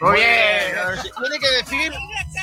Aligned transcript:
Oye, 0.00 0.72
tiene 1.18 1.38
que 1.38 1.50
decir 1.50 1.92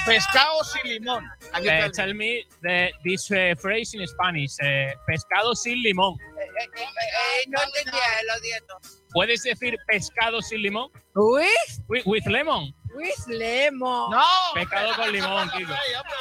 pescado 0.05 0.63
sin 0.63 0.83
limón. 0.91 1.25
Aquí 1.53 1.67
está 1.67 1.77
Eh, 1.79 1.85
el- 1.85 1.91
tell 1.91 2.13
me 2.15 2.47
the, 2.61 2.91
this 3.03 3.29
uh, 3.31 3.55
phrase 3.59 3.93
in 3.95 4.07
Spanish. 4.07 4.53
eh, 4.61 4.93
pescado 5.05 5.53
sin 5.55 5.81
limón. 5.81 6.17
Eh, 6.19 6.43
eh, 6.43 6.69
eh, 6.75 7.43
no 7.47 7.61
entendía, 7.61 8.01
lo 8.27 8.39
siento. 8.39 8.79
¿Puedes 9.11 9.43
decir 9.43 9.75
pescado 9.87 10.41
sin 10.41 10.61
limón? 10.61 10.89
With, 11.15 11.47
With, 11.87 12.03
with 12.05 12.25
lemon. 12.27 12.73
with 12.95 13.27
lemon. 13.27 14.09
¡No! 14.11 14.23
Pescado 14.53 14.95
con 14.95 15.11
limón, 15.11 15.49
Kiko. 15.51 15.73
Ay, 15.73 15.93
hombre. 15.95 16.15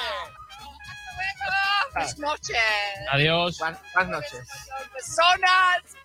Buenas 1.93 2.19
noches. 2.19 2.57
Adiós. 3.11 3.59
Buenas 3.59 3.81
buenas 3.95 4.11
noches. 4.11 4.49
Personas. 4.93 5.97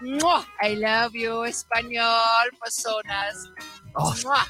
¡Mua! 0.00 0.44
I 0.60 0.74
love 0.76 1.12
you, 1.14 1.44
español, 1.44 2.50
personas. 2.60 3.48
Oh. 3.94 4.14
¡Mua! 4.24 4.46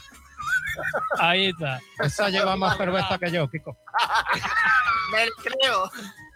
Ahí 1.19 1.47
está. 1.47 1.81
Esa 1.99 2.29
lleva 2.29 2.57
más 2.57 2.77
cerveza 2.77 3.19
que 3.19 3.31
yo, 3.31 3.49
Kiko. 3.49 3.77
Me 5.13 5.27
lo 5.27 5.33
creo. 5.43 5.91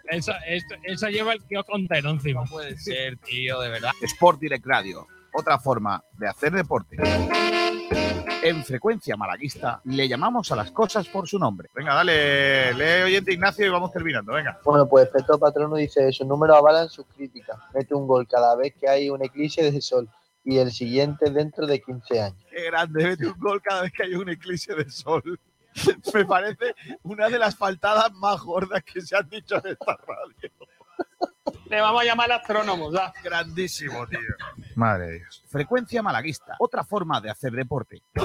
Esa, 0.09 0.37
esa 0.83 1.09
lleva 1.09 1.33
el 1.33 1.43
kiosco 1.43 1.75
entero 1.75 2.09
encima. 2.09 2.43
puede 2.45 2.77
ser, 2.77 3.17
tío, 3.17 3.59
de 3.59 3.69
verdad. 3.69 3.91
Sport 4.01 4.39
Direct 4.39 4.65
Radio, 4.65 5.05
otra 5.33 5.59
forma 5.59 6.01
de 6.13 6.27
hacer 6.27 6.53
deporte. 6.53 6.95
En 8.43 8.63
frecuencia 8.63 9.17
malaguista 9.17 9.81
le 9.85 10.07
llamamos 10.07 10.51
a 10.51 10.55
las 10.55 10.71
cosas 10.71 11.07
por 11.07 11.27
su 11.27 11.39
nombre. 11.39 11.69
Venga, 11.73 11.95
dale, 11.95 12.73
lee 12.73 13.03
oyente 13.03 13.33
Ignacio 13.33 13.65
y 13.65 13.69
vamos 13.69 13.91
terminando, 13.91 14.31
venga. 14.33 14.59
Bueno, 14.63 14.87
pues 14.87 15.09
Peto 15.09 15.37
Patrono 15.39 15.75
dice, 15.75 16.11
sus 16.11 16.25
números 16.25 16.55
avalan 16.55 16.87
sus 16.87 17.05
críticas. 17.07 17.57
Mete 17.73 17.95
un 17.95 18.07
gol 18.07 18.27
cada 18.27 18.55
vez 18.55 18.73
que 18.79 18.87
hay 18.87 19.09
un 19.09 19.23
eclipse 19.23 19.69
de 19.69 19.81
sol 19.81 20.07
y 20.47 20.59
el 20.59 20.71
siguiente 20.71 21.29
dentro 21.29 21.67
de 21.67 21.81
15 21.81 22.21
años. 22.21 22.45
Qué 22.49 22.63
grande, 22.67 23.03
mete 23.03 23.27
un 23.27 23.37
gol 23.37 23.61
cada 23.61 23.81
vez 23.81 23.91
que 23.91 24.03
hay 24.03 24.15
un 24.15 24.29
eclipse 24.29 24.73
de 24.73 24.89
sol. 24.89 25.37
Me 26.13 26.25
parece 26.25 26.73
una 27.03 27.27
de 27.27 27.37
las 27.37 27.57
faltadas 27.57 28.13
más 28.13 28.39
gordas 28.39 28.81
que 28.81 29.01
se 29.01 29.17
han 29.17 29.27
dicho 29.27 29.55
en 29.55 29.71
esta 29.73 29.97
radio. 30.07 30.51
Le 31.65 31.81
vamos 31.81 32.01
a 32.01 32.05
llamar 32.05 32.31
astrónomos, 32.31 32.93
ya. 32.93 33.11
Grandísimo, 33.21 34.07
tío. 34.07 34.19
Madre 34.75 35.07
de 35.07 35.13
Dios. 35.19 35.43
Frecuencia 35.49 36.01
malaguista, 36.01 36.55
otra 36.59 36.85
forma 36.85 37.19
de 37.19 37.29
hacer 37.29 37.51
deporte. 37.51 38.01
¡Qué 38.13 38.21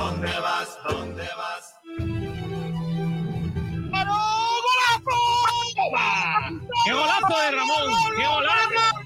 golazo 6.92 7.36
de 7.36 7.50
Ramón! 7.50 7.92
¡Qué 8.16 8.26
golazo! 8.26 9.01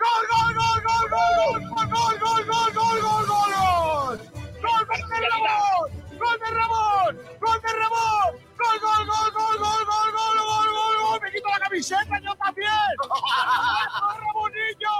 ¡Gol, 0.00 0.24
gol, 0.32 0.54
gol, 0.56 0.80
gol, 0.88 1.06
gol, 1.12 1.60
gol, 1.68 1.88
gol, 1.90 2.16
gol, 2.18 2.44
gol, 2.48 2.72
gol, 2.72 3.26
gol, 3.26 3.52
gol! 3.52 4.16
¡Gol 4.62 4.84
de 5.10 5.18
Ramón! 5.28 5.88
¡Gol 6.18 6.38
de 6.40 6.50
Ramón! 6.56 7.12
¡Gol 7.38 7.60
de 7.60 7.72
Ramón! 7.80 8.30
¡Gol, 8.60 8.76
gol, 8.80 9.02
gol, 9.10 9.28
gol, 9.36 9.56
gol, 9.60 9.84
gol, 9.84 10.08
gol, 10.16 10.36
gol, 10.48 10.68
gol, 10.72 10.94
gol! 11.04 11.20
¡Me 11.20 11.30
quito 11.30 11.48
la 11.50 11.58
camiseta, 11.60 12.18
yo 12.20 12.34
también! 12.36 12.90
¡Gol, 12.96 14.16
Ramonillo! 14.24 14.96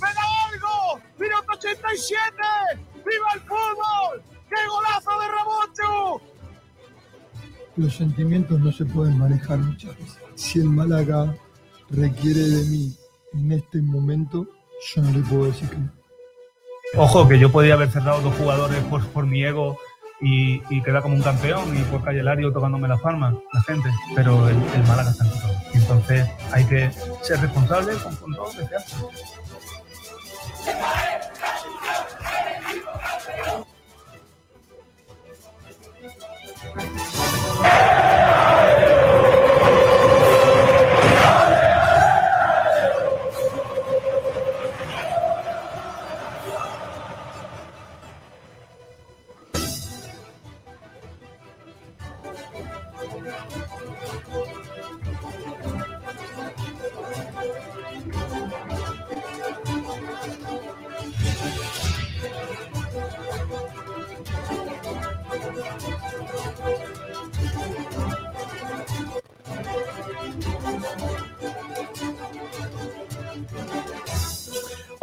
¡Me 0.00 0.14
da 0.14 0.24
algo! 0.46 1.02
¡Minuto 1.18 1.52
87! 1.54 2.36
¡Viva 2.94 3.32
el 3.34 3.40
fútbol! 3.40 4.22
¡Qué 4.48 4.68
golazo 4.68 5.18
de 5.18 5.28
Ramón, 5.34 6.22
Los 7.74 7.96
sentimientos 7.96 8.60
no 8.60 8.70
se 8.70 8.84
pueden 8.84 9.18
manejar 9.18 9.58
muchas 9.58 9.98
veces. 9.98 10.20
Si 10.36 10.60
el 10.60 10.70
Málaga 10.70 11.34
requiere 11.90 12.40
de 12.40 12.64
mí 12.66 12.96
en 13.34 13.52
este 13.52 13.82
momento, 13.82 14.46
yo 14.94 15.02
no 15.02 15.10
le 15.10 15.20
puedo 15.20 15.46
decir 15.46 15.68
que 15.68 15.76
no. 15.76 15.92
Ojo, 16.96 17.28
que 17.28 17.38
yo 17.38 17.50
podía 17.50 17.74
haber 17.74 17.90
cerrado 17.90 18.20
dos 18.20 18.34
jugadores 18.34 18.78
por, 18.84 19.04
por 19.08 19.26
mi 19.26 19.42
ego 19.42 19.78
y, 20.20 20.62
y 20.70 20.82
quedar 20.82 21.02
como 21.02 21.16
un 21.16 21.22
campeón 21.22 21.76
y 21.76 21.82
por 21.84 22.04
Calle 22.04 22.22
Lario 22.22 22.52
tocándome 22.52 22.86
las 22.86 23.00
palmas, 23.00 23.34
la 23.52 23.62
gente. 23.62 23.90
Pero 24.14 24.48
el, 24.48 24.56
el 24.56 24.82
Málaga 24.86 25.10
está 25.10 25.24
en 25.24 25.30
todo. 25.30 25.52
Entonces 25.72 26.28
hay 26.52 26.64
que 26.66 26.90
ser 27.22 27.40
responsable 27.40 27.94
con, 27.96 28.14
con 28.16 28.34
todo 28.34 28.46
lo 28.46 28.50
que 28.52 28.66
se 28.66 28.76
hace. 28.76 28.96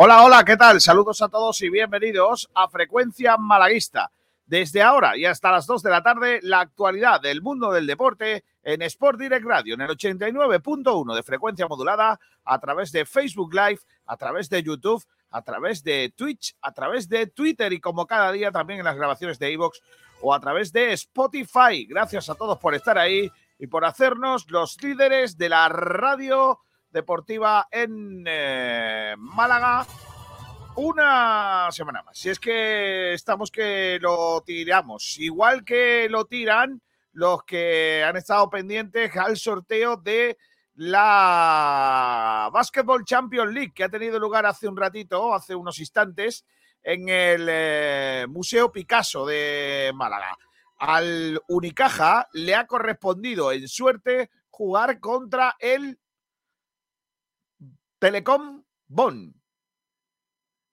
Hola, 0.04 0.24
hola, 0.24 0.44
¿qué 0.44 0.58
tal? 0.58 0.82
Saludos 0.82 1.22
a 1.22 1.30
todos 1.30 1.62
y 1.62 1.70
bienvenidos 1.70 2.50
a 2.56 2.68
Frecuencia 2.68 3.38
Malaguista. 3.38 4.12
Desde 4.48 4.82
ahora 4.82 5.16
y 5.16 5.26
hasta 5.26 5.52
las 5.52 5.68
2 5.68 5.84
de 5.84 5.90
la 5.92 6.02
tarde, 6.02 6.40
la 6.42 6.62
actualidad 6.62 7.22
del 7.22 7.44
mundo 7.44 7.72
del 7.72 7.86
deporte 7.86 8.44
en 8.64 8.82
Sport 8.82 9.20
Direct 9.20 9.46
Radio, 9.46 9.76
en 9.76 9.82
el 9.82 9.90
89.1 9.90 11.14
de 11.14 11.22
frecuencia 11.22 11.68
modulada, 11.68 12.20
a 12.44 12.60
través 12.60 12.92
de 12.92 13.06
Facebook 13.06 13.54
Live, 13.54 13.82
a 14.08 14.18
través 14.18 14.50
de 14.50 14.64
YouTube, 14.64 15.06
a 15.30 15.44
través 15.44 15.84
de 15.84 16.12
Twitch, 16.16 16.56
a 16.64 16.72
través 16.72 17.08
de 17.08 17.28
Twitter 17.28 17.72
y 17.72 17.80
como 17.80 18.08
cada 18.08 18.32
día 18.32 18.52
también 18.52 18.80
en 18.80 18.86
las 18.86 18.98
grabaciones 18.98 19.38
de 19.38 19.52
iVoox 19.52 19.82
o 20.22 20.34
a 20.34 20.40
través 20.40 20.74
de 20.74 20.94
Spotify. 20.94 21.86
Gracias 21.88 22.28
a 22.28 22.34
todos 22.34 22.58
por 22.58 22.74
estar 22.74 22.98
ahí 22.98 23.30
y 23.60 23.68
por 23.68 23.86
hacernos 23.86 24.50
los 24.50 24.82
líderes 24.82 25.38
de 25.38 25.50
la 25.50 25.70
radio 25.70 26.60
deportiva 26.92 27.68
en 27.72 28.24
eh, 28.28 29.16
Málaga 29.18 29.86
una 30.76 31.68
semana 31.72 32.04
más. 32.04 32.18
Si 32.18 32.30
es 32.30 32.40
que 32.40 33.14
estamos 33.14 33.52
que 33.52 34.00
lo 34.02 34.42
tiramos, 34.46 35.18
igual 35.20 35.64
que 35.66 36.08
lo 36.10 36.26
tiran 36.26 36.82
los 37.14 37.44
que 37.44 38.04
han 38.04 38.16
estado 38.16 38.50
pendientes 38.50 39.16
al 39.18 39.38
sorteo 39.38 39.98
de 39.98 40.38
la 40.76 42.50
Basketball 42.54 43.04
Champions 43.04 43.54
League 43.54 43.74
que 43.76 43.84
ha 43.84 43.90
tenido 43.90 44.18
lugar 44.18 44.46
hace 44.46 44.68
un 44.68 44.78
ratito, 44.78 45.34
hace 45.34 45.54
unos 45.54 45.80
instantes, 45.80 46.46
en 46.84 47.10
el 47.10 47.48
eh, 47.50 48.26
Museo 48.30 48.72
Picasso 48.72 49.26
de 49.26 49.92
Málaga. 49.94 50.38
Al 50.78 51.40
Unicaja 51.48 52.28
le 52.34 52.56
ha 52.56 52.66
correspondido 52.66 53.52
en 53.52 53.68
suerte 53.68 54.32
jugar 54.50 55.00
contra 55.00 55.56
el 55.60 56.00
Telecom 58.02 58.64
Bonn. 58.88 59.40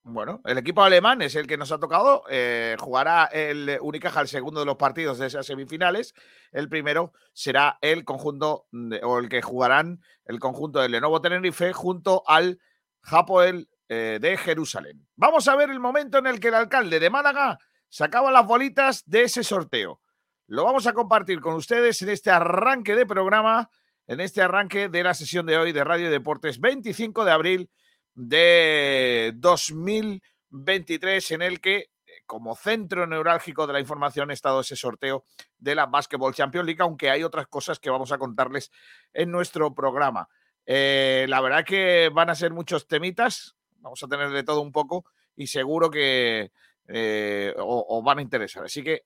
Bueno, 0.02 0.40
el 0.46 0.56
equipo 0.56 0.82
alemán 0.82 1.20
es 1.20 1.34
el 1.34 1.46
que 1.46 1.58
nos 1.58 1.70
ha 1.70 1.78
tocado. 1.78 2.24
eh, 2.30 2.74
jugará 2.80 3.26
el 3.26 3.78
Unicaja 3.82 4.22
el 4.22 4.28
segundo 4.28 4.60
de 4.60 4.66
los 4.66 4.76
partidos 4.76 5.18
de 5.18 5.26
esas 5.26 5.44
semifinales. 5.44 6.14
El 6.52 6.70
primero 6.70 7.12
será 7.34 7.76
el 7.82 8.06
conjunto 8.06 8.66
o 9.02 9.18
el 9.18 9.28
que 9.28 9.42
jugarán 9.42 10.00
el 10.24 10.38
conjunto 10.38 10.80
del 10.80 10.92
Lenovo 10.92 11.20
Tenerife 11.20 11.74
junto 11.74 12.22
al 12.26 12.58
Hapoel 13.02 13.68
eh, 13.90 14.18
de 14.18 14.38
Jerusalén. 14.38 15.06
Vamos 15.14 15.48
a 15.48 15.56
ver 15.56 15.68
el 15.68 15.80
momento 15.80 16.16
en 16.16 16.28
el 16.28 16.40
que 16.40 16.48
el 16.48 16.54
alcalde 16.54 16.98
de 16.98 17.10
Málaga 17.10 17.58
sacaba 17.90 18.32
las 18.32 18.46
bolitas 18.46 19.02
de 19.04 19.24
ese 19.24 19.44
sorteo. 19.44 20.00
Lo 20.46 20.64
vamos 20.64 20.86
a 20.86 20.94
compartir 20.94 21.42
con 21.42 21.56
ustedes 21.56 22.00
en 22.00 22.08
este 22.08 22.30
arranque 22.30 22.96
de 22.96 23.04
programa, 23.04 23.68
en 24.08 24.20
este 24.20 24.40
arranque 24.40 24.88
de 24.88 25.02
la 25.02 25.12
sesión 25.12 25.44
de 25.44 25.58
hoy 25.58 25.72
de 25.72 25.84
Radio 25.84 26.10
Deportes 26.10 26.58
25 26.60 27.26
de 27.26 27.30
abril 27.30 27.70
de 28.14 29.32
2023 29.36 31.30
en 31.32 31.42
el 31.42 31.60
que 31.60 31.76
eh, 31.76 31.88
como 32.24 32.56
centro 32.56 33.06
neurálgico 33.06 33.66
de 33.66 33.74
la 33.74 33.80
información 33.80 34.30
ha 34.30 34.32
estado 34.32 34.60
ese 34.60 34.76
sorteo 34.76 35.24
de 35.58 35.74
la 35.74 35.84
Basketball 35.84 36.34
Champions 36.34 36.64
League, 36.64 36.82
aunque 36.82 37.10
hay 37.10 37.22
otras 37.22 37.48
cosas 37.48 37.78
que 37.78 37.90
vamos 37.90 38.10
a 38.10 38.16
contarles 38.16 38.70
en 39.12 39.30
nuestro 39.30 39.74
programa. 39.74 40.26
Eh, 40.64 41.26
la 41.28 41.42
verdad 41.42 41.64
que 41.64 42.08
van 42.08 42.30
a 42.30 42.34
ser 42.34 42.54
muchos 42.54 42.88
temitas, 42.88 43.56
vamos 43.76 44.02
a 44.02 44.08
tener 44.08 44.30
de 44.30 44.42
todo 44.42 44.62
un 44.62 44.72
poco 44.72 45.04
y 45.36 45.48
seguro 45.48 45.90
que 45.90 46.50
eh, 46.88 47.54
os 47.58 48.02
van 48.02 48.20
a 48.20 48.22
interesar. 48.22 48.64
Así 48.64 48.82
que 48.82 49.02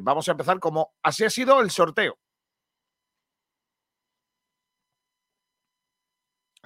vamos 0.00 0.26
a 0.28 0.32
empezar 0.32 0.58
como 0.58 0.94
así 1.02 1.24
ha 1.24 1.30
sido 1.30 1.60
el 1.60 1.70
sorteo. 1.70 2.18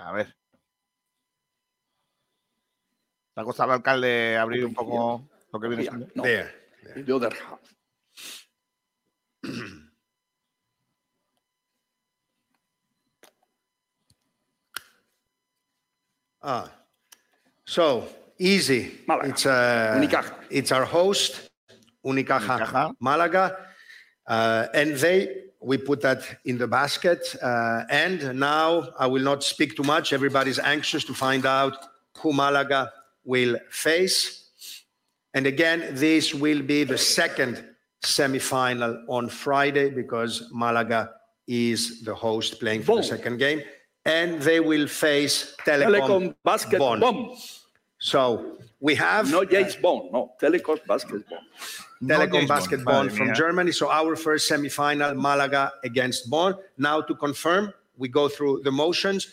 A 0.03 0.13
ver. 0.13 0.35
¿Te 3.35 3.41
ha 3.41 3.45
costado 3.45 3.71
al 3.71 3.77
alcalde 3.77 4.37
abrir 4.37 4.65
un 4.65 4.75
poco 4.75 5.29
lo 5.53 5.61
que 5.61 5.69
viene 5.69 5.83
siendo? 5.83 6.23
Vea, 6.23 6.51
in 6.97 7.05
the 7.05 7.13
other 7.13 7.33
half. 7.33 7.61
Ah, 16.43 16.71
so 17.65 18.09
easy. 18.39 19.05
Málaga. 19.07 19.29
It's 19.29 19.45
uh, 19.45 19.95
Unicaja. 19.99 20.35
It's 20.49 20.73
our 20.73 20.87
host, 20.87 21.51
Unicaja, 22.03 22.59
Unicaja. 22.59 22.95
Malaga, 22.99 23.57
uh, 24.27 24.67
and 24.73 24.97
they. 24.97 25.50
We 25.63 25.77
put 25.77 26.01
that 26.03 26.23
in 26.45 26.57
the 26.57 26.67
basket, 26.67 27.37
uh, 27.43 27.85
and 27.91 28.39
now 28.41 28.89
I 28.99 29.07
will 29.07 29.23
not 29.23 29.45
speak 29.45 29.77
too 29.77 29.83
much. 29.83 30.13
Everybody's 30.13 30.59
anxious 30.59 31.05
to 31.05 31.15
find 31.15 31.45
out 31.45 31.77
who 32.19 32.33
Malaga 32.33 32.91
will 33.25 33.57
face. 33.71 34.51
And 35.35 35.47
again, 35.47 35.89
this 35.93 36.35
will 36.35 36.63
be 36.63 36.85
the 36.85 36.99
second 36.99 37.65
semifinal 38.03 39.05
on 39.09 39.29
Friday 39.29 39.91
because 39.91 40.49
Malaga 40.53 41.13
is 41.47 42.03
the 42.03 42.15
host 42.15 42.59
playing 42.61 42.83
for 42.83 42.97
the 42.97 43.03
second 43.03 43.39
game. 43.39 43.63
And 44.05 44.41
they 44.41 44.61
will 44.61 44.87
face 44.87 45.55
Telecom, 45.67 46.01
Telecom 46.01 46.35
Basket 46.43 46.79
Bomb. 46.79 47.37
So 48.01 48.57
we 48.81 48.95
have 48.97 49.31
No 49.31 49.45
James 49.45 49.77
Bond, 49.77 50.11
no. 50.11 50.33
Telecom 50.41 50.85
basketball. 50.87 51.39
Bomb. 52.01 52.09
Telecom 52.09 52.49
Basketball 52.49 53.05
madre 53.05 53.17
from 53.17 53.29
mía. 53.29 53.35
Germany. 53.37 53.73
So 53.73 53.91
our 53.91 54.17
first 54.17 54.51
semifinal, 54.51 55.15
Malaga 55.15 55.73
against 55.85 56.31
Bonn. 56.31 56.55
Now 56.79 57.03
to 57.03 57.15
confirm, 57.15 57.75
we 57.99 58.09
go 58.09 58.29
through 58.29 58.63
the 58.65 58.71
motions. 58.73 59.29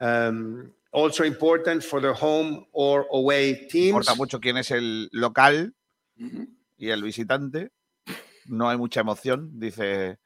Um, 0.00 0.72
also 0.90 1.24
important 1.24 1.84
for 1.84 2.00
the 2.00 2.14
home 2.14 2.64
or 2.72 3.06
away 3.12 3.66
teams. 3.68 3.90
Importa 4.08 4.14
mucho 4.16 4.40
quién 4.40 4.56
es 4.56 4.70
el 4.70 5.10
local 5.12 5.74
Ujú. 6.18 6.46
y 6.78 6.88
el 6.88 7.02
visitante. 7.02 7.68
No 8.46 8.70
hay 8.70 8.78
mucha 8.78 9.00
emoción, 9.00 9.50
dice 9.60 10.16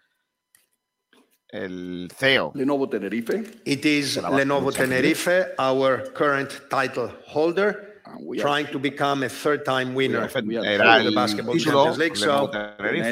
el 1.52 2.08
CEO. 2.16 2.52
Lenovo 2.54 2.88
Tenerife. 2.90 3.60
It 3.64 3.84
is 3.84 4.14
Se 4.14 4.20
la 4.20 4.30
va 4.30 4.36
a 4.36 4.40
Lenovo. 4.40 4.72
Tenerife, 4.72 5.54
our 5.58 6.10
current 6.12 6.62
title 6.70 7.08
holder, 7.26 7.88
And 8.06 8.26
we 8.26 8.38
are 8.38 8.42
trying 8.42 8.66
to 8.68 8.78
become 8.78 9.22
a 9.22 9.28
third-time 9.28 9.94
winner 9.94 10.28
we 10.44 10.56
are 10.56 10.64
Era 10.64 10.98
of 10.98 11.04
the 11.04 11.12
Basketball 11.12 11.56
Champions 11.56 11.98
League. 11.98 12.16
So 12.16 12.50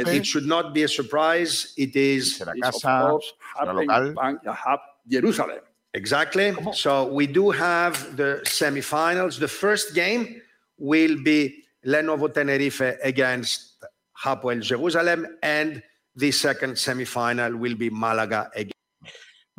it 0.06 0.26
should 0.26 0.46
not 0.46 0.74
be 0.74 0.82
a 0.84 0.88
surprise. 0.88 1.74
It 1.76 1.94
is 1.94 2.40
of 2.40 2.48
casa, 2.62 3.06
course, 3.10 3.32
será 3.58 3.66
happen- 3.66 3.86
local. 3.86 4.14
Bank- 4.14 4.46
uh, 4.46 4.76
Jerusalem. 5.08 5.60
Exactly. 5.92 6.54
So 6.72 6.92
we 7.12 7.26
do 7.26 7.50
have 7.50 8.16
the 8.16 8.40
semifinals. 8.44 9.38
The 9.38 9.48
first 9.48 9.94
game 9.94 10.40
will 10.78 11.16
be 11.22 11.64
Lenovo 11.84 12.32
Tenerife 12.32 12.96
against 13.02 13.74
Hapoel 14.24 14.60
Jerusalem, 14.62 15.26
and 15.42 15.82
the 16.14 16.32
second 16.32 16.76
semifinal 16.76 17.54
will 17.54 17.76
be 17.76 17.90
Malaga 17.90 18.50
against. 18.54 18.74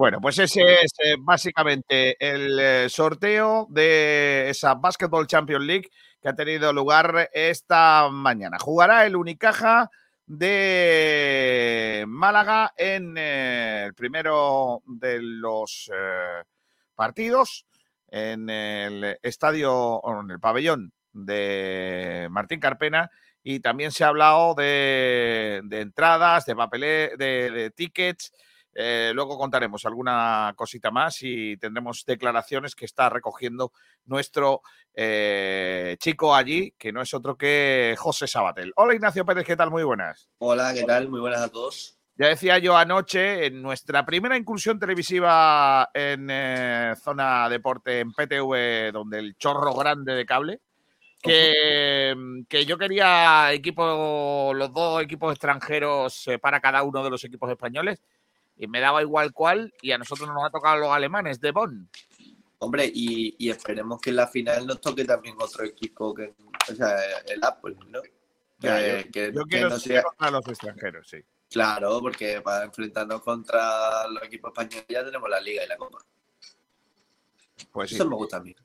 Bueno, 0.02 0.20
pues 0.20 0.40
ese 0.40 0.82
es 0.82 0.94
eh, 1.04 1.16
básicamente 1.20 2.16
el 2.20 2.60
eh, 2.60 2.90
sorteo 2.90 3.68
de 3.70 4.50
esa 4.50 4.74
Basketball 4.74 5.28
Champions 5.28 5.64
League 5.64 5.90
que 6.20 6.30
ha 6.30 6.34
tenido 6.34 6.74
lugar 6.74 7.30
esta 7.34 8.10
mañana. 8.10 8.58
Jugará 8.60 9.06
el 9.06 9.16
Unicaja 9.16 9.92
de 10.26 12.06
Málaga 12.08 12.74
en 12.76 13.16
eh, 13.16 13.84
el 13.86 13.94
primero 13.94 14.82
de 14.88 15.22
los 15.22 15.92
partidos 16.96 17.68
en 18.08 18.50
el 18.50 19.20
estadio 19.22 19.72
o 19.74 20.22
en 20.22 20.32
el 20.32 20.40
pabellón 20.40 20.94
de 21.14 22.28
Martín 22.32 22.60
Carpena 22.60 23.12
y 23.44 23.60
también 23.60 23.92
se 23.92 24.04
ha 24.04 24.10
hablado 24.10 24.54
de, 24.56 25.62
de 25.64 25.82
entradas, 25.82 26.46
de 26.46 26.56
papelé, 26.56 27.14
de, 27.18 27.52
de 27.52 27.72
tickets. 27.72 28.32
Eh, 28.74 29.12
luego 29.14 29.38
contaremos 29.38 29.86
alguna 29.86 30.54
cosita 30.56 30.92
más 30.92 31.18
y 31.22 31.58
tendremos 31.58 32.06
declaraciones 32.06 32.74
que 32.74 32.86
está 32.86 33.10
recogiendo 33.10 33.74
nuestro 34.06 34.62
eh, 34.94 35.98
chico 36.00 36.34
allí, 36.34 36.74
que 36.78 36.94
no 36.94 37.02
es 37.02 37.14
otro 37.14 37.36
que 37.38 37.96
José 37.98 38.28
Sabatel. 38.28 38.72
Hola 38.76 38.96
Ignacio 38.96 39.26
Pérez, 39.26 39.46
¿qué 39.46 39.58
tal? 39.58 39.72
Muy 39.72 39.84
buenas. 39.84 40.30
Hola, 40.38 40.74
¿qué 40.74 40.84
tal? 40.84 41.10
Muy 41.10 41.20
buenas 41.20 41.42
a 41.42 41.50
todos. 41.50 41.98
Ya 42.16 42.28
decía 42.28 42.60
yo 42.60 42.78
anoche, 42.78 43.48
en 43.48 43.62
nuestra 43.62 44.06
primera 44.06 44.38
incursión 44.38 44.80
televisiva 44.80 45.90
en 45.94 46.28
eh, 46.30 46.94
zona 47.02 47.50
deporte 47.50 48.00
en 48.00 48.12
PTV, 48.14 48.92
donde 48.94 49.20
el 49.20 49.36
chorro 49.38 49.74
grande 49.74 50.14
de 50.14 50.26
cable, 50.26 50.62
que, 51.22 52.44
que 52.50 52.66
yo 52.66 52.78
quería 52.78 53.52
equipo, 53.54 54.52
los 54.54 54.74
dos 54.74 55.02
equipos 55.04 55.32
extranjeros 55.34 56.28
eh, 56.28 56.40
para 56.40 56.60
cada 56.60 56.84
uno 56.84 57.04
de 57.04 57.10
los 57.10 57.24
equipos 57.24 57.50
españoles, 57.50 58.00
y 58.58 58.68
me 58.68 58.80
daba 58.80 59.02
igual 59.02 59.32
cuál, 59.34 59.74
y 59.82 59.92
a 59.92 59.98
nosotros 59.98 60.28
nos 60.30 60.44
ha 60.44 60.50
tocado 60.50 60.78
los 60.78 60.90
alemanes 60.92 61.40
de 61.40 61.52
Bonn. 61.52 61.90
Hombre, 62.60 62.86
y, 62.94 63.36
y 63.40 63.50
esperemos 63.50 64.00
que 64.00 64.12
en 64.12 64.18
la 64.18 64.28
final 64.28 64.68
nos 64.68 64.80
toque 64.82 65.04
también 65.06 65.36
otro 65.40 65.64
equipo, 65.66 66.14
que, 66.14 66.34
o 66.72 66.76
sea, 66.76 66.96
el 67.28 67.44
Apple, 67.44 67.76
¿no? 67.88 68.02
Ya, 68.60 68.78
Que- 68.78 69.04
yo, 69.06 69.12
que- 69.12 69.32
yo 69.34 69.44
que 69.46 69.50
quiero 69.50 69.70
no 69.70 69.80
sea- 69.80 70.04
contra 70.04 70.30
los 70.32 70.48
extranjeros, 70.48 71.08
sí. 71.10 71.18
Claro, 71.50 72.00
porque 72.00 72.40
para 72.42 72.66
enfrentarnos 72.66 73.22
contra 73.24 74.08
los 74.08 74.24
equipos 74.24 74.52
españoles 74.52 74.86
ya 74.88 75.04
tenemos 75.04 75.30
la 75.30 75.42
Liga 75.42 75.66
y 75.66 75.68
la 75.68 75.76
Copa. 75.78 75.98
Pues 77.72 77.90
sí. 77.90 77.96
Eso 77.96 78.08
me 78.08 78.16
gusta 78.16 78.38
a 78.38 78.42
mí. 78.42 78.56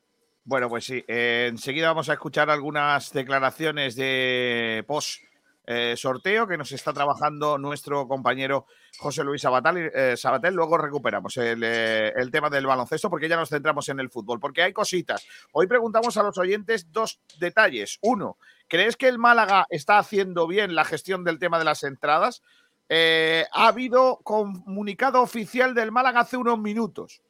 Bueno, 0.47 0.69
pues 0.69 0.85
sí. 0.85 1.05
eh, 1.09 1.49
enseguida 1.51 1.89
vamos 1.89 2.09
a 2.09 2.13
escuchar 2.13 2.51
algunas 2.51 3.13
declaraciones 3.13 3.97
de 3.97 4.85
post 4.87 5.21
eh, 5.67 5.95
sorteo 5.97 6.47
que 6.47 6.57
nos 6.57 6.71
está 6.71 6.93
trabajando 6.93 7.59
nuestro 7.59 8.07
compañero 8.07 8.67
José 8.97 9.25
Luis 9.25 9.43
eh, 9.45 10.15
Sabatel. 10.17 10.55
Luego 10.55 10.79
recuperamos 10.79 11.37
el, 11.39 11.65
el 11.65 12.31
tema 12.31 12.49
del 12.49 12.65
baloncesto 12.65 13.11
porque 13.11 13.29
ya 13.29 13.35
nos 13.35 13.49
centramos 13.49 13.89
en 13.89 13.99
el 13.99 14.09
fútbol. 14.09 14.39
Porque 14.39 14.63
hay 14.63 14.73
cositas. 14.73 15.27
Hoy 15.51 15.67
preguntamos 15.67 16.17
a 16.17 16.23
los 16.23 16.39
oyentes 16.39 16.93
dos 16.93 17.19
detalles. 17.41 17.99
Uno, 18.03 18.39
¿crees 18.69 18.97
que 18.97 19.09
el 19.09 19.19
Málaga 19.19 19.67
está 19.69 19.99
haciendo 19.99 20.47
bien 20.47 20.77
la 20.77 20.85
gestión 20.85 21.25
del 21.25 21.41
tema 21.41 21.59
de 21.59 21.65
las 21.65 21.83
entradas? 21.83 22.41
Ha 22.89 23.67
habido 23.67 24.21
comunicado 24.23 25.21
oficial 25.21 25.75
del 25.75 25.91
Málaga 25.91 26.21
hace 26.21 26.37
unos 26.37 26.61
minutos 26.61 27.21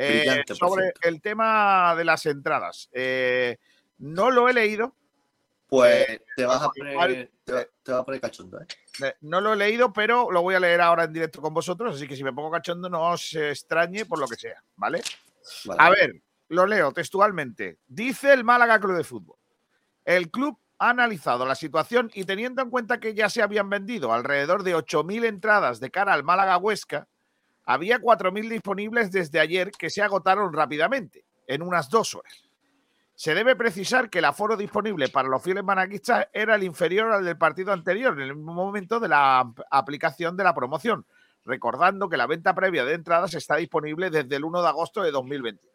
eh, 0.00 0.44
sobre 0.54 0.92
el 1.02 1.20
tema 1.20 1.94
de 1.96 2.04
las 2.04 2.24
entradas. 2.26 2.88
Eh, 2.92 3.58
no 3.98 4.30
lo 4.30 4.48
he 4.48 4.52
leído, 4.54 4.94
Pues 5.68 6.20
te 6.36 6.44
vas 6.46 6.62
a 6.62 6.70
igual, 6.74 7.10
poner, 7.10 7.30
te, 7.44 7.52
va- 7.52 7.66
te 7.82 7.92
vas 7.92 8.00
a 8.00 8.04
poner 8.04 8.20
cachondo, 8.20 8.60
¿eh? 8.60 8.66
eh, 9.04 9.14
no 9.20 9.40
lo 9.40 9.52
he 9.52 9.56
leído, 9.56 9.92
pero 9.92 10.30
lo 10.30 10.42
voy 10.42 10.54
a 10.54 10.60
leer 10.60 10.80
ahora 10.80 11.04
en 11.04 11.12
directo 11.12 11.40
con 11.42 11.52
vosotros, 11.54 11.94
así 11.94 12.08
que 12.08 12.16
si 12.16 12.24
me 12.24 12.32
pongo 12.32 12.50
cachondo 12.50 12.88
no 12.88 13.10
os 13.10 13.34
extrañe 13.34 14.06
por 14.06 14.18
lo 14.18 14.26
que 14.26 14.36
sea, 14.36 14.62
¿vale? 14.76 15.02
Vale. 15.66 15.82
A 15.82 15.90
ver, 15.90 16.22
lo 16.48 16.66
leo 16.66 16.92
textualmente. 16.92 17.78
Dice 17.86 18.32
el 18.32 18.42
Málaga 18.44 18.80
Club 18.80 18.96
de 18.96 19.04
Fútbol. 19.04 19.36
El 20.04 20.30
club 20.30 20.58
ha 20.78 20.90
analizado 20.90 21.44
la 21.44 21.54
situación 21.54 22.10
y 22.14 22.24
teniendo 22.24 22.62
en 22.62 22.70
cuenta 22.70 22.98
que 22.98 23.14
ya 23.14 23.28
se 23.28 23.42
habían 23.42 23.68
vendido 23.68 24.12
alrededor 24.14 24.62
de 24.62 24.74
8.000 24.74 25.24
entradas 25.26 25.78
de 25.78 25.90
cara 25.90 26.14
al 26.14 26.24
Málaga 26.24 26.56
Huesca, 26.56 27.06
había 27.64 27.98
4.000 28.00 28.48
disponibles 28.48 29.12
desde 29.12 29.40
ayer 29.40 29.70
que 29.70 29.90
se 29.90 30.02
agotaron 30.02 30.52
rápidamente, 30.52 31.24
en 31.46 31.62
unas 31.62 31.88
dos 31.90 32.14
horas. 32.14 32.44
Se 33.14 33.34
debe 33.34 33.54
precisar 33.54 34.08
que 34.08 34.20
el 34.20 34.24
aforo 34.24 34.56
disponible 34.56 35.08
para 35.08 35.28
los 35.28 35.42
fieles 35.42 35.62
managuistas 35.62 36.28
era 36.32 36.54
el 36.54 36.62
inferior 36.62 37.12
al 37.12 37.24
del 37.24 37.36
partido 37.36 37.72
anterior, 37.72 38.14
en 38.14 38.28
el 38.28 38.36
mismo 38.36 38.54
momento 38.54 38.98
de 38.98 39.08
la 39.08 39.40
ap- 39.40 39.60
aplicación 39.70 40.36
de 40.36 40.44
la 40.44 40.54
promoción, 40.54 41.04
recordando 41.44 42.08
que 42.08 42.16
la 42.16 42.26
venta 42.26 42.54
previa 42.54 42.84
de 42.84 42.94
entradas 42.94 43.34
está 43.34 43.56
disponible 43.56 44.08
desde 44.10 44.36
el 44.36 44.44
1 44.44 44.62
de 44.62 44.68
agosto 44.68 45.02
de 45.02 45.10
2022. 45.10 45.70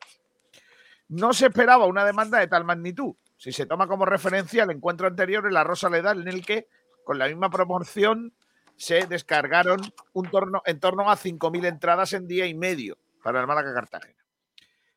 No 1.10 1.34
se 1.34 1.46
esperaba 1.48 1.86
una 1.86 2.04
demanda 2.04 2.40
de 2.40 2.48
tal 2.48 2.64
magnitud, 2.66 3.14
si 3.38 3.52
se 3.52 3.68
toma 3.68 3.88
como 3.88 4.06
referencia 4.06 4.64
el 4.64 4.72
encuentro 4.72 5.06
anterior 5.06 5.46
en 5.46 5.54
la 5.54 5.64
Rosa 5.64 5.88
Ledal, 5.90 6.22
en 6.22 6.28
el 6.30 6.44
que, 6.44 6.68
con 7.04 7.20
la 7.20 7.28
misma 7.28 7.52
promoción, 7.52 8.34
se 8.78 9.08
descargaron 9.08 9.82
un 10.14 10.30
torno, 10.30 10.62
en 10.66 10.80
torno 10.80 11.10
a 11.10 11.16
5.000 11.16 11.66
entradas 11.68 12.14
en 12.14 12.28
día 12.28 12.46
y 12.46 12.54
medio 12.54 12.98
para 13.24 13.42
el 13.42 13.48
Málaga 13.48 13.74
Cartagena. 13.74 14.24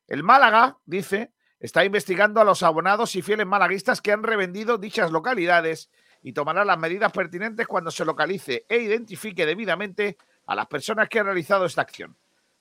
El 0.07 0.23
Málaga, 0.23 0.79
dice, 0.87 1.33
está 1.61 1.85
investigando 1.85 2.41
a 2.41 2.45
los 2.45 2.63
abonados 2.63 3.15
y 3.17 3.23
fieles 3.23 3.47
malaguistas 3.47 4.01
que 4.01 4.13
han 4.13 4.23
revendido 4.23 4.79
dichas 4.79 5.11
localidades 5.11 5.91
y 6.23 6.33
tomará 6.33 6.65
las 6.65 6.79
medidas 6.79 7.13
pertinentes 7.13 7.67
cuando 7.67 7.91
se 7.91 8.05
localice 8.05 8.65
e 8.69 8.79
identifique 8.79 9.47
debidamente 9.47 10.17
a 10.47 10.55
las 10.55 10.67
personas 10.67 11.09
que 11.09 11.21
han 11.21 11.27
realizado 11.27 11.67
esta 11.67 11.83
acción. 11.83 12.17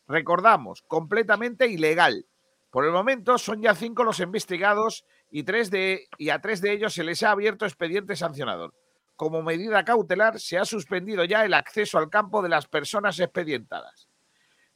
Recordamos, 0.07 0.83
completamente 0.83 1.67
ilegal. 1.67 2.25
Por 2.69 2.85
el 2.85 2.91
momento 2.91 3.37
son 3.37 3.61
ya 3.61 3.73
cinco 3.75 4.03
los 4.03 4.19
investigados 4.19 5.05
y, 5.31 5.43
tres 5.43 5.71
de, 5.71 6.07
y 6.17 6.29
a 6.29 6.39
tres 6.39 6.61
de 6.61 6.73
ellos 6.73 6.93
se 6.93 7.03
les 7.03 7.23
ha 7.23 7.31
abierto 7.31 7.65
expediente 7.65 8.15
sancionador. 8.15 8.73
Como 9.17 9.41
medida 9.41 9.83
cautelar, 9.83 10.39
se 10.39 10.59
ha 10.59 10.63
suspendido 10.63 11.25
ya 11.25 11.43
el 11.43 11.55
acceso 11.55 11.97
al 11.97 12.09
campo 12.09 12.43
de 12.43 12.49
las 12.49 12.67
personas 12.67 13.19
expedientadas. 13.19 14.07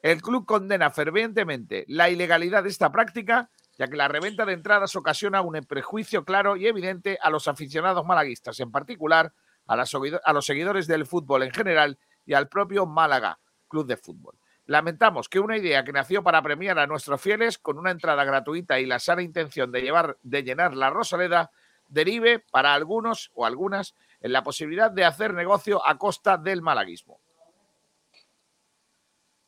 El 0.02 0.20
club 0.24 0.48
condena 0.48 0.90
fervientemente 0.90 1.86
la 1.88 2.10
ilegalidad 2.10 2.64
de 2.64 2.70
esta 2.70 2.92
práctica, 2.92 3.52
ya 3.78 3.88
que 3.88 3.96
la 3.96 4.08
reventa 4.08 4.44
de 4.44 4.54
entradas 4.54 4.96
ocasiona 4.96 5.42
un 5.42 5.54
prejuicio 5.64 6.26
claro 6.26 6.58
y 6.58 6.66
evidente 6.66 7.20
a 7.22 7.30
los 7.30 7.48
aficionados 7.48 8.04
malaguistas, 8.04 8.60
en 8.60 8.72
particular 8.72 9.32
a, 9.68 10.34
los 10.34 10.46
seguidores 10.46 10.88
del 10.88 11.06
fútbol 11.06 11.44
en 11.44 11.52
general 11.52 12.00
y 12.26 12.34
al 12.34 12.50
propio 12.50 12.88
Málaga 12.88 13.40
Club 13.68 13.86
de 13.86 13.98
Fútbol. 13.98 14.40
Lamentamos 14.66 15.30
que 15.30 15.40
una 15.40 15.58
idea 15.58 15.84
que 15.84 15.94
nació 15.94 16.24
para 16.24 16.42
premiar 16.42 16.80
a 16.80 16.88
nuestros 16.88 17.22
fieles 17.22 17.60
con 17.60 17.78
una 17.78 17.92
entrada 17.92 18.24
gratuita 18.24 18.80
y 18.80 18.88
la 18.88 18.98
sana 18.98 19.22
intención 19.22 19.72
de, 19.72 19.82
llevar, 19.82 20.18
de 20.24 20.42
llenar 20.42 20.76
la 20.76 20.90
Rosaleda 20.90 21.52
derive 21.88 22.40
para 22.40 22.74
algunos 22.74 23.32
o 23.36 23.46
algunas 23.46 23.94
en 24.22 24.32
la 24.32 24.44
posibilidad 24.44 24.92
de 24.92 25.04
hacer 25.06 25.34
negocio 25.34 25.86
a 25.86 25.98
costa 25.98 26.38
del 26.38 26.62
malaguismo. 26.62 27.20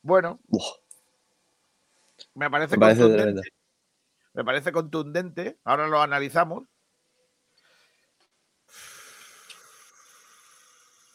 Bueno, 0.02 0.40
me 2.34 2.50
parece, 2.50 2.76
Me 2.76 2.80
parece 2.80 3.02
contundente. 3.02 3.24
tremendo. 3.24 3.42
Me 4.34 4.44
parece 4.44 4.72
contundente. 4.72 5.60
Ahora 5.64 5.88
lo 5.88 6.02
analizamos. 6.02 6.64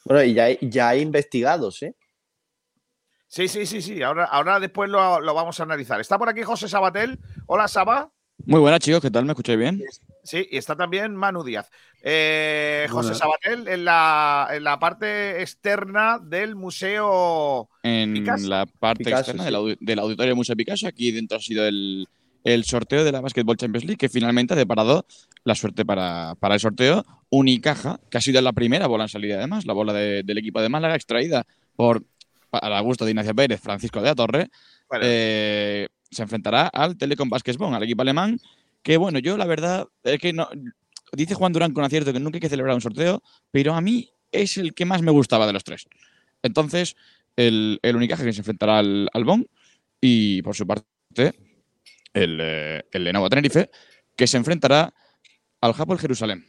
Bueno, 0.05 0.23
y 0.23 0.33
ya 0.35 0.45
hay, 0.45 0.59
ya 0.63 0.89
hay 0.89 1.01
investigados, 1.01 1.83
¿eh? 1.83 1.95
Sí, 3.27 3.47
sí, 3.47 3.67
sí, 3.67 3.83
sí. 3.83 4.03
Ahora, 4.03 4.25
ahora 4.25 4.59
después 4.59 4.89
lo, 4.89 5.21
lo 5.21 5.35
vamos 5.35 5.61
a 5.61 5.65
analizar. 5.65 6.01
Está 6.01 6.17
por 6.17 6.31
aquí 6.31 6.43
José 6.43 6.67
Sabatel. 6.67 7.19
Hola, 7.47 7.69
Saba. 7.69 8.11
Muy 8.47 8.61
buenas, 8.61 8.81
chicos, 8.81 9.01
¿qué 9.03 9.11
tal? 9.11 9.25
¿Me 9.25 9.33
escucháis 9.33 9.59
bien? 9.59 9.83
Sí, 10.23 10.47
y 10.51 10.57
está 10.57 10.75
también 10.77 11.15
Manu 11.15 11.43
Díaz. 11.45 11.71
Eh, 12.03 12.87
José 12.89 13.09
Buenas. 13.11 13.19
Sabatel 13.19 13.69
en 13.69 13.85
la, 13.85 14.49
en 14.53 14.65
la 14.65 14.79
parte 14.79 15.43
externa 15.43 16.19
del 16.23 16.55
Museo 16.55 17.69
En 17.83 18.15
Picasso. 18.15 18.49
la 18.49 18.67
parte 18.67 19.05
Picasso, 19.05 19.33
externa 19.33 19.43
sí. 19.43 19.47
del, 19.47 19.55
audi- 19.57 19.77
del 19.81 19.99
auditorio 19.99 20.37
Museo 20.37 20.57
Picasso, 20.57 20.87
aquí 20.87 21.11
dentro 21.11 21.39
ha 21.39 21.41
sido 21.41 21.67
el, 21.67 22.07
el 22.45 22.65
sorteo 22.65 23.05
de 23.05 23.13
la 23.13 23.21
Basketball 23.21 23.57
Champions 23.57 23.85
League, 23.85 23.99
que 23.99 24.09
finalmente 24.09 24.55
ha 24.55 24.57
deparado 24.57 25.05
la 25.45 25.55
suerte 25.55 25.85
para, 25.85 26.35
para 26.39 26.55
el 26.55 26.61
sorteo. 26.61 27.05
Unicaja, 27.31 28.01
que 28.11 28.17
ha 28.19 28.23
sido 28.23 28.41
la 28.41 28.53
primera 28.55 28.87
bola 28.87 29.05
en 29.05 29.09
salida, 29.11 29.37
además, 29.37 29.67
la 29.67 29.73
bola 29.75 29.93
de- 29.93 30.23
del 30.23 30.39
equipo 30.39 30.63
de 30.63 30.69
Málaga, 30.71 30.95
extraída 30.95 31.45
por, 31.77 32.05
para 32.49 32.81
gusto 32.81 33.05
de 33.05 33.11
Ignacio 33.11 33.35
Pérez, 33.35 33.61
Francisco 33.61 34.01
de 34.01 34.07
la 34.07 34.15
Torre, 34.15 34.49
Bueno. 34.89 35.05
eh, 35.07 35.89
se 36.11 36.23
enfrentará 36.23 36.69
al 36.69 36.97
Telecom 36.97 37.29
Basketball, 37.29 37.75
al 37.75 37.83
equipo 37.83 38.03
alemán, 38.03 38.39
que 38.83 38.97
bueno, 38.97 39.19
yo 39.19 39.37
la 39.37 39.47
verdad 39.47 39.87
es 40.03 40.19
que 40.19 40.33
no. 40.33 40.49
Dice 41.13 41.35
Juan 41.35 41.53
Durán 41.53 41.73
con 41.73 41.85
acierto 41.85 42.13
que 42.13 42.21
nunca 42.21 42.37
hay 42.37 42.41
que 42.41 42.49
celebrar 42.49 42.75
un 42.75 42.81
sorteo, 42.81 43.23
pero 43.51 43.75
a 43.75 43.81
mí 43.81 44.11
es 44.31 44.59
el 44.59 44.75
que 44.75 44.85
más 44.85 45.03
me 45.03 45.11
gustaba 45.11 45.47
de 45.47 45.53
los 45.53 45.65
tres. 45.65 45.87
Entonces, 46.43 46.97
el, 47.37 47.79
el 47.83 48.09
que 48.09 48.17
se 48.17 48.41
enfrentará 48.41 48.79
al, 48.79 49.09
al 49.13 49.25
Bonn 49.25 49.47
y 50.01 50.43
por 50.43 50.55
su 50.55 50.67
parte 50.67 51.35
el, 52.13 52.39
eh, 52.41 52.85
el 52.93 53.05
Lenovo 53.05 53.29
Tenerife 53.29 53.71
que 54.17 54.27
se 54.27 54.37
enfrentará 54.37 54.93
al 55.61 55.75
Hapoel 55.77 55.99
Jerusalén. 55.99 56.45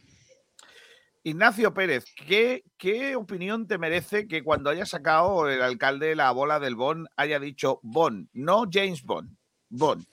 Ignacio 1.24 1.74
Pérez, 1.74 2.06
¿qué, 2.28 2.64
¿qué 2.78 3.16
opinión 3.16 3.68
te 3.68 3.78
merece 3.78 4.28
que 4.28 4.42
cuando 4.42 4.70
haya 4.70 4.86
sacado 4.86 5.50
el 5.50 5.62
alcalde 5.62 6.16
la 6.16 6.32
bola 6.32 6.60
del 6.60 6.76
Bond 6.76 7.08
haya 7.18 7.40
dicho 7.40 7.80
Bond, 7.84 8.30
no 8.34 8.66
James 8.72 9.04
Bond, 9.04 9.36
Bond? 9.70 10.06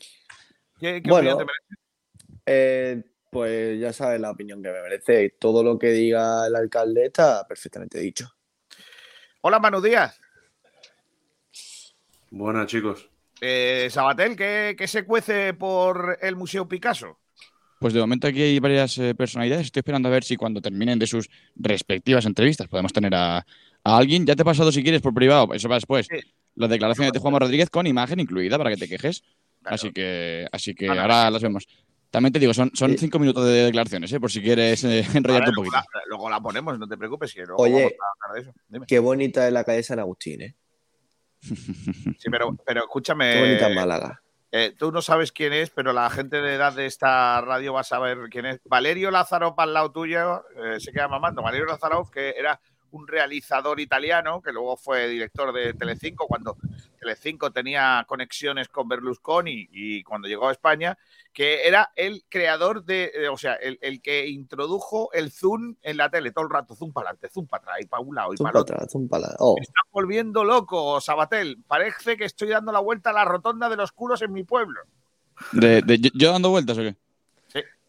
¿Qué, 0.78 1.02
qué 1.02 1.10
Bueno, 1.10 1.34
opinión 1.34 1.38
te 1.38 1.44
merece? 1.44 1.82
Eh, 2.46 3.02
pues 3.30 3.80
ya 3.80 3.92
sabes 3.92 4.20
la 4.20 4.30
opinión 4.30 4.62
que 4.62 4.70
me 4.70 4.82
merece. 4.82 5.34
Todo 5.38 5.62
lo 5.62 5.78
que 5.78 5.88
diga 5.88 6.46
el 6.46 6.54
alcalde 6.54 7.06
está 7.06 7.46
perfectamente 7.46 7.98
dicho. 7.98 8.30
Hola, 9.42 9.58
Manu 9.58 9.80
Díaz. 9.80 10.18
Buenas, 12.30 12.66
chicos. 12.66 13.08
Eh, 13.40 13.88
Sabatel, 13.90 14.36
¿qué, 14.36 14.74
qué 14.76 14.88
se 14.88 15.04
cuece 15.04 15.54
por 15.54 16.18
el 16.20 16.36
Museo 16.36 16.66
Picasso? 16.68 17.18
Pues 17.78 17.92
de 17.92 18.00
momento 18.00 18.26
aquí 18.26 18.42
hay 18.42 18.58
varias 18.58 18.96
eh, 18.98 19.14
personalidades. 19.14 19.66
Estoy 19.66 19.80
esperando 19.80 20.08
a 20.08 20.12
ver 20.12 20.24
si 20.24 20.36
cuando 20.36 20.62
terminen 20.62 20.98
de 20.98 21.06
sus 21.06 21.28
respectivas 21.54 22.24
entrevistas 22.24 22.68
podemos 22.68 22.92
tener 22.92 23.14
a, 23.14 23.38
a 23.38 23.44
alguien. 23.84 24.24
Ya 24.26 24.34
te 24.34 24.42
he 24.42 24.44
pasado 24.44 24.72
si 24.72 24.82
quieres 24.82 25.02
por 25.02 25.12
privado, 25.12 25.52
eso 25.52 25.68
va 25.68 25.74
después. 25.74 26.08
Las 26.54 26.70
declaraciones 26.70 27.12
de 27.12 27.18
Juanma 27.18 27.38
Rodríguez 27.38 27.68
con 27.68 27.86
imagen 27.86 28.18
incluida 28.18 28.56
para 28.56 28.70
que 28.70 28.78
te 28.78 28.88
quejes. 28.88 29.22
Así 29.66 29.92
que, 29.92 30.46
así 30.52 30.74
que 30.74 30.88
ahora 30.88 31.30
las 31.30 31.42
vemos. 31.42 31.66
También 32.10 32.32
te 32.32 32.38
digo, 32.38 32.54
son, 32.54 32.70
son 32.72 32.96
cinco 32.96 33.18
minutos 33.18 33.44
de 33.44 33.64
declaraciones, 33.64 34.12
¿eh? 34.12 34.20
por 34.20 34.30
si 34.30 34.40
quieres 34.40 34.84
eh, 34.84 35.00
enrollarte 35.14 35.50
Vale, 35.50 35.50
un 35.50 35.56
poquito. 35.56 35.76
la, 35.76 36.00
luego 36.06 36.30
la 36.30 36.40
ponemos, 36.40 36.78
no 36.78 36.86
te 36.88 36.96
preocupes. 36.96 37.34
Que 37.34 37.44
luego 37.44 37.62
Oye, 37.62 37.72
vamos 37.72 37.92
a 37.92 38.26
hablar 38.26 38.34
de 38.34 38.50
eso. 38.50 38.60
Dime. 38.68 38.86
Qué 38.86 38.98
bonita 38.98 39.46
es 39.46 39.52
la 39.52 39.64
calle 39.64 39.82
San 39.82 39.98
Agustín, 39.98 40.42
¿eh? 40.42 40.54
Sí, 42.18 42.30
pero, 42.30 42.56
pero 42.64 42.80
escúchame. 42.82 43.32
Qué 43.32 43.40
bonita 43.40 43.68
es 43.68 43.74
Málaga. 43.74 44.22
Eh, 44.52 44.74
tú 44.78 44.92
no 44.92 45.02
sabes 45.02 45.32
quién 45.32 45.52
es, 45.52 45.70
pero 45.70 45.92
la 45.92 46.08
gente 46.08 46.40
de 46.40 46.54
edad 46.54 46.72
de 46.72 46.86
esta 46.86 47.40
radio 47.40 47.74
va 47.74 47.80
a 47.80 47.84
saber 47.84 48.18
quién 48.30 48.46
es. 48.46 48.60
Valerio 48.64 49.10
Lázaro, 49.10 49.54
al 49.58 49.74
lado 49.74 49.90
tuyo, 49.92 50.44
eh, 50.56 50.80
se 50.80 50.92
queda 50.92 51.08
mamando. 51.08 51.42
Valerio 51.42 51.66
Lázaro, 51.66 52.08
que 52.10 52.30
era 52.30 52.58
un 52.92 53.06
realizador 53.06 53.80
italiano, 53.80 54.40
que 54.40 54.52
luego 54.52 54.76
fue 54.76 55.08
director 55.08 55.52
de 55.52 55.74
Telecinco, 55.74 56.26
cuando 56.26 56.56
Telecinco 57.10 57.52
tenía 57.52 58.04
conexiones 58.08 58.68
con 58.68 58.88
Berlusconi 58.88 59.68
y 59.70 60.02
cuando 60.02 60.26
llegó 60.26 60.48
a 60.48 60.52
España, 60.52 60.98
que 61.32 61.66
era 61.68 61.92
el 61.94 62.24
creador 62.28 62.84
de, 62.84 63.12
eh, 63.14 63.28
o 63.28 63.36
sea, 63.36 63.54
el, 63.54 63.78
el 63.80 64.02
que 64.02 64.26
introdujo 64.26 65.12
el 65.12 65.30
zoom 65.30 65.76
en 65.82 65.96
la 65.98 66.10
tele 66.10 66.32
todo 66.32 66.44
el 66.46 66.50
rato, 66.50 66.74
zoom 66.74 66.92
para 66.92 67.10
adelante, 67.10 67.28
zoom 67.28 67.46
para 67.46 67.62
atrás, 67.62 67.76
y 67.82 67.86
para 67.86 68.02
un 68.02 68.14
lado 68.16 68.34
y 68.34 68.36
para 68.38 68.52
pa' 68.52 68.58
el 68.58 68.62
otro. 68.62 68.74
atrás, 68.74 68.90
zum 68.90 69.08
pa' 69.08 69.20
la- 69.20 69.36
Oh, 69.38 69.54
Me 69.56 69.62
estás 69.62 69.84
volviendo 69.92 70.42
loco, 70.42 71.00
Sabatel. 71.00 71.58
Parece 71.68 72.16
que 72.16 72.24
estoy 72.24 72.48
dando 72.48 72.72
la 72.72 72.80
vuelta 72.80 73.10
a 73.10 73.12
la 73.12 73.24
rotonda 73.24 73.68
de 73.68 73.76
los 73.76 73.92
culos 73.92 74.20
en 74.22 74.32
mi 74.32 74.42
pueblo. 74.42 74.80
De- 75.52 75.82
de- 75.82 75.98
yo- 76.00 76.10
¿Yo 76.14 76.32
dando 76.32 76.50
vueltas 76.50 76.76
o 76.78 76.80
qué? 76.80 76.96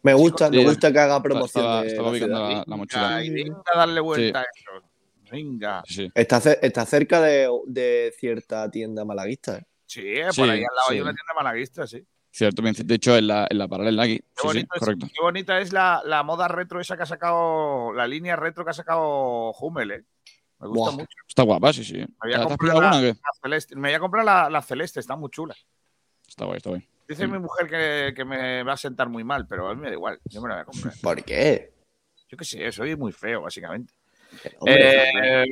me 0.03 0.13
gusta, 0.13 0.49
me 0.49 0.63
gusta 0.63 0.93
que 0.93 0.99
haga 0.99 1.21
promoción 1.21 1.65
estaba- 1.65 1.81
de 1.81 1.87
estaba 1.87 2.13
ciudad. 2.13 2.39
la- 2.39 2.63
la 2.67 2.75
mochila. 2.77 3.21
Darle 3.75 3.99
vuelta 3.99 4.39
a 4.41 4.43
eso. 4.43 4.86
Venga. 5.31 5.83
Sí. 5.85 6.09
Está, 6.13 6.37
está 6.37 6.85
cerca 6.85 7.21
de, 7.21 7.49
de 7.67 8.13
cierta 8.17 8.69
tienda 8.69 9.03
malaguista. 9.05 9.57
¿eh? 9.57 9.65
Sí, 9.85 10.01
eh, 10.05 10.27
Sí, 10.31 10.41
por 10.41 10.49
ahí 10.49 10.59
al 10.59 10.75
lado 10.75 10.89
hay 10.89 10.97
sí. 10.97 11.01
una 11.01 11.13
tienda 11.13 11.33
malaguista, 11.35 11.87
sí. 11.87 12.05
Cierto, 12.29 12.61
bien, 12.61 12.75
de 12.77 12.95
hecho, 12.95 13.17
en 13.17 13.27
la, 13.27 13.47
en 13.49 13.57
la 13.57 13.67
paralela 13.67 14.03
aquí. 14.03 14.19
Qué, 14.19 14.25
Sí, 14.25 14.41
sí, 14.41 14.47
bonito 14.47 14.75
es- 14.75 14.79
correcto. 14.79 15.07
qué 15.07 15.21
bonita 15.21 15.59
es 15.59 15.73
la, 15.73 16.01
la 16.05 16.21
moda 16.23 16.47
retro 16.47 16.79
esa 16.79 16.95
que 16.95 17.03
ha 17.03 17.07
sacado, 17.07 17.93
la 17.93 18.05
línea 18.07 18.35
retro 18.35 18.63
que 18.63 18.71
ha 18.71 18.73
sacado 18.73 19.51
Hummel, 19.53 19.91
eh. 19.91 20.03
Me 20.59 20.67
gusta 20.67 20.89
Buah, 20.89 20.91
mucho. 20.91 21.17
Está 21.27 21.43
guapa, 21.43 21.71
sí, 21.73 21.83
sí. 21.83 21.93
Me 21.97 22.05
¿Te 22.05 22.13
voy 22.23 22.33
a 22.33 22.43
comprar 22.43 22.75
la, 22.75 22.89
alguna 22.89 23.01
la 23.07 23.15
celeste. 23.41 23.75
Me 23.75 23.89
voy 23.89 23.93
a 23.95 23.99
comprar 23.99 24.25
la, 24.25 24.49
la 24.49 24.61
celeste, 24.61 24.99
está 24.99 25.15
muy 25.15 25.29
chula. 25.29 25.55
Está 26.27 26.45
guay, 26.45 26.57
está 26.57 26.69
guay. 26.71 26.87
Dice 27.07 27.27
mi 27.27 27.39
mujer 27.39 27.67
que, 27.69 28.13
que 28.15 28.25
me 28.25 28.63
va 28.63 28.73
a 28.73 28.77
sentar 28.77 29.07
muy 29.07 29.23
mal, 29.23 29.47
pero 29.47 29.67
a 29.69 29.75
mí 29.75 29.81
me 29.81 29.87
da 29.87 29.93
igual. 29.93 30.19
Yo 30.25 30.41
me 30.41 30.49
la 30.49 30.55
voy 30.55 30.61
a 30.63 30.65
comprar. 30.65 30.93
¿Por 31.01 31.23
qué? 31.23 31.73
Yo 32.27 32.37
qué 32.37 32.43
sé, 32.43 32.71
soy 32.71 32.95
muy 32.97 33.11
feo, 33.13 33.41
básicamente. 33.43 33.93
Hombre, 34.59 35.09
Eh, 35.13 35.45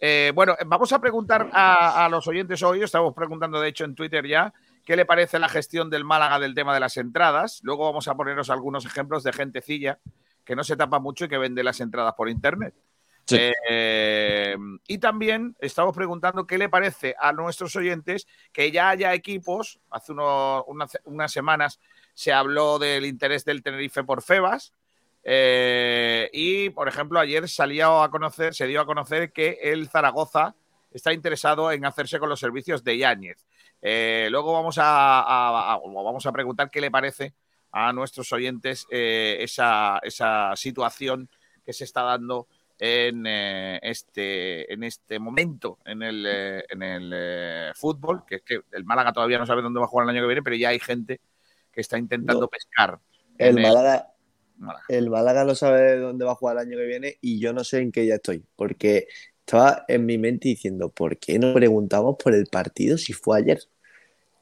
eh, 0.00 0.32
bueno, 0.34 0.56
vamos 0.66 0.92
a 0.92 1.00
preguntar 1.00 1.50
a, 1.52 2.04
a 2.04 2.08
los 2.08 2.26
oyentes 2.26 2.62
hoy, 2.62 2.82
estamos 2.82 3.14
preguntando 3.14 3.60
de 3.60 3.68
hecho 3.68 3.84
en 3.84 3.94
Twitter 3.94 4.26
ya, 4.26 4.52
qué 4.84 4.96
le 4.96 5.04
parece 5.04 5.38
la 5.38 5.48
gestión 5.48 5.90
del 5.90 6.04
Málaga 6.04 6.38
del 6.38 6.54
tema 6.54 6.74
de 6.74 6.80
las 6.80 6.96
entradas. 6.96 7.60
Luego 7.62 7.84
vamos 7.86 8.08
a 8.08 8.14
poneros 8.14 8.50
algunos 8.50 8.86
ejemplos 8.86 9.22
de 9.22 9.32
gentecilla 9.32 9.98
que 10.44 10.56
no 10.56 10.64
se 10.64 10.76
tapa 10.76 10.98
mucho 10.98 11.26
y 11.26 11.28
que 11.28 11.38
vende 11.38 11.62
las 11.62 11.80
entradas 11.80 12.14
por 12.14 12.28
internet. 12.28 12.74
Sí. 13.26 13.36
Eh, 13.68 14.56
y 14.88 14.98
también 14.98 15.54
estamos 15.60 15.94
preguntando 15.94 16.46
qué 16.46 16.58
le 16.58 16.68
parece 16.68 17.14
a 17.20 17.32
nuestros 17.32 17.76
oyentes 17.76 18.26
que 18.52 18.72
ya 18.72 18.88
haya 18.88 19.14
equipos. 19.14 19.78
Hace 19.90 20.12
unas 20.12 21.32
semanas 21.32 21.78
se 22.14 22.32
habló 22.32 22.78
del 22.80 23.06
interés 23.06 23.44
del 23.44 23.62
Tenerife 23.62 24.02
por 24.02 24.22
Febas. 24.22 24.72
Eh, 25.24 26.30
y, 26.32 26.70
por 26.70 26.88
ejemplo, 26.88 27.18
ayer 27.20 27.48
salía 27.48 28.02
a 28.02 28.10
conocer, 28.10 28.54
se 28.54 28.66
dio 28.66 28.80
a 28.80 28.86
conocer 28.86 29.32
que 29.32 29.58
el 29.62 29.88
Zaragoza 29.88 30.54
está 30.90 31.12
interesado 31.12 31.70
en 31.72 31.84
hacerse 31.84 32.18
con 32.18 32.28
los 32.28 32.40
servicios 32.40 32.82
de 32.82 32.98
Yáñez. 32.98 33.44
Eh, 33.82 34.28
luego 34.30 34.52
vamos 34.52 34.78
a, 34.78 35.20
a- 35.20 35.74
a- 35.74 35.78
vamos 35.78 36.26
a 36.26 36.32
preguntar 36.32 36.70
qué 36.70 36.80
le 36.80 36.90
parece 36.90 37.32
a 37.72 37.92
nuestros 37.92 38.32
oyentes 38.32 38.86
eh, 38.90 39.38
esa, 39.40 40.00
esa 40.02 40.54
situación 40.56 41.28
que 41.64 41.72
se 41.72 41.84
está 41.84 42.02
dando 42.02 42.48
en, 42.78 43.24
eh, 43.26 43.78
este, 43.82 44.72
en 44.72 44.82
este 44.82 45.18
momento 45.18 45.78
en 45.84 46.02
el, 46.02 46.26
en 46.26 46.82
el 46.82 47.74
fútbol, 47.74 48.24
que 48.26 48.36
es 48.36 48.42
que 48.42 48.60
el 48.72 48.84
Málaga 48.84 49.12
todavía 49.12 49.38
no 49.38 49.46
sabe 49.46 49.62
dónde 49.62 49.78
va 49.80 49.84
a 49.86 49.88
jugar 49.88 50.04
el 50.04 50.10
año 50.16 50.22
que 50.22 50.26
viene, 50.28 50.42
pero 50.42 50.56
ya 50.56 50.70
hay 50.70 50.80
gente 50.80 51.20
que 51.70 51.82
está 51.82 51.98
intentando 51.98 52.40
No. 52.42 52.48
pescar. 52.48 52.98
El 53.38 53.60
Málaga, 53.60 54.09
El 54.88 55.10
Málaga 55.10 55.44
no 55.44 55.54
sabe 55.54 55.98
dónde 55.98 56.24
va 56.24 56.32
a 56.32 56.34
jugar 56.34 56.56
el 56.56 56.68
año 56.68 56.76
que 56.76 56.86
viene 56.86 57.16
y 57.20 57.40
yo 57.40 57.52
no 57.52 57.64
sé 57.64 57.78
en 57.80 57.92
qué 57.92 58.06
ya 58.06 58.16
estoy. 58.16 58.44
Porque 58.56 59.06
estaba 59.40 59.84
en 59.88 60.06
mi 60.06 60.18
mente 60.18 60.48
diciendo, 60.48 60.90
¿por 60.90 61.18
qué 61.18 61.38
no 61.38 61.54
preguntamos 61.54 62.16
por 62.22 62.34
el 62.34 62.46
partido 62.46 62.98
si 62.98 63.12
fue 63.12 63.38
ayer? 63.38 63.60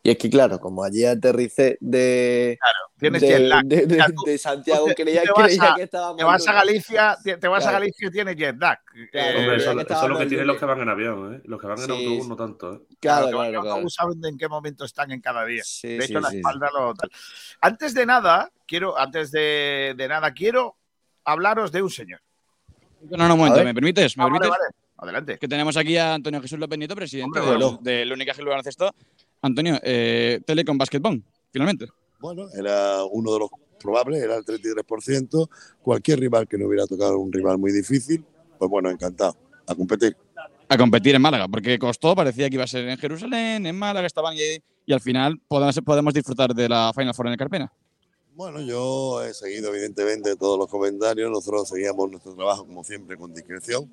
Y 0.03 0.11
es 0.11 0.17
que, 0.17 0.31
claro, 0.31 0.59
como 0.61 0.85
allí 0.85 1.05
aterricé 1.05 1.77
de, 1.81 2.57
tienes 2.99 3.21
de, 3.21 3.29
jet 3.29 3.41
lag. 3.41 3.65
de- 3.65 3.85
de- 3.87 4.05
tú- 4.15 4.23
de 4.25 4.39
Santiago, 4.39 4.87
te- 4.87 4.95
creía, 4.95 5.23
te 5.23 5.33
vas 5.33 5.47
creía 5.47 5.73
a- 5.73 5.75
que 5.75 5.83
estaba 5.83 6.17
Te 6.17 6.25
vas 6.25 6.47
a 6.49 6.53
Galicia, 6.53 7.19
te, 7.23 7.37
te 7.37 7.49
vas 7.49 7.65
a 7.67 7.69
Claro. 7.71 7.81
Galicia 7.81 8.09
y 8.09 8.11
tienes 8.13 8.37
jet 8.37 8.57
lag. 8.59 8.79
Claro, 9.11 9.39
Eh, 9.39 9.41
Hombre, 9.43 9.57
eso, 9.57 9.75
que 9.77 9.83
eso 9.93 10.03
es 10.05 10.09
lo 10.09 10.19
que 10.19 10.27
tienen 10.27 10.39
de- 10.39 10.45
los 10.47 10.57
que 10.57 10.65
van 10.65 10.81
en 10.81 10.89
avión, 10.89 11.35
¿eh? 11.35 11.41
Los 11.45 11.61
que 11.61 11.67
van 11.67 11.79
en 11.81 11.85
Sí, 11.87 11.91
autobús 11.91 12.29
no 12.29 12.37
tanto, 12.37 12.75
¿eh? 12.75 12.81
Claro, 13.01 13.27
que 13.29 13.35
van 13.35 13.43
claro, 13.43 13.45
en 13.45 13.51
claro. 13.61 13.71
autobús 13.71 13.95
saben 13.95 14.25
en 14.25 14.39
qué 14.39 14.49
momento 14.49 14.85
están 14.85 15.11
en 15.11 15.21
cada 15.21 15.45
día. 15.45 15.63
Sí, 15.65 15.89
de 15.89 16.03
sí, 16.07 16.13
hecho, 16.13 16.21
la 16.21 16.29
sí, 16.29 16.35
sí. 16.35 16.39
espalda 16.39 16.71
lo 16.73 16.95
tal. 16.95 17.11
Antes 17.61 17.93
de 17.93 18.07
nada, 18.07 18.51
quiero, 18.67 18.97
antes 18.99 19.31
de, 19.33 19.95
de 19.97 20.09
nada, 20.09 20.33
quiero 20.33 20.77
hablaros 21.25 21.73
de 21.73 21.83
un 21.83 21.91
señor. 21.91 22.21
No, 23.11 23.27
no, 23.29 23.35
un 23.35 23.41
momento. 23.41 23.65
¿me 23.65 23.75
permites? 23.75 24.17
¿Me 24.17 24.23
Ah, 24.25 24.27
vale, 24.29 24.39
permites? 24.39 24.59
vale. 24.61 24.75
Adelante. 25.01 25.39
Que 25.39 25.47
tenemos 25.49 25.77
aquí 25.77 25.97
a 25.97 26.15
Antonio 26.15 26.41
Jesús 26.41 26.59
López 26.59 26.77
Nieto, 26.79 26.97
presidente 26.97 27.39
Hombre, 27.41 27.57
bueno. 27.57 27.79
del 27.83 28.13
Única 28.13 28.33
Gil 28.35 28.47
Baloncesto. 28.47 28.93
Antonio, 29.43 29.79
eh, 29.83 30.41
Telecom 30.45 30.77
Basketball, 30.77 31.23
finalmente. 31.53 31.87
Bueno, 32.21 32.49
era 32.53 33.05
uno 33.05 33.33
de 33.33 33.39
los 33.41 33.51
probables, 33.79 34.23
era 34.23 34.37
el 34.37 34.45
33%. 34.45 35.49
Cualquier 35.83 36.21
rival 36.21 36.49
que 36.49 36.59
no 36.59 36.67
hubiera 36.67 36.87
tocado 36.87 37.19
un 37.19 37.33
rival 37.33 37.59
muy 37.59 37.73
difícil, 37.73 38.25
pues 38.59 38.71
bueno, 38.71 38.91
encantado. 38.91 39.37
A 39.67 39.75
competir. 39.75 40.17
A 40.69 40.77
competir 40.77 41.15
en 41.15 41.23
Málaga, 41.23 41.49
porque 41.49 41.79
costó, 41.79 42.15
parecía 42.15 42.49
que 42.49 42.57
iba 42.57 42.65
a 42.65 42.67
ser 42.69 42.89
en 42.89 42.99
Jerusalén, 42.99 43.65
en 43.65 43.77
Málaga, 43.77 44.07
estaban 44.07 44.35
y, 44.37 44.63
y 44.85 44.93
al 44.93 45.01
final 45.01 45.41
podemos, 45.49 45.79
podemos 45.85 46.13
disfrutar 46.13 46.55
de 46.55 46.69
la 46.69 46.93
Final 46.95 47.15
Four 47.15 47.27
en 47.27 47.33
el 47.33 47.39
Carpena. 47.39 47.73
Bueno, 48.35 48.61
yo 48.61 49.23
he 49.25 49.35
seguido 49.35 49.75
evidentemente 49.75 50.37
todos 50.37 50.59
los 50.59 50.69
comentarios. 50.69 51.29
Nosotros 51.31 51.69
seguíamos 51.69 52.11
nuestro 52.11 52.35
trabajo 52.35 52.65
como 52.65 52.85
siempre 52.85 53.17
con 53.17 53.35
discreción. 53.35 53.91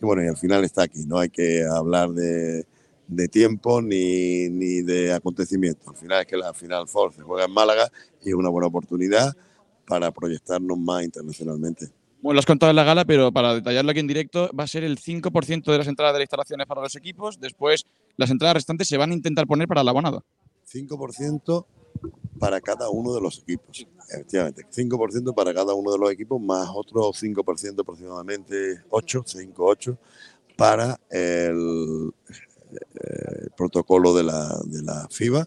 Y 0.00 0.06
bueno, 0.06 0.22
y 0.22 0.28
al 0.28 0.36
final 0.36 0.64
está 0.64 0.82
aquí. 0.82 1.04
No 1.04 1.18
hay 1.18 1.30
que 1.30 1.64
hablar 1.64 2.10
de, 2.10 2.64
de 3.08 3.26
tiempo 3.26 3.80
ni, 3.80 4.48
ni 4.48 4.82
de 4.82 5.12
acontecimientos. 5.12 5.88
Al 5.88 5.96
final 5.96 6.20
es 6.20 6.26
que 6.26 6.36
la 6.36 6.54
Final 6.54 6.86
Four 6.86 7.14
se 7.14 7.22
juega 7.22 7.46
en 7.46 7.52
Málaga 7.52 7.90
y 8.22 8.28
es 8.28 8.34
una 8.34 8.50
buena 8.50 8.68
oportunidad 8.68 9.34
para 9.86 10.12
proyectarnos 10.12 10.78
más 10.78 11.02
internacionalmente. 11.02 11.88
Bueno, 12.20 12.34
lo 12.34 12.40
has 12.40 12.46
contado 12.46 12.70
en 12.70 12.76
la 12.76 12.84
gala, 12.84 13.04
pero 13.04 13.32
para 13.32 13.54
detallarlo 13.54 13.90
aquí 13.90 14.00
en 14.00 14.06
directo, 14.06 14.50
va 14.58 14.64
a 14.64 14.66
ser 14.66 14.84
el 14.84 14.98
5% 14.98 15.64
de 15.64 15.78
las 15.78 15.86
entradas 15.86 16.12
de 16.14 16.18
las 16.18 16.24
instalaciones 16.24 16.66
para 16.66 16.82
los 16.82 16.94
equipos. 16.96 17.40
Después, 17.40 17.86
las 18.16 18.30
entradas 18.30 18.54
restantes 18.54 18.88
se 18.88 18.96
van 18.96 19.12
a 19.12 19.14
intentar 19.14 19.46
poner 19.46 19.68
para 19.68 19.82
la 19.84 19.90
abonado. 19.90 20.24
5% 20.70 21.64
para 22.38 22.60
cada 22.60 22.90
uno 22.90 23.14
de 23.14 23.20
los 23.20 23.38
equipos. 23.38 23.86
Efectivamente, 24.10 24.66
5% 24.70 25.34
para 25.34 25.54
cada 25.54 25.74
uno 25.74 25.92
de 25.92 25.98
los 25.98 26.10
equipos, 26.10 26.40
más 26.40 26.68
otro 26.74 27.12
5% 27.12 27.80
aproximadamente, 27.80 28.82
8, 28.90 29.22
5, 29.24 29.64
8, 29.64 29.98
para 30.56 30.98
el, 31.10 32.10
eh, 32.72 33.46
protocolo 33.56 34.14
de 34.14 34.22
la, 34.24 34.58
de 34.64 34.82
la 34.82 35.06
FIBA 35.10 35.46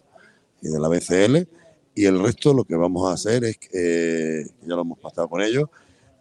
y 0.62 0.68
de 0.68 0.80
la 0.80 0.88
BCL. 0.88 1.48
Y 1.94 2.06
el 2.06 2.22
resto 2.22 2.54
lo 2.54 2.64
que 2.64 2.74
vamos 2.76 3.08
a 3.10 3.14
hacer 3.14 3.44
es, 3.44 3.58
eh, 3.72 4.46
ya 4.62 4.74
lo 4.74 4.80
hemos 4.82 4.98
pasado 4.98 5.28
con 5.28 5.42
ellos, 5.42 5.68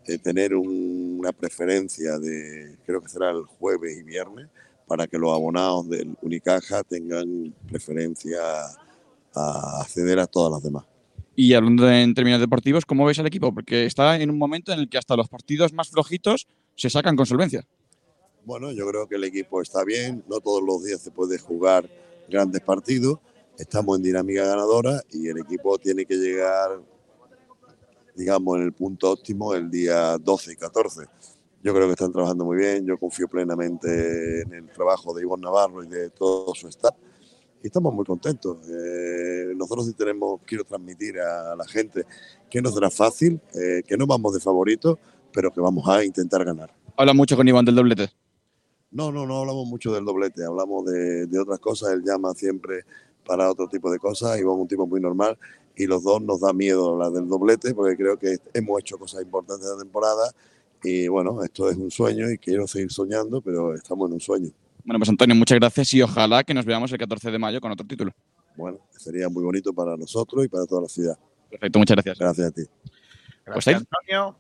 eh, 0.08 0.18
tener 0.18 0.54
un- 0.56 1.18
una 1.20 1.32
preferencia 1.32 2.18
de, 2.20 2.78
creo 2.86 3.02
que 3.02 3.08
será 3.10 3.30
el 3.32 3.44
jueves 3.44 3.98
y 3.98 4.04
viernes, 4.04 4.48
para 4.88 5.08
que 5.08 5.18
los 5.18 5.32
abonados 5.34 5.88
del 5.90 6.18
Unicaja 6.22 6.84
tengan 6.84 7.54
preferencia 7.70 8.40
a 9.34 9.82
acceder 9.82 10.20
a 10.20 10.28
todas 10.28 10.52
las 10.52 10.64
demás. 10.64 10.84
Y 11.36 11.54
hablando 11.54 11.90
en 11.90 12.14
términos 12.14 12.42
deportivos, 12.42 12.86
¿cómo 12.86 13.06
veis 13.06 13.18
al 13.20 13.28
equipo? 13.28 13.54
Porque 13.54 13.86
está 13.86 14.20
en 14.20 14.30
un 14.30 14.38
momento 14.38 14.74
en 14.74 14.80
el 14.80 14.90
que 14.90 14.98
hasta 14.98 15.16
los 15.16 15.30
partidos 15.30 15.72
más 15.72 15.90
flojitos 15.90 16.48
se 16.76 16.90
sacan 16.90 17.16
con 17.16 17.26
solvencia. 17.26 17.66
Bueno, 18.46 18.72
yo 18.72 18.88
creo 18.88 19.08
que 19.08 19.16
el 19.16 19.24
equipo 19.24 19.62
está 19.62 19.84
bien, 19.84 20.24
no 20.28 20.40
todos 20.40 20.64
los 20.64 20.84
días 20.84 21.02
se 21.02 21.12
puede 21.12 21.38
jugar 21.38 21.90
grandes 22.28 22.62
partidos, 22.62 23.20
estamos 23.58 23.98
en 23.98 24.04
dinámica 24.04 24.46
ganadora 24.46 25.02
y 25.12 25.28
el 25.28 25.40
equipo 25.40 25.78
tiene 25.78 26.06
que 26.06 26.16
llegar, 26.16 26.82
digamos, 28.16 28.58
en 28.58 28.64
el 28.64 28.74
punto 28.74 29.12
óptimo 29.12 29.54
el 29.54 29.70
día 29.70 30.18
12 30.18 30.54
y 30.54 30.56
14. 30.56 31.02
Yo 31.64 31.74
creo 31.74 31.86
que 31.86 31.94
están 31.94 32.12
trabajando 32.12 32.44
muy 32.44 32.58
bien, 32.58 32.86
yo 32.86 32.98
confío 32.98 33.28
plenamente 33.28 34.42
en 34.42 34.54
el 34.54 34.72
trabajo 34.72 35.14
de 35.14 35.22
Ivonne 35.22 35.44
Navarro 35.44 35.84
y 35.84 35.88
de 35.88 36.10
todo 36.10 36.56
su 36.56 36.68
staff 36.68 36.96
y 37.64 37.68
estamos 37.68 37.94
muy 37.94 38.06
contentos. 38.06 38.58
Eh, 38.68 39.54
nosotros 39.56 39.86
sí 39.86 39.94
tenemos, 39.94 40.42
quiero 40.46 40.64
transmitir 40.64 41.20
a 41.20 41.56
la 41.56 41.66
gente 41.68 42.06
que 42.50 42.62
no 42.62 42.72
será 42.72 42.90
fácil, 42.90 43.40
eh, 43.54 43.84
que 43.86 43.98
no 43.98 44.08
vamos 44.08 44.34
de 44.34 44.40
favoritos, 44.40 44.98
pero 45.32 45.52
que 45.52 45.62
vamos 45.62 45.88
a 45.88 46.04
intentar 46.04 46.44
ganar. 46.44 46.74
Habla 46.98 47.14
mucho 47.14 47.36
con 47.36 47.48
Iván 47.48 47.66
del 47.66 47.76
doblete. 47.76 48.10
No, 48.92 49.12
no, 49.12 49.26
no 49.26 49.40
hablamos 49.40 49.68
mucho 49.68 49.94
del 49.94 50.06
doblete, 50.06 50.44
hablamos 50.44 50.86
de, 50.86 51.26
de 51.28 51.40
otras 51.40 51.60
cosas. 51.60 51.94
Él 51.94 52.04
llama 52.06 52.34
siempre 52.34 52.84
para 53.26 53.50
otro 53.50 53.68
tipo 53.68 53.92
de 53.92 54.00
cosas. 54.00 54.40
Iván 54.40 54.56
es 54.56 54.62
un 54.62 54.68
tipo 54.68 54.88
muy 54.88 55.00
normal 55.00 55.38
y 55.76 55.86
los 55.86 56.04
dos 56.04 56.22
nos 56.22 56.42
da 56.42 56.54
miedo 56.54 56.98
la 56.98 57.10
del 57.10 57.28
doblete 57.28 57.74
porque 57.74 57.96
creo 57.96 58.18
que 58.18 58.38
hemos 58.54 58.80
hecho 58.80 58.98
cosas 58.98 59.22
importantes 59.22 59.68
de 59.68 59.76
la 59.76 59.82
temporada 59.82 60.32
y 60.84 61.08
bueno, 61.08 61.44
esto 61.44 61.70
es 61.70 61.78
un 61.78 61.92
sueño 61.92 62.30
y 62.30 62.38
quiero 62.38 62.68
seguir 62.68 62.92
soñando, 62.92 63.42
pero 63.42 63.74
estamos 63.76 64.10
en 64.10 64.16
un 64.16 64.20
sueño. 64.20 64.50
Bueno, 64.84 65.00
pues 65.00 65.10
Antonio, 65.10 65.36
muchas 65.36 65.60
gracias 65.60 65.94
y 65.94 66.02
ojalá 66.02 66.44
que 66.44 66.54
nos 66.54 66.66
veamos 66.66 66.92
el 66.92 66.98
14 66.98 67.30
de 67.30 67.40
mayo 67.40 67.62
con 67.62 67.72
otro 67.72 67.86
título. 67.86 68.12
Bueno, 68.56 68.80
sería 68.98 69.30
muy 69.30 69.44
bonito 69.44 69.74
para 69.74 69.96
nosotros 69.96 70.44
y 70.44 70.48
para 70.48 70.66
toda 70.66 70.82
la 70.82 70.88
ciudad. 70.88 71.18
Perfecto, 71.50 71.80
muchas 71.80 71.96
gracias. 71.96 72.18
Gracias 72.18 72.48
a 72.48 72.52
ti. 72.52 72.64
Pues 73.46 73.68
ahí, 73.68 73.76
Antonio. 73.76 74.36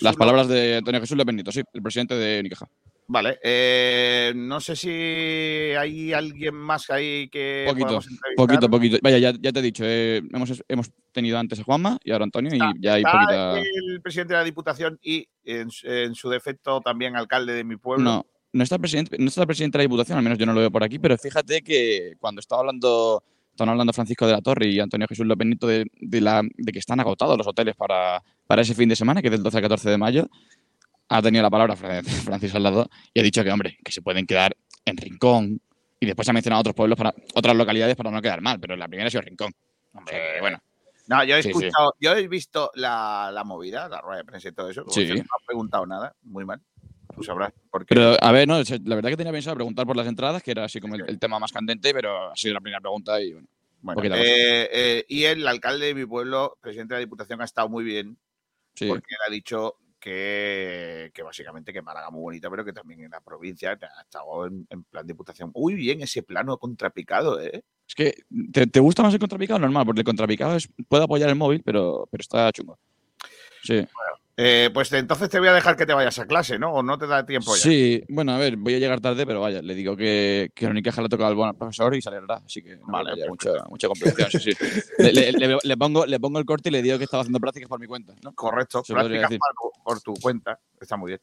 las 0.00 0.16
palabras 0.16 0.48
de 0.48 0.76
Antonio 0.76 1.00
Jesús 1.00 1.16
López 1.16 1.34
Nieto, 1.34 1.52
sí, 1.52 1.62
el 1.72 1.82
presidente 1.82 2.14
de 2.14 2.40
Unicaja. 2.40 2.68
Vale, 3.14 3.38
eh, 3.42 4.32
no 4.34 4.58
sé 4.58 4.74
si 4.74 4.88
hay 4.88 6.14
alguien 6.14 6.54
más 6.54 6.88
ahí 6.88 7.28
que 7.28 7.66
Poquito, 7.68 8.00
poquito, 8.34 8.70
poquito. 8.70 8.96
Vaya, 9.02 9.18
ya, 9.18 9.32
ya 9.38 9.52
te 9.52 9.58
he 9.58 9.62
dicho, 9.62 9.84
eh, 9.86 10.22
hemos, 10.32 10.64
hemos 10.66 10.90
tenido 11.12 11.38
antes 11.38 11.60
a 11.60 11.62
Juanma 11.64 11.98
y 12.02 12.10
ahora 12.10 12.24
Antonio 12.24 12.50
y 12.54 12.58
ya 12.80 12.94
hay 12.94 13.02
Está 13.02 13.12
poquita... 13.12 13.58
el 13.60 14.00
presidente 14.00 14.32
de 14.32 14.38
la 14.38 14.44
Diputación 14.44 14.98
y, 15.02 15.28
en, 15.44 15.70
su- 15.70 15.86
en 15.86 16.14
su 16.14 16.30
defecto, 16.30 16.80
también 16.80 17.14
alcalde 17.14 17.52
de 17.52 17.64
mi 17.64 17.76
pueblo. 17.76 18.02
No, 18.02 18.26
no 18.54 18.62
está, 18.62 18.76
el 18.76 18.80
presidente, 18.80 19.18
no 19.18 19.26
está 19.26 19.42
el 19.42 19.46
presidente 19.46 19.76
de 19.76 19.84
la 19.84 19.88
Diputación, 19.88 20.16
al 20.16 20.24
menos 20.24 20.38
yo 20.38 20.46
no 20.46 20.54
lo 20.54 20.60
veo 20.60 20.70
por 20.70 20.82
aquí, 20.82 20.98
pero 20.98 21.18
fíjate 21.18 21.60
que 21.60 22.14
cuando 22.18 22.40
estaba 22.40 22.60
hablando, 22.60 23.22
estaban 23.50 23.72
hablando 23.72 23.92
Francisco 23.92 24.26
de 24.26 24.32
la 24.32 24.40
Torre 24.40 24.68
y 24.68 24.80
Antonio 24.80 25.06
Jesús 25.06 25.26
López 25.26 25.46
Nieto 25.46 25.66
de, 25.66 25.84
de 26.00 26.20
la, 26.22 26.40
de 26.42 26.72
que 26.72 26.78
están 26.78 26.98
agotados 26.98 27.36
los 27.36 27.46
hoteles 27.46 27.76
para, 27.76 28.22
para 28.46 28.62
ese 28.62 28.74
fin 28.74 28.88
de 28.88 28.96
semana, 28.96 29.20
que 29.20 29.28
es 29.28 29.32
del 29.32 29.42
12 29.42 29.58
al 29.58 29.62
14 29.64 29.90
de 29.90 29.98
mayo, 29.98 30.30
ha 31.16 31.22
tenido 31.22 31.42
la 31.42 31.50
palabra 31.50 31.76
Fran- 31.76 32.04
Francisco 32.04 32.56
al 32.56 32.62
lado 32.62 32.88
y 33.12 33.20
ha 33.20 33.22
dicho 33.22 33.42
que, 33.44 33.50
hombre, 33.50 33.78
que 33.84 33.92
se 33.92 34.02
pueden 34.02 34.26
quedar 34.26 34.56
en 34.84 34.96
Rincón 34.96 35.60
y 36.00 36.06
después 36.06 36.28
ha 36.28 36.32
mencionado 36.32 36.60
otros 36.60 36.74
pueblos, 36.74 36.98
para 36.98 37.14
otras 37.34 37.54
localidades 37.56 37.94
para 37.96 38.10
no 38.10 38.20
quedar 38.22 38.40
mal, 38.40 38.58
pero 38.58 38.74
la 38.76 38.88
primera 38.88 39.06
ha 39.08 39.10
sido 39.10 39.22
Rincón. 39.22 39.52
Hombre, 39.92 40.14
que, 40.34 40.40
bueno. 40.40 40.58
No, 41.08 41.22
yo 41.24 41.36
he 41.36 41.42
Sí, 41.42 41.52
sí. 41.52 41.58
escuchado, 41.66 41.94
yo 42.00 42.14
he 42.16 42.26
visto 42.28 42.70
la, 42.74 43.30
la 43.32 43.44
movida, 43.44 43.88
la 43.88 44.00
rueda 44.00 44.18
de 44.18 44.24
prensa 44.24 44.48
y 44.48 44.52
todo 44.52 44.70
eso. 44.70 44.84
Sí. 44.88 45.06
No 45.06 45.20
ha 45.22 45.46
preguntado 45.46 45.84
nada, 45.86 46.14
muy 46.22 46.44
mal. 46.44 46.60
Tú 47.14 47.22
sabrás 47.22 47.52
por 47.70 47.84
qué. 47.84 47.94
Pero, 47.94 48.16
a 48.20 48.32
ver, 48.32 48.48
no, 48.48 48.56
la 48.58 48.94
verdad 48.94 49.10
que 49.10 49.16
tenía 49.18 49.32
pensado 49.32 49.54
preguntar 49.56 49.86
por 49.86 49.96
las 49.96 50.06
entradas, 50.06 50.42
que 50.42 50.52
era 50.52 50.64
así 50.64 50.80
como 50.80 50.94
el, 50.94 51.04
el 51.06 51.18
tema 51.18 51.38
más 51.38 51.52
candente, 51.52 51.92
pero 51.92 52.30
ha 52.30 52.36
sido 52.36 52.54
la 52.54 52.60
primera 52.60 52.80
pregunta 52.80 53.20
y 53.20 53.32
bueno. 53.34 53.48
Bueno, 53.82 54.14
eh, 54.14 54.68
eh, 54.72 55.04
y 55.08 55.24
el 55.24 55.46
alcalde 55.46 55.86
de 55.86 55.94
mi 55.94 56.06
pueblo, 56.06 56.56
presidente 56.60 56.94
de 56.94 57.00
la 57.00 57.04
Diputación, 57.04 57.40
ha 57.42 57.44
estado 57.44 57.68
muy 57.68 57.82
bien 57.82 58.16
Sí. 58.74 58.86
porque 58.88 59.06
él 59.10 59.18
ha 59.26 59.30
dicho 59.30 59.74
que, 60.02 61.12
que 61.14 61.22
básicamente 61.22 61.72
que 61.72 61.80
Málaga 61.80 62.10
muy 62.10 62.22
bonita, 62.22 62.50
pero 62.50 62.64
que 62.64 62.72
también 62.72 63.04
en 63.04 63.10
la 63.12 63.20
provincia 63.20 63.78
ha 63.80 64.02
estado 64.02 64.46
en, 64.46 64.66
en 64.68 64.82
plan 64.82 65.06
Diputación. 65.06 65.52
Muy 65.54 65.74
bien 65.74 66.02
ese 66.02 66.24
plano 66.24 66.58
contrapicado, 66.58 67.40
¿eh? 67.40 67.62
Es 67.86 67.94
que, 67.94 68.24
¿te, 68.52 68.66
te 68.66 68.80
gusta 68.80 69.02
más 69.02 69.14
el 69.14 69.20
contrapicado? 69.20 69.60
Normal, 69.60 69.86
porque 69.86 70.00
el 70.00 70.04
contrapicado 70.04 70.56
es, 70.56 70.68
puede 70.88 71.04
apoyar 71.04 71.28
el 71.28 71.36
móvil, 71.36 71.62
pero, 71.64 72.08
pero 72.10 72.20
está 72.20 72.50
chungo. 72.50 72.78
Sí. 73.62 73.86
Eh, 74.44 74.70
pues 74.74 74.92
entonces 74.92 75.28
te 75.28 75.38
voy 75.38 75.46
a 75.48 75.52
dejar 75.52 75.76
que 75.76 75.86
te 75.86 75.92
vayas 75.94 76.18
a 76.18 76.26
clase, 76.26 76.58
¿no? 76.58 76.72
¿O 76.72 76.82
no 76.82 76.98
te 76.98 77.06
da 77.06 77.24
tiempo 77.24 77.54
ya? 77.54 77.62
Sí, 77.62 78.02
bueno, 78.08 78.32
a 78.32 78.38
ver, 78.38 78.56
voy 78.56 78.74
a 78.74 78.78
llegar 78.80 79.00
tarde, 79.00 79.24
pero 79.24 79.40
vaya, 79.40 79.62
le 79.62 79.72
digo 79.76 79.96
que, 79.96 80.50
que 80.52 80.66
Unicaja 80.66 81.00
le 81.00 81.06
ha 81.06 81.08
tocado 81.08 81.28
al 81.28 81.36
buen 81.36 81.54
profesor 81.54 81.94
y 81.94 82.02
saldrá, 82.02 82.42
así 82.44 82.60
que 82.60 82.74
no 82.76 82.86
Vale, 82.88 83.10
vale, 83.10 83.28
mucha, 83.28 83.50
mucha 83.70 83.86
complicación, 83.86 84.30
sí, 84.30 84.52
sí. 84.52 84.52
Le, 84.98 85.12
le- 85.12 85.32
le- 85.32 85.58
le 85.62 85.76
pongo, 85.76 86.06
le 86.06 86.18
pongo 86.18 86.40
el 86.40 86.44
corte 86.44 86.70
y 86.70 86.72
le 86.72 86.82
digo 86.82 86.98
que 86.98 87.04
estaba 87.04 87.20
haciendo 87.20 87.38
prácticas 87.38 87.68
por 87.68 87.78
mi 87.78 87.86
cuenta, 87.86 88.14
¿no? 88.22 88.32
Correcto, 88.34 88.82
Se 88.84 88.92
prácticas 88.94 89.30
por, 89.30 89.72
por 89.84 90.00
tu 90.00 90.14
cuenta. 90.14 90.58
Está 90.80 90.96
muy 90.96 91.10
bien. 91.10 91.20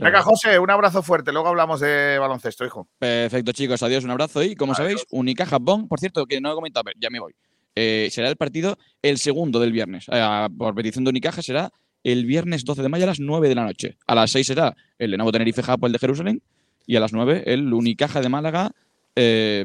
Venga, 0.00 0.22
José, 0.22 0.58
un 0.58 0.68
abrazo 0.70 1.00
fuerte. 1.02 1.30
Luego 1.30 1.46
hablamos 1.48 1.78
de 1.78 2.18
baloncesto, 2.18 2.64
hijo. 2.66 2.88
Perfecto, 2.98 3.52
chicos. 3.52 3.80
Adiós, 3.84 4.02
un 4.02 4.10
abrazo. 4.10 4.42
Y 4.42 4.56
como 4.56 4.74
sabéis, 4.74 5.06
Unicaja 5.10 5.58
Bonn, 5.60 5.86
por 5.86 6.00
cierto, 6.00 6.26
que 6.26 6.40
no 6.40 6.50
he 6.50 6.54
comentado, 6.56 6.82
pero 6.84 6.98
ya 7.00 7.10
me 7.10 7.20
voy. 7.20 7.32
Eh, 7.76 8.08
será 8.10 8.28
el 8.28 8.36
partido 8.36 8.76
el 9.02 9.18
segundo 9.18 9.60
del 9.60 9.70
viernes. 9.70 10.06
Eh, 10.10 10.48
por 10.58 10.74
petición 10.74 11.04
de 11.04 11.10
Unicaja 11.10 11.40
será 11.42 11.70
el 12.12 12.24
viernes 12.24 12.64
12 12.64 12.82
de 12.82 12.88
mayo 12.88 13.04
a 13.04 13.08
las 13.08 13.20
9 13.20 13.48
de 13.48 13.54
la 13.54 13.64
noche. 13.64 13.96
A 14.06 14.14
las 14.14 14.30
6 14.30 14.46
será 14.46 14.76
el 14.98 15.10
Lenovo 15.10 15.32
Tenerife 15.32 15.62
Japón, 15.62 15.88
el 15.88 15.92
de 15.94 15.98
Jerusalén. 15.98 16.42
Y 16.86 16.94
a 16.96 17.00
las 17.00 17.12
9 17.12 17.42
el 17.46 17.72
Unicaja 17.72 18.20
de 18.20 18.28
Málaga 18.28 18.70
eh, 19.16 19.64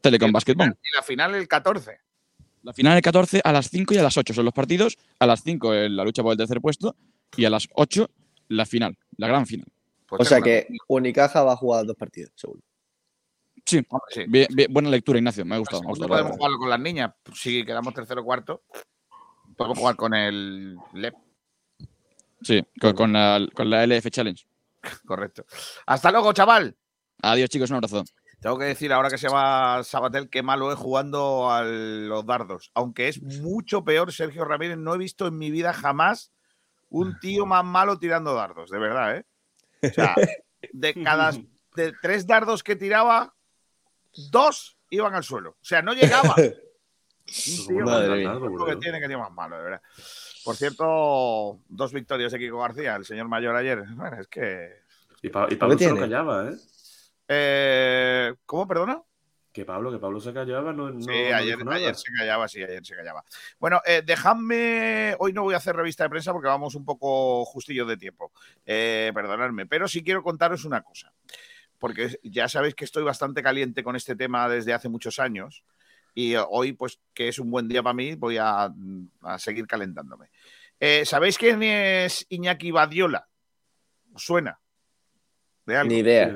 Telecom 0.00 0.32
Basketball. 0.32 0.76
Y 0.82 0.96
la 0.96 1.02
final 1.02 1.34
el 1.34 1.46
14. 1.46 1.98
La 2.62 2.72
final 2.72 2.96
el 2.96 3.02
14 3.02 3.40
a 3.44 3.52
las 3.52 3.68
5 3.70 3.94
y 3.94 3.98
a 3.98 4.02
las 4.02 4.16
8 4.16 4.32
son 4.34 4.44
los 4.44 4.54
partidos. 4.54 4.96
A 5.18 5.26
las 5.26 5.42
5 5.42 5.74
en 5.74 5.96
la 5.96 6.04
lucha 6.04 6.22
por 6.22 6.32
el 6.32 6.38
tercer 6.38 6.60
puesto. 6.60 6.96
Y 7.36 7.44
a 7.44 7.50
las 7.50 7.68
8 7.74 8.08
la 8.48 8.64
final, 8.66 8.96
la 9.16 9.28
gran 9.28 9.46
final. 9.46 9.66
Pues 10.06 10.22
O 10.22 10.24
sea 10.24 10.40
que 10.40 10.66
Unicaja 10.88 11.42
va 11.44 11.52
a 11.52 11.56
jugar 11.56 11.86
dos 11.86 11.96
partidos, 11.96 12.32
seguro. 12.34 12.60
Sí, 13.64 13.80
sí. 14.08 14.24
Bien- 14.26 14.48
bien- 14.50 14.72
buena 14.72 14.88
lectura, 14.88 15.18
Ignacio. 15.18 15.44
Me 15.44 15.54
ha 15.54 15.58
gustado. 15.58 15.82
me 15.82 15.86
ha 15.86 15.90
¿Dónde 15.90 16.00
gustado, 16.00 16.08
la 16.08 16.22
podemos 16.22 16.36
jugarlo 16.38 16.58
con 16.58 16.70
las 16.70 16.80
niñas? 16.80 17.12
Si 17.34 17.64
quedamos 17.64 17.94
tercero 17.94 18.22
o 18.22 18.24
cuarto, 18.24 18.62
podemos 19.60 19.78
jugar 19.78 19.96
con 19.96 20.14
el 20.14 20.78
LEP. 20.94 21.14
Sí, 22.40 22.64
con, 22.80 22.94
con 22.94 23.12
la, 23.12 23.46
con 23.54 23.68
la 23.68 23.86
LF 23.86 24.08
Challenge. 24.08 24.46
Correcto. 25.04 25.44
Hasta 25.84 26.10
luego, 26.10 26.32
chaval. 26.32 26.74
Adiós, 27.20 27.50
chicos. 27.50 27.68
Un 27.68 27.76
abrazo. 27.76 28.04
Tengo 28.40 28.56
que 28.56 28.64
decir 28.64 28.90
ahora 28.90 29.10
que 29.10 29.18
se 29.18 29.28
va 29.28 29.84
Sabatel 29.84 30.30
que 30.30 30.42
malo 30.42 30.72
es 30.72 30.78
jugando 30.78 31.50
a 31.50 31.62
los 31.62 32.24
dardos. 32.24 32.70
Aunque 32.72 33.08
es 33.08 33.20
mucho 33.20 33.84
peor 33.84 34.14
Sergio 34.14 34.46
Ramírez. 34.46 34.78
No 34.78 34.94
he 34.94 34.98
visto 34.98 35.26
en 35.26 35.36
mi 35.36 35.50
vida 35.50 35.74
jamás 35.74 36.32
un 36.88 37.20
tío 37.20 37.44
más 37.44 37.62
malo 37.62 37.98
tirando 37.98 38.32
dardos, 38.32 38.70
de 38.70 38.78
verdad, 38.78 39.16
¿eh? 39.18 39.26
O 39.82 39.92
sea, 39.92 40.14
de 40.72 40.94
cada 41.04 41.32
de 41.76 41.92
tres 42.00 42.26
dardos 42.26 42.62
que 42.62 42.76
tiraba, 42.76 43.34
dos 44.30 44.78
iban 44.88 45.14
al 45.14 45.22
suelo. 45.22 45.50
O 45.50 45.64
sea, 45.64 45.82
no 45.82 45.92
llegaba. 45.92 46.34
Un 47.60 47.66
tío 47.68 47.84
Madre 47.84 48.08
con 48.08 48.18
mía. 48.18 48.58
lo 48.58 48.66
que 48.66 48.76
tiene 48.76 48.98
que 48.98 49.06
tiene 49.06 49.16
más 49.18 49.32
malo, 49.32 49.56
de 49.56 49.62
verdad. 49.62 49.82
Por 50.44 50.56
cierto, 50.56 51.60
dos 51.68 51.92
victorias 51.92 52.32
de 52.32 52.38
Kiko 52.38 52.58
García, 52.60 52.96
el 52.96 53.04
señor 53.04 53.28
mayor 53.28 53.54
ayer. 53.56 53.84
Bueno, 53.94 54.20
es 54.20 54.26
que. 54.28 54.80
Y, 55.22 55.28
Pa- 55.28 55.46
y 55.50 55.56
Pablo 55.56 55.78
se 55.78 55.94
callaba, 55.94 56.48
¿eh? 56.50 56.54
Eh, 57.28 58.34
¿Cómo, 58.46 58.66
perdona? 58.66 59.00
Que 59.52 59.64
Pablo, 59.64 59.90
que 59.90 59.98
Pablo 59.98 60.20
se 60.20 60.32
callaba, 60.32 60.72
no, 60.72 60.90
no, 60.90 61.02
Sí, 61.02 61.10
ayer, 61.10 61.58
ayer 61.68 61.94
se 61.96 62.12
callaba, 62.12 62.46
sí, 62.48 62.62
ayer 62.62 62.84
se 62.86 62.94
callaba. 62.94 63.24
Bueno, 63.58 63.80
eh, 63.84 64.02
dejadme. 64.04 65.14
Hoy 65.18 65.32
no 65.32 65.42
voy 65.42 65.54
a 65.54 65.58
hacer 65.58 65.74
revista 65.74 66.04
de 66.04 66.10
prensa 66.10 66.32
porque 66.32 66.48
vamos 66.48 66.74
un 66.74 66.84
poco 66.84 67.44
justillos 67.44 67.86
de 67.88 67.96
tiempo. 67.96 68.32
Eh, 68.64 69.10
perdonadme, 69.14 69.66
pero 69.66 69.88
sí 69.88 70.02
quiero 70.02 70.22
contaros 70.22 70.64
una 70.64 70.82
cosa. 70.82 71.12
Porque 71.78 72.18
ya 72.22 72.48
sabéis 72.48 72.74
que 72.74 72.84
estoy 72.84 73.02
bastante 73.02 73.42
caliente 73.42 73.82
con 73.82 73.96
este 73.96 74.14
tema 74.14 74.48
desde 74.48 74.72
hace 74.72 74.88
muchos 74.88 75.18
años. 75.18 75.64
Y 76.14 76.34
eh, 76.34 76.44
hoy, 76.48 76.72
pues, 76.72 77.00
que 77.14 77.28
es 77.28 77.38
un 77.38 77.50
buen 77.50 77.68
día 77.68 77.82
para 77.82 77.94
mí, 77.94 78.14
voy 78.14 78.36
a, 78.38 78.72
a 79.22 79.38
seguir 79.38 79.66
calentándome. 79.66 80.30
Eh, 80.78 81.04
¿Sabéis 81.04 81.36
quién 81.38 81.62
es 81.62 82.26
Iñaki 82.28 82.70
Badiola? 82.70 83.28
¿Os 84.14 84.22
suena? 84.24 84.58
¿De 85.66 85.76
algo? 85.76 85.92
Ni 85.92 85.98
idea. 85.98 86.26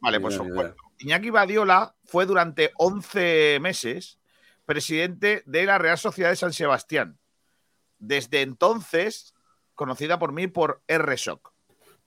Vale, 0.00 0.18
Ni 0.18 0.22
pues 0.22 0.34
idea, 0.34 0.42
os 0.42 0.48
ni 0.48 0.54
cuento. 0.54 0.76
Iñaki 0.98 1.30
Badiola 1.30 1.94
fue 2.04 2.26
durante 2.26 2.72
11 2.76 3.58
meses 3.60 4.18
presidente 4.64 5.42
de 5.46 5.64
la 5.64 5.78
Real 5.78 5.98
Sociedad 5.98 6.30
de 6.30 6.36
San 6.36 6.52
Sebastián. 6.52 7.18
Desde 7.98 8.42
entonces, 8.42 9.34
conocida 9.74 10.18
por 10.18 10.32
mí 10.32 10.46
por 10.48 10.82
RSOC, 10.88 11.52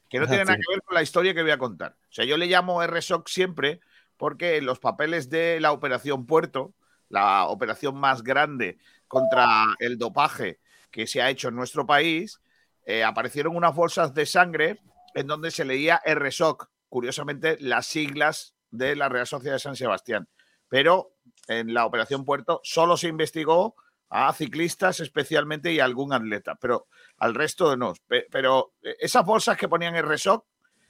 que 0.09 0.19
no 0.19 0.25
Ah, 0.25 0.27
tiene 0.27 0.45
nada 0.45 0.57
que 0.57 0.73
ver 0.73 0.81
con 0.83 0.95
la 0.95 1.01
historia 1.01 1.33
que 1.33 1.41
voy 1.41 1.51
a 1.51 1.57
contar. 1.57 1.95
O 2.09 2.11
sea, 2.11 2.25
yo 2.25 2.37
le 2.37 2.47
llamo 2.47 2.85
RSOC 2.85 3.27
siempre 3.27 3.79
porque 4.17 4.57
en 4.57 4.65
los 4.65 4.79
papeles 4.79 5.29
de 5.29 5.59
la 5.59 5.71
Operación 5.71 6.25
Puerto, 6.25 6.73
la 7.09 7.47
operación 7.47 7.95
más 7.97 8.23
grande 8.23 8.77
contra 9.07 9.65
el 9.79 9.97
dopaje 9.97 10.59
que 10.91 11.07
se 11.07 11.21
ha 11.21 11.29
hecho 11.29 11.49
en 11.49 11.55
nuestro 11.55 11.85
país, 11.85 12.39
eh, 12.85 13.03
aparecieron 13.03 13.55
unas 13.55 13.75
bolsas 13.75 14.13
de 14.13 14.25
sangre 14.25 14.79
en 15.13 15.27
donde 15.27 15.51
se 15.51 15.65
leía 15.65 16.01
RSOC, 16.05 16.69
curiosamente 16.87 17.57
las 17.59 17.85
siglas 17.87 18.55
de 18.71 18.95
la 18.95 19.09
Real 19.09 19.27
Sociedad 19.27 19.55
de 19.55 19.59
San 19.59 19.75
Sebastián. 19.75 20.27
Pero 20.67 21.13
en 21.47 21.73
la 21.73 21.85
Operación 21.85 22.25
Puerto 22.25 22.61
solo 22.63 22.95
se 22.97 23.07
investigó 23.07 23.75
a 24.09 24.33
ciclistas 24.33 24.99
especialmente 24.99 25.71
y 25.71 25.79
a 25.79 25.85
algún 25.85 26.13
atleta, 26.13 26.55
pero 26.55 26.87
al 27.17 27.35
resto 27.35 27.75
no. 27.77 27.93
Pe- 28.07 28.27
Pero 28.31 28.73
eh, 28.81 28.95
esas 28.99 29.23
bolsas 29.25 29.57
que 29.57 29.67
ponían 29.67 29.95
RSOC 29.95 30.45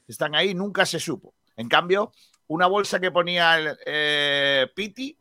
están 0.07 0.35
ahí, 0.35 0.53
nunca 0.53 0.85
se 0.85 0.99
supo. 0.99 1.33
En 1.57 1.67
cambio, 1.67 2.11
una 2.47 2.67
bolsa 2.67 2.99
que 2.99 3.11
ponía 3.11 3.57
el 3.57 3.77
eh, 3.85 4.67
Piti, 4.73 5.17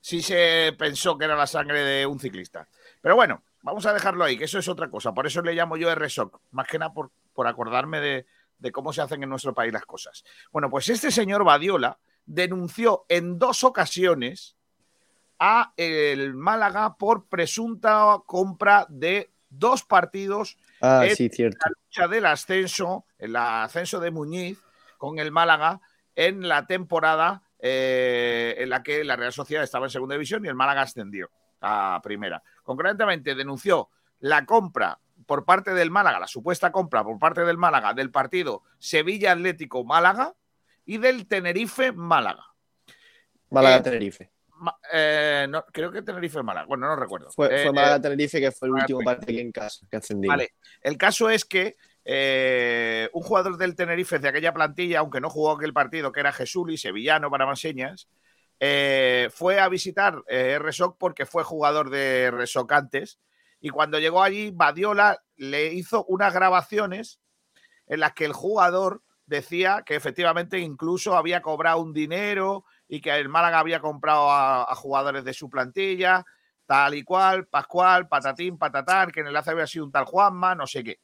sí 0.00 0.22
se 0.22 0.74
pensó 0.78 1.16
que 1.18 1.24
era 1.24 1.36
la 1.36 1.46
sangre 1.46 1.82
de 1.82 2.06
un 2.06 2.18
ciclista. 2.20 2.68
Pero 3.00 3.14
bueno, 3.16 3.42
vamos 3.62 3.86
a 3.86 3.92
dejarlo 3.92 4.24
ahí, 4.24 4.36
que 4.38 4.44
eso 4.44 4.58
es 4.58 4.68
otra 4.68 4.88
cosa. 4.90 5.12
Por 5.12 5.26
eso 5.26 5.42
le 5.42 5.54
llamo 5.54 5.76
yo 5.76 5.94
RSOC, 5.94 6.40
más 6.52 6.66
que 6.66 6.78
nada 6.78 6.92
por, 6.92 7.10
por 7.32 7.46
acordarme 7.46 8.00
de, 8.00 8.26
de 8.58 8.72
cómo 8.72 8.92
se 8.92 9.02
hacen 9.02 9.22
en 9.22 9.28
nuestro 9.30 9.54
país 9.54 9.72
las 9.72 9.84
cosas. 9.84 10.24
Bueno, 10.52 10.70
pues 10.70 10.88
este 10.88 11.10
señor 11.10 11.44
Badiola 11.44 11.98
denunció 12.26 13.04
en 13.08 13.38
dos 13.38 13.64
ocasiones 13.64 14.56
a 15.38 15.72
el 15.76 16.34
Málaga 16.34 16.96
por 16.96 17.26
presunta 17.28 18.16
compra 18.26 18.86
de 18.88 19.30
dos 19.50 19.84
partidos 19.84 20.58
Ah, 20.80 21.04
en 21.06 21.16
sí, 21.16 21.28
cierto. 21.28 21.58
la 21.64 21.72
lucha 21.72 22.08
del 22.08 22.26
ascenso, 22.26 23.04
el 23.18 23.34
ascenso 23.34 23.98
de 23.98 24.12
Muñiz 24.12 24.60
con 24.96 25.18
el 25.18 25.32
Málaga 25.32 25.80
en 26.14 26.46
la 26.46 26.66
temporada 26.68 27.42
eh, 27.58 28.54
en 28.58 28.70
la 28.70 28.82
que 28.82 29.04
la 29.04 29.16
Real 29.16 29.32
Sociedad 29.32 29.64
estaba 29.64 29.86
en 29.86 29.90
segunda 29.90 30.14
división 30.14 30.44
y 30.44 30.48
el 30.48 30.54
Málaga 30.54 30.82
ascendió 30.82 31.30
a 31.60 32.00
primera. 32.02 32.42
Concretamente 32.62 33.34
denunció 33.34 33.88
la 34.20 34.44
compra 34.44 34.98
por 35.26 35.44
parte 35.44 35.74
del 35.74 35.90
Málaga, 35.90 36.20
la 36.20 36.26
supuesta 36.26 36.70
compra 36.70 37.02
por 37.02 37.18
parte 37.18 37.42
del 37.42 37.58
Málaga 37.58 37.94
del 37.94 38.10
partido 38.10 38.62
Sevilla 38.78 39.32
Atlético 39.32 39.84
Málaga 39.84 40.34
y 40.86 40.98
del 40.98 41.26
Tenerife 41.26 41.92
Málaga. 41.92 42.44
Málaga 43.50 43.76
Eh, 43.76 43.82
Tenerife. 43.82 44.30
Eh, 44.92 45.46
no, 45.48 45.64
creo 45.72 45.92
que 45.92 46.02
Tenerife 46.02 46.42
Málaga. 46.42 46.66
Bueno, 46.66 46.86
no 46.86 46.96
recuerdo. 46.96 47.30
Fue, 47.30 47.48
fue 47.48 47.72
Málaga 47.72 48.00
Tenerife 48.00 48.40
que 48.40 48.52
fue 48.52 48.68
el 48.68 48.74
último 48.74 49.00
partido 49.00 49.40
en 49.40 49.52
casa 49.52 49.86
que 49.90 49.96
ascendimos. 49.96 50.36
Vale, 50.36 50.54
el 50.80 50.96
caso 50.96 51.28
es 51.28 51.44
que 51.44 51.76
eh, 52.10 53.10
un 53.12 53.22
jugador 53.22 53.58
del 53.58 53.76
Tenerife 53.76 54.18
de 54.18 54.28
aquella 54.28 54.54
plantilla, 54.54 55.00
aunque 55.00 55.20
no 55.20 55.28
jugó 55.28 55.52
aquel 55.52 55.74
partido, 55.74 56.10
que 56.10 56.20
era 56.20 56.32
Jesuli, 56.32 56.78
sevillano 56.78 57.30
para 57.30 57.44
más 57.44 57.60
señas, 57.60 58.08
eh, 58.60 59.28
fue 59.30 59.60
a 59.60 59.68
visitar 59.68 60.22
eh, 60.26 60.58
Resoc 60.58 60.96
porque 60.98 61.26
fue 61.26 61.44
jugador 61.44 61.90
de 61.90 62.30
Resoc 62.30 62.72
antes. 62.72 63.20
Y 63.60 63.68
cuando 63.68 63.98
llegó 63.98 64.22
allí, 64.22 64.50
Badiola 64.54 65.22
le 65.36 65.74
hizo 65.74 66.06
unas 66.06 66.32
grabaciones 66.32 67.20
en 67.86 68.00
las 68.00 68.14
que 68.14 68.24
el 68.24 68.32
jugador 68.32 69.02
decía 69.26 69.82
que 69.84 69.94
efectivamente 69.94 70.58
incluso 70.60 71.14
había 71.14 71.42
cobrado 71.42 71.82
un 71.82 71.92
dinero 71.92 72.64
y 72.88 73.02
que 73.02 73.14
el 73.14 73.28
Málaga 73.28 73.58
había 73.58 73.80
comprado 73.80 74.30
a, 74.30 74.62
a 74.62 74.74
jugadores 74.76 75.24
de 75.24 75.34
su 75.34 75.50
plantilla, 75.50 76.24
tal 76.64 76.94
y 76.94 77.02
cual, 77.02 77.48
Pascual, 77.48 78.08
patatín, 78.08 78.56
patatán, 78.56 79.10
que 79.10 79.20
en 79.20 79.26
el 79.26 79.32
enlace 79.32 79.50
había 79.50 79.66
sido 79.66 79.84
un 79.84 79.92
tal 79.92 80.06
Juanma, 80.06 80.54
no 80.54 80.66
sé 80.66 80.82
qué. 80.82 81.00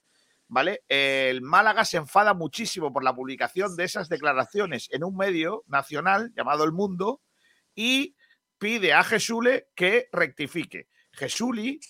¿Vale? 0.47 0.85
El 0.89 1.43
Málaga 1.43 1.85
se 1.85 1.97
enfada 1.97 2.35
muchísimo 2.35 2.93
por 2.93 3.03
la 3.03 3.15
publicación 3.15 3.77
de 3.77 3.85
esas 3.85 4.09
declaraciones 4.09 4.89
en 4.93 5.03
un 5.03 5.17
medio 5.17 5.65
nacional 5.67 6.33
llamado 6.37 6.65
El 6.65 6.73
Mundo 6.73 7.23
y 7.75 8.15
pide 8.59 8.93
a 8.93 9.03
Jesule 9.03 9.69
que 9.75 10.09
rectifique. 10.13 10.89
Jesuli 11.13 11.81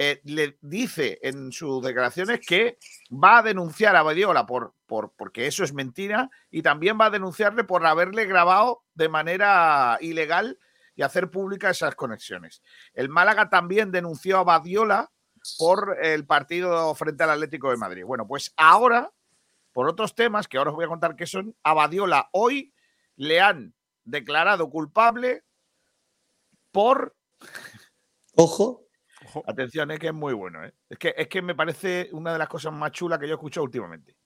eh, 0.00 0.20
le 0.24 0.58
dice 0.60 1.18
en 1.22 1.50
sus 1.50 1.82
declaraciones 1.82 2.40
que 2.46 2.78
va 3.10 3.38
a 3.38 3.42
denunciar 3.42 3.96
a 3.96 4.02
Badiola 4.02 4.46
por, 4.46 4.74
por, 4.86 5.12
porque 5.16 5.46
eso 5.46 5.64
es 5.64 5.74
mentira 5.74 6.30
y 6.50 6.62
también 6.62 6.96
va 7.00 7.06
a 7.06 7.10
denunciarle 7.10 7.64
por 7.64 7.84
haberle 7.84 8.24
grabado 8.26 8.84
de 8.94 9.08
manera 9.08 9.98
ilegal 10.00 10.58
y 10.94 11.02
hacer 11.02 11.30
públicas 11.30 11.76
esas 11.76 11.96
conexiones. 11.96 12.62
El 12.94 13.08
Málaga 13.08 13.50
también 13.50 13.90
denunció 13.90 14.38
a 14.38 14.44
Badiola 14.44 15.10
por 15.58 15.98
el 16.02 16.26
partido 16.26 16.94
frente 16.94 17.24
al 17.24 17.30
Atlético 17.30 17.70
de 17.70 17.76
Madrid. 17.76 18.04
Bueno, 18.04 18.26
pues 18.26 18.52
ahora, 18.56 19.12
por 19.72 19.88
otros 19.88 20.14
temas 20.14 20.48
que 20.48 20.58
ahora 20.58 20.70
os 20.70 20.76
voy 20.76 20.84
a 20.84 20.88
contar 20.88 21.16
que 21.16 21.26
son, 21.26 21.56
a 21.62 21.74
Badiola 21.74 22.28
hoy 22.32 22.72
le 23.16 23.40
han 23.40 23.74
declarado 24.04 24.70
culpable 24.70 25.44
por 26.70 27.16
Ojo. 28.34 28.86
Atención, 29.46 29.90
es 29.90 29.98
que 29.98 30.08
es 30.08 30.14
muy 30.14 30.32
bueno. 30.32 30.64
¿eh? 30.64 30.72
Es, 30.88 30.96
que, 30.96 31.12
es 31.16 31.28
que 31.28 31.42
me 31.42 31.56
parece 31.56 32.08
una 32.12 32.32
de 32.32 32.38
las 32.38 32.48
cosas 32.48 32.72
más 32.72 32.92
chulas 32.92 33.18
que 33.18 33.26
yo 33.26 33.32
he 33.32 33.34
escuchado 33.34 33.64
últimamente. 33.64 34.16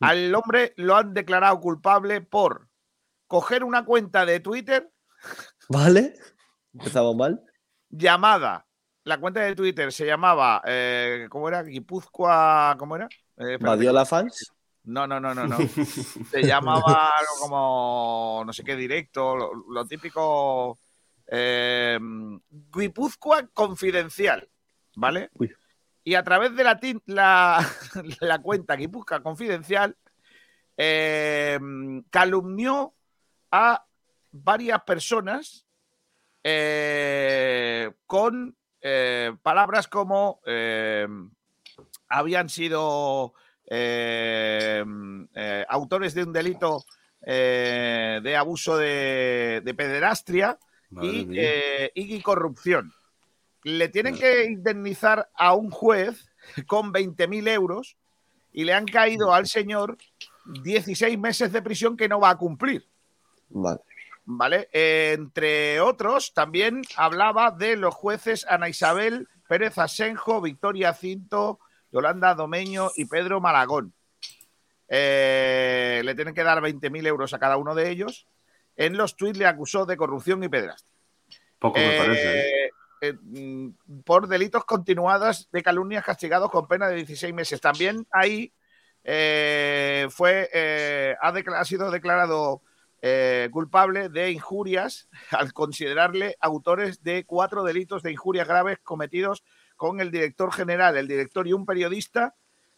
Al 0.00 0.34
hombre 0.34 0.74
lo 0.76 0.96
han 0.96 1.14
declarado 1.14 1.60
culpable 1.60 2.20
por 2.20 2.68
coger 3.28 3.62
una 3.62 3.84
cuenta 3.84 4.26
de 4.26 4.40
Twitter 4.40 4.92
¿Vale? 5.68 6.14
Empezamos 6.72 7.16
mal. 7.16 7.42
llamada. 7.88 8.65
La 9.06 9.18
cuenta 9.20 9.40
de 9.40 9.54
Twitter 9.54 9.92
se 9.92 10.04
llamaba. 10.04 10.60
eh, 10.66 11.28
¿Cómo 11.30 11.46
era? 11.46 11.62
Guipúzcoa. 11.62 12.74
¿Cómo 12.76 12.96
era? 12.96 13.08
Eh. 13.36 13.56
Badiola 13.60 14.04
fans. 14.04 14.52
No, 14.82 15.06
no, 15.06 15.20
no, 15.20 15.32
no, 15.32 15.46
no. 15.46 15.58
Se 16.30 16.42
llamaba 16.42 17.12
algo 17.16 17.32
como 17.40 18.42
no 18.44 18.52
sé 18.52 18.64
qué 18.64 18.74
directo, 18.74 19.36
lo, 19.36 19.52
lo 19.70 19.86
típico 19.86 20.78
eh, 21.28 21.98
Guipúzcoa 22.50 23.46
Confidencial, 23.54 24.48
¿vale? 24.96 25.30
Y 26.02 26.14
a 26.14 26.24
través 26.24 26.56
de 26.56 26.64
la, 26.64 26.78
la 28.20 28.38
cuenta 28.42 28.74
Guipúzcoa 28.74 29.22
Confidencial 29.22 29.96
eh, 30.76 31.58
calumnió 32.10 32.94
a 33.52 33.84
varias 34.32 34.82
personas 34.82 35.64
eh, 36.42 37.92
con 38.06 38.56
eh, 38.88 39.32
palabras 39.42 39.88
como 39.88 40.40
eh, 40.46 41.08
habían 42.08 42.48
sido 42.48 43.34
eh, 43.66 44.84
eh, 45.34 45.64
autores 45.68 46.14
de 46.14 46.22
un 46.22 46.32
delito 46.32 46.84
eh, 47.20 48.20
de 48.22 48.36
abuso 48.36 48.76
de, 48.76 49.60
de 49.64 49.74
pederastria 49.74 50.56
y, 51.02 52.20
corrupción. 52.22 52.92
Le 53.64 53.88
tienen 53.88 54.16
que 54.16 54.44
indemnizar 54.44 55.28
a 55.34 55.54
un 55.54 55.70
juez 55.70 56.30
con 56.68 56.92
20.000 56.92 57.48
euros 57.48 57.96
y 58.52 58.62
le 58.62 58.72
han 58.72 58.86
caído 58.86 59.34
al 59.34 59.48
señor 59.48 59.98
16 60.62 61.18
meses 61.18 61.50
de 61.50 61.60
prisión 61.60 61.96
que 61.96 62.08
no 62.08 62.20
va 62.20 62.30
a 62.30 62.38
cumplir. 62.38 62.86
Vale. 63.48 63.80
¿Vale? 64.28 64.68
Eh, 64.72 65.12
entre 65.16 65.80
otros, 65.80 66.34
también 66.34 66.82
hablaba 66.96 67.52
de 67.52 67.76
los 67.76 67.94
jueces 67.94 68.44
Ana 68.48 68.68
Isabel 68.68 69.28
Pérez 69.48 69.78
Asenjo, 69.78 70.40
Victoria 70.40 70.92
Cinto, 70.94 71.60
Yolanda 71.92 72.34
Domeño 72.34 72.90
y 72.96 73.04
Pedro 73.04 73.40
Malagón. 73.40 73.94
Eh, 74.88 76.02
le 76.04 76.14
tienen 76.16 76.34
que 76.34 76.42
dar 76.42 76.60
20.000 76.60 77.06
euros 77.06 77.32
a 77.34 77.38
cada 77.38 77.56
uno 77.56 77.74
de 77.76 77.88
ellos. 77.88 78.26
En 78.76 78.96
los 78.96 79.16
tuits 79.16 79.38
le 79.38 79.46
acusó 79.46 79.86
de 79.86 79.96
corrupción 79.96 80.42
y 80.42 80.48
pederastia. 80.48 80.92
Poco 81.60 81.78
me 81.78 81.94
Eh, 81.94 81.98
parece. 81.98 82.40
¿eh? 82.40 82.70
eh, 83.02 83.12
mm, 83.12 83.68
por 84.04 84.26
delitos 84.26 84.64
continuados 84.64 85.48
de 85.52 85.62
calumnias 85.62 86.04
castigados 86.04 86.50
con 86.50 86.66
pena 86.66 86.88
de 86.88 86.96
16 86.96 87.32
meses. 87.32 87.60
También 87.60 88.06
ahí 88.10 88.52
fue, 90.10 91.16
ha 91.20 91.64
sido 91.64 91.92
declarado 91.92 92.60
eh, 93.08 93.50
culpable 93.52 94.08
de 94.08 94.32
injurias 94.32 95.08
al 95.30 95.52
considerarle 95.52 96.36
autores 96.40 97.04
de 97.04 97.24
cuatro 97.24 97.62
delitos 97.62 98.02
de 98.02 98.10
injurias 98.10 98.48
graves 98.48 98.80
cometidos 98.82 99.44
con 99.76 100.00
el 100.00 100.10
director 100.10 100.52
general, 100.52 100.96
el 100.96 101.06
director 101.06 101.46
y 101.46 101.52
un 101.52 101.64
periodista 101.64 102.34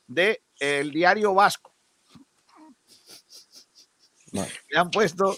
de 0.07 0.43
eh, 0.61 0.81
el 0.81 0.91
diario 0.91 1.33
Vasco. 1.33 1.75
Le 4.33 4.79
han 4.79 4.91
puesto 4.91 5.35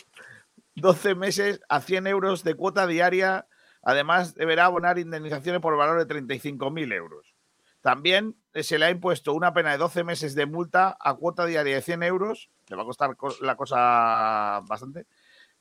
12 0.74 1.14
meses 1.14 1.61
a 1.68 1.81
100 1.81 2.09
euros 2.09 2.42
de 2.42 2.57
cuota 2.57 2.88
diaria. 2.88 3.46
Además, 3.83 4.35
deberá 4.35 4.64
abonar 4.64 4.98
indemnizaciones 4.98 5.61
por 5.61 5.76
valor 5.76 6.05
de 6.05 6.12
35.000 6.12 6.92
euros. 6.92 7.37
También 7.81 8.35
se 8.54 8.78
le 8.78 8.86
ha 8.86 8.90
impuesto 8.90 9.32
una 9.32 9.52
pena 9.52 9.72
de 9.72 9.78
12 9.78 10.04
meses 10.04 10.34
de 10.34 10.46
multa 10.46 10.96
a 11.00 11.14
cuota 11.14 11.46
diaria 11.46 11.74
de 11.76 11.82
100 11.82 12.02
euros. 12.02 12.50
Le 12.68 12.76
va 12.76 12.82
a 12.82 12.86
costar 12.86 13.16
co- 13.16 13.34
la 13.40 13.56
cosa 13.56 14.60
bastante. 14.66 15.06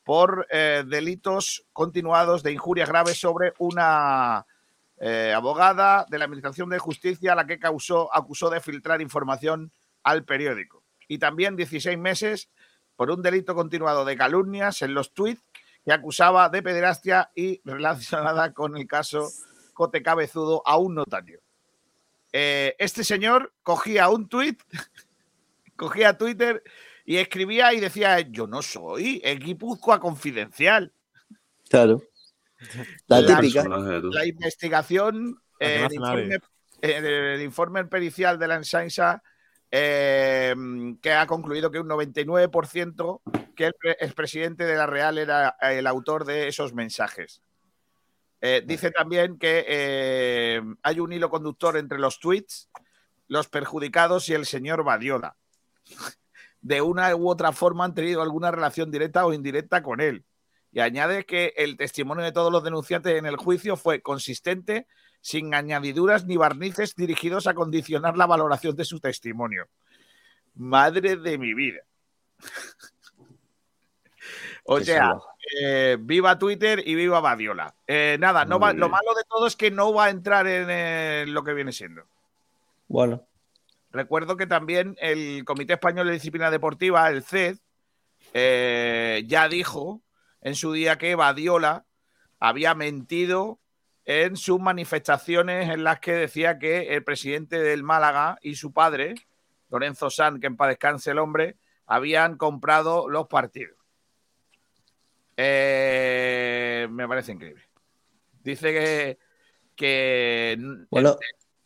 Por 0.03 0.47
eh, 0.49 0.83
delitos 0.87 1.65
continuados 1.73 2.41
de 2.41 2.51
injurias 2.51 2.89
graves 2.89 3.19
sobre 3.19 3.53
una 3.59 4.45
eh, 4.97 5.33
abogada 5.35 6.05
de 6.09 6.17
la 6.17 6.25
Administración 6.25 6.69
de 6.69 6.79
Justicia 6.79 7.33
a 7.33 7.35
la 7.35 7.45
que 7.45 7.59
causó, 7.59 8.13
acusó 8.15 8.49
de 8.49 8.59
filtrar 8.61 9.01
información 9.01 9.71
al 10.03 10.23
periódico. 10.23 10.83
Y 11.07 11.19
también 11.19 11.55
16 11.55 11.97
meses 11.97 12.49
por 12.95 13.11
un 13.11 13.21
delito 13.21 13.53
continuado 13.55 14.03
de 14.03 14.17
calumnias 14.17 14.81
en 14.81 14.93
los 14.93 15.13
tuits 15.13 15.41
que 15.85 15.93
acusaba 15.93 16.49
de 16.49 16.61
pederastia 16.63 17.29
y 17.35 17.61
relacionada 17.63 18.51
con 18.53 18.75
el 18.77 18.87
caso 18.87 19.29
Cote 19.73 20.01
Cabezudo 20.03 20.61
a 20.65 20.77
un 20.77 20.95
notario. 20.95 21.39
Eh, 22.31 22.75
este 22.79 23.03
señor 23.03 23.53
cogía 23.63 24.09
un 24.09 24.27
tuit, 24.29 24.61
cogía 25.75 26.17
Twitter 26.17 26.63
y 27.05 27.17
escribía 27.17 27.73
y 27.73 27.79
decía, 27.79 28.19
yo 28.19 28.45
no 28.47 28.61
soy 28.61 29.21
el 29.23 29.39
Guipúzcoa 29.39 29.99
Confidencial. 29.99 30.93
Claro. 31.69 32.01
La 33.07 33.21
La- 33.21 33.39
típica. 33.39 33.63
La 33.67 34.25
investigación, 34.25 35.41
eh, 35.59 35.87
informe, 35.91 36.35
eh, 36.81 37.33
el 37.35 37.41
informe 37.41 37.85
pericial 37.85 38.37
de 38.37 38.47
la 38.47 38.55
Ensaisa 38.55 39.23
eh, 39.71 40.53
que 41.01 41.13
ha 41.13 41.25
concluido 41.27 41.71
que 41.71 41.79
un 41.79 41.87
99% 41.87 43.21
que 43.55 43.65
el, 43.67 43.73
pre- 43.73 43.97
el 43.99 44.13
presidente 44.13 44.65
de 44.65 44.75
la 44.75 44.85
Real 44.87 45.17
era 45.17 45.55
el 45.61 45.85
autor 45.87 46.25
de 46.25 46.47
esos 46.47 46.73
mensajes. 46.73 47.41
Eh, 48.41 48.63
dice 48.65 48.91
también 48.91 49.37
que 49.37 49.65
eh, 49.67 50.61
hay 50.81 50.99
un 50.99 51.11
hilo 51.11 51.29
conductor 51.29 51.75
entre 51.77 51.99
los 51.99 52.19
tweets, 52.19 52.69
los 53.27 53.47
perjudicados 53.47 54.29
y 54.29 54.33
el 54.33 54.45
señor 54.45 54.83
Badiola. 54.83 55.35
De 56.61 56.81
una 56.81 57.15
u 57.15 57.29
otra 57.29 57.53
forma 57.53 57.85
han 57.85 57.93
tenido 57.93 58.21
alguna 58.21 58.51
relación 58.51 58.91
directa 58.91 59.25
o 59.25 59.33
indirecta 59.33 59.81
con 59.81 60.01
él. 60.01 60.25
Y 60.71 60.81
añade 60.81 61.25
que 61.25 61.53
el 61.55 61.77
testimonio 61.77 62.23
de 62.23 62.33
todos 62.33 62.51
los 62.51 62.63
denunciantes 62.63 63.17
en 63.17 63.25
el 63.25 63.37
juicio 63.37 63.77
fue 63.77 64.01
consistente, 64.01 64.85
sin 65.21 65.53
añadiduras 65.53 66.25
ni 66.25 66.37
barnices 66.37 66.95
dirigidos 66.95 67.47
a 67.47 67.53
condicionar 67.53 68.17
la 68.17 68.27
valoración 68.27 68.75
de 68.75 68.85
su 68.85 68.99
testimonio. 68.99 69.69
Madre 70.55 71.15
de 71.15 71.37
mi 71.37 71.53
vida. 71.53 71.81
O 74.71 74.79
sea. 74.81 75.17
Eh, 75.61 75.97
viva 75.99 76.37
Twitter 76.37 76.81
y 76.85 76.95
viva 76.95 77.19
Badiola. 77.21 77.75
Eh, 77.87 78.17
nada, 78.19 78.45
no 78.45 78.59
va- 78.59 78.73
lo 78.73 78.89
malo 78.89 79.13
de 79.15 79.23
todo 79.29 79.47
es 79.47 79.55
que 79.55 79.71
no 79.71 79.93
va 79.93 80.05
a 80.05 80.09
entrar 80.09 80.45
en 80.47 80.67
eh, 80.69 81.25
lo 81.27 81.43
que 81.43 81.53
viene 81.53 81.71
siendo. 81.71 82.03
Bueno, 82.87 83.25
Recuerdo 83.91 84.37
que 84.37 84.45
también 84.45 84.95
el 84.99 85.43
Comité 85.45 85.73
Español 85.73 86.05
de 86.05 86.13
Disciplina 86.13 86.51
Deportiva, 86.51 87.09
el 87.09 87.23
CED, 87.23 87.57
ya 89.25 89.49
dijo 89.49 90.01
en 90.41 90.53
su 90.55 90.73
día 90.73 90.97
que 90.99 91.15
Badiola 91.15 91.85
había 92.39 92.75
mentido 92.75 93.59
en 94.05 94.37
sus 94.37 94.59
manifestaciones 94.59 95.69
en 95.69 95.83
las 95.83 95.99
que 95.99 96.13
decía 96.13 96.59
que 96.59 96.93
el 96.95 97.03
presidente 97.03 97.59
del 97.59 97.83
Málaga 97.83 98.37
y 98.41 98.55
su 98.55 98.73
padre, 98.73 99.15
Lorenzo 99.69 100.09
San, 100.11 100.39
que 100.39 100.47
en 100.47 100.55
paz 100.57 100.69
descanse 100.69 101.11
el 101.11 101.17
hombre, 101.19 101.57
habían 101.87 102.37
comprado 102.37 103.09
los 103.09 103.27
partidos. 103.27 103.75
Eh, 105.41 106.85
me 106.91 107.07
parece 107.07 107.31
increíble. 107.31 107.63
Dice 108.43 108.73
que, 108.73 109.19
que 109.73 110.57
Bueno. 110.91 111.15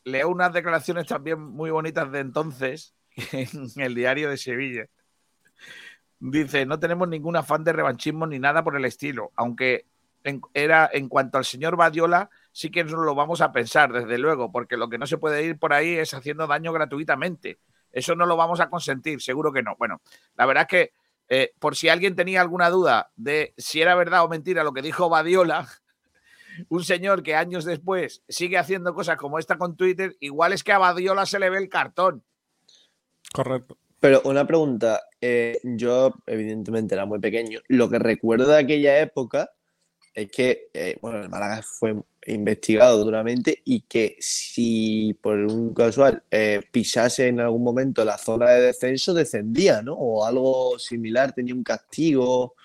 leo 0.04 0.30
unas 0.30 0.54
declaraciones 0.54 1.08
también 1.08 1.42
muy 1.42 1.72
bonitas 1.72 2.12
de 2.12 2.20
entonces 2.20 2.94
en 3.32 3.72
el 3.78 3.96
diario 3.96 4.30
de 4.30 4.38
Sevilla. 4.38 4.86
Dice, 6.20 6.68
no 6.68 6.78
tenemos 6.80 7.08
ningún 7.08 7.36
afán 7.36 7.64
de 7.64 7.74
revanchismo 7.74 8.28
ni 8.28 8.38
nada 8.38 8.64
por 8.64 8.76
el 8.76 8.86
estilo, 8.86 9.32
aunque 9.36 9.88
en, 10.24 10.40
era 10.54 10.88
en 10.94 11.10
cuanto 11.10 11.40
al 11.40 11.46
señor 11.46 11.76
Badiola, 11.76 12.30
sí 12.52 12.70
que 12.70 12.84
nos 12.84 12.94
lo 12.94 13.16
vamos 13.16 13.42
a 13.42 13.52
pensar, 13.52 13.92
desde 13.92 14.20
luego, 14.20 14.52
porque 14.52 14.78
lo 14.78 14.88
que 14.88 15.00
no 15.00 15.08
se 15.08 15.18
puede 15.18 15.44
ir 15.44 15.58
por 15.58 15.74
ahí 15.74 15.96
es 15.96 16.14
haciendo 16.14 16.46
daño 16.46 16.72
gratuitamente. 16.74 17.58
Eso 17.92 18.16
no 18.16 18.28
lo 18.28 18.38
vamos 18.38 18.60
a 18.60 18.70
consentir, 18.70 19.20
seguro 19.20 19.52
que 19.52 19.64
no. 19.64 19.76
Bueno, 19.78 20.00
la 20.36 20.46
verdad 20.46 20.62
es 20.62 20.68
que 20.68 20.94
eh, 21.30 21.54
por 21.60 21.76
si 21.76 21.90
alguien 21.90 22.16
tenía 22.16 22.42
alguna 22.42 22.70
duda 22.70 23.12
de 23.16 23.54
si 23.58 23.82
era 23.82 23.96
verdad 23.96 24.24
o 24.24 24.30
mentira 24.30 24.64
lo 24.64 24.74
que 24.74 24.82
dijo 24.82 25.10
Badiola, 25.10 25.68
un 26.70 26.84
señor 26.84 27.24
que 27.24 27.36
años 27.36 27.66
después 27.66 28.24
sigue 28.28 28.58
haciendo 28.58 28.94
cosas 28.94 29.18
como 29.18 29.40
esta 29.40 29.58
con 29.58 29.76
Twitter, 29.76 30.16
igual 30.20 30.54
es 30.54 30.64
que 30.64 30.72
a 30.72 30.78
Badiola 30.78 31.26
se 31.26 31.40
le 31.40 31.50
ve 31.50 31.58
el 31.58 31.70
cartón. 31.70 32.24
Correcto. 33.34 33.78
Pero 34.00 34.22
una 34.26 34.46
pregunta, 34.46 35.02
eh, 35.22 35.60
yo 35.64 36.14
evidentemente 36.26 36.94
era 36.94 37.06
muy 37.06 37.20
pequeño. 37.20 37.62
Lo 37.70 37.90
que 37.90 38.00
recuerdo 38.00 38.48
de 38.48 38.58
aquella 38.58 39.00
época 39.00 39.52
es 40.14 40.32
que, 40.32 40.70
eh, 40.74 40.98
bueno, 41.02 41.24
el 41.24 41.30
Málaga 41.30 41.62
fue 41.64 41.96
investigado 42.28 43.04
duramente 43.04 43.62
y 43.66 43.82
que 43.82 44.16
si 44.20 45.18
por 45.22 45.38
un 45.38 45.74
casual 45.74 46.24
eh, 46.32 46.62
pisase 46.72 47.28
en 47.28 47.40
algún 47.40 47.64
momento 47.64 48.06
la 48.06 48.18
zona 48.18 48.52
de 48.52 48.62
descenso, 48.62 49.14
descendía, 49.14 49.82
¿no? 49.82 49.94
O 49.96 50.26
algo 50.26 50.78
similar, 50.80 51.34
tenía 51.34 51.56
un 51.56 51.64
castigo 51.64 52.56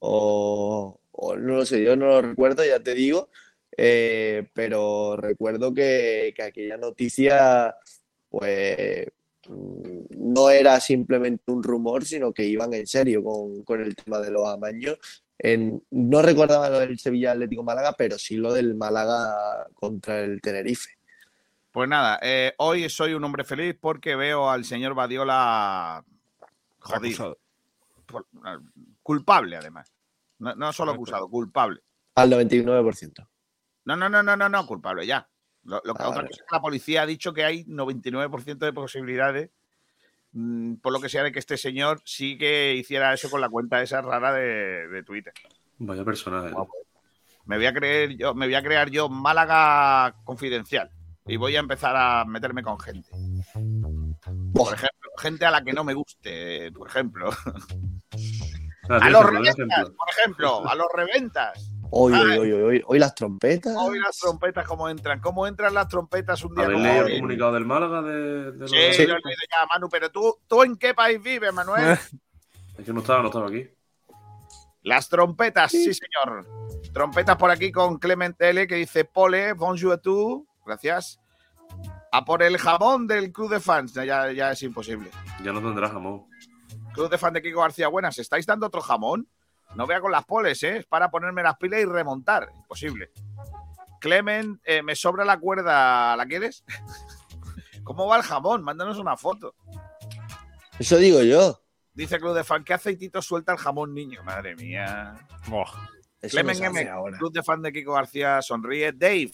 o, 0.00 1.00
no 1.38 1.56
lo 1.56 1.66
sé, 1.66 1.82
yo 1.82 1.96
no 1.96 2.06
lo 2.06 2.22
recuerdo, 2.22 2.64
ya 2.64 2.80
te 2.80 2.94
digo, 2.94 3.30
eh, 3.76 4.48
pero 4.54 5.16
recuerdo 5.16 5.72
que, 5.74 6.32
que 6.36 6.42
aquella 6.42 6.76
noticia, 6.76 7.76
pues 8.28 9.06
mm, 9.48 10.00
no 10.10 10.50
era 10.50 10.80
simplemente 10.80 11.50
un 11.52 11.62
rumor, 11.62 12.04
sino 12.04 12.32
que 12.32 12.44
iban 12.44 12.72
en 12.74 12.86
serio 12.86 13.22
con, 13.24 13.62
con 13.64 13.80
el 13.82 13.94
tema 13.96 14.20
de 14.20 14.30
los 14.30 14.46
amaños. 14.48 14.98
En- 15.44 15.82
no 15.90 16.22
recordaba 16.22 16.70
lo 16.70 16.78
del 16.78 16.98
Sevilla 17.00 17.32
Atlético 17.32 17.64
Málaga, 17.64 17.94
pero 17.98 18.16
sí 18.16 18.36
lo 18.36 18.52
del 18.52 18.76
Málaga 18.76 19.66
contra 19.74 20.20
el 20.20 20.40
Tenerife. 20.40 20.90
Pues 21.72 21.88
nada, 21.88 22.20
eh, 22.22 22.54
hoy 22.58 22.88
soy 22.88 23.14
un 23.14 23.24
hombre 23.24 23.42
feliz 23.44 23.76
porque 23.80 24.14
veo 24.14 24.48
al 24.48 24.64
señor 24.64 24.94
Badiola 24.94 26.04
jodido. 26.78 27.38
Por- 28.06 28.26
ah, 28.44 28.58
culpable, 29.02 29.56
además. 29.56 29.92
No, 30.38 30.54
no 30.54 30.72
solo 30.72 30.92
acusado, 30.92 31.28
culpable. 31.28 31.80
Al 32.14 32.30
99%. 32.30 33.28
No, 33.84 33.96
no, 33.96 34.08
no, 34.08 34.22
no, 34.22 34.36
no, 34.36 34.48
no, 34.48 34.66
culpable, 34.66 35.06
ya. 35.06 35.28
Lo, 35.64 35.80
lo 35.84 35.94
que 35.94 36.02
Ah, 36.02 36.08
otra 36.08 36.22
vale. 36.22 36.28
cosa 36.28 36.42
es 36.42 36.46
que 36.48 36.54
la 36.56 36.60
policía 36.60 37.02
ha 37.02 37.06
dicho 37.06 37.32
que 37.32 37.44
hay 37.44 37.64
99% 37.64 38.64
de 38.66 38.72
posibilidades, 38.72 39.50
por 40.80 40.92
lo 40.92 41.00
que 41.00 41.08
sea, 41.08 41.22
de 41.22 41.32
que 41.32 41.38
este 41.38 41.56
señor 41.56 42.00
sí 42.04 42.38
que 42.38 42.74
hiciera 42.74 43.12
eso 43.12 43.30
con 43.30 43.40
la 43.40 43.48
cuenta 43.48 43.82
esa 43.82 44.00
rara 44.00 44.32
de, 44.32 44.88
de 44.88 45.02
Twitter. 45.02 45.32
Vaya 45.78 46.04
personaje. 46.04 46.50
¿no? 46.50 46.68
Me 47.44 47.56
voy 47.56 47.66
a 47.66 47.74
creer 47.74 48.16
yo, 48.16 48.34
me 48.34 48.46
voy 48.46 48.54
a 48.54 48.62
crear 48.62 48.90
yo 48.90 49.08
Málaga 49.08 50.14
confidencial 50.24 50.90
y 51.26 51.36
voy 51.36 51.56
a 51.56 51.60
empezar 51.60 51.94
a 51.96 52.24
meterme 52.24 52.62
con 52.62 52.78
gente. 52.78 53.10
Por 54.54 54.74
ejemplo, 54.74 55.10
gente 55.18 55.44
a 55.44 55.50
la 55.50 55.62
que 55.62 55.72
no 55.72 55.84
me 55.84 55.94
guste, 55.94 56.70
por 56.72 56.88
ejemplo. 56.88 57.30
A 58.88 59.10
los 59.10 59.24
reventas, 59.24 59.90
por 59.90 60.08
ejemplo, 60.10 60.68
a 60.68 60.74
los 60.74 60.86
reventas. 60.92 61.71
Hoy, 61.94 62.14
hoy, 62.14 62.38
hoy, 62.38 62.52
hoy, 62.52 62.62
hoy, 62.62 62.82
hoy 62.86 62.98
las 62.98 63.14
trompetas. 63.14 63.76
Hoy 63.78 63.98
las 63.98 64.16
trompetas, 64.16 64.66
¿cómo 64.66 64.88
entran? 64.88 65.20
¿Cómo 65.20 65.46
entran 65.46 65.74
las 65.74 65.88
trompetas 65.88 66.42
un 66.42 66.54
día 66.54 66.64
¿Habéis 66.64 66.78
como 66.78 66.88
leído 66.88 67.06
el 67.06 67.12
hoy? 67.12 67.18
comunicado 67.18 67.52
del 67.52 67.66
Málaga 67.66 68.00
de, 68.00 68.52
de 68.52 68.58
lo 68.58 68.68
Sí, 68.68 69.06
lo 69.06 69.18
leído 69.18 69.40
ya, 69.50 69.66
Manu, 69.70 69.90
pero 69.90 70.10
tú, 70.10 70.38
¿tú 70.48 70.62
en 70.62 70.76
qué 70.76 70.94
país 70.94 71.22
vives, 71.22 71.52
Manuel? 71.52 71.98
Es 72.78 72.86
que 72.86 72.92
no 72.94 73.00
estaba, 73.00 73.20
no 73.20 73.26
estaba 73.26 73.48
aquí. 73.48 73.68
Las 74.82 75.10
trompetas, 75.10 75.70
sí, 75.70 75.92
señor. 75.92 76.46
Trompetas 76.94 77.36
por 77.36 77.50
aquí 77.50 77.70
con 77.70 77.98
Clement 77.98 78.40
L 78.40 78.66
que 78.66 78.76
dice 78.76 79.04
Pole, 79.04 79.52
bonjour 79.52 79.92
a 79.92 79.98
tú. 79.98 80.48
Gracias. 80.64 81.20
A 82.10 82.24
por 82.24 82.42
el 82.42 82.56
jamón 82.56 83.06
del 83.06 83.30
club 83.30 83.50
de 83.50 83.60
fans. 83.60 83.92
Ya, 83.92 84.32
ya 84.32 84.52
es 84.52 84.62
imposible. 84.62 85.10
Ya 85.44 85.52
no 85.52 85.60
tendrá 85.60 85.90
jamón. 85.90 86.24
Club 86.94 87.10
de 87.10 87.18
fans 87.18 87.34
de 87.34 87.42
Kiko 87.42 87.60
García 87.60 87.88
Buenas. 87.88 88.18
¿Estáis 88.18 88.46
dando 88.46 88.66
otro 88.66 88.80
jamón? 88.80 89.28
No 89.74 89.86
vea 89.86 90.00
con 90.00 90.12
las 90.12 90.24
poles, 90.24 90.62
¿eh? 90.62 90.78
Es 90.78 90.86
para 90.86 91.10
ponerme 91.10 91.42
las 91.42 91.56
pilas 91.56 91.80
y 91.80 91.84
remontar. 91.84 92.50
Imposible. 92.54 93.10
Clement, 94.00 94.60
eh, 94.64 94.82
me 94.82 94.96
sobra 94.96 95.24
la 95.24 95.38
cuerda. 95.38 96.16
¿La 96.16 96.26
quieres? 96.26 96.64
¿Cómo 97.84 98.06
va 98.06 98.16
el 98.16 98.22
jamón? 98.22 98.62
Mándanos 98.62 98.98
una 98.98 99.16
foto. 99.16 99.54
Eso 100.78 100.96
digo 100.96 101.22
yo. 101.22 101.60
Dice 101.94 102.18
Club 102.18 102.34
de 102.34 102.44
Fan, 102.44 102.64
¿qué 102.64 102.74
aceitito 102.74 103.20
suelta 103.20 103.52
el 103.52 103.58
jamón 103.58 103.92
niño? 103.94 104.22
Madre 104.24 104.56
mía. 104.56 105.14
Eso 106.20 106.36
Clemen 106.36 106.54
no 106.54 106.58
se 106.58 106.66
hace 106.66 106.80
M, 106.80 106.90
ahora. 106.90 107.18
Club 107.18 107.32
de 107.32 107.42
Fan 107.42 107.62
de 107.62 107.72
Kiko 107.72 107.92
García 107.92 108.40
sonríe. 108.40 108.92
Dave, 108.92 109.32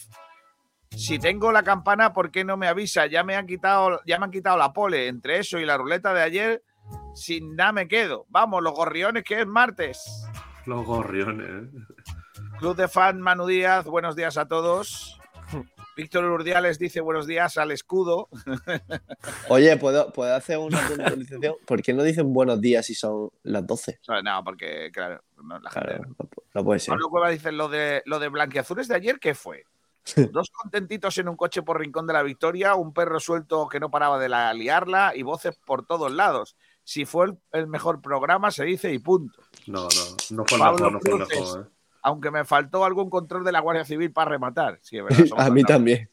si 0.91 1.19
tengo 1.19 1.51
la 1.51 1.63
campana, 1.63 2.11
¿por 2.11 2.31
qué 2.31 2.43
no 2.43 2.57
me 2.57 2.67
avisa? 2.67 3.05
Ya 3.05 3.23
me 3.23 3.35
han 3.35 3.47
quitado, 3.47 4.01
ya 4.05 4.19
me 4.19 4.25
han 4.25 4.31
quitado 4.31 4.57
la 4.57 4.73
pole. 4.73 5.07
Entre 5.07 5.39
eso 5.39 5.59
y 5.59 5.65
la 5.65 5.77
ruleta 5.77 6.13
de 6.13 6.21
ayer, 6.21 6.63
sin 7.13 7.55
nada 7.55 7.71
me 7.71 7.87
quedo. 7.87 8.25
Vamos, 8.29 8.61
los 8.61 8.73
gorriones, 8.73 9.23
que 9.23 9.39
es 9.41 9.47
martes. 9.47 10.03
Los 10.65 10.85
gorriones. 10.85 11.47
¿eh? 11.49 11.69
Club 12.59 12.75
de 12.75 12.87
Fan 12.87 13.21
Manu 13.21 13.45
Díaz, 13.47 13.85
buenos 13.85 14.15
días 14.15 14.37
a 14.37 14.47
todos. 14.47 15.15
Víctor 15.95 16.23
Urdiales 16.25 16.77
dice 16.79 17.01
buenos 17.01 17.25
días 17.27 17.57
al 17.57 17.71
escudo. 17.71 18.29
Oye, 19.49 19.75
¿puedo, 19.77 20.13
¿puedo 20.13 20.33
hacer 20.35 20.57
una 20.59 20.79
puntualización? 20.87 21.55
¿Por 21.65 21.81
qué 21.81 21.93
no 21.93 22.03
dicen 22.03 22.31
buenos 22.33 22.61
días 22.61 22.85
si 22.85 22.93
son 22.95 23.29
las 23.43 23.65
12? 23.65 23.99
No, 24.23 24.43
porque, 24.43 24.91
claro, 24.93 25.21
no, 25.43 25.59
la 25.59 25.71
gente- 25.71 26.01
no 26.53 26.63
puede 26.63 26.79
ser. 26.79 26.93
Pablo 26.93 27.09
Cueva 27.09 27.29
dice 27.29 27.51
lo 27.51 27.67
de 27.67 28.01
lo 28.05 28.19
de 28.19 28.29
blanquiazules 28.29 28.87
de 28.87 28.95
ayer, 28.95 29.19
¿qué 29.19 29.33
fue? 29.35 29.65
Dos 30.31 30.49
contentitos 30.51 31.17
en 31.19 31.29
un 31.29 31.35
coche 31.35 31.61
por 31.61 31.79
Rincón 31.79 32.07
de 32.07 32.13
la 32.13 32.23
Victoria, 32.23 32.73
un 32.75 32.93
perro 32.93 33.19
suelto 33.19 33.67
que 33.67 33.79
no 33.79 33.91
paraba 33.91 34.17
de 34.17 34.29
la 34.29 34.51
liarla 34.53 35.13
y 35.15 35.21
voces 35.23 35.55
por 35.65 35.85
todos 35.85 36.11
lados. 36.11 36.55
Si 36.89 37.05
fue 37.05 37.27
el, 37.27 37.37
el 37.51 37.67
mejor 37.67 38.01
programa, 38.01 38.49
se 38.49 38.63
dice 38.65 38.91
y 38.91 38.97
punto. 38.97 39.43
No, 39.67 39.83
no, 39.83 39.87
no 40.31 40.43
fue 40.43 40.57
el 40.57 40.59
Pablo 40.63 40.89
mejor, 40.89 40.93
no 40.93 40.99
fue 41.01 41.11
el 41.11 41.17
Cruces, 41.17 41.39
mejor. 41.39 41.61
¿eh? 41.67 41.69
Aunque 42.01 42.31
me 42.31 42.45
faltó 42.45 42.83
algún 42.83 43.11
control 43.11 43.43
de 43.43 43.51
la 43.51 43.59
Guardia 43.59 43.85
Civil 43.85 44.11
para 44.11 44.31
rematar. 44.31 44.79
Sí, 44.81 44.97
es 44.97 45.03
verdad, 45.03 45.23
somos 45.29 45.45
A 45.45 45.51
mí 45.51 45.63
también. 45.63 46.09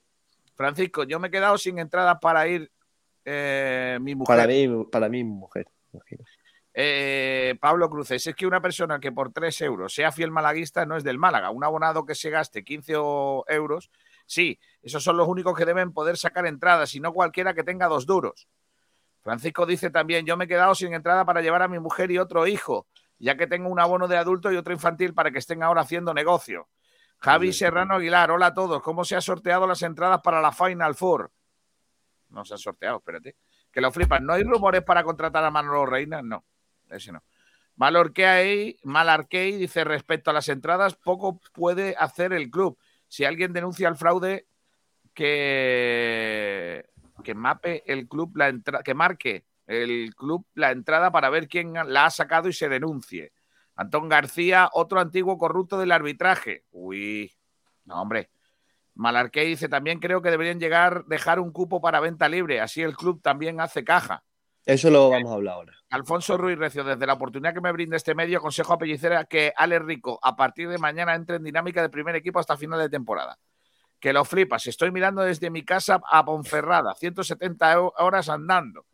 Francisco, 0.55 1.05
yo 1.05 1.19
me 1.19 1.29
he 1.29 1.31
quedado 1.31 1.57
sin 1.57 1.79
entradas 1.79 2.19
para 2.21 2.47
ir 2.47 2.71
eh, 3.25 3.97
mi 4.03 4.15
mujer. 4.15 4.37
Para 4.37 4.47
mí, 4.49 4.85
para 4.93 5.09
mí, 5.09 5.25
mujer. 5.25 5.67
Eh, 6.75 7.57
Pablo 7.59 7.89
Cruces, 7.89 8.27
es 8.27 8.35
que 8.37 8.47
una 8.47 8.61
persona 8.61 9.01
que 9.01 9.13
por 9.13 9.33
3 9.33 9.59
euros 9.63 9.95
sea 9.95 10.13
fiel 10.13 10.31
malaguista 10.31 10.85
no 10.85 10.99
es 10.99 11.05
del 11.05 11.17
Málaga. 11.17 11.49
Un 11.49 11.65
abonado 11.65 12.05
que 12.05 12.15
se 12.15 12.29
gaste 12.29 12.65
15 12.65 12.97
o- 12.99 13.45
euros, 13.49 13.91
sí, 14.27 14.59
esos 14.83 15.03
son 15.03 15.17
los 15.17 15.27
únicos 15.27 15.57
que 15.57 15.65
deben 15.65 15.95
poder 15.95 16.19
sacar 16.19 16.45
entradas 16.47 16.95
y 16.95 17.01
no 17.01 17.15
cualquiera 17.15 17.55
que 17.55 17.65
tenga 17.65 17.89
dos 17.89 18.05
duros. 18.05 18.47
Francisco 19.27 19.67
dice 19.67 19.91
también, 19.91 20.25
yo 20.25 20.37
me 20.37 20.45
he 20.45 20.47
quedado 20.47 20.73
sin 20.77 20.95
entrada 20.95 21.25
para 21.25 21.41
llevar 21.41 21.61
a 21.61 21.67
mi 21.67 21.81
mujer 21.81 22.13
y 22.13 22.19
otro 22.19 22.47
hijo, 22.47 22.87
ya 23.19 23.37
que 23.37 23.49
tengo 23.49 23.69
un 23.69 23.81
abono 23.81 24.07
de 24.07 24.17
adulto 24.17 24.53
y 24.53 24.57
otro 24.57 24.73
infantil 24.73 25.15
para 25.15 25.33
que 25.33 25.41
estén 25.41 25.65
ahora 25.65 25.81
haciendo 25.81 26.15
negocio. 26.15 26.69
Javi 27.19 27.53
Serrano 27.53 27.97
Aguilar, 27.97 28.31
hola 28.31 28.47
a 28.47 28.55
todos. 28.55 28.81
¿Cómo 28.85 29.05
se 29.05 29.17
han 29.17 29.23
sorteado 29.23 29.67
las 29.67 29.83
entradas 29.83 30.21
para 30.23 30.41
la 30.41 30.53
Final 30.53 30.95
Four? 30.95 31.33
No 32.29 32.45
se 32.45 32.55
han 32.55 32.59
sorteado, 32.59 32.99
espérate. 32.99 33.35
Que 33.73 33.81
lo 33.81 33.91
flipan. 33.91 34.25
¿No 34.25 34.33
hay 34.33 34.45
rumores 34.45 34.85
para 34.85 35.03
contratar 35.03 35.45
a 35.45 35.51
Manolo 35.51 35.87
Reina? 35.87 36.23
No, 36.23 36.45
ese 36.89 37.11
no. 37.11 37.25
Malorquey, 37.75 38.79
Malarkey 38.85 39.57
dice 39.57 39.83
respecto 39.83 40.31
a 40.31 40.35
las 40.35 40.49
entradas, 40.49 40.95
poco 40.95 41.41
puede 41.53 41.97
hacer 41.99 42.33
el 42.33 42.49
club. 42.49 42.79
Si 43.09 43.25
alguien 43.25 43.53
denuncia 43.53 43.89
el 43.89 43.97
fraude, 43.97 44.47
que, 45.13 46.89
que 47.23 47.35
mape 47.35 47.83
el 47.91 48.09
club 48.09 48.37
la 48.37 48.49
entrada, 48.49 48.83
que 48.83 48.95
marque 48.95 49.45
el 49.67 50.15
club 50.15 50.47
la 50.55 50.71
entrada 50.71 51.11
para 51.11 51.31
ver 51.31 51.49
quién 51.49 51.75
la 51.75 52.07
ha 52.07 52.11
sacado 52.11 52.49
y 52.49 52.53
se 52.53 52.69
denuncie. 52.69 53.33
Antón 53.75 54.09
García, 54.09 54.71
otro 54.73 55.01
antiguo 55.01 55.37
corrupto 55.39 55.79
del 55.79 55.93
arbitraje. 55.93 56.65
Uy, 56.71 57.37
no, 57.85 58.01
hombre. 58.01 58.31
Malarkey 58.95 59.49
dice 59.49 59.69
también 59.69 59.99
creo 59.99 60.23
que 60.23 60.31
deberían 60.31 60.59
llegar, 60.59 61.05
dejar 61.05 61.39
un 61.39 61.53
cupo 61.53 61.83
para 61.83 62.01
venta 62.01 62.29
libre, 62.29 62.61
así 62.61 62.81
el 62.81 62.97
club 62.97 63.21
también 63.21 63.61
hace 63.61 63.85
caja. 63.85 64.25
Eso 64.65 64.91
lo 64.91 65.11
vamos 65.11 65.31
a 65.31 65.35
hablar 65.35 65.55
ahora. 65.55 65.73
Alfonso 65.91 66.37
Ruiz 66.37 66.59
Recio, 66.59 66.83
desde 66.83 67.07
la 67.07 67.13
oportunidad 67.13 67.55
que 67.55 67.61
me 67.61 67.71
brinda 67.71 67.97
este 67.97 68.15
medio, 68.15 68.39
aconsejo 68.39 68.73
a 68.73 68.79
Pellicera 68.79 69.25
que 69.25 69.53
Ale 69.55 69.79
Rico 69.79 70.19
a 70.21 70.35
partir 70.35 70.69
de 70.69 70.79
mañana 70.79 71.15
entre 71.15 71.37
en 71.37 71.45
dinámica 71.45 71.83
de 71.83 71.89
primer 71.89 72.17
equipo 72.17 72.41
hasta 72.41 72.57
final 72.57 72.81
de 72.81 72.89
temporada. 72.89 73.39
Que 74.01 74.13
lo 74.13 74.25
flipas. 74.25 74.67
Estoy 74.67 74.91
mirando 74.93 75.23
desde 75.23 75.51
mi 75.51 75.65
casa 75.65 76.01
a 76.11 76.25
Ponferrada, 76.25 76.95
170 76.95 77.81
ho- 77.81 77.95
horas 77.99 78.29
andando. 78.29 78.87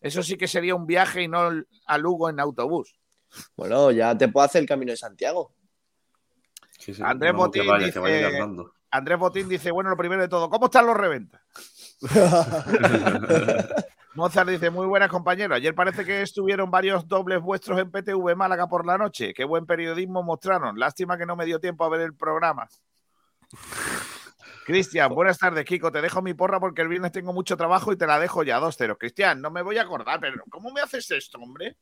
Eso 0.00 0.22
sí 0.22 0.36
que 0.36 0.48
sería 0.48 0.74
un 0.74 0.86
viaje 0.86 1.22
y 1.22 1.28
no 1.28 1.50
a 1.86 1.98
Lugo 1.98 2.28
en 2.28 2.38
autobús. 2.40 2.94
Bueno, 3.56 3.90
ya 3.92 4.16
te 4.18 4.28
puedo 4.28 4.44
hacer 4.44 4.62
el 4.62 4.68
camino 4.68 4.90
de 4.92 4.96
Santiago. 4.96 5.54
Sí, 6.78 6.92
sí, 6.92 7.02
Andrés 7.04 7.32
no, 7.32 7.38
Botín 7.38 7.66
vaya, 7.66 7.86
dice. 7.86 8.00
Andrés 8.90 9.18
Botín 9.18 9.48
dice, 9.48 9.70
bueno, 9.70 9.88
lo 9.90 9.96
primero 9.96 10.20
de 10.20 10.28
todo, 10.28 10.50
¿cómo 10.50 10.66
están 10.66 10.84
los 10.86 10.96
reventas? 10.96 11.40
Mozart 14.14 14.48
dice, 14.50 14.68
muy 14.68 14.86
buenas 14.86 15.08
compañeros. 15.08 15.56
Ayer 15.56 15.74
parece 15.74 16.04
que 16.04 16.20
estuvieron 16.20 16.70
varios 16.70 17.08
dobles 17.08 17.40
vuestros 17.40 17.78
en 17.78 17.90
PTV 17.90 18.36
Málaga 18.36 18.66
por 18.66 18.84
la 18.84 18.98
noche. 18.98 19.32
Qué 19.32 19.44
buen 19.44 19.64
periodismo 19.64 20.22
mostraron. 20.22 20.78
Lástima 20.78 21.16
que 21.16 21.24
no 21.24 21.36
me 21.36 21.46
dio 21.46 21.58
tiempo 21.60 21.84
a 21.84 21.88
ver 21.88 22.02
el 22.02 22.14
programa. 22.14 22.68
Cristian, 24.64 25.12
buenas 25.14 25.38
tardes, 25.38 25.64
Kiko. 25.64 25.90
Te 25.90 26.00
dejo 26.00 26.22
mi 26.22 26.34
porra 26.34 26.60
porque 26.60 26.82
el 26.82 26.88
viernes 26.88 27.12
tengo 27.12 27.32
mucho 27.32 27.56
trabajo 27.56 27.92
y 27.92 27.96
te 27.96 28.06
la 28.06 28.18
dejo 28.18 28.42
ya, 28.44 28.58
dos 28.58 28.76
ceros. 28.76 28.96
Cristian, 28.98 29.40
no 29.40 29.50
me 29.50 29.62
voy 29.62 29.78
a 29.78 29.82
acordar, 29.82 30.20
pero 30.20 30.42
¿cómo 30.50 30.70
me 30.70 30.80
haces 30.80 31.10
esto, 31.10 31.38
hombre? 31.38 31.76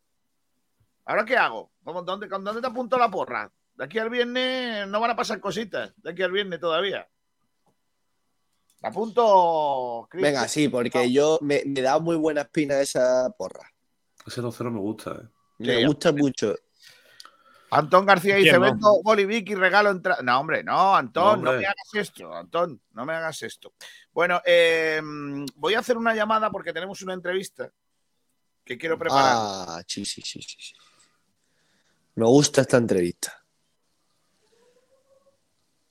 ¿Ahora 1.04 1.24
qué 1.24 1.36
hago? 1.36 1.72
¿Cómo- 1.84 2.02
dónde, 2.02 2.28
con 2.28 2.42
dónde 2.44 2.60
te 2.60 2.66
apunto 2.68 2.98
la 2.98 3.10
porra? 3.10 3.50
De 3.74 3.84
aquí 3.84 3.98
al 3.98 4.10
viernes 4.10 4.86
no 4.88 5.00
van 5.00 5.10
a 5.10 5.16
pasar 5.16 5.40
cositas. 5.40 5.92
De 5.96 6.10
aquí 6.10 6.22
al 6.22 6.32
viernes 6.32 6.60
todavía. 6.60 7.06
La 8.80 8.88
apunto. 8.88 10.06
Cristian. 10.10 10.32
Venga, 10.34 10.48
sí, 10.48 10.68
porque 10.68 11.10
yo 11.12 11.38
me, 11.42 11.62
me 11.66 11.82
da 11.82 11.98
muy 11.98 12.16
buena 12.16 12.42
espina 12.42 12.80
esa 12.80 13.28
porra. 13.36 13.70
Ese 14.26 14.40
2-0 14.40 14.70
me 14.70 14.80
gusta. 14.80 15.10
¿eh? 15.12 15.28
Me 15.58 15.76
Sí, 15.78 15.84
gusta 15.84 16.12
mucho. 16.12 16.54
Antón 17.70 18.04
García 18.04 18.36
dice, 18.36 18.50
¿Quién 18.50 18.62
no? 18.62 18.66
vendo 18.66 19.02
Bolivic 19.02 19.50
y 19.50 19.54
regalo 19.54 19.90
entrada. 19.90 20.22
No, 20.22 20.40
hombre, 20.40 20.64
no, 20.64 20.94
Antón, 20.96 21.42
no, 21.42 21.52
me 21.52 21.66
hagas 21.66 21.94
esto, 21.94 22.34
Antón, 22.34 22.80
no 22.92 23.04
me 23.04 23.12
hagas 23.12 23.42
esto. 23.42 23.74
Bueno, 24.12 24.40
eh, 24.44 25.00
voy 25.54 25.74
a 25.74 25.78
hacer 25.78 25.96
una 25.96 26.14
llamada 26.14 26.50
porque 26.50 26.72
tenemos 26.72 27.00
una 27.02 27.14
entrevista 27.14 27.70
que 28.64 28.76
quiero 28.76 28.98
preparar. 28.98 29.34
Ah, 29.36 29.82
sí, 29.86 30.04
sí, 30.04 30.20
sí, 30.22 30.42
sí. 30.42 30.56
sí. 30.58 30.74
Me 32.16 32.26
gusta 32.26 32.62
esta 32.62 32.76
entrevista. 32.76 33.40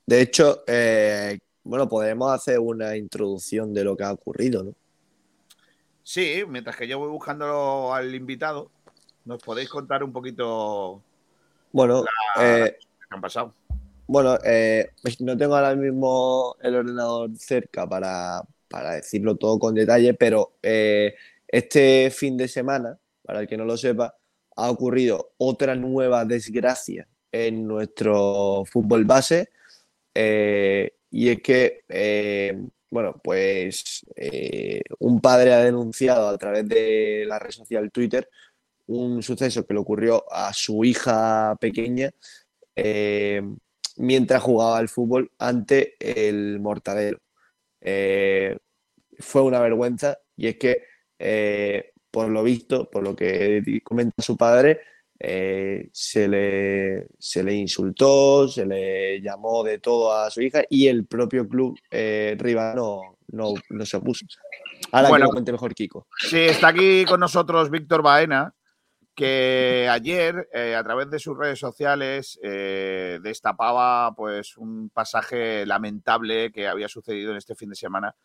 De 0.05 0.21
hecho, 0.21 0.63
eh, 0.67 1.37
bueno, 1.63 1.87
podemos 1.87 2.31
hacer 2.31 2.59
una 2.59 2.97
introducción 2.97 3.73
de 3.73 3.83
lo 3.83 3.95
que 3.95 4.03
ha 4.03 4.11
ocurrido, 4.11 4.63
¿no? 4.63 4.75
Sí, 6.03 6.43
mientras 6.47 6.75
que 6.75 6.87
yo 6.87 6.97
voy 6.97 7.09
buscando 7.09 7.93
al 7.93 8.13
invitado, 8.15 8.71
nos 9.25 9.41
podéis 9.43 9.69
contar 9.69 10.03
un 10.03 10.11
poquito 10.11 11.03
Bueno, 11.71 12.03
la- 12.35 12.43
eh, 12.65 12.77
lo 12.81 13.07
que 13.09 13.15
han 13.15 13.21
pasado. 13.21 13.53
Bueno, 14.07 14.37
eh, 14.43 14.89
no 15.19 15.37
tengo 15.37 15.55
ahora 15.55 15.75
mismo 15.75 16.55
el 16.61 16.75
ordenador 16.75 17.29
cerca 17.37 17.87
para, 17.87 18.41
para 18.67 18.93
decirlo 18.95 19.35
todo 19.35 19.59
con 19.59 19.75
detalle, 19.75 20.13
pero 20.15 20.53
eh, 20.63 21.13
este 21.47 22.09
fin 22.11 22.35
de 22.35 22.47
semana, 22.47 22.97
para 23.23 23.41
el 23.41 23.47
que 23.47 23.57
no 23.57 23.65
lo 23.65 23.77
sepa, 23.77 24.15
ha 24.55 24.71
ocurrido 24.71 25.33
otra 25.37 25.75
nueva 25.75 26.25
desgracia 26.25 27.07
en 27.31 27.67
nuestro 27.67 28.63
fútbol 28.65 29.05
base. 29.05 29.49
y 31.11 31.29
es 31.29 31.41
que, 31.41 31.83
bueno, 32.89 33.21
pues 33.23 34.03
eh, 34.15 34.81
un 34.99 35.21
padre 35.21 35.53
ha 35.53 35.63
denunciado 35.63 36.27
a 36.27 36.37
través 36.37 36.67
de 36.67 37.25
la 37.27 37.37
red 37.39 37.51
social 37.51 37.91
Twitter 37.91 38.27
un 38.89 39.21
suceso 39.21 39.65
que 39.65 39.73
le 39.73 39.79
ocurrió 39.79 40.23
a 40.31 40.51
su 40.53 40.83
hija 40.83 41.55
pequeña. 41.59 42.09
eh, 42.75 43.41
mientras 43.97 44.41
jugaba 44.41 44.77
al 44.77 44.87
fútbol 44.87 45.29
ante 45.37 45.95
el 45.99 46.59
Mortadelo. 46.61 47.19
Eh, 47.81 48.57
fue 49.19 49.41
una 49.41 49.59
vergüenza 49.59 50.17
y 50.37 50.47
es 50.47 50.55
que, 50.57 50.83
eh, 51.19 51.91
por 52.09 52.29
lo 52.29 52.41
visto, 52.43 52.89
por 52.89 53.03
lo 53.03 53.13
que 53.15 53.61
comenta 53.83 54.23
su 54.23 54.37
padre, 54.37 54.79
se, 55.91 56.27
le, 56.29 57.07
se 57.19 57.43
le 57.43 57.53
insultó, 57.53 58.47
se 58.47 58.65
le 58.65 59.19
llamó 59.21 59.65
de 59.65 59.79
todo 59.79 60.13
a 60.13 60.29
su 60.31 60.41
hija 60.41 60.63
y 60.69 60.87
el 60.87 61.05
propio 61.05 61.45
club 61.45 61.77
rival 61.91 62.77
no, 62.77 63.17
no, 63.33 63.53
no 63.69 63.85
se 63.85 63.97
opuso. 63.97 64.25
Ahora 64.93 65.09
Bueno. 65.09 65.25
que 65.25 65.27
lo 65.27 65.33
cuente 65.33 65.51
mejor 65.51 65.75
Kiko. 65.75 66.07
Sí, 66.17 66.39
está 66.39 66.69
aquí 66.69 67.03
con 67.03 67.19
nosotros 67.19 67.69
Víctor 67.69 68.01
Baena, 68.01 68.53
que 69.15 69.87
ayer, 69.89 70.49
eh, 70.53 70.75
a 70.75 70.83
través 70.83 71.09
de 71.09 71.19
sus 71.19 71.37
redes 71.37 71.59
sociales, 71.59 72.39
eh, 72.41 73.19
destapaba 73.21 74.13
pues 74.15 74.57
un 74.57 74.89
pasaje 74.89 75.65
lamentable 75.65 76.51
que 76.51 76.67
había 76.67 76.87
sucedido 76.87 77.31
en 77.31 77.37
este 77.37 77.55
fin 77.55 77.69
de 77.69 77.75
semana 77.75 78.15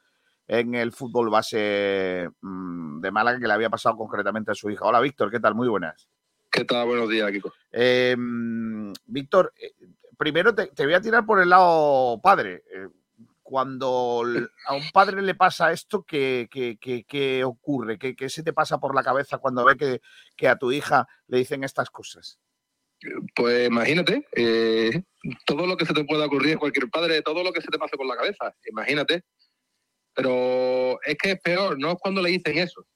en 0.47 0.74
el 0.74 0.93
fútbol 0.93 1.30
base 1.30 2.28
mm, 2.41 3.01
de 3.01 3.11
Málaga, 3.11 3.41
que 3.41 3.47
le 3.47 3.55
había 3.55 3.70
pasado 3.70 3.97
concretamente 3.97 4.53
a 4.53 4.55
su 4.55 4.70
hija. 4.70 4.85
Hola, 4.85 5.01
Víctor, 5.01 5.30
¿qué 5.30 5.41
tal? 5.41 5.55
Muy 5.55 5.68
buenas. 5.68 6.09
¿Qué 6.51 6.64
tal? 6.64 6.87
Buenos 6.87 7.09
días, 7.09 7.30
Kiko. 7.32 7.53
Eh, 7.72 8.14
mm, 8.16 8.93
Víctor, 9.07 9.53
eh, 9.57 9.74
primero 10.16 10.55
te, 10.55 10.68
te 10.68 10.85
voy 10.85 10.95
a 10.95 11.01
tirar 11.01 11.26
por 11.26 11.41
el 11.41 11.49
lado 11.49 12.20
padre. 12.22 12.62
Cuando 13.45 14.25
a 14.67 14.75
un 14.75 14.91
padre 14.93 15.21
le 15.23 15.35
pasa 15.35 15.71
esto, 15.71 16.03
¿qué, 16.03 16.49
qué- 16.51 16.79
qué- 16.81 17.05
qué 17.05 17.45
ocurre? 17.45 17.99
¿Qué, 17.99 18.17
qué 18.17 18.29
se 18.31 18.43
te 18.43 18.53
pasa 18.55 18.79
por 18.79 18.95
la 18.95 19.03
cabeza 19.05 19.37
cuando 19.39 19.65
ve 19.67 19.77
que, 19.77 20.01
que 20.37 20.49
a 20.49 20.57
tu 20.57 20.73
hija 20.73 21.07
le 21.29 21.39
dicen 21.39 21.63
estas 21.63 21.91
cosas? 21.91 22.41
Pues 23.35 23.69
imagínate, 23.69 24.27
eh, 24.33 25.03
todo 25.45 25.67
lo 25.67 25.77
que 25.77 25.85
se 25.85 25.93
te 25.93 26.05
pueda 26.05 26.25
ocurrir 26.25 26.57
a 26.57 26.59
cualquier 26.59 26.89
padre, 26.89 27.21
todo 27.21 27.45
lo 27.45 27.53
que 27.53 27.61
se 27.61 27.69
te 27.69 27.79
pase 27.79 27.99
por 27.99 28.07
la 28.07 28.17
cabeza, 28.17 28.57
imagínate. 28.69 29.25
Pero 30.15 30.99
es 31.03 31.17
que 31.19 31.33
es 31.33 31.41
peor, 31.41 31.79
no 31.79 31.91
es 31.93 31.97
cuando 32.01 32.23
le 32.23 32.31
dicen 32.31 32.57
eso. 32.59 32.87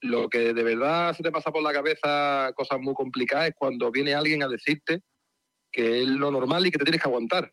Lo 0.00 0.28
que 0.28 0.52
de 0.52 0.62
verdad 0.64 1.14
se 1.16 1.22
te 1.22 1.30
pasa 1.30 1.52
por 1.52 1.62
la 1.62 1.72
cabeza, 1.72 2.52
cosas 2.56 2.80
muy 2.80 2.94
complicadas, 2.94 3.48
es 3.48 3.54
cuando 3.56 3.90
viene 3.92 4.14
alguien 4.14 4.42
a 4.42 4.48
decirte 4.48 5.00
que 5.70 6.02
es 6.02 6.08
lo 6.08 6.30
normal 6.30 6.66
y 6.66 6.70
que 6.70 6.78
te 6.78 6.84
tienes 6.84 7.00
que 7.02 7.08
aguantar. 7.08 7.52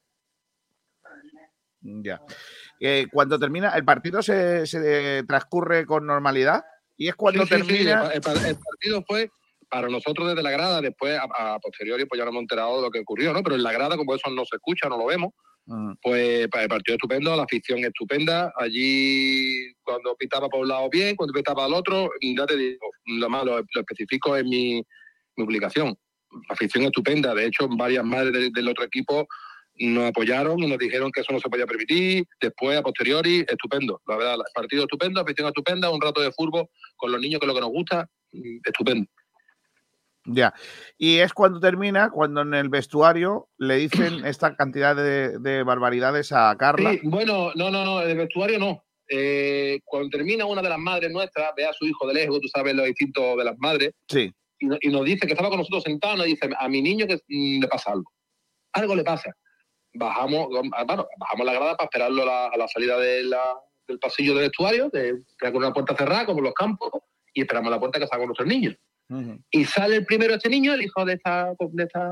Ya. 1.82 2.22
Eh, 2.80 3.08
cuando 3.12 3.40
termina, 3.40 3.70
el 3.76 3.84
partido 3.86 4.22
se, 4.22 4.66
se 4.68 5.24
transcurre 5.28 5.86
con 5.86 6.06
normalidad 6.06 6.64
y 6.98 7.08
es 7.08 7.16
cuando 7.16 7.46
Sí, 7.46 7.56
sí, 7.56 7.62
sí, 7.62 7.68
termina. 7.68 8.12
el, 8.14 8.22
pa- 8.22 8.34
el 8.34 8.56
partido 8.58 9.04
fue 9.08 9.30
para 9.70 9.88
nosotros 9.90 10.28
desde 10.30 10.44
la 10.44 10.52
grada, 10.52 10.82
después 10.82 11.18
a, 11.18 11.54
a 11.56 11.60
posteriori 11.60 12.06
pues 12.06 12.20
ya 12.20 12.26
no 12.26 12.32
hemos 12.32 12.42
enterado 12.42 12.76
de 12.78 12.82
lo 12.84 12.92
que 12.92 13.00
ocurrió, 13.00 13.34
¿no? 13.34 13.42
Pero 13.42 13.56
en 13.56 13.64
la 13.64 13.72
grada, 13.72 13.98
como 13.98 14.14
eso 14.14 14.30
no 14.30 14.44
se 14.46 14.58
escucha, 14.58 14.88
no 14.90 14.98
lo 14.98 15.06
vemos, 15.06 15.32
Mm, 15.68 15.94
pues 16.02 16.48
pa- 16.48 16.64
el 16.64 16.70
partido 16.70 16.96
estupendo, 16.96 17.36
la 17.36 17.44
afición 17.44 17.80
estupenda. 17.86 18.52
Allí 18.58 19.72
cuando 19.84 20.16
pitaba 20.16 20.50
por 20.50 20.62
un 20.62 20.68
lado 20.68 20.90
bien, 20.90 21.16
cuando 21.16 21.34
pitaba 21.34 21.66
al 21.66 21.74
otro, 21.76 22.10
ya 22.20 22.48
te 22.48 22.58
digo, 22.58 22.80
lo 23.06 23.30
más 23.30 23.46
lo, 23.46 23.58
lo 23.60 23.82
especifico 23.82 24.36
en 24.36 24.50
mi, 24.50 24.76
mi 25.36 25.46
publicación. 25.46 25.96
La 26.50 26.54
afición 26.54 26.86
estupenda, 26.86 27.36
de 27.36 27.46
hecho 27.46 27.68
varias 27.70 28.04
madres 28.04 28.34
de- 28.34 28.50
del 28.52 28.68
otro 28.70 28.84
equipo 28.86 29.28
nos 29.76 30.10
apoyaron 30.10 30.60
y 30.62 30.68
nos 30.68 30.78
dijeron 30.78 31.12
que 31.12 31.22
eso 31.22 31.34
no 31.34 31.40
se 31.40 31.50
podía 31.50 31.66
permitir. 31.66 32.26
Después, 32.40 32.78
a 32.78 32.82
posteriori, 32.82 33.46
estupendo. 33.48 34.02
La 34.08 34.18
verdad, 34.18 34.36
el 34.36 34.42
partido 34.54 34.84
estupendo, 34.84 35.22
afición 35.22 35.48
estupenda, 35.48 35.90
un 35.90 36.02
rato 36.02 36.22
de 36.22 36.32
fútbol 36.32 36.68
con 36.96 37.12
los 37.12 37.20
niños, 37.22 37.40
que 37.40 37.46
es 37.46 37.48
lo 37.48 37.56
que 37.56 37.62
nos 37.62 37.72
gusta, 37.72 38.08
mm, 38.32 38.58
estupendo. 38.66 39.10
Ya. 40.26 40.54
Y 40.98 41.18
es 41.18 41.34
cuando 41.34 41.60
termina, 41.60 42.12
cuando 42.12 42.42
en 42.42 42.54
el 42.54 42.70
vestuario 42.70 43.50
le 43.58 43.76
dicen 43.78 43.92
esta 44.26 44.56
cantidad 44.56 44.96
de, 44.96 45.40
de 45.40 45.64
barbaridades 45.64 46.32
a 46.32 46.56
Carla. 46.58 46.92
Sí, 46.94 47.00
bueno, 47.04 47.52
no, 47.56 47.72
no, 47.72 47.84
no, 47.84 48.02
el 48.02 48.18
vestuario 48.18 48.60
no. 48.60 48.84
Eh, 49.10 49.80
cuando 49.84 50.10
termina 50.10 50.46
una 50.46 50.62
de 50.62 50.70
las 50.70 50.80
madres 50.80 51.12
nuestras, 51.12 51.52
ve 51.58 51.66
a 51.66 51.74
su 51.74 51.86
hijo 51.86 52.08
de 52.08 52.14
lejos, 52.14 52.40
tú 52.40 52.48
sabes 52.48 52.74
los 52.76 52.88
instintos 52.88 53.36
de 53.38 53.44
las 53.44 53.58
madres, 53.58 53.92
Sí. 54.08 54.34
y 54.60 54.88
nos 54.90 55.04
dice 55.04 55.26
que 55.26 55.34
estaba 55.34 55.50
con 55.50 55.58
nosotros 55.58 55.84
sentado, 55.84 56.16
nos 56.18 56.28
dice, 56.28 56.50
a 56.58 56.70
mi 56.70 56.82
niño 56.82 57.08
que 57.08 57.16
mm, 57.28 57.62
le 57.62 57.68
pasa 57.68 57.92
algo. 57.92 58.10
Algo 58.74 58.96
le 58.96 59.04
pasa. 59.04 59.36
Bajamos, 59.94 60.48
ah, 60.74 60.84
bueno, 60.86 61.08
bajamos 61.18 61.46
la 61.46 61.54
grada 61.54 61.76
para 61.76 61.86
esperarlo 61.86 62.24
a 62.24 62.26
la, 62.26 62.46
a 62.48 62.58
la 62.58 62.68
salida 62.68 62.98
de 62.98 63.24
la- 63.24 63.56
del 63.88 64.00
pasillo 64.00 64.34
del 64.34 64.44
vestuario, 64.44 64.90
de, 64.90 65.22
con 65.40 65.58
una 65.58 65.74
puerta 65.74 65.96
cerrada, 65.96 66.26
como 66.26 66.40
los 66.42 66.54
campos, 66.54 66.92
y 67.34 67.42
esperamos 67.42 67.68
a 67.68 67.76
la 67.76 67.80
puerta 67.80 68.00
que 68.00 68.08
salga 68.08 68.20
con 68.20 68.28
nuestros 68.28 68.48
niños. 68.48 68.76
Y 69.52 69.66
sale 69.66 69.98
el 69.98 70.06
primero 70.06 70.36
este 70.36 70.48
niño, 70.48 70.74
el 70.74 70.82
hijo 70.84 71.04
de 71.04 71.14
esta, 71.16 71.54
de 71.60 71.84
esta 71.84 72.10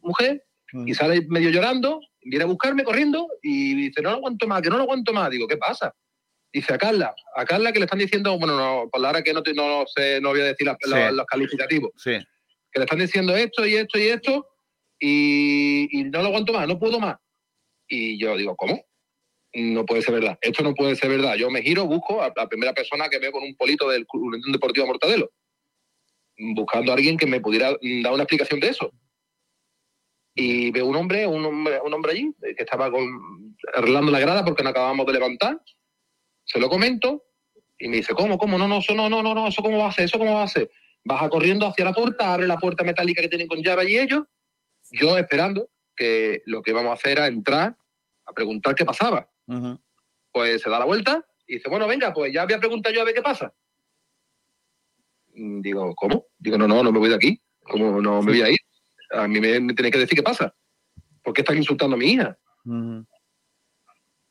mujer, 0.00 0.44
y 0.84 0.92
sale 0.94 1.24
medio 1.28 1.50
llorando, 1.50 2.00
viene 2.22 2.42
a 2.42 2.48
buscarme 2.48 2.82
corriendo 2.82 3.28
y 3.42 3.74
dice, 3.76 4.02
no 4.02 4.10
lo 4.10 4.16
aguanto 4.16 4.48
más, 4.48 4.60
que 4.60 4.68
no 4.70 4.76
lo 4.78 4.82
aguanto 4.82 5.12
más. 5.12 5.30
Digo, 5.30 5.46
¿qué 5.46 5.56
pasa? 5.56 5.94
Dice 6.52 6.74
a 6.74 6.78
Carla, 6.78 7.14
a 7.36 7.44
Carla 7.44 7.70
que 7.70 7.78
le 7.78 7.84
están 7.84 8.00
diciendo, 8.00 8.36
bueno, 8.36 8.56
no, 8.56 8.88
por 8.90 9.00
la 9.00 9.10
hora 9.10 9.22
que 9.22 9.32
no, 9.32 9.44
te- 9.44 9.54
no, 9.54 9.84
sé, 9.86 10.20
no 10.20 10.30
voy 10.30 10.40
a 10.40 10.44
decir 10.46 10.66
las- 10.66 10.76
Sí. 10.82 10.90
los, 10.90 11.12
los 11.12 11.26
calificativos, 11.26 11.92
Sí. 11.96 12.18
que 12.72 12.80
le 12.80 12.84
están 12.84 12.98
diciendo 12.98 13.36
esto 13.36 13.64
y 13.64 13.76
esto 13.76 13.98
y 14.00 14.08
esto, 14.08 14.48
y, 15.00 15.98
y 15.98 16.04
no 16.04 16.20
lo 16.20 16.28
aguanto 16.28 16.52
más, 16.52 16.68
no 16.68 16.78
puedo 16.78 17.00
más. 17.00 17.16
Y 17.88 18.18
yo 18.18 18.36
digo, 18.36 18.54
¿cómo? 18.54 18.84
No 19.52 19.84
puede 19.84 20.02
ser 20.02 20.14
verdad, 20.14 20.38
esto 20.40 20.62
no 20.62 20.74
puede 20.74 20.94
ser 20.94 21.10
verdad. 21.10 21.34
Yo 21.34 21.50
me 21.50 21.62
giro, 21.62 21.86
busco 21.86 22.22
a 22.22 22.32
la 22.36 22.48
primera 22.48 22.72
persona 22.72 23.08
que 23.08 23.18
veo 23.18 23.32
con 23.32 23.42
un 23.42 23.56
polito 23.56 23.88
del 23.88 24.06
Club 24.06 24.26
Unión 24.26 24.52
Deportiva 24.52 24.86
Mortadelo, 24.86 25.30
buscando 26.54 26.92
a 26.92 26.94
alguien 26.94 27.16
que 27.16 27.26
me 27.26 27.40
pudiera 27.40 27.70
dar 28.02 28.12
una 28.12 28.22
explicación 28.22 28.60
de 28.60 28.68
eso. 28.68 28.92
Y 30.36 30.70
veo 30.70 30.86
un 30.86 30.94
hombre, 30.94 31.26
un 31.26 31.44
hombre, 31.44 31.80
un 31.84 31.92
hombre 31.92 32.12
allí, 32.12 32.32
eh, 32.42 32.54
que 32.54 32.62
estaba 32.62 32.90
con, 32.92 33.56
arreglando 33.74 34.12
la 34.12 34.20
grada 34.20 34.44
porque 34.44 34.62
no 34.62 34.70
acabamos 34.70 35.04
de 35.06 35.14
levantar. 35.14 35.60
Se 36.44 36.60
lo 36.60 36.68
comento 36.68 37.24
y 37.78 37.88
me 37.88 37.96
dice, 37.96 38.14
¿cómo, 38.14 38.38
cómo? 38.38 38.56
No, 38.56 38.68
no, 38.68 38.78
eso 38.78 38.94
no, 38.94 39.08
no, 39.08 39.22
no, 39.22 39.34
no, 39.34 39.48
eso 39.48 39.62
cómo 39.62 39.78
va 39.78 39.88
a 39.88 39.92
ser, 39.92 40.04
eso 40.04 40.18
cómo 40.18 40.34
va 40.34 40.44
a 40.44 40.48
ser. 40.48 40.70
Baja 41.02 41.28
corriendo 41.28 41.66
hacia 41.66 41.84
la 41.84 41.92
puerta, 41.92 42.32
abre 42.32 42.46
la 42.46 42.58
puerta 42.58 42.84
metálica 42.84 43.22
que 43.22 43.28
tienen 43.28 43.48
con 43.48 43.62
llave 43.62 43.82
allí 43.82 43.98
ellos, 43.98 44.22
yo 44.90 45.16
esperando 45.18 45.68
que 45.96 46.42
lo 46.46 46.62
que 46.62 46.70
íbamos 46.70 46.90
a 46.90 46.94
hacer 46.94 47.12
era 47.12 47.26
entrar 47.26 47.76
a 48.26 48.32
preguntar 48.32 48.74
qué 48.74 48.84
pasaba. 48.84 49.28
Pues 50.32 50.62
se 50.62 50.70
da 50.70 50.78
la 50.78 50.84
vuelta 50.84 51.24
y 51.46 51.54
dice, 51.54 51.68
bueno, 51.68 51.86
venga, 51.86 52.12
pues 52.12 52.32
ya 52.32 52.44
voy 52.44 52.54
a 52.54 52.58
preguntar 52.60 52.92
yo 52.92 53.02
a 53.02 53.04
ver 53.04 53.14
qué 53.14 53.22
pasa. 53.22 53.52
Mm, 55.34 55.60
Digo, 55.60 55.94
¿cómo? 55.94 56.26
Digo, 56.38 56.56
no, 56.56 56.68
no, 56.68 56.82
no 56.82 56.92
me 56.92 56.98
voy 56.98 57.08
de 57.08 57.16
aquí. 57.16 57.40
¿Cómo 57.62 58.00
no 58.00 58.22
me 58.22 58.32
voy 58.32 58.42
a 58.42 58.50
ir? 58.50 58.58
A 59.10 59.26
mí 59.28 59.40
me, 59.40 59.60
me 59.60 59.74
tiene 59.74 59.90
que 59.90 59.98
decir 59.98 60.16
qué 60.16 60.22
pasa. 60.22 60.54
¿Por 61.22 61.34
qué 61.34 61.42
están 61.42 61.56
insultando 61.56 61.96
a 61.96 61.98
mi 61.98 62.12
hija? 62.12 62.38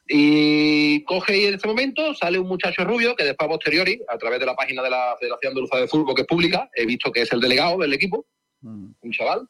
Y 0.07 1.03
coge 1.03 1.38
y 1.38 1.45
en 1.45 1.55
ese 1.55 1.68
momento 1.68 2.16
sale 2.16 2.39
un 2.39 2.47
muchacho 2.47 2.84
rubio 2.84 3.16
que 3.16 3.24
después 3.24 3.45
a 3.45 3.49
posteriori, 3.49 4.01
a 4.07 4.18
través 4.18 4.39
de 4.39 4.45
la 4.47 4.55
página 4.55 4.82
de 4.82 4.89
la 4.89 5.16
Federación 5.20 5.51
Andaluza 5.51 5.78
de 5.78 5.88
Fútbol 5.88 6.16
que 6.16 6.22
es 6.22 6.28
pública, 6.28 6.68
he 6.74 6.86
visto 6.86 7.12
que 7.12 7.22
es 7.22 7.32
el 7.32 7.39
delegado 7.39 7.78
del 7.78 7.93
equipo, 7.93 8.26
un 8.62 9.12
chaval, 9.12 9.47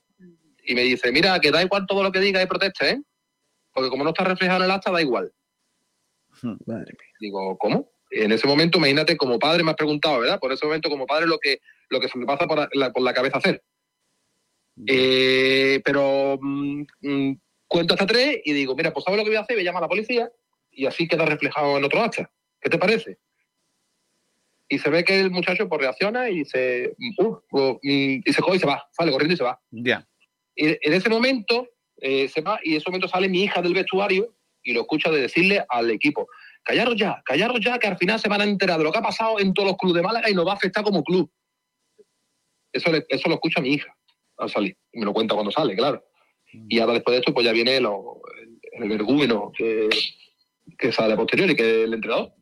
y 0.63 0.75
me 0.75 0.83
dice, 0.83 1.11
mira, 1.11 1.39
que 1.39 1.51
da 1.51 1.63
igual 1.63 1.85
todo 1.87 2.03
lo 2.03 2.11
que 2.11 2.19
diga 2.19 2.41
y 2.41 2.47
proteste, 2.47 2.89
¿eh? 2.89 3.01
Porque 3.73 3.89
como 3.89 4.03
no 4.03 4.09
está 4.09 4.23
reflejado 4.23 4.59
en 4.59 4.65
el 4.65 4.71
acta, 4.71 4.91
da 4.91 5.01
igual. 5.01 5.31
Digo, 7.19 7.57
¿cómo? 7.57 7.91
Y 8.11 8.21
en 8.21 8.31
ese 8.31 8.47
momento, 8.47 8.77
imagínate, 8.77 9.17
como 9.17 9.39
padre 9.39 9.63
me 9.63 9.71
has 9.71 9.77
preguntado, 9.77 10.19
¿verdad? 10.19 10.39
Por 10.39 10.51
ese 10.51 10.65
momento, 10.65 10.89
como 10.89 11.05
padre, 11.05 11.27
lo 11.27 11.37
que, 11.37 11.59
lo 11.89 11.99
que 11.99 12.09
se 12.09 12.17
me 12.17 12.25
pasa 12.25 12.47
por 12.47 12.69
la, 12.75 12.91
por 12.91 13.03
la 13.03 13.13
cabeza 13.13 13.37
hacer. 13.37 13.63
Eh, 14.87 15.81
pero 15.83 16.37
mm, 16.41 16.83
mm, 17.01 17.39
cuento 17.67 17.93
hasta 17.93 18.07
tres 18.07 18.39
y 18.43 18.53
digo, 18.53 18.75
mira, 18.75 18.93
pues 18.93 19.03
¿sabes 19.03 19.17
lo 19.17 19.23
que 19.23 19.31
voy 19.31 19.37
a 19.37 19.41
hacer? 19.41 19.55
Voy 19.55 19.61
a 19.61 19.65
llamar 19.65 19.83
a 19.83 19.85
la 19.85 19.89
policía 19.89 20.31
y 20.71 20.85
así 20.85 21.07
queda 21.07 21.25
reflejado 21.25 21.77
en 21.77 21.83
otro 21.83 22.01
acta. 22.01 22.31
¿Qué 22.61 22.69
te 22.69 22.77
parece? 22.77 23.17
Y 24.69 24.79
se 24.79 24.89
ve 24.89 25.03
que 25.03 25.19
el 25.19 25.31
muchacho 25.31 25.67
pues 25.67 25.81
reacciona 25.81 26.29
y 26.29 26.45
se, 26.45 26.95
uh, 27.17 27.37
uh, 27.51 27.73
mm, 27.81 28.21
y 28.25 28.33
se 28.33 28.41
coge 28.41 28.57
y 28.57 28.59
se 28.59 28.67
va, 28.67 28.87
sale 28.91 29.11
corriendo 29.11 29.33
y 29.33 29.37
se 29.37 29.43
va. 29.43 29.59
Ya. 29.71 30.07
Y 30.61 30.67
en 30.67 30.93
ese 30.93 31.09
momento 31.09 31.69
eh, 32.01 32.27
se 32.27 32.41
va 32.41 32.59
y 32.63 32.71
en 32.71 32.77
ese 32.77 32.89
momento 32.89 33.07
sale 33.07 33.29
mi 33.29 33.43
hija 33.43 33.61
del 33.61 33.73
vestuario 33.73 34.35
y 34.61 34.73
lo 34.73 34.81
escucha 34.81 35.09
de 35.09 35.21
decirle 35.21 35.63
al 35.69 35.89
equipo, 35.89 36.27
callaros 36.63 36.97
ya, 36.97 37.21
callaros 37.23 37.61
ya, 37.61 37.79
que 37.79 37.87
al 37.87 37.97
final 37.97 38.19
se 38.19 38.27
van 38.27 38.41
a 38.41 38.43
enterar 38.43 38.77
de 38.77 38.83
lo 38.83 38.91
que 38.91 38.97
ha 38.99 39.01
pasado 39.01 39.39
en 39.39 39.53
todos 39.53 39.69
los 39.69 39.77
clubes 39.77 39.95
de 39.95 40.01
Málaga 40.07 40.29
y 40.29 40.33
nos 40.33 40.45
va 40.45 40.51
a 40.51 40.55
afectar 40.55 40.83
como 40.83 41.01
club. 41.01 41.31
Eso, 42.73 42.91
eso 43.07 43.29
lo 43.29 43.35
escucha 43.35 43.61
mi 43.61 43.69
hija 43.73 43.95
al 44.37 44.49
salir. 44.49 44.77
Y 44.91 44.99
me 44.99 45.05
lo 45.05 45.13
cuenta 45.13 45.33
cuando 45.33 45.51
sale, 45.51 45.75
claro. 45.75 46.03
Y 46.67 46.79
ahora 46.79 46.93
después 46.93 47.13
de 47.13 47.19
esto, 47.19 47.33
pues 47.33 47.45
ya 47.45 47.51
viene 47.53 47.79
lo- 47.79 48.21
el, 48.73 48.83
el 48.83 48.89
vergüenzo 48.89 49.51
que, 49.57 49.87
que 50.77 50.91
sale 50.91 51.13
a 51.13 51.17
posteriori, 51.17 51.55
que 51.55 51.83
el 51.83 51.93
entrenador. 51.93 52.33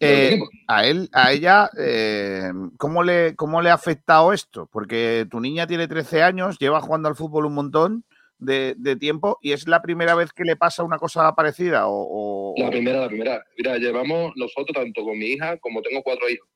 Eh, 0.00 0.40
a 0.66 0.86
él, 0.86 1.08
a 1.12 1.30
ella, 1.32 1.70
eh, 1.78 2.50
¿cómo, 2.78 3.02
le, 3.02 3.36
¿cómo 3.36 3.60
le 3.60 3.70
ha 3.70 3.74
afectado 3.74 4.32
esto? 4.32 4.66
Porque 4.72 5.26
tu 5.30 5.40
niña 5.40 5.66
tiene 5.66 5.86
13 5.88 6.22
años, 6.22 6.58
lleva 6.58 6.80
jugando 6.80 7.08
al 7.08 7.16
fútbol 7.16 7.44
un 7.46 7.54
montón 7.54 8.04
de, 8.38 8.74
de 8.78 8.96
tiempo 8.96 9.38
y 9.42 9.52
es 9.52 9.68
la 9.68 9.82
primera 9.82 10.14
vez 10.14 10.32
que 10.32 10.44
le 10.44 10.56
pasa 10.56 10.82
una 10.82 10.96
cosa 10.98 11.34
parecida. 11.34 11.86
O, 11.86 12.54
o- 12.54 12.54
La 12.56 12.70
primera, 12.70 13.00
la 13.00 13.08
primera. 13.08 13.44
Mira, 13.58 13.76
llevamos 13.76 14.32
nosotros, 14.36 14.74
tanto 14.74 15.04
con 15.04 15.18
mi 15.18 15.26
hija 15.26 15.58
como 15.58 15.82
tengo 15.82 16.02
cuatro 16.02 16.28
hijos. 16.30 16.48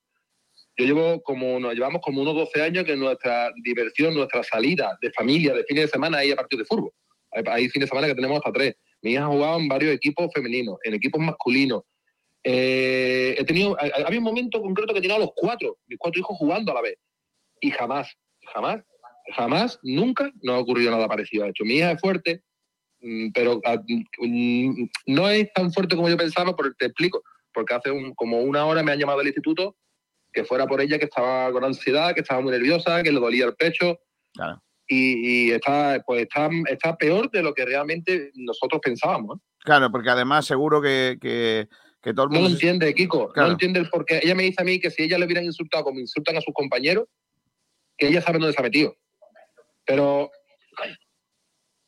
Yo 0.77 0.87
llevo 0.87 1.23
como, 1.23 1.61
nos 1.61 1.75
llevamos 1.75 2.01
como 2.03 2.23
unos 2.23 2.35
12 2.35 2.63
años 2.63 2.85
que 2.85 2.97
nuestra 2.97 3.51
diversión, 3.63 4.15
nuestra 4.15 4.43
salida 4.43 4.97
de 5.03 5.11
familia, 5.13 5.53
de 5.55 5.65
fines 5.65 5.85
de 5.85 5.89
semana, 5.89 6.19
hay 6.19 6.33
a 6.33 6.37
partir 6.37 6.59
de 6.59 6.65
fútbol. 6.65 6.91
Hay, 7.31 7.45
hay 7.47 7.69
fines 7.69 7.87
de 7.87 7.91
semana 7.91 8.07
que 8.09 8.15
tenemos 8.15 8.39
hasta 8.39 8.51
tres. 8.53 8.75
Mi 9.03 9.13
hija 9.13 9.25
ha 9.25 9.29
jugado 9.29 9.59
en 9.59 9.69
varios 9.69 9.93
equipos 9.95 10.31
femeninos, 10.35 10.77
en 10.83 10.95
equipos 10.95 11.21
masculinos. 11.21 11.83
Eh, 12.45 13.35
he 13.39 13.45
tenido, 13.45 13.77
ha- 13.81 14.07
había 14.07 14.19
un 14.19 14.25
momento 14.25 14.61
concreto 14.61 14.93
que 14.95 15.01
tenía 15.01 15.17
a 15.17 15.21
los 15.21 15.31
cuatro, 15.35 15.79
mis 15.87 15.99
cuatro 15.99 16.21
hijos 16.21 16.37
jugando 16.39 16.73
a 16.73 16.75
la 16.77 16.83
vez. 16.83 16.97
Y 17.61 17.71
jamás, 17.71 18.09
jamás 18.53 18.83
jamás, 19.35 19.79
nunca 19.83 20.31
no 20.43 20.53
ha 20.53 20.59
ocurrido 20.59 20.91
nada 20.91 21.09
parecido. 21.09 21.45
De 21.45 21.51
hecho, 21.51 21.65
mi 21.65 21.77
hija 21.77 21.93
es 21.93 22.01
fuerte, 22.01 22.43
mm, 23.01 23.29
pero 23.33 23.59
ah, 23.65 23.77
mm, 24.19 24.85
no 25.07 25.31
es 25.31 25.51
tan 25.55 25.73
fuerte 25.73 25.97
como 25.97 26.11
yo 26.11 26.17
pensaba, 26.19 26.55
pero 26.55 26.75
te 26.79 26.85
explico. 26.87 27.23
Porque 27.55 27.73
hace 27.75 27.91
un- 27.91 28.15
como 28.15 28.41
una 28.43 28.67
hora 28.67 28.83
me 28.83 28.93
han 28.93 28.99
llamado 28.99 29.21
del 29.21 29.29
instituto 29.29 29.77
que 30.31 30.45
fuera 30.45 30.67
por 30.67 30.83
ella, 30.83 30.99
que 30.99 31.07
estaba 31.07 31.51
con 31.53 31.65
ansiedad, 31.65 32.13
que 32.13 32.21
estaba 32.21 32.43
muy 32.43 32.51
nerviosa, 32.53 33.03
que 33.03 33.13
le 33.13 33.19
dolía 33.21 33.47
el 33.47 33.55
pecho. 33.55 33.99
Claro. 34.35 34.61
Y, 34.89 35.47
y 35.47 35.51
está, 35.53 36.03
pues 36.07 36.23
está, 36.25 36.51
está 36.69 36.95
peor 36.97 37.31
de 37.31 37.43
lo 37.43 37.55
que 37.55 37.65
realmente 37.65 38.31
nosotros 38.35 38.81
pensábamos. 38.85 39.39
¿eh? 39.39 39.41
Claro, 39.61 39.91
porque 39.91 40.11
además 40.11 40.45
seguro 40.45 40.83
que, 40.83 41.17
que, 41.19 41.67
que 42.05 42.13
todo 42.15 42.27
el 42.27 42.33
No 42.33 42.41
lo 42.43 42.49
entiende, 42.49 42.95
Kiko. 42.95 43.33
Claro. 43.33 43.49
No 43.49 43.53
entiende 43.55 43.81
el 43.81 43.89
por 43.89 44.05
qué. 44.05 44.21
Ella 44.23 44.35
me 44.35 44.43
dice 44.45 44.61
a 44.61 44.65
mí 44.65 44.79
que 44.79 44.91
si 44.91 45.03
ella 45.03 45.19
le 45.19 45.25
hubieran 45.25 45.45
insultado 45.45 45.85
como 45.85 45.99
insultan 45.99 46.37
a 46.37 46.41
sus 46.41 46.53
compañeros, 46.55 47.09
que 47.97 48.09
ella 48.09 48.21
sabe 48.21 48.39
dónde 48.39 48.53
se 48.53 48.61
ha 48.61 48.63
metido. 48.63 48.97
Pero, 49.87 50.31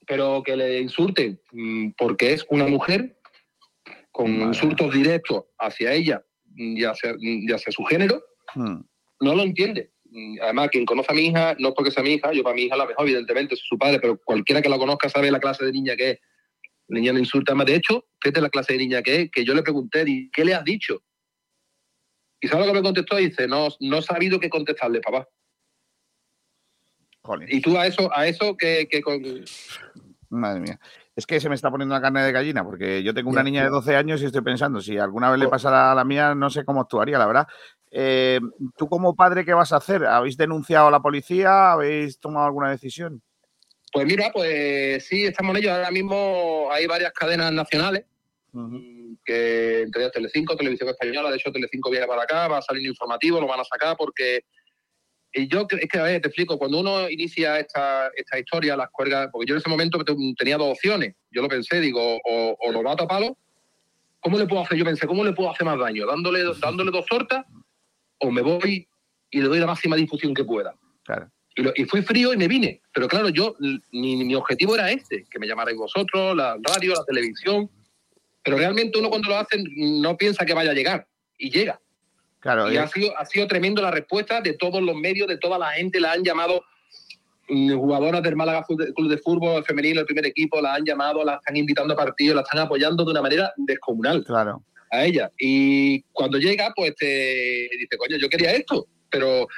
pero 0.07 0.43
que 0.43 0.57
le 0.57 0.81
insulten 0.81 1.41
mm, 1.53 1.91
porque 1.99 2.33
es 2.33 2.47
una 2.49 2.67
mujer 2.67 3.19
con 4.11 4.31
insultos 4.31 4.95
directos 4.95 5.45
hacia 5.59 5.93
ella 5.93 6.25
y 6.57 6.83
hacia, 6.85 7.14
y 7.19 7.53
hacia 7.53 7.71
su 7.73 7.85
género, 7.85 8.23
Hmm. 8.55 8.81
no 9.21 9.35
lo 9.35 9.43
entiende. 9.43 9.91
Mm, 10.05 10.39
Además, 10.43 10.69
quien 10.71 10.87
conoce 10.87 11.12
a 11.12 11.14
mi 11.14 11.27
hija, 11.27 11.57
no 11.59 11.69
es 11.69 11.75
porque 11.75 11.91
sea 11.91 12.03
mi 12.03 12.14
hija, 12.14 12.33
yo 12.33 12.43
para 12.43 12.55
mi 12.55 12.62
hija 12.62 12.77
la 12.77 12.87
mejor, 12.87 13.07
evidentemente, 13.07 13.57
soy 13.57 13.67
su 13.69 13.79
padre, 13.79 13.99
pero 14.01 14.19
cualquiera 14.25 14.62
que 14.62 14.69
la 14.69 14.79
conozca 14.79 15.09
sabe 15.09 15.31
la 15.31 15.41
clase 15.41 15.64
de 15.64 15.73
niña 15.73 15.97
que 15.97 16.11
es. 16.12 16.19
La 16.89 17.01
niña 17.01 17.12
no 17.12 17.18
insulta 17.18 17.55
más. 17.55 17.66
De 17.66 17.74
hecho, 17.74 18.05
fíjate 18.20 18.41
la 18.41 18.51
clase 18.51 18.74
de 18.74 18.78
niña 18.78 19.03
que 19.03 19.22
es, 19.22 19.30
que 19.30 19.45
yo 19.45 19.55
le 19.55 19.62
pregunté, 19.62 20.05
¿qué 20.32 20.45
le 20.45 20.55
has 20.55 20.64
dicho? 20.64 21.03
Y 22.41 22.49
sabe 22.49 22.66
lo 22.66 22.72
que 22.72 22.78
me 22.78 22.84
contestó, 22.84 23.16
dice, 23.16 23.49
no, 23.49 23.68
no 23.80 23.99
he 23.99 24.03
sabido 24.03 24.39
qué 24.39 24.49
contestarle, 24.49 25.01
papá. 25.01 25.26
Jolín. 27.22 27.49
Y 27.51 27.61
tú 27.61 27.76
a 27.76 27.87
eso, 27.87 28.11
a 28.14 28.26
eso 28.26 28.57
que, 28.57 28.87
que 28.89 29.03
con- 29.03 29.45
Madre 30.28 30.61
mía. 30.61 30.80
Es 31.14 31.26
que 31.26 31.41
se 31.41 31.49
me 31.49 31.55
está 31.55 31.70
poniendo 31.70 31.95
la 31.95 32.01
carne 32.01 32.22
de 32.22 32.30
gallina, 32.30 32.62
porque 32.62 33.03
yo 33.03 33.14
tengo 33.14 33.30
una 33.30 33.43
niña 33.43 33.62
de 33.62 33.68
ya. 33.68 33.70
12 33.70 33.97
años 33.97 34.20
y 34.22 34.26
estoy 34.26 34.43
pensando, 34.43 34.80
si 34.80 34.99
alguna 34.99 35.30
vez 35.30 35.41
le 35.41 35.49
pasara 35.49 35.93
a 35.93 35.95
la 35.95 36.05
mía, 36.05 36.34
no 36.34 36.51
sé 36.51 36.64
cómo 36.64 36.82
actuaría, 36.82 37.18
la 37.18 37.26
verdad. 37.26 37.49
Eh, 37.91 38.41
¿Tú 38.76 38.89
como 38.89 39.16
padre 39.16 39.45
qué 39.45 39.55
vas 39.55 39.72
a 39.72 39.76
hacer? 39.76 40.05
¿Habéis 40.05 40.37
denunciado 40.37 40.89
a 40.89 40.91
la 40.91 41.01
policía? 41.01 41.72
¿Habéis 41.72 42.20
tomado 42.20 42.45
alguna 42.47 42.70
decisión? 42.70 43.22
Pues 43.93 44.07
mira, 44.07 44.30
pues 44.32 45.07
sí, 45.07 45.24
estamos 45.24 45.55
en 45.57 45.62
ello. 45.62 45.72
Ahora 45.74 45.91
mismo 45.91 46.68
hay 46.70 46.87
varias 46.87 47.12
cadenas 47.12 47.53
nacionales, 47.53 48.05
que 49.24 49.82
entre 49.82 50.03
ellas 50.03 50.12
Telecinco, 50.12 50.57
Televisión 50.57 50.89
Española, 50.91 51.30
de 51.30 51.37
hecho 51.37 51.51
Telecinco 51.53 51.91
viene 51.91 52.07
para 52.07 52.22
acá, 52.22 52.49
va 52.49 52.59
a 52.59 52.62
salir 52.62 52.87
informativo, 52.87 53.41
lo 53.41 53.47
van 53.47 53.61
a 53.61 53.64
sacar 53.64 53.97
porque 53.97 54.45
y 55.32 55.49
yo 55.49 55.66
es 55.68 55.89
que 55.91 55.99
a 55.99 56.05
ver, 56.05 56.20
te 56.22 56.28
explico, 56.28 56.57
cuando 56.59 56.78
uno 56.80 57.11
inicia 57.11 57.59
esta, 57.59 58.09
esta 58.16 58.39
historia, 58.39 58.74
las 58.76 58.89
cuerdas, 58.91 59.28
porque 59.30 59.47
yo 59.47 59.55
en 59.55 59.59
ese 59.61 59.68
momento 59.68 60.03
te- 60.03 60.14
tenía 60.39 60.57
dos 60.57 60.72
opciones, 60.72 61.14
yo 61.30 61.43
lo 61.43 61.49
pensé, 61.49 61.78
digo, 61.80 62.01
o, 62.24 62.57
o 62.59 62.72
lo 62.72 62.82
mato 62.82 63.05
a 63.05 63.09
palo, 63.09 63.37
¿cómo 64.20 64.39
le 64.39 64.47
puedo 64.47 64.62
hacer? 64.62 64.78
Yo 64.78 64.84
pensé, 64.87 65.07
¿cómo 65.07 65.24
le 65.24 65.32
puedo 65.34 65.51
hacer 65.51 65.66
más 65.66 65.78
daño? 65.78 66.07
¿Dándole, 66.07 66.43
dándole 66.61 66.91
dos 66.91 67.05
tortas 67.05 67.45
o 68.20 68.30
me 68.30 68.41
voy 68.41 68.89
y 69.30 69.41
le 69.43 69.49
doy 69.49 69.59
la 69.59 69.66
máxima 69.66 69.97
difusión 69.97 70.32
que 70.32 70.45
pueda? 70.45 70.74
Claro. 71.05 71.30
Y, 71.57 71.63
lo- 71.63 71.73
y 71.75 71.85
fui 71.87 72.03
frío 72.03 72.33
y 72.33 72.37
me 72.37 72.47
vine. 72.49 72.81
Pero 72.95 73.09
claro, 73.09 73.29
yo, 73.31 73.57
mi, 73.93 74.17
mi 74.25 74.35
objetivo 74.35 74.75
era 74.75 74.91
este, 74.91 75.25
que 75.31 75.39
me 75.39 75.47
llamarais 75.49 75.77
vosotros, 75.77 76.37
la 76.37 76.57
radio, 76.63 76.93
la 76.95 77.05
televisión. 77.05 77.69
Pero 78.45 78.59
realmente 78.59 78.99
uno 78.99 79.09
cuando 79.09 79.31
lo 79.31 79.39
hace 79.39 79.63
no 79.77 80.17
piensa 80.17 80.45
que 80.47 80.55
vaya 80.55 80.71
a 80.71 80.75
llegar. 80.75 81.07
Y 81.39 81.51
llega. 81.51 81.81
Claro, 82.41 82.71
y 82.71 82.77
eh, 82.77 82.79
ha 82.79 82.87
sido, 82.87 83.19
ha 83.19 83.25
sido 83.27 83.47
tremendo 83.49 83.83
la 83.83 83.91
respuesta 83.91 84.41
de 84.41 84.53
todos 84.53 84.81
los 84.81 84.95
medios, 84.95 85.27
de 85.27 85.39
toda 85.39 85.59
la 85.59 85.71
gente. 85.73 85.99
La 85.99 86.13
han 86.13 86.23
llamado 86.23 86.63
mm, 87.49 87.73
jugadoras 87.75 88.23
del 88.23 88.37
Málaga 88.37 88.65
Club 88.65 89.09
de 89.09 89.19
Fútbol 89.19 89.65
femenino, 89.65 90.01
el 90.01 90.07
primer 90.07 90.27
equipo, 90.27 90.61
la 90.61 90.75
han 90.75 90.85
llamado, 90.85 91.25
la 91.25 91.37
están 91.37 91.57
invitando 91.57 91.95
a 91.95 91.97
partidos, 91.97 92.37
la 92.37 92.43
están 92.43 92.61
apoyando 92.61 93.05
de 93.05 93.11
una 93.11 93.23
manera 93.23 93.53
descomunal 93.57 94.23
claro. 94.25 94.63
a 94.93 95.05
ella. 95.05 95.33
Y 95.39 96.03
cuando 96.13 96.39
llega, 96.39 96.73
pues 96.77 96.95
te 96.95 97.69
dice, 97.79 97.97
coño, 97.99 98.17
yo 98.17 98.29
quería 98.29 98.53
esto, 98.53 98.87
pero 99.11 99.49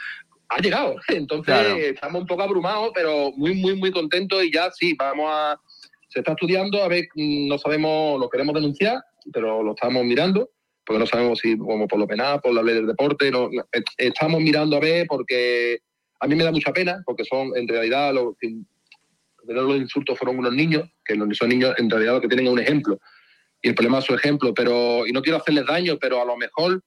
ha 0.48 0.60
llegado. 0.60 0.96
Entonces 1.08 1.54
Claro. 1.54 1.76
estamos 1.76 2.22
un 2.22 2.26
poco 2.26 2.42
abrumados, 2.42 2.90
pero 2.94 3.32
muy, 3.36 3.54
muy, 3.54 3.74
muy 3.76 3.90
contentos 3.90 4.42
y 4.44 4.52
ya 4.52 4.70
sí, 4.70 4.94
vamos 4.98 5.30
a... 5.30 5.60
Se 6.08 6.20
está 6.20 6.32
estudiando, 6.32 6.82
a 6.82 6.88
ver, 6.88 7.04
mm, 7.14 7.48
no 7.48 7.58
sabemos, 7.58 8.18
lo 8.18 8.30
queremos 8.30 8.54
denunciar, 8.54 8.98
pero 9.32 9.62
lo 9.62 9.72
estamos 9.72 10.04
mirando, 10.04 10.50
porque 10.86 11.00
no 11.00 11.06
sabemos 11.06 11.38
si 11.40 11.56
como 11.58 11.86
por 11.86 11.98
lo 11.98 12.06
penal, 12.06 12.40
por 12.40 12.54
la 12.54 12.62
ley 12.62 12.76
del 12.76 12.86
deporte, 12.86 13.30
no, 13.30 13.50
estamos 13.98 14.40
mirando 14.40 14.76
a 14.76 14.80
ver 14.80 15.06
porque 15.06 15.80
a 16.20 16.26
mí 16.26 16.34
me 16.34 16.44
da 16.44 16.50
mucha 16.50 16.72
pena, 16.72 17.02
porque 17.04 17.24
son 17.24 17.54
en 17.56 17.68
realidad 17.68 18.14
los, 18.14 18.34
los 19.44 19.76
insultos 19.76 20.18
fueron 20.18 20.38
unos 20.38 20.54
niños, 20.54 20.88
que 21.04 21.14
son 21.34 21.48
niños 21.50 21.74
en 21.76 21.90
realidad 21.90 22.14
lo 22.14 22.20
que 22.22 22.28
tienen 22.28 22.46
es 22.46 22.52
un 22.52 22.58
ejemplo 22.58 22.98
y 23.60 23.68
el 23.68 23.74
problema 23.74 23.98
es 23.98 24.04
su 24.04 24.14
ejemplo, 24.14 24.54
pero 24.54 25.06
y 25.06 25.12
no 25.12 25.22
quiero 25.22 25.38
hacerles 25.38 25.66
daño, 25.66 25.98
pero 26.00 26.22
a 26.22 26.24
lo 26.24 26.36
mejor 26.36 26.82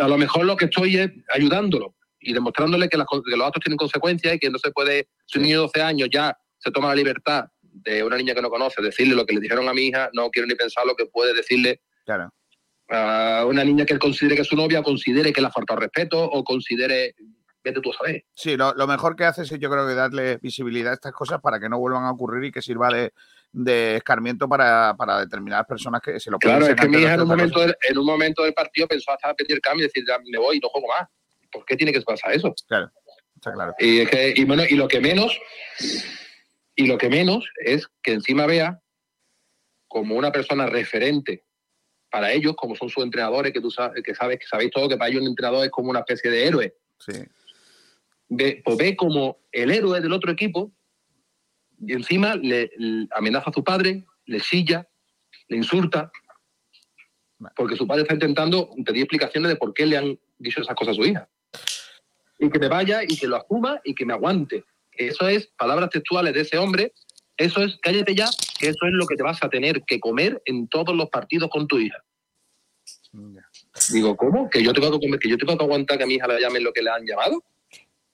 a 0.00 0.08
lo 0.08 0.18
mejor 0.18 0.44
lo 0.44 0.56
que 0.56 0.66
estoy 0.66 0.96
es 0.96 1.10
ayudándolo 1.32 1.94
y 2.20 2.32
demostrándole 2.32 2.88
que, 2.88 2.96
las 2.96 3.06
que 3.06 3.36
los 3.36 3.46
actos 3.46 3.62
tienen 3.62 3.76
consecuencias 3.76 4.34
y 4.34 4.38
que 4.38 4.50
no 4.50 4.58
se 4.58 4.70
puede, 4.70 5.08
si 5.26 5.38
un 5.38 5.44
niño 5.44 5.56
de 5.56 5.62
12 5.62 5.82
años 5.82 6.08
ya 6.10 6.36
se 6.58 6.70
toma 6.70 6.88
la 6.88 6.94
libertad 6.96 7.46
de 7.62 8.02
una 8.02 8.16
niña 8.16 8.34
que 8.34 8.42
no 8.42 8.50
conoce, 8.50 8.82
decirle 8.82 9.14
lo 9.14 9.24
que 9.24 9.34
le 9.34 9.40
dijeron 9.40 9.68
a 9.68 9.74
mi 9.74 9.86
hija, 9.88 10.10
no 10.12 10.30
quiero 10.30 10.46
ni 10.48 10.54
pensar 10.54 10.84
lo 10.86 10.96
que 10.96 11.06
puede 11.06 11.32
decirle 11.34 11.80
Claro. 12.04 12.30
a 12.88 13.44
una 13.46 13.62
niña 13.64 13.84
que 13.86 13.92
él 13.92 13.98
considere 13.98 14.34
que 14.34 14.42
es 14.42 14.48
su 14.48 14.56
novia, 14.56 14.82
considere 14.82 15.32
que 15.32 15.40
le 15.40 15.46
ha 15.46 15.52
faltado 15.52 15.80
respeto 15.80 16.22
o 16.22 16.42
considere, 16.42 17.14
vete 17.62 17.80
tú 17.80 17.92
a 17.92 17.96
saber. 17.96 18.24
Sí, 18.34 18.56
lo, 18.56 18.74
lo 18.74 18.86
mejor 18.86 19.14
que 19.14 19.24
haces 19.24 19.52
es 19.52 19.58
yo 19.60 19.70
creo 19.70 19.86
que 19.86 19.94
darle 19.94 20.38
visibilidad 20.38 20.92
a 20.92 20.94
estas 20.94 21.12
cosas 21.12 21.40
para 21.40 21.60
que 21.60 21.68
no 21.68 21.78
vuelvan 21.78 22.04
a 22.04 22.10
ocurrir 22.10 22.44
y 22.44 22.50
que 22.50 22.62
sirva 22.62 22.88
de, 22.88 23.12
de 23.52 23.96
escarmiento 23.96 24.48
para, 24.48 24.94
para 24.96 25.20
determinadas 25.20 25.66
personas 25.66 26.00
que 26.00 26.18
se 26.18 26.30
lo 26.30 26.38
pueden 26.38 26.58
Claro, 26.58 26.72
es 26.74 26.80
que 26.80 26.88
mi 26.88 26.98
hija 26.98 27.14
en 27.14 27.20
un, 27.20 27.28
momento 27.28 27.60
del, 27.60 27.76
en 27.88 27.98
un 27.98 28.06
momento 28.06 28.42
del 28.42 28.54
partido 28.54 28.88
pensó 28.88 29.12
hasta 29.12 29.34
pedir 29.34 29.60
cambio 29.60 29.84
y 29.84 29.88
decir, 29.88 30.04
ya 30.06 30.18
me 30.18 30.38
voy, 30.38 30.58
no 30.58 30.68
juego 30.68 30.88
más. 30.88 31.08
¿Por 31.50 31.64
qué 31.64 31.76
tiene 31.76 31.92
que 31.92 32.00
pasar 32.02 32.32
eso? 32.32 32.54
Claro, 32.66 32.90
está 33.34 33.52
claro. 33.52 33.74
Y, 33.78 34.00
es 34.00 34.10
que, 34.10 34.34
y, 34.36 34.44
bueno, 34.44 34.64
y 34.68 34.74
lo 34.74 34.88
que 34.88 35.00
menos, 35.00 35.38
y 36.74 36.86
lo 36.86 36.98
que 36.98 37.08
menos 37.08 37.48
es 37.64 37.86
que 38.02 38.12
encima 38.12 38.46
vea 38.46 38.80
como 39.88 40.16
una 40.16 40.32
persona 40.32 40.66
referente 40.66 41.44
para 42.10 42.32
ellos, 42.32 42.54
como 42.56 42.74
son 42.74 42.88
sus 42.88 43.04
entrenadores, 43.04 43.52
que 43.52 43.60
tú 43.60 43.70
sabes, 43.70 44.02
que 44.02 44.14
sabes, 44.14 44.38
que 44.38 44.46
sabéis 44.46 44.70
todo, 44.70 44.88
que 44.88 44.96
para 44.96 45.10
ellos 45.10 45.22
un 45.22 45.28
entrenador 45.28 45.64
es 45.64 45.70
como 45.70 45.90
una 45.90 46.00
especie 46.00 46.30
de 46.30 46.46
héroe. 46.46 46.74
Sí. 46.98 47.12
Ve, 48.30 48.62
pues 48.64 48.76
ve 48.76 48.96
como 48.96 49.38
el 49.52 49.70
héroe 49.70 50.00
del 50.00 50.12
otro 50.12 50.30
equipo 50.30 50.72
y 51.80 51.92
encima 51.92 52.34
le, 52.36 52.70
le 52.76 53.08
amenaza 53.12 53.50
a 53.50 53.52
su 53.52 53.64
padre, 53.64 54.04
le 54.26 54.40
silla, 54.40 54.86
le 55.48 55.56
insulta, 55.56 56.10
porque 57.56 57.76
su 57.76 57.86
padre 57.86 58.02
está 58.02 58.14
intentando 58.14 58.70
pedir 58.84 59.02
explicaciones 59.02 59.50
de 59.50 59.56
por 59.56 59.72
qué 59.72 59.86
le 59.86 59.96
han 59.96 60.18
dicho 60.38 60.60
esas 60.60 60.74
cosas 60.74 60.92
a 60.92 60.96
su 60.96 61.04
hija. 61.04 61.28
Y 62.38 62.50
que 62.50 62.58
me 62.58 62.68
vaya 62.68 63.02
y 63.02 63.16
que 63.16 63.26
lo 63.26 63.36
asuma 63.36 63.80
y 63.84 63.94
que 63.94 64.06
me 64.06 64.12
aguante. 64.12 64.64
Eso 64.92 65.28
es 65.28 65.48
palabras 65.56 65.90
textuales 65.90 66.34
de 66.34 66.40
ese 66.40 66.58
hombre. 66.58 66.92
Eso 67.36 67.62
es, 67.62 67.78
cállate 67.82 68.14
ya, 68.14 68.28
que 68.58 68.68
eso 68.68 68.86
es 68.86 68.92
lo 68.92 69.06
que 69.06 69.16
te 69.16 69.22
vas 69.22 69.42
a 69.42 69.48
tener 69.48 69.82
que 69.84 70.00
comer 70.00 70.42
en 70.44 70.68
todos 70.68 70.94
los 70.96 71.08
partidos 71.08 71.48
con 71.50 71.68
tu 71.68 71.78
hija. 71.78 72.02
Digo, 73.92 74.16
¿cómo? 74.16 74.50
¿Que 74.50 74.62
yo 74.62 74.72
tengo 74.72 74.90
que 74.92 75.06
comer, 75.06 75.20
que 75.20 75.28
yo 75.28 75.38
tengo 75.38 75.56
que 75.56 75.64
aguantar 75.64 75.98
que 75.98 76.04
a 76.04 76.06
mi 76.06 76.14
hija 76.14 76.26
la 76.26 76.40
llamen 76.40 76.64
lo 76.64 76.72
que 76.72 76.82
le 76.82 76.90
han 76.90 77.06
llamado? 77.06 77.44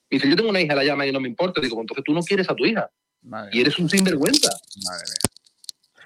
Y 0.09 0.19
si 0.19 0.29
yo 0.29 0.35
tengo 0.35 0.49
una 0.49 0.61
hija, 0.61 0.75
la 0.75 0.83
llama 0.83 1.05
y 1.07 1.11
no 1.11 1.19
me 1.19 1.27
importa, 1.27 1.59
digo, 1.59 1.79
entonces 1.81 2.03
tú 2.03 2.13
no 2.13 2.21
quieres 2.21 2.49
a 2.49 2.55
tu 2.55 2.65
hija. 2.65 2.89
Madre 3.23 3.49
Y 3.53 3.61
eres 3.61 3.77
un 3.79 3.89
sinvergüenza. 3.89 4.49
Madre 4.85 5.05
mía. 5.07 5.35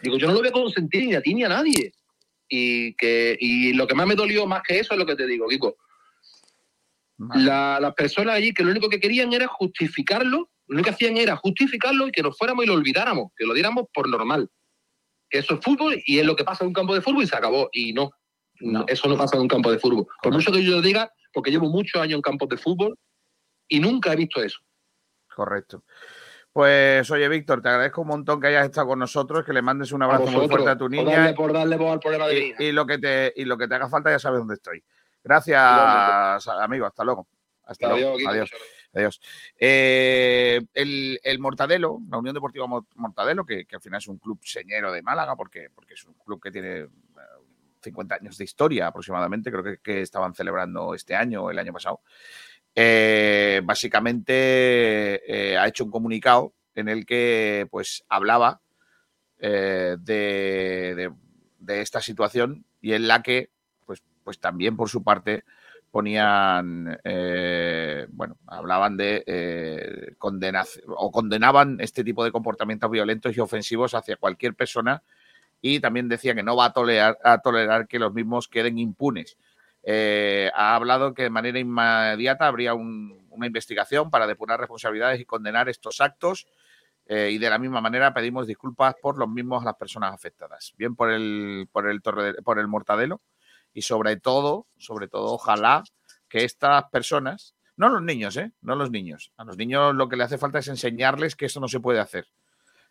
Digo, 0.01 0.17
yo 0.17 0.27
no 0.27 0.33
lo 0.33 0.39
voy 0.39 0.47
a 0.47 0.51
consentir 0.51 1.05
ni 1.05 1.15
a 1.15 1.21
ti 1.21 1.33
ni 1.33 1.43
a 1.43 1.49
nadie. 1.49 1.93
Y, 2.47 2.93
que, 2.95 3.37
y 3.39 3.73
lo 3.73 3.85
que 3.85 3.95
más 3.95 4.07
me 4.07 4.15
dolió 4.15 4.47
más 4.47 4.63
que 4.65 4.79
eso 4.79 4.93
es 4.93 4.99
lo 4.99 5.05
que 5.05 5.15
te 5.15 5.27
digo, 5.27 5.47
Kiko. 5.47 5.77
La- 7.35 7.79
las 7.81 7.93
personas 7.93 8.35
allí 8.35 8.53
que 8.53 8.63
lo 8.63 8.71
único 8.71 8.89
que 8.89 8.99
querían 8.99 9.33
era 9.33 9.47
justificarlo, 9.47 10.49
lo 10.67 10.73
único 10.75 10.85
que 10.85 10.95
hacían 10.95 11.17
era 11.17 11.35
justificarlo 11.35 12.07
y 12.07 12.11
que 12.11 12.21
nos 12.23 12.37
fuéramos 12.37 12.63
y 12.63 12.67
lo 12.67 12.73
olvidáramos, 12.75 13.31
que 13.35 13.45
lo 13.45 13.53
diéramos 13.53 13.85
por 13.93 14.07
normal. 14.07 14.49
Que 15.29 15.39
eso 15.39 15.55
es 15.55 15.59
fútbol 15.61 16.01
y 16.05 16.19
es 16.19 16.25
lo 16.25 16.35
que 16.35 16.43
pasa 16.43 16.63
en 16.63 16.69
un 16.69 16.73
campo 16.73 16.93
de 16.95 17.01
fútbol 17.01 17.23
y 17.23 17.27
se 17.27 17.35
acabó. 17.35 17.69
Y 17.73 17.93
no, 17.93 18.11
no, 18.61 18.85
eso 18.87 19.07
no 19.09 19.17
pasa 19.17 19.35
en 19.35 19.43
un 19.43 19.47
campo 19.47 19.71
de 19.71 19.79
fútbol. 19.79 20.07
Por 20.21 20.33
mucho 20.33 20.51
que 20.51 20.63
yo 20.63 20.71
lo 20.71 20.81
diga, 20.81 21.11
porque 21.33 21.51
llevo 21.51 21.69
muchos 21.69 22.01
años 22.01 22.15
en 22.15 22.21
campos 22.21 22.49
de 22.49 22.57
fútbol 22.57 22.97
y 23.67 23.79
nunca 23.79 24.13
he 24.13 24.15
visto 24.15 24.41
eso. 24.41 24.59
Correcto. 25.35 25.83
Pues 26.51 27.09
oye, 27.11 27.29
Víctor, 27.29 27.61
te 27.61 27.69
agradezco 27.69 28.01
un 28.01 28.07
montón 28.07 28.41
que 28.41 28.47
hayas 28.47 28.65
estado 28.65 28.87
con 28.87 28.99
nosotros, 28.99 29.45
que 29.45 29.53
le 29.53 29.61
mandes 29.61 29.91
un 29.91 30.01
abrazo 30.01 30.25
muy 30.31 30.47
fuerte 30.47 30.69
a 30.69 30.77
tu 30.77 30.85
por 30.85 30.91
niña. 30.91 31.05
darle- 31.25 31.35
por 31.35 31.53
darle 31.53 31.77
voz 31.77 31.91
al 31.93 31.99
problema 31.99 32.27
de 32.27 32.55
y, 32.59 32.63
y 32.65 32.71
lo 32.71 32.85
que 32.87 32.97
te, 32.97 33.33
y 33.35 33.45
lo 33.45 33.57
que 33.57 33.67
te 33.67 33.75
haga 33.75 33.87
falta 33.87 34.09
ya 34.09 34.19
sabes 34.19 34.39
dónde 34.39 34.55
estoy. 34.55 34.83
Gracias, 35.23 36.47
amigo. 36.47 36.85
Hasta 36.85 37.03
luego. 37.03 37.27
Hasta 37.63 37.87
Adiós, 37.87 38.15
luego. 38.17 38.29
Adiós. 38.29 38.51
Adiós. 38.93 39.21
Eh, 39.57 40.61
el, 40.73 41.19
el 41.23 41.39
Mortadelo, 41.39 41.99
la 42.09 42.17
Unión 42.17 42.33
Deportiva 42.33 42.65
Mo- 42.65 42.87
Mortadelo, 42.95 43.45
que, 43.45 43.65
que 43.65 43.75
al 43.75 43.81
final 43.81 43.99
es 43.99 44.07
un 44.07 44.17
club 44.17 44.39
señero 44.43 44.91
de 44.91 45.03
Málaga, 45.03 45.35
porque, 45.35 45.69
porque 45.75 45.93
es 45.93 46.03
un 46.05 46.15
club 46.15 46.41
que 46.41 46.49
tiene 46.51 46.77
eh, 46.79 46.87
50 47.83 48.15
años 48.15 48.37
de 48.37 48.43
historia 48.45 48.87
aproximadamente, 48.87 49.51
creo 49.51 49.63
que, 49.63 49.77
que 49.77 50.01
estaban 50.01 50.33
celebrando 50.33 50.95
este 50.95 51.15
año 51.15 51.43
o 51.43 51.51
el 51.51 51.59
año 51.59 51.71
pasado. 51.71 52.01
eh, 52.75 53.61
básicamente 53.63 55.51
eh, 55.53 55.57
ha 55.57 55.67
hecho 55.67 55.83
un 55.85 55.91
comunicado 55.91 56.53
en 56.75 56.87
el 56.89 57.05
que 57.05 57.67
pues 57.69 58.03
hablaba 58.09 58.61
eh, 59.39 59.95
de, 59.99 60.93
de- 60.95 61.13
de 61.59 61.81
esta 61.81 62.01
situación 62.01 62.65
y 62.81 62.93
en 62.93 63.07
la 63.07 63.21
que 63.21 63.49
pues, 64.29 64.39
también 64.39 64.77
por 64.77 64.89
su 64.89 65.01
parte 65.03 65.43
ponían, 65.89 66.99
eh, 67.03 68.05
bueno, 68.11 68.37
hablaban 68.45 68.95
de 68.95 69.23
eh, 69.25 70.13
o 70.87 71.11
condenaban 71.11 71.77
este 71.81 72.03
tipo 72.03 72.23
de 72.23 72.31
comportamientos 72.31 72.91
violentos 72.91 73.35
y 73.35 73.39
ofensivos 73.39 73.95
hacia 73.95 74.17
cualquier 74.17 74.53
persona 74.53 75.01
y 75.61 75.79
también 75.79 76.09
decía 76.09 76.35
que 76.35 76.43
no 76.43 76.55
va 76.55 76.65
a 76.65 76.73
tolerar, 76.73 77.17
a 77.23 77.39
tolerar 77.39 77.87
que 77.87 77.99
los 77.99 78.13
mismos 78.13 78.47
queden 78.47 78.77
impunes. 78.77 79.37
Eh, 79.83 80.51
ha 80.53 80.75
hablado 80.75 81.15
que 81.15 81.23
de 81.23 81.31
manera 81.31 81.57
inmediata 81.59 82.45
habría 82.47 82.75
un- 82.75 83.25
una 83.31 83.47
investigación 83.47 84.11
para 84.11 84.27
depurar 84.27 84.59
responsabilidades 84.59 85.19
y 85.21 85.25
condenar 85.25 85.69
estos 85.69 86.01
actos. 86.01 86.47
eh, 87.07 87.31
y 87.31 87.39
de 87.39 87.49
la 87.49 87.57
misma 87.59 87.81
manera 87.81 88.13
pedimos 88.13 88.47
disculpas 88.47 88.95
por 89.01 89.17
los 89.17 89.27
mismos 89.29 89.63
a 89.63 89.65
las 89.65 89.75
personas 89.75 90.13
afectadas. 90.13 90.73
Bien 90.77 90.95
por 90.95 91.11
el, 91.11 91.67
por 91.71 91.89
el, 91.89 92.01
torre, 92.03 92.35
por 92.43 92.59
el 92.59 92.67
mortadelo 92.67 93.21
y 93.79 93.81
sobre 93.81 94.17
todo, 94.17 94.67
sobre 94.77 95.07
todo, 95.07 95.33
ojalá 95.33 95.83
que 96.29 96.43
estas 96.43 96.85
personas, 96.91 97.55
no 97.77 97.89
los 97.89 98.01
niños, 98.03 98.35
¿eh? 98.37 98.51
no 98.61 98.75
los 98.75 98.91
niños, 98.91 99.31
a 99.37 99.43
los 99.45 99.57
niños 99.57 99.95
lo 99.95 100.09
que 100.09 100.17
le 100.17 100.25
hace 100.25 100.37
falta 100.37 100.59
es 100.59 100.67
enseñarles 100.67 101.35
que 101.35 101.45
eso 101.47 101.59
no 101.61 101.67
se 101.69 101.79
puede 101.79 101.99
hacer 101.99 102.27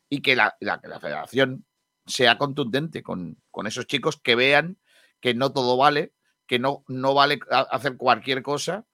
y 0.08 0.20
que 0.22 0.34
la, 0.36 0.56
la- 0.60 0.80
que 0.80 0.88
la 0.88 1.00
federación 1.00 1.64
sea 2.06 2.38
contundente 2.38 3.02
con, 3.02 3.36
con 3.50 3.66
esos 3.66 3.86
chicos 3.86 4.18
que 4.20 4.34
vean 4.34 4.78
que 5.20 5.34
no 5.34 5.52
todo 5.52 5.76
vale, 5.76 6.14
que 6.46 6.58
no, 6.58 6.84
no 6.88 7.12
vale 7.14 7.38
hacer 7.50 7.96
cualquier 7.96 8.42
cosa 8.42 8.86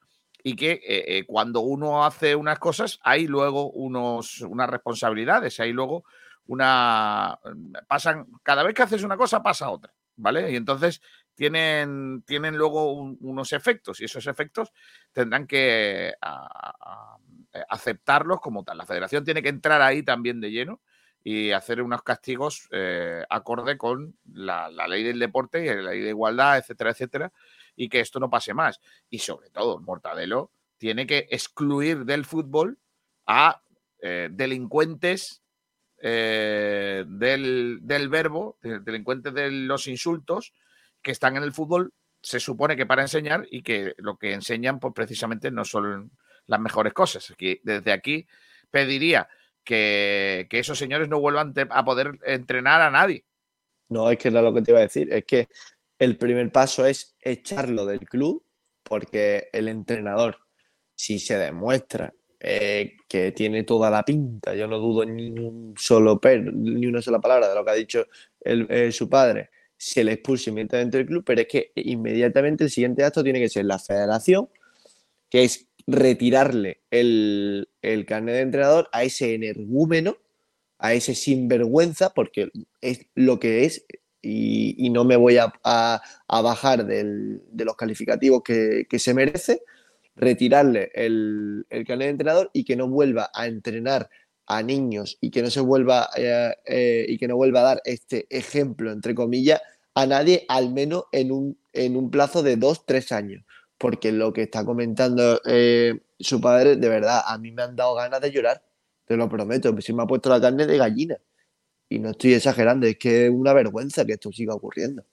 y 0.42 0.56
que 0.56 0.72
eh, 0.72 1.18
eh, 1.18 1.24
cuando 1.26 1.60
uno 1.60 2.04
hace 2.04 2.34
unas 2.34 2.58
cosas 2.58 2.98
hay 3.02 3.26
luego 3.28 3.70
unos, 3.70 4.40
unas 4.40 4.68
responsabilidades, 4.68 5.60
hay 5.60 5.72
luego 5.72 6.04
una... 6.46 7.38
pasan, 7.88 8.26
cada 8.42 8.62
vez 8.62 8.74
que 8.74 8.82
haces 8.82 9.02
una 9.04 9.16
cosa 9.16 9.42
pasa 9.42 9.70
otra, 9.70 9.92
¿vale? 10.16 10.50
Y 10.52 10.56
entonces 10.56 11.00
tienen, 11.34 12.22
tienen 12.26 12.56
luego 12.56 12.92
un- 12.92 13.18
unos 13.20 13.52
efectos 13.52 14.00
y 14.00 14.04
esos 14.04 14.26
efectos 14.26 14.72
tendrán 15.12 15.46
que 15.46 16.14
aceptarlos 17.68 18.40
como 18.40 18.64
tal. 18.64 18.78
La 18.78 18.86
federación 18.86 19.24
tiene 19.24 19.42
que 19.42 19.48
entrar 19.48 19.80
ahí 19.82 20.02
también 20.02 20.40
de 20.40 20.50
lleno 20.50 20.80
y 21.22 21.52
hacer 21.52 21.80
unos 21.80 22.02
castigos 22.02 22.68
eh, 22.72 23.24
acorde 23.30 23.78
con 23.78 24.16
la, 24.32 24.68
ley 24.88 25.02
del 25.04 25.18
deporte 25.18 25.64
y 25.64 25.68
la 25.68 25.90
ley 25.90 26.00
de 26.00 26.10
igualdad, 26.10 26.58
etcétera, 26.58 26.90
etcétera, 26.90 27.32
y 27.76 27.88
que 27.88 28.00
esto 28.00 28.20
no 28.20 28.28
pase 28.28 28.52
más. 28.54 28.80
Y 29.08 29.20
sobre 29.20 29.50
todo, 29.50 29.80
Mortadelo 29.80 30.50
tiene 30.76 31.06
que 31.06 31.26
excluir 31.30 32.04
del 32.04 32.24
fútbol 32.24 32.78
a 33.26 33.62
eh, 34.00 34.28
delincuentes 34.30 35.42
eh, 36.02 37.04
del, 37.06 37.78
del 37.82 38.08
verbo, 38.10 38.58
de- 38.60 38.80
delincuentes 38.80 39.32
de 39.32 39.50
los 39.50 39.86
insultos 39.86 40.52
que 41.04 41.12
están 41.12 41.36
en 41.36 41.44
el 41.44 41.52
fútbol, 41.52 41.92
se 42.20 42.40
supone 42.40 42.74
que 42.74 42.86
para 42.86 43.02
enseñar 43.02 43.46
y 43.50 43.62
que 43.62 43.94
lo 43.98 44.16
que 44.16 44.32
enseñan, 44.32 44.80
pues 44.80 44.94
precisamente 44.94 45.50
no 45.52 45.64
son 45.64 46.10
las 46.46 46.58
mejores 46.58 46.92
cosas. 46.92 47.30
Aquí, 47.30 47.60
desde 47.62 47.92
aquí 47.92 48.26
pediría 48.70 49.28
que, 49.62 50.48
esos 50.50 50.78
señores 50.78 51.08
no 51.08 51.20
vuelvan 51.20 51.54
a 51.70 51.84
poder 51.84 52.18
entrenar 52.24 52.80
a 52.80 52.90
nadie. 52.90 53.24
No, 53.90 54.10
es 54.10 54.18
que 54.18 54.28
era 54.28 54.42
lo 54.42 54.52
que 54.52 54.62
te 54.62 54.70
iba 54.72 54.80
a 54.80 54.88
decir. 54.88 55.12
Es 55.12 55.24
que 55.24 55.48
el 55.98 56.16
primer 56.16 56.50
paso 56.50 56.86
es 56.86 57.14
echarlo 57.20 57.86
del 57.86 58.00
club 58.00 58.42
porque 58.82 59.48
el 59.52 59.68
entrenador, 59.68 60.38
si 60.94 61.18
se 61.18 61.38
demuestra 61.38 62.12
eh, 62.40 62.96
que 63.08 63.32
tiene 63.32 63.64
toda 63.64 63.90
la 63.90 64.02
pinta, 64.02 64.54
yo 64.54 64.66
no 64.66 64.78
dudo 64.78 65.04
ni 65.04 65.30
un 65.30 65.74
solo 65.78 66.20
per, 66.20 66.42
ni 66.52 66.86
una 66.86 67.00
sola 67.00 67.18
palabra 67.20 67.48
de 67.48 67.54
lo 67.54 67.64
que 67.64 67.70
ha 67.70 67.74
dicho 67.74 68.06
el- 68.40 68.66
eh, 68.68 68.92
su 68.92 69.08
padre, 69.08 69.50
se 69.84 70.02
le 70.04 70.12
expulsa 70.12 70.50
inmediatamente 70.50 70.96
del 70.98 71.06
club, 71.06 71.24
pero 71.26 71.42
es 71.42 71.46
que 71.48 71.72
inmediatamente 71.76 72.64
el 72.64 72.70
siguiente 72.70 73.04
acto 73.04 73.22
tiene 73.22 73.40
que 73.40 73.48
ser 73.50 73.66
la 73.66 73.78
federación, 73.78 74.48
que 75.30 75.44
es 75.44 75.68
retirarle 75.86 76.82
el, 76.90 77.68
el 77.82 78.06
carnet 78.06 78.36
de 78.36 78.40
entrenador 78.42 78.88
a 78.92 79.04
ese 79.04 79.34
energúmeno, 79.34 80.16
a 80.78 80.94
ese 80.94 81.14
sinvergüenza, 81.14 82.14
porque 82.14 82.50
es 82.80 83.06
lo 83.14 83.38
que 83.40 83.64
es, 83.64 83.84
y, 84.22 84.74
y 84.78 84.90
no 84.90 85.04
me 85.04 85.16
voy 85.16 85.36
a, 85.38 85.52
a- 85.64 86.02
bajar 86.42 86.86
del- 86.86 87.42
de 87.50 87.64
los 87.64 87.76
calificativos 87.76 88.42
que, 88.42 88.86
que 88.88 88.98
se 88.98 89.14
merece, 89.14 89.62
retirarle 90.16 90.90
el, 90.94 91.66
el 91.70 91.84
carnet 91.86 92.06
de 92.06 92.10
entrenador 92.12 92.50
y 92.52 92.64
que 92.64 92.76
no 92.76 92.88
vuelva 92.88 93.30
a 93.34 93.46
entrenar 93.46 94.08
a 94.46 94.62
niños 94.62 95.18
y 95.20 95.30
que 95.30 95.42
no 95.42 95.50
se 95.50 95.60
vuelva 95.60 96.08
eh, 96.16 96.54
eh, 96.66 97.06
y 97.08 97.18
que 97.18 97.28
no 97.28 97.36
vuelva 97.36 97.60
a 97.60 97.64
dar 97.64 97.82
este 97.84 98.26
ejemplo, 98.30 98.92
entre 98.92 99.14
comillas, 99.14 99.60
a 99.94 100.06
nadie, 100.06 100.44
al 100.48 100.72
menos 100.72 101.04
en 101.12 101.32
un, 101.32 101.58
en 101.72 101.96
un 101.96 102.10
plazo 102.10 102.42
de 102.42 102.56
dos, 102.56 102.84
tres 102.84 103.12
años. 103.12 103.44
Porque 103.78 104.12
lo 104.12 104.32
que 104.32 104.42
está 104.42 104.64
comentando 104.64 105.40
eh, 105.46 106.00
su 106.18 106.40
padre, 106.40 106.76
de 106.76 106.88
verdad, 106.88 107.22
a 107.26 107.38
mí 107.38 107.52
me 107.52 107.62
han 107.62 107.76
dado 107.76 107.94
ganas 107.94 108.20
de 108.20 108.30
llorar, 108.30 108.62
te 109.06 109.16
lo 109.16 109.28
prometo, 109.28 109.74
se 109.80 109.92
me 109.92 110.02
ha 110.02 110.06
puesto 110.06 110.30
la 110.30 110.40
carne 110.40 110.66
de 110.66 110.78
gallina. 110.78 111.16
Y 111.88 111.98
no 111.98 112.10
estoy 112.10 112.34
exagerando, 112.34 112.86
es 112.86 112.98
que 112.98 113.26
es 113.26 113.30
una 113.30 113.52
vergüenza 113.52 114.04
que 114.04 114.14
esto 114.14 114.32
siga 114.32 114.54
ocurriendo. 114.54 115.04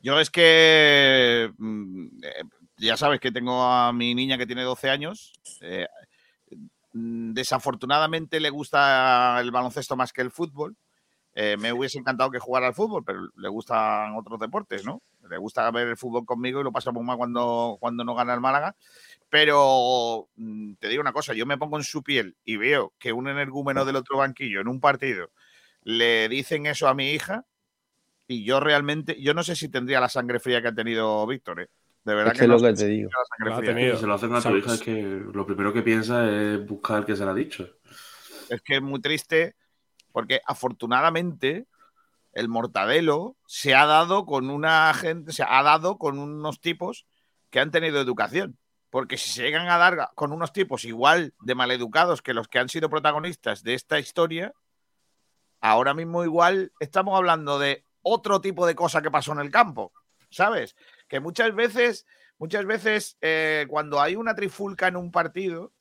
Yo 0.00 0.20
es 0.20 0.30
que 0.30 1.50
mm, 1.56 2.06
eh, 2.22 2.42
ya 2.76 2.96
sabes 2.96 3.20
que 3.20 3.32
tengo 3.32 3.62
a 3.62 3.92
mi 3.92 4.14
niña 4.14 4.36
que 4.36 4.46
tiene 4.46 4.62
12 4.62 4.90
años. 4.90 5.32
eh, 5.62 5.86
mm, 6.92 7.32
desafortunadamente 7.32 8.38
le 8.40 8.50
gusta 8.50 9.38
el 9.40 9.50
baloncesto 9.50 9.96
más 9.96 10.12
que 10.12 10.22
el 10.22 10.30
fútbol. 10.30 10.76
Eh, 11.36 11.56
me 11.58 11.72
hubiese 11.72 11.98
encantado 11.98 12.30
que 12.30 12.38
jugara 12.38 12.68
al 12.68 12.74
fútbol, 12.74 13.02
pero 13.04 13.28
le 13.36 13.48
gustan 13.48 14.14
otros 14.14 14.38
deportes, 14.38 14.84
¿no? 14.84 15.02
Le 15.28 15.36
gusta 15.36 15.68
ver 15.72 15.88
el 15.88 15.96
fútbol 15.96 16.24
conmigo 16.24 16.60
y 16.60 16.64
lo 16.64 16.70
pasa 16.70 16.92
muy 16.92 17.04
mal 17.04 17.16
cuando, 17.16 17.76
cuando 17.80 18.04
no 18.04 18.14
gana 18.14 18.34
el 18.34 18.40
Málaga. 18.40 18.76
Pero 19.30 20.28
mm, 20.36 20.74
te 20.74 20.88
digo 20.88 21.00
una 21.00 21.12
cosa, 21.12 21.34
yo 21.34 21.44
me 21.44 21.58
pongo 21.58 21.76
en 21.76 21.82
su 21.82 22.04
piel 22.04 22.36
y 22.44 22.56
veo 22.56 22.92
que 22.98 23.12
un 23.12 23.28
energúmeno 23.28 23.84
del 23.84 23.96
otro 23.96 24.18
banquillo 24.18 24.60
en 24.60 24.68
un 24.68 24.80
partido 24.80 25.30
le 25.82 26.28
dicen 26.28 26.66
eso 26.66 26.86
a 26.86 26.94
mi 26.94 27.10
hija 27.10 27.44
y 28.28 28.44
yo 28.44 28.60
realmente, 28.60 29.20
yo 29.20 29.34
no 29.34 29.42
sé 29.42 29.56
si 29.56 29.68
tendría 29.68 30.00
la 30.00 30.08
sangre 30.08 30.38
fría 30.38 30.62
que 30.62 30.68
ha 30.68 30.74
tenido 30.74 31.26
Víctor, 31.26 31.62
¿eh? 31.62 31.68
De 32.04 32.14
verdad 32.14 32.34
Es 32.34 32.40
que 32.40 32.46
no 32.46 32.56
es 32.56 32.62
lo 32.62 32.68
que 32.68 32.74
te 32.74 32.86
digo. 32.86 33.10
tendría 33.10 33.50
la 33.50 33.56
sangre 33.56 33.74
fría. 33.74 33.94
Si 33.94 34.00
se 34.00 34.06
lo 34.06 34.14
hacen 34.14 34.34
a 34.34 34.40
tu 34.40 34.56
hija, 34.56 34.74
es 34.74 34.82
que 34.82 35.22
lo 35.32 35.46
primero 35.46 35.72
que 35.72 35.82
piensa 35.82 36.30
es 36.30 36.66
buscar 36.66 37.04
que 37.04 37.16
se 37.16 37.24
le 37.24 37.30
ha 37.30 37.34
dicho. 37.34 37.68
Es 38.50 38.62
que 38.62 38.76
es 38.76 38.82
muy 38.82 39.00
triste 39.00 39.56
porque 40.14 40.42
afortunadamente 40.46 41.66
el 42.34 42.48
mortadelo 42.48 43.36
se 43.48 43.74
ha 43.74 43.84
dado 43.84 44.26
con 44.26 44.48
una 44.48 44.94
gente, 44.94 45.32
se 45.32 45.42
ha 45.42 45.60
dado 45.64 45.98
con 45.98 46.20
unos 46.20 46.60
tipos 46.60 47.04
que 47.50 47.58
han 47.58 47.72
tenido 47.72 48.00
educación. 48.00 48.56
Porque 48.90 49.18
si 49.18 49.30
se 49.30 49.42
llegan 49.42 49.68
a 49.68 49.76
dar 49.76 50.10
con 50.14 50.30
unos 50.30 50.52
tipos 50.52 50.84
igual 50.84 51.34
de 51.40 51.56
maleducados 51.56 52.22
que 52.22 52.32
los 52.32 52.46
que 52.46 52.60
han 52.60 52.68
sido 52.68 52.88
protagonistas 52.88 53.64
de 53.64 53.74
esta 53.74 53.98
historia, 53.98 54.54
ahora 55.60 55.94
mismo 55.94 56.22
igual 56.22 56.70
estamos 56.78 57.16
hablando 57.16 57.58
de 57.58 57.84
otro 58.02 58.40
tipo 58.40 58.68
de 58.68 58.76
cosa 58.76 59.02
que 59.02 59.10
pasó 59.10 59.32
en 59.32 59.40
el 59.40 59.50
campo, 59.50 59.92
¿sabes? 60.30 60.76
Que 61.08 61.18
muchas 61.18 61.52
veces, 61.56 62.06
muchas 62.38 62.66
veces 62.66 63.18
eh, 63.20 63.66
cuando 63.68 64.00
hay 64.00 64.14
una 64.14 64.36
trifulca 64.36 64.86
en 64.86 64.94
un 64.94 65.10
partido, 65.10 65.72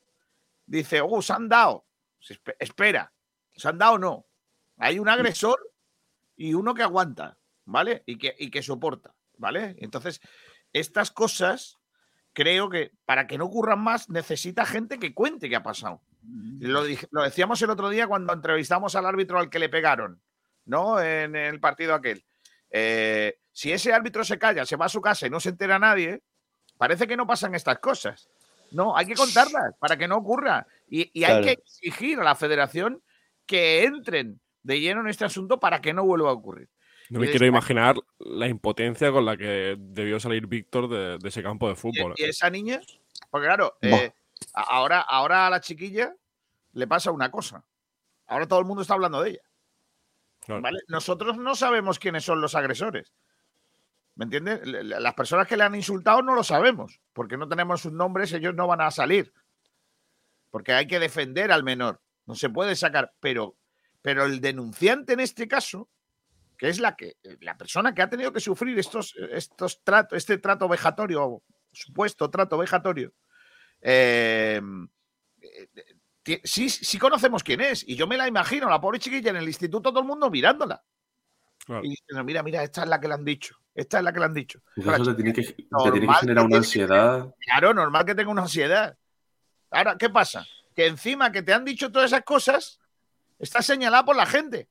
dice, 0.66 1.02
oh, 1.02 1.22
se 1.22 1.34
han 1.34 1.48
dado. 1.48 1.86
Espera, 2.58 3.13
¿se 3.56 3.68
han 3.68 3.78
dado 3.78 3.94
o 3.94 4.00
no? 4.00 4.26
Hay 4.78 5.00
un 5.00 5.10
agresor 5.10 5.58
y 6.36 6.54
uno 6.54 6.74
que 6.74 6.84
aguanta, 6.84 7.38
¿vale? 7.66 8.04
Y 8.06 8.18
que, 8.18 8.36
y 8.38 8.50
que 8.50 8.62
soporta, 8.64 9.14
¿vale? 9.38 9.76
Entonces, 9.80 10.20
estas 10.74 11.12
cosas, 11.12 11.78
creo 12.34 12.70
que 12.70 12.92
para 13.06 13.28
que 13.28 13.38
no 13.38 13.46
ocurran 13.46 13.80
más, 13.80 14.10
necesita 14.10 14.66
gente 14.66 14.98
que 15.00 15.14
cuente 15.14 15.50
qué 15.50 15.56
ha 15.56 15.64
pasado. 15.64 16.02
Lo, 16.60 16.88
dij- 16.88 17.08
lo 17.12 17.22
decíamos 17.24 17.62
el 17.62 17.70
otro 17.70 17.90
día 17.90 18.08
cuando 18.08 18.34
entrevistamos 18.34 18.96
al 18.96 19.06
árbitro 19.06 19.40
al 19.40 19.50
que 19.50 19.60
le 19.60 19.70
pegaron, 19.70 20.22
¿no? 20.66 21.00
En 21.02 21.36
el 21.36 21.60
partido 21.60 21.94
aquel. 21.94 22.26
Eh, 22.72 23.38
si 23.52 23.72
ese 23.72 23.94
árbitro 23.94 24.24
se 24.24 24.40
calla, 24.40 24.66
se 24.66 24.76
va 24.78 24.86
a 24.86 24.90
su 24.90 25.02
casa 25.02 25.28
y 25.28 25.30
no 25.30 25.40
se 25.40 25.50
entera 25.50 25.78
nadie, 25.78 26.24
parece 26.78 27.06
que 27.08 27.16
no 27.18 27.28
pasan 27.28 27.54
estas 27.54 27.78
cosas. 27.80 28.28
No, 28.72 28.98
hay 28.98 29.06
que 29.06 29.14
contarlas 29.14 29.76
para 29.78 29.96
que 29.98 30.08
no 30.08 30.16
ocurra. 30.18 30.66
Y, 30.88 31.12
y 31.14 31.26
hay 31.26 31.32
Claro. 31.34 31.44
que 31.46 31.52
exigir 31.52 32.20
a 32.20 32.24
la 32.24 32.34
federación 32.36 33.04
que 33.46 33.84
entren 33.84 34.40
de 34.64 34.80
lleno 34.80 35.02
en 35.02 35.08
este 35.08 35.26
asunto 35.26 35.60
para 35.60 35.82
que 35.82 35.94
no 35.94 36.06
vuelva 36.06 36.30
a 36.30 36.34
ocurrir. 36.34 36.70
No 37.10 37.20
me 37.20 37.30
quiero 37.30 37.46
imaginar 37.46 37.96
la 38.18 38.48
impotencia 38.48 39.12
con 39.12 39.26
la 39.26 39.38
que 39.38 39.76
debió 39.78 40.20
salir 40.20 40.48
Víctor 40.48 40.90
de, 40.90 41.18
de 41.18 41.30
ese 41.30 41.44
campo 41.44 41.68
de 41.68 41.76
fútbol. 41.76 42.14
Y 42.18 42.24
esa 42.24 42.50
niña, 42.50 42.82
porque 43.30 43.48
claro, 43.48 43.78
eh, 43.82 44.12
ahora, 44.54 45.02
ahora 45.02 45.48
a 45.48 45.50
la 45.50 45.62
chiquilla 45.62 46.16
le 46.74 46.88
pasa 46.88 47.12
una 47.12 47.30
cosa. 47.30 47.64
Ahora 48.26 48.48
todo 48.48 48.60
el 48.60 48.66
mundo 48.66 48.82
está 48.82 48.94
hablando 48.94 49.22
de 49.22 49.32
ella. 49.32 49.42
¿vale? 50.48 50.80
Nosotros 50.88 51.38
no 51.38 51.56
sabemos 51.56 52.00
quiénes 52.00 52.24
son 52.24 52.42
los 52.42 52.56
agresores. 52.56 53.14
¿Me 54.16 54.26
entiendes? 54.26 54.62
Las 54.64 55.14
personas 55.16 55.48
que 55.48 55.58
le 55.58 55.64
han 55.64 55.76
insultado 55.76 56.22
no 56.22 56.36
lo 56.36 56.44
sabemos, 56.44 57.00
porque 57.14 57.38
no 57.38 57.48
tenemos 57.48 57.82
sus 57.82 57.92
nombres, 57.92 58.32
ellos 58.34 58.54
no 58.54 58.68
van 58.68 58.82
a 58.82 58.92
salir. 58.92 59.34
Porque 60.52 60.74
hay 60.74 60.86
que 60.86 61.00
defender 61.00 61.52
al 61.52 61.64
menor. 61.64 62.00
No 62.26 62.36
se 62.36 62.50
puede 62.50 62.76
sacar. 62.76 63.14
Pero, 63.20 63.56
pero 64.02 64.26
el 64.26 64.40
denunciante 64.42 65.14
en 65.14 65.20
este 65.20 65.48
caso, 65.48 65.90
que 66.58 66.70
es 66.70 66.80
la 66.80 66.96
que 66.96 67.18
la 67.42 67.58
persona 67.58 67.94
que 67.94 68.02
ha 68.02 68.10
tenido 68.10 68.32
que 68.32 68.40
sufrir 68.40 68.78
estos, 68.80 69.16
estos 69.32 69.84
tratos, 69.84 70.18
este 70.18 70.38
trato 70.38 70.68
vejatorio, 70.68 71.42
supuesto 71.72 72.30
trato 72.30 72.58
vejatorio, 72.58 73.14
eh, 73.82 74.62
eh, 75.42 75.68
ti- 76.22 76.42
sí, 76.44 76.70
sí 76.70 76.98
conocemos 76.98 77.44
quién 77.44 77.62
es. 77.62 77.84
Y 77.88 77.96
yo 77.96 78.08
me 78.08 78.18
la 78.18 78.28
imagino, 78.28 78.70
la 78.70 78.80
pobre 78.80 79.00
chiquilla 79.00 79.32
en 79.32 79.38
el 79.38 79.48
instituto, 79.48 79.90
todo 79.90 80.00
el 80.00 80.06
mundo 80.08 80.30
mirándola. 80.30 80.82
Y 81.84 81.90
diciendo, 81.90 82.24
mira, 82.24 82.44
mira, 82.44 82.64
esta 82.64 82.84
es 82.84 82.90
la 82.90 83.00
que 83.00 83.08
le 83.08 83.14
han 83.14 83.26
dicho. 83.26 83.56
Esta 83.74 83.98
es 83.98 84.04
la 84.04 84.14
que 84.14 84.20
le 84.20 84.26
han 84.26 84.34
dicho. 84.34 84.62
Eso 84.76 85.06
te 85.06 85.16
tiene 85.16 85.34
que, 85.34 85.42
te 85.44 85.54
tiene 85.54 85.68
que 85.68 85.68
normal 85.72 86.16
generar 86.20 86.46
una 86.46 86.58
ansiedad. 86.58 87.34
Claro, 87.40 87.74
normal 87.74 88.06
que 88.06 88.16
tenga 88.16 88.32
una 88.32 88.42
ansiedad. 88.44 88.98
Ahora, 89.72 89.98
¿qué 89.98 90.10
pasa? 90.10 90.46
Que 90.76 90.88
encima 90.88 91.32
que 91.32 91.42
te 91.44 91.54
han 91.54 91.66
dicho 91.66 91.92
todas 91.92 92.12
esas 92.12 92.24
cosas, 92.24 92.80
está 93.40 93.62
señalada 93.62 94.06
por 94.06 94.16
la 94.16 94.26
gente. 94.26 94.68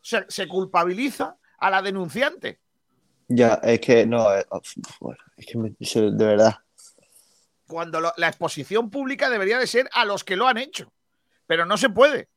Se 0.00 0.48
culpabiliza 0.48 1.36
a 1.58 1.70
la 1.70 1.82
denunciante. 1.82 2.60
Ya, 3.28 3.54
es 3.62 3.80
que 3.80 4.06
no, 4.06 4.34
eh, 4.34 4.44
uf, 4.50 4.74
bueno, 5.00 5.18
es 5.36 5.46
que 5.46 5.56
me- 5.58 5.70
de 5.78 6.24
verdad. 6.26 6.56
Cuando 7.66 8.00
lo- 8.00 8.12
la 8.18 8.28
exposición 8.28 8.90
pública 8.90 9.30
debería 9.30 9.58
de 9.58 9.66
ser 9.66 9.88
a 9.92 10.04
los 10.04 10.24
que 10.24 10.36
lo 10.36 10.46
han 10.46 10.58
hecho. 10.58 10.92
Pero 11.46 11.64
no 11.64 11.76
se 11.78 11.88
puede. 11.88 12.28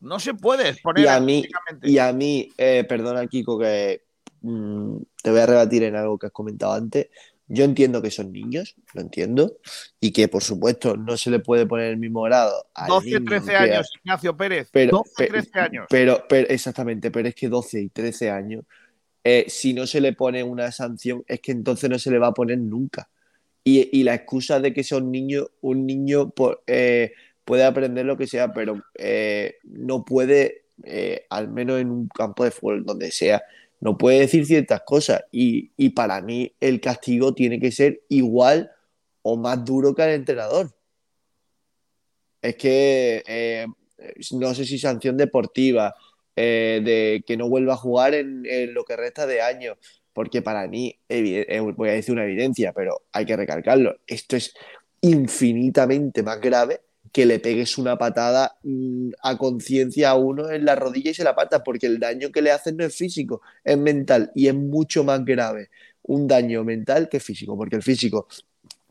No 0.00 0.18
se 0.18 0.34
puede 0.34 0.68
exponer 0.70 1.04
Y 1.04 1.08
a 1.08 1.20
mí, 1.20 1.46
y 1.82 1.98
a 1.98 2.12
mí, 2.12 2.52
eh, 2.58 2.84
perdona, 2.88 3.26
Kiko, 3.26 3.58
que 3.58 4.04
mm, 4.42 4.96
te 5.22 5.30
voy 5.30 5.40
a 5.40 5.46
rebatir 5.46 5.84
en 5.84 5.94
algo 5.96 6.18
que 6.18 6.26
has 6.26 6.32
comentado 6.32 6.72
antes. 6.72 7.08
Yo 7.54 7.64
entiendo 7.64 8.00
que 8.00 8.10
son 8.10 8.32
niños, 8.32 8.76
lo 8.94 9.02
entiendo, 9.02 9.58
y 10.00 10.10
que 10.12 10.26
por 10.28 10.42
supuesto 10.42 10.96
no 10.96 11.16
se 11.16 11.30
le 11.30 11.38
puede 11.38 11.66
poner 11.66 11.88
el 11.90 11.98
mismo 11.98 12.22
grado 12.22 12.66
a 12.74 12.86
12, 12.88 13.20
13 13.20 13.56
años, 13.56 13.90
Ignacio 14.04 14.36
Pérez. 14.36 14.68
Pero, 14.72 14.90
12, 14.98 15.10
pe- 15.18 15.26
13 15.26 15.58
años. 15.60 15.86
Pero, 15.90 16.24
pero- 16.28 16.48
exactamente, 16.48 17.10
pero 17.10 17.28
es 17.28 17.34
que 17.34 17.48
12 17.48 17.80
y 17.82 17.88
13 17.90 18.30
años, 18.30 18.64
eh, 19.24 19.44
si 19.48 19.74
no 19.74 19.86
se 19.86 20.00
le 20.00 20.14
pone 20.14 20.42
una 20.42 20.72
sanción, 20.72 21.24
es 21.28 21.40
que 21.40 21.52
entonces 21.52 21.90
no 21.90 21.98
se 21.98 22.10
le 22.10 22.18
va 22.18 22.28
a 22.28 22.34
poner 22.34 22.58
nunca. 22.58 23.10
Y, 23.64 23.88
y 23.96 24.02
la 24.02 24.14
excusa 24.14 24.58
de 24.58 24.72
que 24.72 24.82
son 24.82 25.10
niños, 25.12 25.48
un 25.60 25.86
niño 25.86 26.30
por- 26.30 26.62
eh, 26.66 27.12
puede 27.44 27.64
aprender 27.64 28.06
lo 28.06 28.16
que 28.16 28.26
sea, 28.26 28.52
pero 28.52 28.82
eh, 28.98 29.56
no 29.64 30.04
puede, 30.04 30.64
eh, 30.84 31.26
al 31.28 31.48
menos 31.48 31.80
en 31.80 31.90
un 31.90 32.08
campo 32.08 32.44
de 32.44 32.50
fútbol, 32.50 32.84
donde 32.84 33.10
sea, 33.10 33.42
no 33.82 33.98
puede 33.98 34.20
decir 34.20 34.46
ciertas 34.46 34.82
cosas. 34.86 35.24
Y, 35.32 35.72
y 35.76 35.90
para 35.90 36.22
mí 36.22 36.54
el 36.60 36.80
castigo 36.80 37.34
tiene 37.34 37.58
que 37.58 37.72
ser 37.72 38.02
igual 38.08 38.70
o 39.22 39.36
más 39.36 39.64
duro 39.64 39.92
que 39.92 40.02
al 40.02 40.10
entrenador. 40.10 40.70
Es 42.40 42.54
que 42.56 43.24
eh, 43.26 43.66
no 44.30 44.54
sé 44.54 44.66
si 44.66 44.78
sanción 44.78 45.16
deportiva, 45.16 45.96
eh, 46.36 46.80
de 46.84 47.24
que 47.26 47.36
no 47.36 47.48
vuelva 47.48 47.74
a 47.74 47.76
jugar 47.76 48.14
en, 48.14 48.46
en 48.46 48.72
lo 48.72 48.84
que 48.84 48.96
resta 48.96 49.26
de 49.26 49.42
año, 49.42 49.76
porque 50.12 50.42
para 50.42 50.68
mí, 50.68 50.96
eh, 51.08 51.60
voy 51.76 51.88
a 51.88 51.92
decir 51.92 52.12
una 52.12 52.24
evidencia, 52.24 52.72
pero 52.72 53.02
hay 53.12 53.26
que 53.26 53.36
recalcarlo, 53.36 53.96
esto 54.06 54.36
es 54.36 54.54
infinitamente 55.00 56.22
más 56.22 56.40
grave 56.40 56.82
que 57.12 57.26
le 57.26 57.38
pegues 57.38 57.76
una 57.76 57.98
patada 57.98 58.56
mm, 58.62 59.10
a 59.22 59.36
conciencia 59.36 60.10
a 60.10 60.14
uno 60.14 60.50
en 60.50 60.64
la 60.64 60.74
rodilla 60.74 61.10
y 61.10 61.14
se 61.14 61.24
la 61.24 61.34
pata, 61.34 61.62
porque 61.62 61.86
el 61.86 62.00
daño 62.00 62.32
que 62.32 62.42
le 62.42 62.50
hacen 62.50 62.76
no 62.78 62.84
es 62.84 62.96
físico, 62.96 63.42
es 63.62 63.76
mental 63.76 64.32
y 64.34 64.48
es 64.48 64.54
mucho 64.54 65.04
más 65.04 65.24
grave 65.24 65.70
un 66.04 66.26
daño 66.26 66.64
mental 66.64 67.08
que 67.08 67.20
físico, 67.20 67.56
porque 67.56 67.76
el 67.76 67.82
físico 67.82 68.26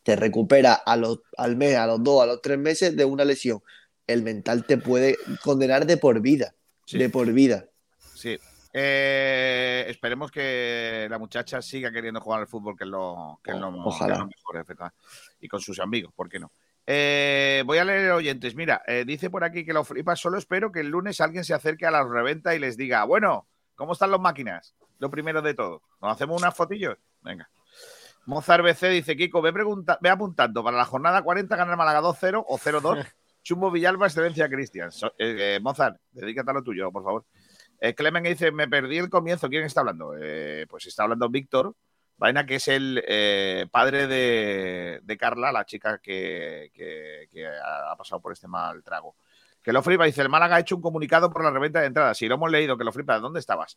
te 0.03 0.15
recupera 0.15 0.73
a 0.73 0.95
los, 0.95 1.19
al 1.37 1.55
mes, 1.55 1.75
a 1.75 1.87
los 1.87 2.03
dos, 2.03 2.23
a 2.23 2.25
los 2.25 2.41
tres 2.41 2.57
meses 2.57 2.95
de 2.95 3.05
una 3.05 3.25
lesión. 3.25 3.61
El 4.07 4.23
mental 4.23 4.65
te 4.65 4.77
puede 4.77 5.17
condenar 5.43 5.85
de 5.85 5.97
por 5.97 6.21
vida, 6.21 6.53
de 6.91 7.09
por 7.09 7.31
vida. 7.31 7.65
Sí. 8.15 8.37
Eh, 8.73 9.85
esperemos 9.89 10.31
que 10.31 11.07
la 11.09 11.19
muchacha 11.19 11.61
siga 11.61 11.91
queriendo 11.91 12.21
jugar 12.21 12.41
al 12.41 12.47
fútbol, 12.47 12.77
que 12.77 12.85
es 12.85 12.89
lo, 12.89 13.39
que 13.43 13.51
es 13.51 13.57
lo, 13.57 13.67
ojalá. 13.83 14.07
que 14.07 14.13
es 14.13 14.19
lo 14.19 14.55
mejor. 14.55 14.93
Y 15.41 15.47
con 15.47 15.59
sus 15.59 15.79
amigos, 15.79 16.13
¿por 16.15 16.29
qué 16.29 16.39
no? 16.39 16.51
Eh, 16.87 17.63
voy 17.65 17.77
a 17.77 17.85
leer 17.85 18.11
oyentes. 18.11 18.55
Mira, 18.55 18.81
eh, 18.87 19.03
dice 19.05 19.29
por 19.29 19.43
aquí 19.43 19.65
que 19.65 19.73
lo 19.73 19.83
flipas. 19.83 20.19
Solo 20.19 20.37
espero 20.37 20.71
que 20.71 20.79
el 20.81 20.87
lunes 20.89 21.21
alguien 21.21 21.43
se 21.43 21.53
acerque 21.53 21.85
a 21.85 21.91
la 21.91 22.03
reventa 22.03 22.55
y 22.55 22.59
les 22.59 22.77
diga, 22.77 23.03
bueno, 23.05 23.47
¿cómo 23.75 23.93
están 23.93 24.11
las 24.11 24.19
máquinas? 24.19 24.75
Lo 24.99 25.09
primero 25.09 25.41
de 25.41 25.53
todo. 25.53 25.81
¿Nos 26.01 26.11
hacemos 26.11 26.41
unas 26.41 26.55
fotillos? 26.55 26.97
Venga. 27.21 27.49
Mozart 28.25 28.63
BC 28.63 28.89
dice, 28.89 29.15
Kiko, 29.15 29.41
ve, 29.41 29.51
pregunta- 29.51 29.97
ve 30.01 30.09
apuntando 30.09 30.63
para 30.63 30.77
la 30.77 30.85
jornada 30.85 31.23
40 31.23 31.55
ganar 31.55 31.75
Málaga 31.77 32.01
2-0 32.01 32.43
o 32.47 32.57
0-2. 32.57 33.05
Chumbo 33.43 33.71
Villalba, 33.71 34.05
excelencia 34.05 34.47
Cristian. 34.49 34.91
So- 34.91 35.13
eh, 35.17 35.59
Mozart, 35.61 35.97
dedícate 36.11 36.51
a 36.51 36.53
lo 36.53 36.63
tuyo, 36.63 36.91
por 36.91 37.03
favor. 37.03 37.25
Clemen 37.95 38.23
dice, 38.23 38.51
me 38.51 38.67
perdí 38.67 38.99
el 38.99 39.09
comienzo. 39.09 39.49
¿Quién 39.49 39.63
está 39.63 39.79
hablando? 39.79 40.13
Pues 40.69 40.85
está 40.85 41.01
hablando 41.01 41.29
Víctor, 41.29 41.73
Vaina, 42.21 42.45
que 42.45 42.55
es 42.55 42.67
el 42.67 43.03
eh, 43.07 43.65
padre 43.71 44.05
de, 44.05 44.99
de 45.01 45.17
Carla, 45.17 45.51
la 45.51 45.65
chica 45.65 45.97
que, 45.97 46.69
que- 46.71 47.27
que 47.31 47.47
ha 47.47 47.95
pasado 47.97 48.21
por 48.21 48.31
este 48.31 48.47
mal 48.47 48.83
trago. 48.83 49.15
Que 49.63 49.73
lo 49.73 49.81
flipa, 49.81 50.05
dice, 50.05 50.21
el 50.21 50.29
Málaga 50.29 50.55
ha 50.55 50.59
hecho 50.59 50.75
un 50.75 50.81
comunicado 50.83 51.31
por 51.31 51.43
la 51.43 51.49
reventa 51.49 51.81
de 51.81 51.87
entradas. 51.87 52.17
Si 52.17 52.27
lo 52.27 52.35
hemos 52.35 52.51
leído, 52.51 52.77
que 52.77 52.83
lo 52.83 52.91
flipa, 52.91 53.17
¿dónde 53.19 53.39
estabas? 53.39 53.75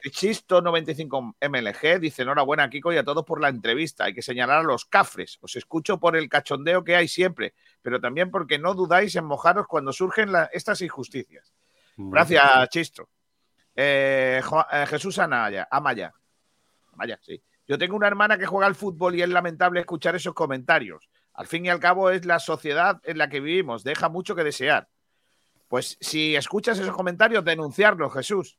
Cristo 0.00 0.60
95 0.60 1.36
MLG 1.40 2.00
dice, 2.00 2.22
enhorabuena, 2.22 2.68
Kiko, 2.68 2.92
y 2.92 2.96
a 2.96 3.04
todos 3.04 3.24
por 3.24 3.40
la 3.40 3.48
entrevista. 3.48 4.04
Hay 4.04 4.14
que 4.14 4.22
señalar 4.22 4.58
a 4.58 4.62
los 4.64 4.84
cafres. 4.84 5.38
Os 5.40 5.54
escucho 5.54 5.98
por 6.00 6.16
el 6.16 6.28
cachondeo 6.28 6.82
que 6.82 6.96
hay 6.96 7.06
siempre, 7.08 7.54
pero 7.80 8.00
también 8.00 8.30
porque 8.32 8.58
no 8.58 8.74
dudáis 8.74 9.14
en 9.16 9.24
mojaros 9.24 9.66
cuando 9.68 9.92
surgen 9.92 10.32
la- 10.32 10.50
estas 10.52 10.80
injusticias. 10.82 11.52
Gracias, 11.96 12.68
Chisto. 12.70 13.08
Eh, 13.76 14.40
eh, 14.72 14.86
Jesús 14.88 15.18
Anaya, 15.20 15.66
Amaya. 15.70 16.12
Amaya, 16.92 17.18
sí. 17.22 17.40
Yo 17.66 17.78
tengo 17.78 17.96
una 17.96 18.06
hermana 18.06 18.36
que 18.38 18.46
juega 18.46 18.66
al 18.66 18.74
fútbol 18.74 19.14
y 19.14 19.22
es 19.22 19.28
lamentable 19.28 19.80
escuchar 19.80 20.14
esos 20.16 20.34
comentarios. 20.34 21.08
Al 21.32 21.46
fin 21.46 21.64
y 21.66 21.68
al 21.70 21.80
cabo 21.80 22.10
es 22.10 22.24
la 22.26 22.38
sociedad 22.38 23.00
en 23.04 23.18
la 23.18 23.28
que 23.28 23.40
vivimos. 23.40 23.82
Deja 23.84 24.08
mucho 24.08 24.34
que 24.36 24.44
desear. 24.44 24.88
Pues 25.68 25.96
si 26.00 26.36
escuchas 26.36 26.78
esos 26.78 26.94
comentarios, 26.94 27.44
denunciarlos, 27.44 28.12
Jesús. 28.12 28.56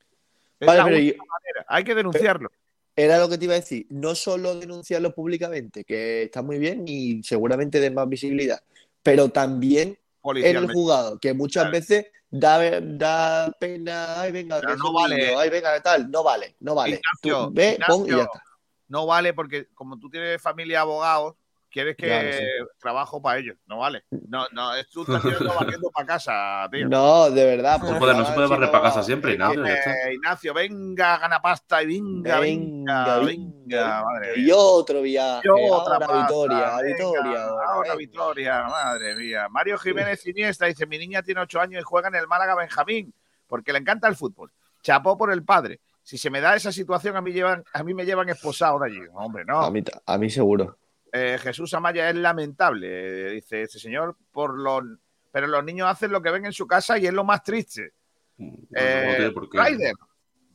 Es 0.60 0.68
Vale, 0.68 0.80
la 0.80 0.86
pero 0.86 0.98
única 0.98 1.18
yo- 1.18 1.24
manera. 1.24 1.66
Hay 1.70 1.84
que 1.84 1.96
denunciarlo. 1.96 2.50
Era 2.98 3.18
lo 3.20 3.28
que 3.30 3.38
te 3.38 3.46
iba 3.46 3.54
a 3.54 3.58
decir, 3.60 3.86
no 3.90 4.16
solo 4.16 4.56
denunciarlo 4.56 5.14
públicamente, 5.14 5.84
que 5.84 6.24
está 6.24 6.42
muy 6.42 6.58
bien 6.58 6.86
y 6.88 7.22
seguramente 7.24 7.80
de 7.82 7.92
más 7.92 8.08
visibilidad, 8.08 8.62
pero 9.04 9.28
también 9.30 9.98
en 10.24 10.56
el 10.56 10.72
juzgado, 10.72 11.20
que 11.20 11.34
muchas 11.34 11.64
Claro. 11.64 11.72
veces 11.74 12.06
da, 12.32 12.80
da 12.82 13.52
pena, 13.60 14.22
ay 14.22 14.32
venga, 14.32 14.62
Pero 14.62 14.78
no 14.78 14.94
vale. 14.94 15.36
ay 15.36 15.50
venga, 15.50 15.78
tal, 15.82 16.10
no 16.10 16.24
vale, 16.24 16.56
no 16.62 16.74
vale. 16.74 17.02
Ignacio, 17.22 17.48
Tú 17.48 17.54
ve, 17.54 17.78
pon 17.86 18.00
y 18.00 18.04
Ignacio, 18.04 18.18
ya 18.18 18.24
está. 18.24 18.44
No 18.88 19.06
vale 19.06 19.34
porque 19.34 19.68
como 19.74 19.98
tú 19.98 20.10
tienes 20.10 20.42
familia 20.42 20.78
de 20.78 20.82
abogados, 20.82 21.36
quieres 21.70 21.98
que 21.98 22.08
Claro, 22.08 22.32
sí. 22.32 22.44
trabajo 22.80 23.22
para 23.22 23.40
ellos. 23.40 23.58
No 23.66 23.80
vale. 23.80 24.06
No, 24.30 24.46
no, 24.54 24.74
es 24.76 24.90
tú 24.90 25.02
estás 25.02 25.22
tirando 25.22 25.54
barriendo 25.80 25.90
para 25.92 26.06
casa, 26.08 26.70
tío. 26.72 26.88
No, 26.88 27.30
de 27.30 27.44
verdad. 27.46 27.80
No 27.80 27.86
por 27.86 27.94
se 27.94 28.00
puede, 28.00 28.14
no 28.14 28.20
favor, 28.20 28.28
se 28.28 28.34
puede 28.34 28.48
si 28.48 28.54
barrer 28.54 28.72
para 28.72 28.84
casa 28.84 29.04
siempre, 29.04 29.34
Ignacio. 29.34 29.66
Eh, 29.66 30.14
Ignacio, 30.14 30.54
venga, 30.54 31.18
gana 31.18 31.42
pasta 31.42 31.84
y 31.84 31.88
venga, 31.88 32.40
venga, 32.40 33.18
Venga, 33.20 33.20
venga, 33.20 34.04
madre 34.04 34.34
Y 34.40 34.50
otro 34.52 35.02
viaje, 35.02 35.42
Y 35.46 35.50
otra 35.50 35.96
ahora 35.96 36.08
pasta, 36.08 36.14
venga, 36.14 36.82
Vitoria, 36.84 37.44
ahora. 37.68 37.96
Vitoria, 37.96 38.64
madre 38.64 39.16
mía. 39.16 39.48
Mario 39.50 39.78
Jiménez 39.78 40.26
Iniesta 40.28 40.68
dice, 40.68 40.86
mi 40.86 40.98
niña 40.98 41.24
tiene 41.24 41.42
ocho 41.42 41.60
años 41.60 41.82
y 41.82 41.84
juega 41.84 42.08
en 42.08 42.16
el 42.16 42.28
Málaga 42.28 42.56
Benjamín, 42.56 43.14
porque 43.48 43.74
le 43.74 43.80
encanta 43.80 44.08
el 44.08 44.16
fútbol. 44.16 44.50
Chapó 44.82 45.18
por 45.18 45.30
el 45.32 45.44
padre. 45.44 45.82
Si 46.06 46.20
se 46.20 46.30
me 46.30 46.40
da 46.40 46.56
esa 46.56 46.72
situación, 46.72 47.16
a 47.16 47.22
mí, 47.22 47.34
llevan, 47.34 47.64
a 47.74 47.84
mí 47.84 47.96
me 47.96 48.06
llevan 48.06 48.30
esposado 48.30 48.78
de 48.78 48.86
allí. 48.86 49.00
Hombre, 49.12 49.44
no. 49.44 49.60
A 49.60 49.72
mí, 49.72 49.84
a 50.06 50.18
mí 50.20 50.30
seguro. 50.30 50.78
Eh, 51.12 51.40
Jesús 51.42 51.74
Amaya 51.74 52.10
es 52.10 52.16
lamentable, 52.16 52.88
eh, 52.88 53.32
dice 53.32 53.64
este 53.64 53.80
señor, 53.80 54.16
por 54.32 54.56
los, 54.56 54.84
pero 55.32 55.48
los 55.48 55.64
niños 55.64 55.90
hacen 55.90 56.12
lo 56.12 56.22
que 56.22 56.30
ven 56.30 56.46
en 56.46 56.54
su 56.54 56.68
casa 56.68 57.00
y 57.00 57.08
es 57.08 57.14
lo 57.14 57.24
más 57.24 57.42
triste. 57.42 57.94
no 58.38 58.54
Eh, 58.76 59.32
por 59.34 59.50
qué. 59.50 59.58
Ryder, 59.58 59.96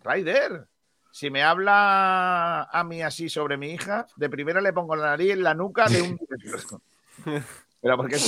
Ryder, 0.05 0.69
si 1.11 1.31
me 1.31 1.43
habla 1.43 2.65
a 2.65 2.85
mí 2.85 3.03
así 3.03 3.29
sobre 3.29 3.57
mi 3.57 3.73
hija, 3.73 4.07
de 4.15 4.31
primera 4.31 4.61
le 4.61 4.73
pongo 4.73 4.95
la 4.95 5.07
nariz 5.07 5.33
en 5.33 5.43
la 5.43 5.55
nuca 5.55 5.89
de 5.89 6.03
un. 6.03 6.21
Pero 7.83 7.97
¿por 7.97 8.09
qué 8.09 8.19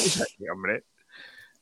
hombre? 0.51 0.87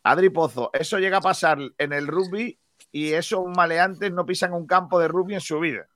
Adri 0.05 0.31
Pozo, 0.31 0.71
eso 0.73 0.99
llega 0.99 1.19
a 1.19 1.21
pasar 1.21 1.59
en 1.77 1.93
el 1.93 2.07
rugby 2.07 2.59
y 2.93 3.12
esos 3.12 3.45
maleantes 3.47 4.12
no 4.12 4.26
pisan 4.26 4.53
un 4.53 4.66
campo 4.66 4.99
de 4.99 5.09
rugby 5.09 5.34
en 5.34 5.41
su 5.41 5.59
vida. 5.61 5.86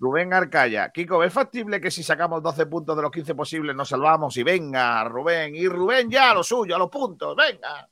Rubén 0.00 0.34
Arcaya, 0.34 0.90
Kiko, 0.90 1.22
¿es 1.22 1.32
factible 1.32 1.80
que 1.80 1.90
si 1.90 2.02
sacamos 2.02 2.42
12 2.42 2.66
puntos 2.66 2.96
de 2.96 3.02
los 3.02 3.12
15 3.12 3.34
posibles 3.34 3.76
nos 3.76 3.88
salvamos? 3.88 4.36
Y 4.36 4.42
venga, 4.42 5.04
Rubén, 5.04 5.54
y 5.54 5.68
Rubén 5.68 6.10
ya 6.10 6.32
a 6.32 6.34
lo 6.34 6.42
suyo, 6.42 6.74
a 6.74 6.78
los 6.78 6.90
puntos, 6.90 7.36
venga. 7.36 7.88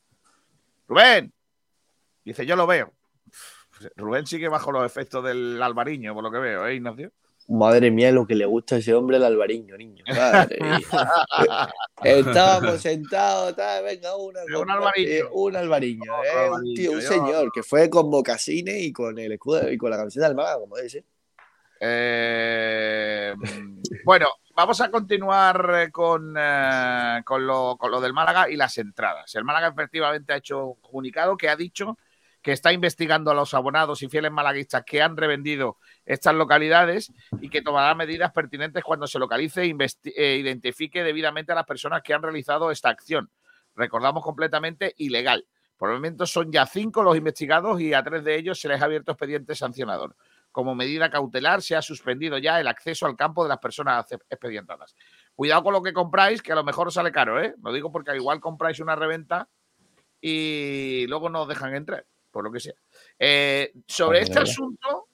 Rubén, 0.89 1.33
dice, 2.25 2.45
yo 2.45 2.57
lo 2.57 2.67
veo. 2.67 2.93
Rubén 3.97 4.27
sigue 4.27 4.49
bajo 4.49 4.73
los 4.73 4.85
efectos 4.85 5.25
del 5.25 5.63
albariño, 5.63 6.13
por 6.13 6.25
lo 6.25 6.31
que 6.31 6.39
veo, 6.39 6.67
¿eh, 6.67 6.75
Ignacio? 6.75 7.13
Madre 7.51 7.91
mía, 7.91 8.13
lo 8.13 8.27
que 8.27 8.35
le 8.37 8.47
gusta 8.47 8.77
a 8.77 8.79
ese 8.79 8.95
hombre 8.95 9.17
el 9.17 9.25
albariño, 9.25 9.77
niño. 9.77 10.05
Madre 10.09 10.59
mía. 10.61 10.79
Estábamos 12.05 12.81
sentados, 12.81 13.57
tal, 13.57 13.85
venga, 13.85 14.15
una, 14.17 14.41
Un 14.59 14.71
albariño. 14.71 15.09
eh, 15.11 15.25
un 15.33 15.57
albariño, 15.57 16.13
eh, 16.25 16.51
un, 16.51 16.75
tío, 16.75 16.93
un 16.93 17.01
yo- 17.01 17.09
señor 17.09 17.51
que 17.53 17.63
fue 17.65 17.91
con 17.91 18.09
mocasines 18.09 18.81
y 18.83 18.93
con 18.93 19.19
el 19.19 19.33
escudo 19.33 19.71
y 19.71 19.77
con 19.77 19.91
la 19.91 19.97
camiseta 19.97 20.29
del 20.29 20.37
Málaga, 20.37 20.59
como 20.61 20.77
ser. 20.77 21.05
Eh, 21.81 23.35
bueno, 24.05 24.27
vamos 24.55 24.81
a 24.81 24.91
continuar 24.91 25.73
eh, 25.87 25.91
con, 25.91 26.35
eh, 26.39 27.23
con, 27.25 27.47
lo, 27.47 27.77
con 27.77 27.91
lo 27.91 28.01
del 28.01 28.13
Málaga 28.13 28.49
y 28.49 28.57
las 28.57 28.79
entradas. 28.79 29.35
El 29.35 29.45
Málaga 29.45 29.69
efectivamente 29.69 30.33
ha 30.33 30.37
hecho 30.37 30.67
un 30.67 30.81
comunicado 30.81 31.37
que 31.37 31.49
ha 31.49 31.57
dicho 31.57 31.99
que 32.43 32.53
está 32.53 32.73
investigando 32.73 33.31
a 33.31 33.35
los 33.35 33.53
abonados 33.55 34.03
y 34.03 34.09
fieles 34.09 34.33
malaguistas 34.33 34.85
que 34.85 35.03
han 35.03 35.17
revendido 35.17 35.77
estas 36.07 36.35
localidades 36.35 37.13
y 37.41 37.51
que 37.51 37.63
tomará 37.63 37.95
medidas 37.95 38.33
pertinentes 38.33 38.83
cuando 38.83 39.07
se 39.07 39.19
localice 39.19 39.63
e 39.63 39.67
investi- 39.67 40.13
e 40.17 40.37
identifique 40.37 41.03
debidamente 41.03 41.53
a 41.53 41.55
las 41.55 41.67
personas 41.67 42.03
que 42.03 42.15
han 42.15 42.23
realizado 42.23 42.71
esta 42.71 42.89
acción. 42.89 43.31
Recordamos 43.75 44.25
completamente 44.25 44.95
ilegal. 44.97 45.47
Por 45.77 45.91
el 45.91 45.97
momento 45.97 46.27
son 46.27 46.53
ya 46.53 46.67
cinco 46.67 47.03
los 47.03 47.17
investigados 47.17 47.81
y 47.81 47.95
a 47.95 48.03
tres 48.03 48.25
de 48.25 48.37
ellos 48.37 48.61
se 48.61 48.69
les 48.69 48.83
ha 48.83 48.85
abierto 48.85 49.13
expediente 49.13 49.55
sancionador. 49.55 50.15
Como 50.53 50.75
medida 50.75 51.11
cautelar 51.11 51.63
se 51.63 51.77
ha 51.77 51.81
suspendido 51.81 52.37
ya 52.37 52.61
el 52.61 52.69
acceso 52.69 53.07
al 53.07 53.17
campo 53.17 53.45
de 53.45 53.51
las 53.51 53.59
personas 53.59 54.05
expedientadas. 54.29 54.95
Cuidado 55.35 55.63
con 55.63 55.73
lo 55.73 55.83
que 55.83 55.93
compráis, 55.93 56.43
que 56.43 56.53
a 56.53 56.57
lo 56.57 56.65
mejor 56.65 56.89
os 56.89 56.95
sale 56.95 57.13
caro, 57.13 57.41
¿eh? 57.43 57.55
Lo 57.63 57.73
digo 57.73 57.93
porque 57.93 58.11
al 58.11 58.17
igual 58.17 58.41
compráis 58.41 58.81
una 58.81 58.97
reventa 58.97 59.49
y 60.21 61.07
luego 61.07 61.31
no 61.31 61.43
os 61.43 61.49
dejan 61.49 61.75
entrar, 61.75 62.05
por 62.31 62.45
lo 62.45 62.53
que 62.53 62.61
sea. 62.61 62.75
Eh, 63.19 63.73
sobre 63.87 64.21
este 64.21 64.39
asunto, 64.39 65.09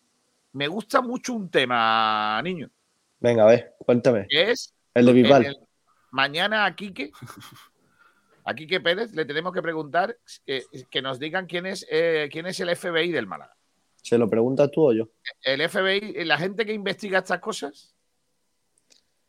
me 0.53 0.69
gusta 0.69 1.01
mucho 1.01 1.35
un 1.35 1.51
tema, 1.51 2.41
niño, 2.43 2.71
Venga, 3.19 3.45
a 3.45 3.47
ver, 3.47 3.75
cuéntame. 3.79 4.27
es 4.31 4.75
El 4.95 5.07
de 5.07 5.12
Bisbal. 5.12 5.59
mañana 6.11 6.64
a 6.67 6.75
Quique, 6.77 7.11
a 8.45 8.55
Quique 8.55 8.81
Pérez, 8.81 9.12
le 9.14 9.25
tenemos 9.25 9.53
que 9.53 9.62
preguntar 9.62 10.17
que, 10.45 10.64
que 10.91 11.03
nos 11.03 11.19
digan 11.19 11.47
quién 11.47 11.67
es, 11.67 11.87
eh, 11.91 12.29
quién 12.31 12.47
es 12.47 12.61
el 12.61 12.75
FBI 12.77 13.11
del 13.12 13.27
Málaga. 13.27 13.57
¿Se 14.03 14.19
lo 14.19 14.29
preguntas 14.31 14.71
tú 14.71 14.89
o 14.89 14.93
yo? 14.93 15.09
el 15.43 15.69
FBI, 15.69 16.25
la 16.25 16.39
gente 16.39 16.64
que 16.64 16.73
investiga 16.73 17.19
estas 17.19 17.41
cosas, 17.41 17.95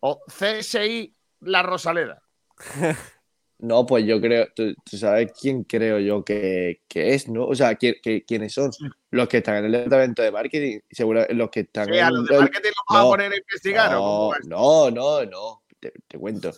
o 0.01 0.21
CSI 0.27 1.15
La 1.41 1.63
Rosaleda. 1.63 2.21
No, 3.59 3.85
pues 3.87 4.05
yo 4.05 4.21
creo, 4.21 4.47
tú, 4.55 4.75
tú 4.87 4.97
sabes 4.97 5.31
quién 5.39 5.63
creo 5.63 5.97
yo 5.99 6.23
que, 6.23 6.81
que 6.87 7.15
es, 7.15 7.27
¿no? 7.27 7.45
O 7.47 7.55
sea, 7.55 7.73
¿quién- 7.75 7.95
qué- 8.03 8.23
quiénes 8.23 8.53
son 8.53 8.69
los 9.09 9.27
que 9.27 9.37
están 9.37 9.57
en 9.57 9.65
el 9.65 9.71
departamento 9.71 10.21
de 10.21 10.31
marketing, 10.31 10.79
seguro 10.91 11.25
los 11.31 11.49
que 11.49 11.61
están 11.61 11.85
Sí, 11.91 11.97
a 11.97 12.11
los 12.11 12.27
de 12.27 12.35
el- 12.35 12.41
marketing 12.41 12.67
los 12.69 12.85
vas 12.89 12.99
a 12.99 13.03
No, 13.03 13.09
poner 13.09 13.31
a 13.31 13.37
investigar. 13.37 13.95
¿o 13.95 13.99
cómo 13.99 14.33
No, 14.45 14.91
no, 14.91 14.91
no, 14.91 15.25
no, 15.25 15.63
te, 15.79 15.91
te 16.07 16.17
cuento. 16.19 16.51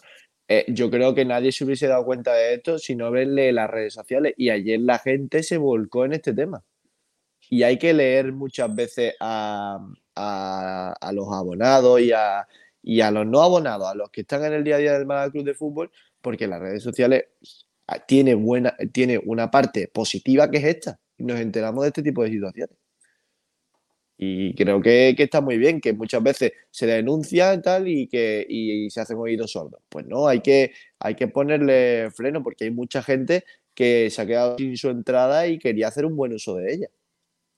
Eh, 0.48 0.66
yo 0.68 0.90
creo 0.90 1.14
que 1.16 1.24
nadie 1.24 1.52
se 1.54 1.64
hubiese 1.64 1.88
dado 1.88 2.04
cuenta 2.04 2.34
de 2.34 2.56
esto 2.56 2.78
si 2.80 2.96
no 2.96 3.12
verle 3.12 3.52
las 3.54 3.70
redes 3.70 3.94
sociales. 3.94 4.34
Y 4.36 4.50
ayer 4.50 4.80
la 4.82 4.98
gente 5.00 5.42
se 5.44 5.58
volcó 5.58 6.04
en 6.06 6.14
este 6.14 6.34
tema. 6.34 6.64
Y 7.50 7.64
hay 7.64 7.78
que 7.80 7.94
leer 7.94 8.34
muchas 8.34 8.76
veces 8.76 9.14
a, 9.22 9.80
a- 10.16 10.96
a 11.00 11.12
los 11.14 11.28
abonados 11.32 12.02
y 12.02 12.12
a, 12.12 12.46
y 12.82 13.00
a 13.02 13.10
los 13.12 13.26
no 13.26 13.42
abonados, 13.42 13.88
a 13.88 13.96
los 13.96 14.10
que 14.10 14.22
están 14.22 14.44
en 14.44 14.54
el 14.54 14.64
día 14.64 14.76
a 14.76 14.80
día 14.80 14.94
del 14.94 15.06
Málaga 15.06 15.32
Club 15.32 15.46
de 15.46 15.54
Fútbol, 15.54 15.92
porque 16.22 16.48
las 16.48 16.60
redes 16.60 16.84
sociales 16.84 17.26
ah, 17.88 18.00
tiene, 18.06 18.36
buena, 18.36 18.76
tiene 18.92 19.18
una 19.18 19.50
parte 19.52 19.88
positiva 19.88 20.50
que 20.50 20.58
es 20.58 20.64
esta. 20.64 21.00
Y 21.18 21.24
nos 21.24 21.40
enteramos 21.40 21.84
de 21.84 21.88
este 21.90 22.04
tipo 22.04 22.24
de 22.24 22.30
situaciones. 22.30 22.78
Y 24.22 24.54
creo 24.54 24.82
que, 24.82 25.14
que 25.16 25.24
está 25.24 25.40
muy 25.40 25.58
bien, 25.58 25.80
que 25.80 25.94
muchas 25.94 26.22
veces 26.22 26.52
se 26.70 26.86
denuncia 26.86 27.54
y 27.54 27.62
tal 27.62 27.88
y 27.88 28.06
que 28.06 28.46
y, 28.50 28.90
se 28.90 29.00
hacen 29.00 29.18
oídos 29.18 29.54
sordos. 29.54 29.82
Pues 29.88 30.06
no, 30.08 30.28
hay 30.28 30.42
que, 30.42 30.74
hay 31.00 31.16
que 31.16 31.30
ponerle 31.30 32.12
freno 32.12 32.44
porque 32.44 32.66
hay 32.66 32.72
mucha 32.72 33.02
gente 33.02 33.46
que 33.74 34.10
se 34.10 34.22
ha 34.22 34.26
quedado 34.26 34.58
sin 34.58 34.76
su 34.76 34.90
entrada 34.90 35.48
y 35.48 35.58
quería 35.58 35.88
hacer 35.88 36.06
un 36.06 36.18
buen 36.18 36.34
uso 36.34 36.56
de 36.56 36.74
ella. 36.74 36.88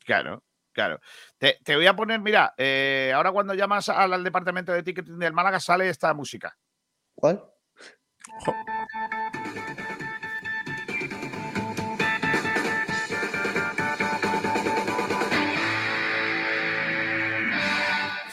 Claro, 0.06 0.44
claro. 0.72 1.00
Te, 1.40 1.58
te 1.64 1.76
voy 1.76 1.88
a 1.88 1.96
poner, 1.96 2.20
mira, 2.20 2.54
eh, 2.56 3.12
ahora 3.16 3.32
cuando 3.32 3.56
llamas 3.56 3.90
al, 3.90 4.14
al 4.14 4.24
departamento 4.24 4.72
de 4.72 4.84
ticketing 4.84 5.18
del 5.18 5.34
Málaga 5.34 5.60
sale 5.60 5.90
esta 5.90 6.14
música. 6.14 6.56
¿Cuál? 7.16 7.44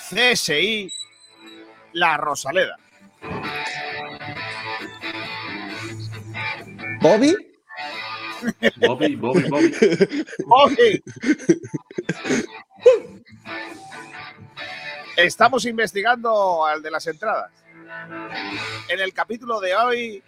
CSI 0.08 0.90
La 1.92 2.16
Rosaleda. 2.16 2.76
¿Bobby? 7.00 7.36
Bobby, 8.76 9.16
Bobby, 9.16 9.42
Bobby. 9.48 9.74
Bobby. 10.46 11.02
Estamos 15.16 15.64
investigando 15.66 16.64
al 16.64 16.82
de 16.82 16.90
las 16.90 17.06
entradas. 17.06 17.50
En 18.88 19.00
el 19.00 19.12
capítulo 19.14 19.60
de 19.60 19.74
hoy, 19.74 20.22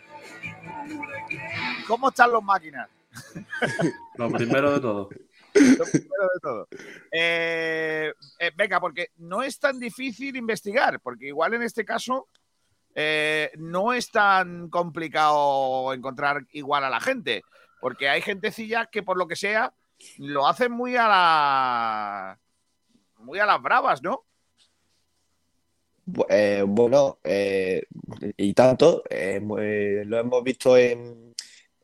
¿cómo 1.87 2.09
están 2.09 2.33
los 2.33 2.43
máquinas? 2.43 2.89
Lo 4.17 4.31
primero 4.31 4.73
de 4.73 4.81
todo. 4.81 5.09
Lo 5.53 5.85
primero 5.85 6.29
de 6.35 6.41
todo. 6.41 6.69
Eh, 7.11 8.13
eh, 8.39 8.51
venga, 8.57 8.81
porque 8.81 9.09
no 9.17 9.43
es 9.43 9.59
tan 9.59 9.79
difícil 9.79 10.37
investigar, 10.37 11.01
porque 11.01 11.27
igual 11.27 11.55
en 11.55 11.63
este 11.63 11.85
caso 11.85 12.29
eh, 12.95 13.51
no 13.59 13.93
es 13.93 14.11
tan 14.11 14.71
complicado 14.71 15.93
encontrar 15.93 16.47
igual 16.53 16.85
a 16.85 16.91
la 16.91 17.01
gente, 17.01 17.43
porque 17.81 18.09
hay 18.09 18.23
gentecilla 18.23 18.87
que 18.87 19.03
por 19.03 19.19
lo 19.19 19.27
que 19.29 19.37
sea 19.37 19.75
lo 20.19 20.47
hacen 20.47 20.73
muy 20.73 20.97
a 20.97 21.09
la 21.09 22.39
muy 23.19 23.39
a 23.39 23.47
las 23.47 23.61
bravas, 23.61 24.03
¿no? 24.03 24.25
Eh, 26.29 26.65
bueno, 26.67 27.19
eh, 27.25 27.83
y 28.37 28.53
tanto, 28.55 29.03
eh, 29.11 29.41
lo 30.07 30.19
hemos 30.19 30.43
visto 30.45 30.77
en, 30.77 31.35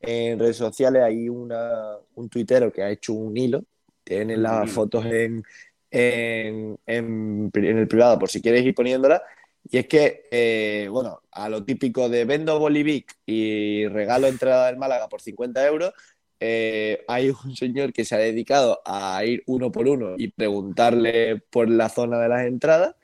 en 0.00 0.38
redes 0.38 0.56
sociales, 0.56 1.02
hay 1.02 1.28
una, 1.28 1.96
un 2.14 2.28
tuitero 2.28 2.72
que 2.72 2.82
ha 2.82 2.90
hecho 2.90 3.12
un 3.12 3.36
hilo, 3.36 3.62
tiene 4.04 4.36
las 4.36 4.70
fotos 4.70 5.04
en, 5.06 5.42
en, 5.90 6.78
en 6.86 7.50
pri- 7.50 7.68
en 7.68 7.78
el 7.78 7.88
privado 7.88 8.18
por 8.18 8.28
si 8.30 8.40
quieres 8.40 8.64
ir 8.64 8.74
poniéndolas, 8.74 9.22
y 9.68 9.78
es 9.78 9.86
que, 9.88 10.86
bueno, 10.90 11.20
a 11.32 11.48
lo 11.48 11.64
típico 11.64 12.08
de 12.08 12.24
vendo 12.24 12.58
Bolivic 12.58 13.16
y 13.26 13.86
regalo 13.88 14.28
entrada 14.28 14.66
del 14.66 14.76
Málaga 14.76 15.08
por 15.08 15.20
50 15.20 15.66
euros, 15.66 15.92
eh, 16.38 17.02
hay 17.08 17.30
un 17.30 17.56
señor 17.56 17.92
que 17.92 18.04
se 18.04 18.14
ha 18.14 18.18
dedicado 18.18 18.80
a 18.84 19.24
ir 19.24 19.42
uno 19.46 19.72
por 19.72 19.88
uno 19.88 20.14
y 20.18 20.28
preguntarle 20.28 21.38
por 21.50 21.68
la 21.68 21.88
zona 21.88 22.20
de 22.20 22.28
las 22.28 22.46
entradas 22.46 22.94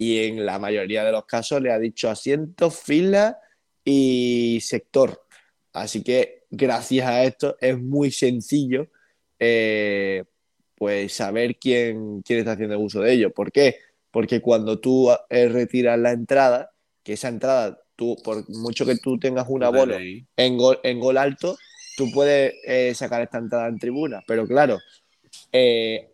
y 0.00 0.24
en 0.24 0.46
la 0.46 0.58
mayoría 0.58 1.04
de 1.04 1.12
los 1.12 1.26
casos 1.26 1.60
le 1.60 1.70
ha 1.70 1.78
dicho 1.78 2.08
asiento, 2.08 2.70
fila 2.70 3.38
y 3.84 4.58
sector. 4.62 5.26
Así 5.74 6.02
que 6.02 6.44
gracias 6.50 7.06
a 7.06 7.22
esto 7.22 7.58
es 7.60 7.78
muy 7.78 8.10
sencillo 8.10 8.88
eh, 9.38 10.24
pues 10.74 11.12
saber 11.12 11.56
quién, 11.56 12.22
quién 12.22 12.38
está 12.38 12.52
haciendo 12.52 12.80
uso 12.80 13.02
de 13.02 13.12
ello. 13.12 13.30
¿Por 13.34 13.52
qué? 13.52 13.76
Porque 14.10 14.40
cuando 14.40 14.80
tú 14.80 15.10
eh, 15.28 15.48
retiras 15.48 15.98
la 15.98 16.12
entrada, 16.12 16.70
que 17.02 17.12
esa 17.12 17.28
entrada, 17.28 17.78
tú, 17.94 18.16
por 18.24 18.48
mucho 18.48 18.86
que 18.86 18.96
tú 18.96 19.18
tengas 19.18 19.48
un 19.50 19.64
abono 19.64 19.96
en 19.98 20.56
gol, 20.56 20.80
en 20.82 20.98
gol 20.98 21.18
alto, 21.18 21.58
tú 21.98 22.10
puedes 22.10 22.54
eh, 22.66 22.94
sacar 22.94 23.20
esta 23.20 23.36
entrada 23.36 23.68
en 23.68 23.78
tribuna. 23.78 24.22
Pero 24.26 24.46
claro, 24.46 24.78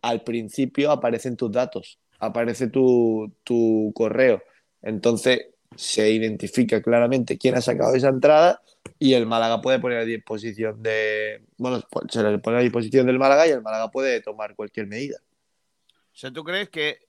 al 0.02 0.24
principio 0.24 0.90
aparecen 0.90 1.36
tus 1.36 1.52
datos, 1.52 2.00
aparece 2.18 2.68
tu, 2.68 3.32
tu 3.44 3.92
correo. 3.94 4.42
Entonces 4.82 5.48
se 5.76 6.10
identifica 6.10 6.80
claramente 6.82 7.38
quién 7.38 7.54
ha 7.56 7.60
sacado 7.60 7.94
esa 7.94 8.08
entrada 8.08 8.62
y 8.98 9.14
el 9.14 9.26
Málaga 9.26 9.60
puede 9.60 9.78
poner 9.78 9.98
a 9.98 10.04
disposición 10.04 10.82
de. 10.82 11.42
Bueno, 11.58 11.82
pues, 11.90 12.06
se 12.10 12.22
le 12.22 12.38
pone 12.38 12.58
a 12.58 12.60
disposición 12.60 13.06
del 13.06 13.18
Málaga 13.18 13.46
y 13.46 13.50
el 13.50 13.62
Málaga 13.62 13.90
puede 13.90 14.20
tomar 14.20 14.54
cualquier 14.54 14.86
medida. 14.86 15.18
O 15.88 16.18
sea, 16.18 16.32
¿tú 16.32 16.44
crees 16.44 16.70
que, 16.70 17.00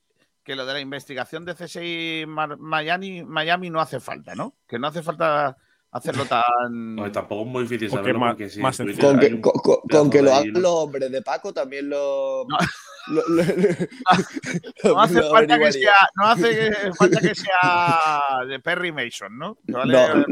que 0.44 0.56
lo 0.56 0.66
de 0.66 0.74
la 0.74 0.80
investigación 0.82 1.46
de 1.46 1.56
CSI 1.56 2.26
Miami, 2.28 3.24
Miami 3.24 3.70
no 3.70 3.80
hace 3.80 4.00
falta, 4.00 4.36
¿no? 4.36 4.56
Que 4.68 4.80
no 4.80 4.88
hace 4.88 5.02
falta 5.02 5.58
hacerlo 5.92 6.26
tan... 6.30 6.96
No, 6.96 7.12
tampoco 7.12 7.42
es 7.44 7.48
muy 7.48 7.64
difícil 7.64 7.90
Porque 7.90 8.02
saberlo 8.04 8.20
más- 8.20 8.32
porque 8.34 8.50
si 8.50 8.60
más. 8.62 8.78
Twitter 8.78 9.06
Con 9.06 9.20
que, 9.20 9.26
un 9.28 9.42
con- 9.42 9.54
con- 9.54 9.76
con 9.82 9.88
pedazo 9.90 10.10
que 10.10 10.22
lo 10.22 10.34
hagan 10.34 10.54
los 10.54 10.72
hombres 10.72 11.12
de 11.12 11.22
Paco 11.22 11.54
también 11.54 11.90
lo. 11.90 12.46
lo- 13.08 13.24
lo- 13.30 13.44
No 14.84 15.02
hace 15.02 15.14
lo 15.22 15.30
falta 15.32 15.58
que 15.58 15.72
sea, 15.72 15.96
no 16.16 16.26
hace 16.28 16.72
falta 16.94 17.20
que 17.22 17.34
sea 17.36 18.46
de 18.48 18.60
Perry 18.60 18.92
Mason, 18.92 19.38
¿no? 19.38 19.58
Vale- 19.68 20.26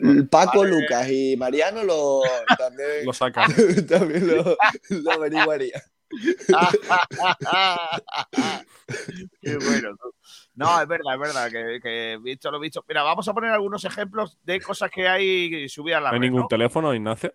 No, 0.00 0.26
Paco, 0.30 0.64
Lucas 0.64 1.08
y 1.10 1.36
Mariano 1.36 1.82
lo 1.84 2.20
también, 2.56 3.04
Lo 3.04 3.12
sacan. 3.12 3.52
también 3.88 4.26
lo, 4.28 4.56
lo 4.90 5.12
averiguaría. 5.12 5.82
Qué 9.40 9.56
bueno. 9.56 9.96
No, 10.60 10.80
es 10.82 10.86
verdad, 10.88 11.14
es 11.14 11.20
verdad, 11.20 11.50
que, 11.50 11.80
que 11.80 12.18
visto 12.20 12.50
lo 12.50 12.60
visto. 12.60 12.84
Mira, 12.86 13.02
vamos 13.02 13.26
a 13.26 13.32
poner 13.32 13.50
algunos 13.50 13.82
ejemplos 13.84 14.38
de 14.44 14.60
cosas 14.60 14.90
que 14.90 15.08
hay 15.08 15.68
subidas 15.68 15.98
a 15.98 16.00
la 16.02 16.08
¿No 16.10 16.14
hay 16.14 16.20
red, 16.20 16.26
ningún 16.26 16.42
¿no? 16.42 16.48
teléfono, 16.48 16.94
Ignacio? 16.94 17.34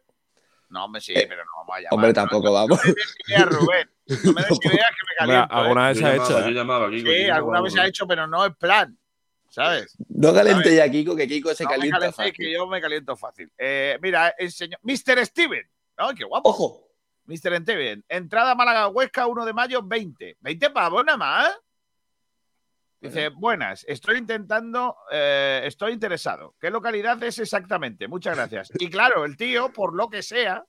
No, 0.69 0.86
hombre, 0.86 1.01
sí, 1.01 1.13
Eh, 1.15 1.26
pero 1.28 1.43
no 1.43 1.51
vamos 1.57 1.76
a 1.76 1.80
llamar. 1.80 1.93
Hombre, 1.93 2.13
tampoco 2.13 2.51
vamos. 2.53 2.80
Mira, 3.28 3.45
Rubén, 3.45 3.89
no 4.26 4.34
me 4.34 4.41
des 4.43 4.59
ideas 4.65 4.89
que 4.89 5.05
me 5.09 5.15
caliento. 5.17 5.53
alguna 5.55 5.86
¿eh? 5.86 5.88
vez 5.93 5.97
se 5.99 6.05
ha 6.05 6.15
hecho. 6.15 6.39
¿eh? 6.39 6.43
yo 6.45 6.49
llamaba, 6.51 6.89
Kiko, 6.89 7.07
yo 7.09 7.13
Sí, 7.13 7.30
alguna 7.30 7.61
vez 7.61 7.73
se 7.73 7.82
ha 7.82 7.88
hecho, 7.88 8.07
pero 8.07 8.28
no 8.28 8.45
es 8.45 8.55
plan. 8.55 8.97
¿Sabes? 9.49 9.95
No 10.09 10.34
caliente 10.34 10.76
ya, 10.76 10.89
Kiko, 10.89 11.15
que 11.15 11.28
Kiko 11.28 11.53
se 11.55 11.63
No 11.63 11.69
me 11.69 11.76
calienta 11.78 12.11
fácil. 12.11 12.34
que 12.34 12.51
yo 12.53 12.67
me 12.67 12.82
caliento 12.82 13.15
fácil. 13.15 13.51
Eh, 13.57 13.97
mira, 14.01 14.36
enseño. 14.38 14.78
Mr. 14.84 15.26
Steven. 15.26 15.67
¡Ay, 15.97 16.13
qué 16.15 16.26
guapo! 16.26 16.49
Ojo. 16.49 16.82
Mr. 17.26 17.61
Steven. 17.61 18.03
Entrada 18.09 18.53
Málaga 18.53 18.88
Huesca 18.89 19.26
1 19.28 19.45
de 19.45 19.53
mayo 19.53 19.82
20. 19.82 20.38
20 20.41 20.69
pavos 20.71 21.05
nada 21.05 21.17
más. 21.17 21.57
Dice, 23.06 23.30
buenas, 23.30 23.86
estoy 23.88 24.18
intentando, 24.18 24.97
eh, 25.12 25.62
estoy 25.66 25.93
interesado. 25.93 26.56
¿Qué 26.60 26.70
localidad 26.70 27.22
es 27.24 27.39
exactamente? 27.39 28.08
Muchas 28.08 28.36
gracias. 28.36 28.72
Y 28.80 28.89
claro, 28.89 29.26
el 29.26 29.38
tío, 29.38 29.72
por 29.72 29.95
lo 29.95 30.10
que 30.10 30.24
sea, 30.24 30.64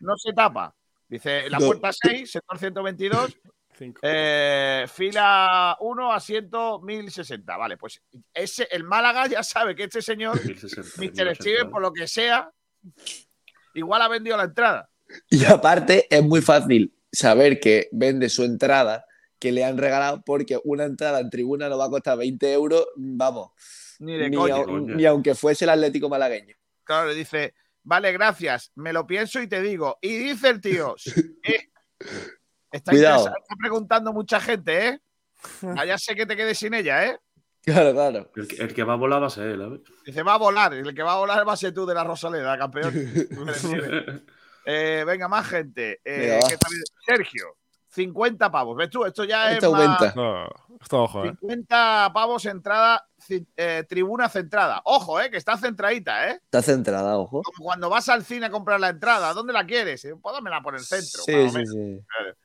no 0.00 0.16
se 0.16 0.32
tapa. 0.32 0.74
Dice, 1.08 1.48
la 1.48 1.58
puerta 1.58 1.90
6, 1.92 2.30
sector 2.30 2.58
122, 2.58 3.38
eh, 4.02 4.86
fila 4.92 5.76
1, 5.80 6.12
asiento 6.12 6.80
1060. 6.80 7.56
Vale, 7.56 7.76
pues 7.76 8.02
ese, 8.34 8.66
el 8.70 8.82
Málaga 8.84 9.28
ya 9.28 9.42
sabe 9.42 9.76
que 9.76 9.84
este 9.84 10.02
señor, 10.02 10.44
1060, 10.44 10.82
Mr. 10.96 11.00
1080, 11.00 11.34
Steven, 11.36 11.70
por 11.70 11.82
lo 11.82 11.92
que 11.92 12.08
sea, 12.08 12.50
igual 13.74 14.02
ha 14.02 14.08
vendido 14.08 14.36
la 14.36 14.44
entrada. 14.44 14.90
Y 15.30 15.44
aparte 15.44 16.06
es 16.10 16.22
muy 16.24 16.42
fácil 16.42 16.92
saber 17.12 17.60
que 17.60 17.88
vende 17.92 18.28
su 18.28 18.42
entrada 18.42 19.06
que 19.38 19.52
le 19.52 19.64
han 19.64 19.76
regalado 19.78 20.22
porque 20.24 20.58
una 20.64 20.84
entrada 20.84 21.20
en 21.20 21.30
tribuna 21.30 21.68
no 21.68 21.78
va 21.78 21.86
a 21.86 21.90
costar 21.90 22.16
20 22.18 22.52
euros, 22.52 22.86
vamos, 22.96 23.50
Ni 23.98 24.16
de 24.16 24.30
ni, 24.30 24.36
coña. 24.36 24.64
ni 24.66 25.04
aunque 25.06 25.34
fuese 25.34 25.64
el 25.64 25.70
Atlético 25.70 26.08
malagueño. 26.08 26.54
Claro, 26.84 27.08
le 27.08 27.14
dice, 27.14 27.54
vale, 27.82 28.12
gracias, 28.12 28.72
me 28.76 28.92
lo 28.92 29.06
pienso 29.06 29.40
y 29.42 29.46
te 29.48 29.60
digo. 29.60 29.98
Y 30.00 30.16
dice 30.16 30.48
el 30.48 30.60
tío, 30.60 30.94
eh, 31.42 31.70
está, 32.72 32.92
Cuidado. 32.92 33.20
interesa- 33.26 33.38
está 33.40 33.54
preguntando 33.58 34.12
mucha 34.12 34.40
gente, 34.40 34.88
¿eh? 34.88 35.00
Ah, 35.76 35.84
ya 35.84 35.98
sé 35.98 36.14
que 36.14 36.26
te 36.26 36.36
quedes 36.36 36.58
sin 36.58 36.74
ella, 36.74 37.04
¿eh? 37.06 37.18
Claro, 37.62 37.92
claro. 37.92 38.30
El, 38.36 38.46
que- 38.48 38.56
el 38.62 38.72
que 38.74 38.84
va 38.84 38.92
a 38.92 38.96
volar 38.96 39.20
va 39.22 39.26
a 39.26 39.30
ser 39.30 39.48
él, 39.48 39.58
¿sabes? 39.60 39.80
Dice, 40.04 40.22
va 40.22 40.34
a 40.34 40.38
volar, 40.38 40.72
el 40.72 40.94
que 40.94 41.02
va 41.02 41.14
a 41.14 41.18
volar 41.18 41.46
va 41.46 41.52
a 41.52 41.56
ser 41.56 41.74
tú 41.74 41.84
de 41.84 41.94
la 41.94 42.04
Rosaleda, 42.04 42.56
campeón. 42.56 42.92
Eh, 44.68 45.04
venga, 45.06 45.28
más 45.28 45.46
gente. 45.46 46.00
Eh. 46.04 46.40
Sergio, 47.06 47.56
50 47.96 48.50
pavos. 48.50 48.76
¿Ves 48.76 48.90
tú? 48.90 49.04
Esto 49.06 49.24
ya 49.24 49.52
Esto 49.52 49.66
es 49.68 49.72
más- 49.72 49.82
aumenta. 49.82 50.12
No, 50.14 50.46
esto 50.80 51.02
ojo, 51.02 51.24
¿eh? 51.24 51.30
50 51.40 52.10
pavos 52.12 52.44
entrada, 52.44 53.08
eh, 53.56 53.84
tribuna 53.88 54.28
centrada. 54.28 54.82
Ojo, 54.84 55.18
eh, 55.18 55.30
que 55.30 55.38
está 55.38 55.56
centradita, 55.56 56.28
¿eh? 56.30 56.40
Está 56.44 56.60
centrada, 56.60 57.16
ojo. 57.18 57.40
Como 57.42 57.64
cuando 57.64 57.88
vas 57.88 58.08
al 58.10 58.22
cine 58.24 58.46
a 58.46 58.50
comprar 58.50 58.78
la 58.78 58.90
entrada. 58.90 59.32
¿Dónde 59.32 59.54
la 59.54 59.64
quieres? 59.66 60.04
Eh, 60.04 60.14
Pues 60.20 60.34
dámela 60.34 60.60
por 60.60 60.74
el 60.74 60.82
centro. 60.84 61.22
Sí, 61.22 61.48
sí, 61.50 61.66
sí. 61.66 62.00
Claro. 62.06 62.36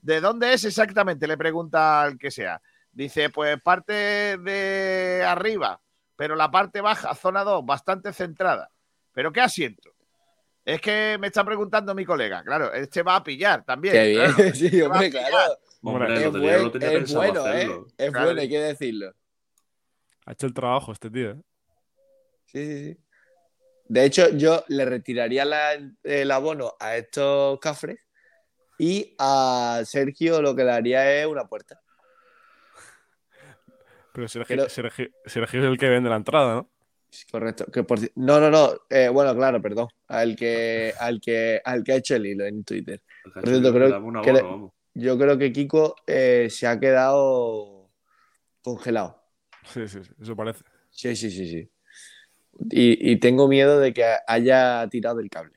¿De 0.00 0.20
dónde 0.20 0.54
es 0.54 0.64
exactamente? 0.64 1.26
Le 1.26 1.36
pregunta 1.36 2.02
al 2.02 2.16
que 2.16 2.30
sea. 2.30 2.60
Dice, 2.90 3.28
pues 3.28 3.60
parte 3.60 4.38
de 4.38 5.22
arriba, 5.28 5.78
pero 6.16 6.34
la 6.36 6.50
parte 6.50 6.80
baja, 6.80 7.14
zona 7.14 7.44
2, 7.44 7.66
bastante 7.66 8.14
centrada. 8.14 8.70
¿Pero 9.12 9.30
qué 9.32 9.42
asiento? 9.42 9.90
Es 10.66 10.80
que 10.80 11.16
me 11.20 11.28
está 11.28 11.44
preguntando 11.44 11.94
mi 11.94 12.04
colega. 12.04 12.42
Claro, 12.42 12.72
este 12.74 13.02
va 13.04 13.16
a 13.16 13.22
pillar 13.24 13.64
también. 13.64 13.94
Qué 13.94 14.06
bien, 14.08 14.32
claro. 14.34 14.54
sí, 14.54 14.66
Este 14.66 14.82
hombre, 14.82 15.08
pillar. 15.10 15.30
claro. 15.30 15.54
Hombre, 15.82 16.14
Es, 16.14 16.24
lo 16.24 16.32
tenía, 16.32 16.50
buen- 16.50 16.62
lo 16.64 16.70
tenía 16.72 16.88
es 16.88 16.94
pensado 16.96 17.18
bueno, 17.20 17.52
¿eh? 17.52 17.80
Es 17.96 18.10
Claro. 18.10 18.24
bueno, 18.26 18.40
hay 18.40 18.48
que 18.48 18.58
decirlo. 18.58 19.14
Ha 20.26 20.32
hecho 20.32 20.46
el 20.48 20.54
trabajo 20.54 20.90
este 20.92 21.08
tío, 21.08 21.30
¿eh? 21.30 21.36
Sí, 22.46 22.66
sí, 22.66 22.84
sí. 22.94 23.00
De 23.88 24.04
hecho, 24.04 24.30
yo 24.30 24.64
le 24.66 24.84
retiraría 24.84 25.44
la- 25.44 25.74
el 26.02 26.30
abono 26.32 26.74
a 26.80 26.96
estos 26.96 27.60
cafres 27.60 28.00
y 28.76 29.14
a 29.20 29.82
Sergio 29.84 30.42
lo 30.42 30.56
que 30.56 30.64
le 30.64 30.72
haría 30.72 31.20
es 31.22 31.26
una 31.28 31.44
puerta. 31.46 31.80
Pero 34.12 34.28
Sergio, 34.28 34.56
Pero- 34.56 34.68
Sergio- 34.68 35.10
Sergio 35.26 35.60
es 35.60 35.66
el 35.66 35.78
que 35.78 35.88
vende 35.88 36.10
la 36.10 36.16
entrada, 36.16 36.54
¿no? 36.54 36.70
Correcto. 37.30 37.66
Que 37.66 37.82
por 37.84 37.98
No, 38.16 38.40
no, 38.40 38.50
no. 38.50 38.72
eh, 38.90 39.08
bueno, 39.08 39.34
claro, 39.34 39.60
perdón. 39.62 39.88
Al 40.08 40.36
que, 40.36 40.92
al 40.98 41.20
que, 41.20 41.60
al 41.64 41.82
que 41.84 41.92
ha 41.92 41.96
hecho 41.96 42.16
el 42.16 42.26
hilo 42.26 42.44
en 42.44 42.64
Twitter. 42.64 43.02
Por 43.34 43.48
cierto, 43.48 43.72
creo 43.72 43.88
que 44.22 44.32
le- 44.32 44.40
yo 44.94 45.18
creo 45.18 45.36
que 45.38 45.52
Kiko 45.52 45.94
eh, 46.06 46.48
se 46.50 46.66
ha 46.66 46.78
quedado 46.80 47.90
congelado. 48.62 49.22
Sí, 49.64 49.86
sí, 49.88 49.98
sí, 50.02 50.10
eso 50.20 50.34
parece. 50.36 50.64
Sí, 50.90 51.14
sí, 51.16 51.30
sí, 51.30 51.48
sí. 51.48 51.70
Y, 52.70 53.12
y 53.12 53.16
tengo 53.20 53.48
miedo 53.48 53.78
de 53.80 53.92
que 53.92 54.04
haya 54.26 54.88
tirado 54.88 55.20
el 55.20 55.28
cable. 55.28 55.52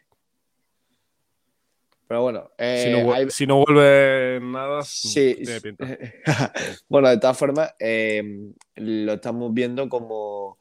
Pero 2.08 2.24
bueno, 2.24 2.50
eh, 2.58 2.82
si, 2.86 2.92
no, 2.92 3.00
vu- 3.06 3.14
hay- 3.14 3.30
si 3.30 3.46
no 3.46 3.64
vuelve 3.64 4.40
nada, 4.42 4.82
Sí, 4.84 5.36
tiene 5.44 5.62
pinta. 5.62 5.86
bueno, 6.90 7.08
de 7.10 7.18
todas 7.20 7.38
formas, 7.38 7.72
eh, 7.80 8.24
lo 8.78 9.14
estamos 9.14 9.54
viendo 9.54 9.88
como, 9.88 10.58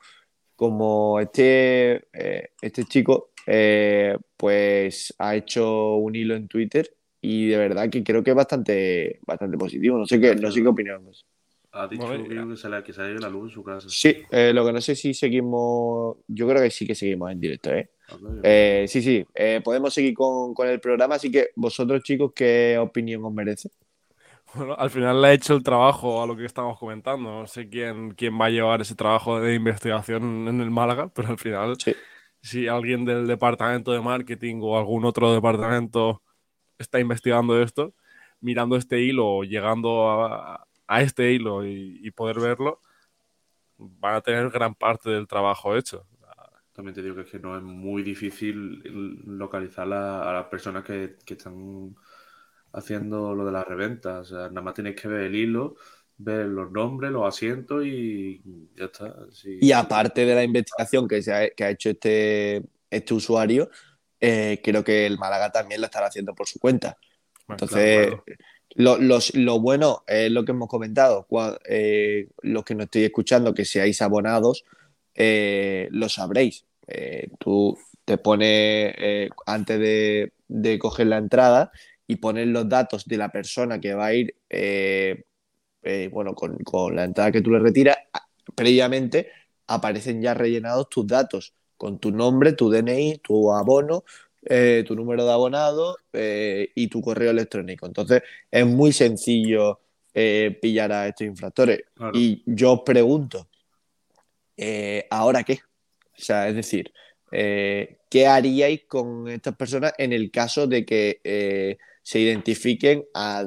como 0.59 1.21
este, 1.21 2.09
eh, 2.13 2.49
este 2.61 2.85
chico 2.85 3.31
eh, 3.47 4.19
pues 4.37 5.15
ha 5.21 5.37
hecho 5.37 5.95
un 5.95 6.17
hilo 6.17 6.35
en 6.35 6.49
Twitter 6.49 6.93
y 7.21 7.47
de 7.47 7.57
verdad 7.57 7.89
que 7.89 8.03
creo 8.03 8.25
que 8.25 8.31
es 8.31 8.37
bastante, 8.37 9.21
bastante 9.25 9.57
positivo. 9.57 9.99
No 9.99 10.05
sé 10.05 10.21
qué, 10.21 10.35
no 10.35 10.51
sé 10.51 10.61
qué 10.61 10.67
opinamos. 10.67 11.25
Ha 11.71 11.87
dicho 11.87 12.09
Bueno, 12.09 12.25
que 12.25 12.57
se 12.57 12.69
le, 12.69 12.83
que 12.83 12.93
se 12.93 13.03
le 13.03 13.07
ha 13.07 13.11
ido 13.13 13.21
la 13.21 13.29
luz 13.29 13.51
en 13.51 13.55
su 13.55 13.63
casa. 13.63 13.87
Sí, 13.89 14.17
eh, 14.33 14.53
lo 14.53 14.67
que 14.67 14.73
no 14.73 14.81
sé 14.81 14.97
si 14.97 15.15
seguimos, 15.15 16.17
yo 16.27 16.49
creo 16.49 16.61
que 16.61 16.73
sí 16.73 16.85
que 16.89 16.97
seguimos 16.97 17.31
en 17.31 17.39
directo, 17.39 17.73
¿eh? 17.73 17.89
Habla, 18.09 18.41
Eh, 18.43 18.87
sí, 18.89 19.01
sí, 19.01 19.25
eh, 19.37 19.61
podemos 19.63 19.95
seguir 19.95 20.13
con, 20.15 20.55
con 20.55 20.67
el 20.67 20.81
programa, 20.81 21.15
así 21.15 21.31
que 21.31 21.51
vosotros 21.55 22.03
chicos, 22.03 22.33
¿qué 22.35 22.77
opinión 22.81 23.25
os 23.25 23.33
merece? 23.33 23.71
Bueno, 24.55 24.75
al 24.79 24.91
final 24.91 25.21
le 25.21 25.29
ha 25.29 25.33
hecho 25.35 25.55
el 25.55 25.63
trabajo 25.63 26.23
a 26.23 26.27
lo 26.27 26.37
que 26.37 26.45
estamos 26.47 26.79
comentando. 26.79 27.31
No 27.31 27.47
sé 27.47 27.69
quién, 27.69 28.13
quién 28.15 28.41
va 28.41 28.47
a 28.47 28.51
llevar 28.51 28.81
ese 28.81 28.95
trabajo 28.95 29.41
de 29.41 29.55
investigación 29.55 30.49
en 30.49 30.61
el 30.61 30.71
Málaga, 30.71 31.09
pero 31.15 31.29
al 31.29 31.39
final, 31.39 31.77
si 32.43 32.69
alguien 32.69 33.05
del 33.05 33.27
departamento 33.27 33.93
de 33.93 34.01
marketing 34.01 34.61
o 34.63 34.79
algún 34.79 35.05
otro 35.05 35.33
departamento 35.35 36.23
está 36.79 37.01
investigando 37.01 37.63
esto, 37.63 37.95
mirando 38.41 38.77
este 38.77 39.01
hilo 39.03 39.27
o 39.29 39.45
llegando 39.45 40.11
a, 40.11 40.67
a 40.89 41.03
este 41.03 41.33
hilo 41.33 41.67
y, 41.67 42.01
y 42.03 42.11
poder 42.13 42.41
verlo, 42.41 42.81
van 43.79 44.17
a 44.17 44.21
tener 44.23 44.51
gran 44.51 44.75
parte 44.75 45.11
del 45.11 45.27
trabajo 45.29 45.77
hecho. 45.77 46.07
También 46.73 46.95
te 46.95 47.03
digo 47.03 47.17
que 47.17 47.23
es 47.23 47.31
que 47.31 47.39
no 47.41 47.57
es 47.57 47.63
muy 47.63 48.03
difícil 48.03 48.83
localizar 49.39 49.87
la- 49.87 50.29
a 50.31 50.33
las 50.33 50.47
personas 50.47 50.85
que, 50.85 51.17
que 51.25 51.35
están 51.35 51.95
haciendo 52.73 53.35
lo 53.35 53.45
de 53.47 53.53
las 53.53 53.67
reventas. 53.67 54.21
O 54.33 54.37
sea, 54.37 54.49
nada 54.49 54.63
más 54.63 54.75
tienes 54.75 54.95
que 55.01 55.09
ver 55.09 55.23
el 55.23 55.35
hilo, 55.37 55.77
ver 56.17 56.47
los 56.47 56.71
nombres, 56.71 57.11
los 57.13 57.27
asientos 57.27 57.85
y 57.87 58.43
ya 58.77 58.87
está. 58.87 59.15
Sí. 59.33 59.59
Y 59.61 59.73
aparte 59.73 60.25
de 60.25 60.35
la 60.35 60.45
investigación 60.45 61.09
que, 61.09 61.23
se 61.23 61.33
ha, 61.33 61.51
que 61.51 61.65
ha 61.65 61.71
hecho 61.71 61.91
este, 61.91 62.63
este 62.91 63.15
usuario, 63.15 63.71
eh, 64.21 64.61
creo 64.63 64.83
que 64.85 65.07
el 65.07 65.19
Málaga 65.19 65.51
también 65.51 65.81
lo 65.81 65.87
estará 65.87 66.07
haciendo 66.09 66.35
por 66.35 66.47
su 66.49 66.59
cuenta. 66.59 66.97
Entonces, 67.49 68.09
claro, 68.09 68.25
Lo, 68.75 68.99
los- 68.99 69.35
lo 69.35 69.61
bueno 69.61 70.05
es 70.07 70.31
lo 70.31 70.45
que 70.45 70.53
hemos 70.53 70.69
comentado. 70.69 71.27
cua- 71.29 71.59
eh, 71.69 72.29
los 72.43 72.65
que 72.65 72.75
nos 72.75 72.85
estéis 72.85 73.07
escuchando, 73.07 73.55
que 73.55 73.65
seáis 73.65 74.03
abonados, 74.03 74.65
eh, 75.15 75.89
lo 75.91 76.09
sabréis. 76.09 76.67
Eh, 76.87 77.31
tú 77.39 77.77
te 78.05 78.19
pones 78.19 78.95
eh, 78.99 79.31
antes 79.47 79.79
de, 79.81 80.33
de 80.49 80.79
coger 80.79 81.07
la 81.09 81.19
entrada 81.19 81.73
y 82.11 82.17
pones 82.17 82.47
los 82.49 82.69
datos 82.69 83.05
de 83.05 83.19
la 83.19 83.29
persona 83.29 83.79
que 83.79 83.93
va 83.95 84.07
a 84.07 84.15
ir, 84.15 84.35
eh, 84.49 85.25
eh, 85.83 86.09
bueno, 86.11 86.35
con, 86.35 86.57
con 86.65 86.97
la 86.97 87.05
entrada 87.05 87.31
que 87.31 87.43
tú 87.43 87.51
le 87.51 87.59
retiras, 87.59 87.99
previamente 88.55 89.31
aparecen 89.67 90.23
ya 90.23 90.33
rellenados 90.33 90.89
tus 90.89 91.07
datos 91.07 91.53
con 91.77 91.99
tu 91.99 92.11
nombre, 92.11 92.55
tu 92.55 92.71
DNI, 92.71 93.19
tu 93.19 93.53
abono, 93.53 94.05
eh, 94.43 94.85
tu 94.87 94.97
número 94.97 95.27
de 95.27 95.33
abonado 95.33 95.99
y 96.13 96.89
tu 96.89 97.03
correo 97.03 97.31
electrónico. 97.31 97.87
Entonces 97.87 98.23
es 98.51 98.67
muy 98.67 98.93
sencillo 98.93 99.81
pillar 100.13 100.91
a 100.91 101.09
estos 101.09 101.27
infractores. 101.27 101.83
Claro. 101.95 102.19
Y 102.19 102.43
yo 102.47 102.73
os 102.73 102.81
pregunto, 102.81 103.49
¿ahora 105.11 105.45
qué? 105.45 105.61
O 106.17 106.21
sea, 106.21 106.49
es 106.49 106.57
decir, 106.57 106.91
¿qué 107.31 108.27
haríais 108.27 108.85
con 108.89 109.29
estas 109.29 109.55
personas 109.55 109.93
en 109.99 110.15
el 110.15 110.31
caso 110.31 110.67
de 110.67 110.87
que 110.87 111.79
se 112.09 112.21
identifiquen 112.21 113.05
a, 113.13 113.45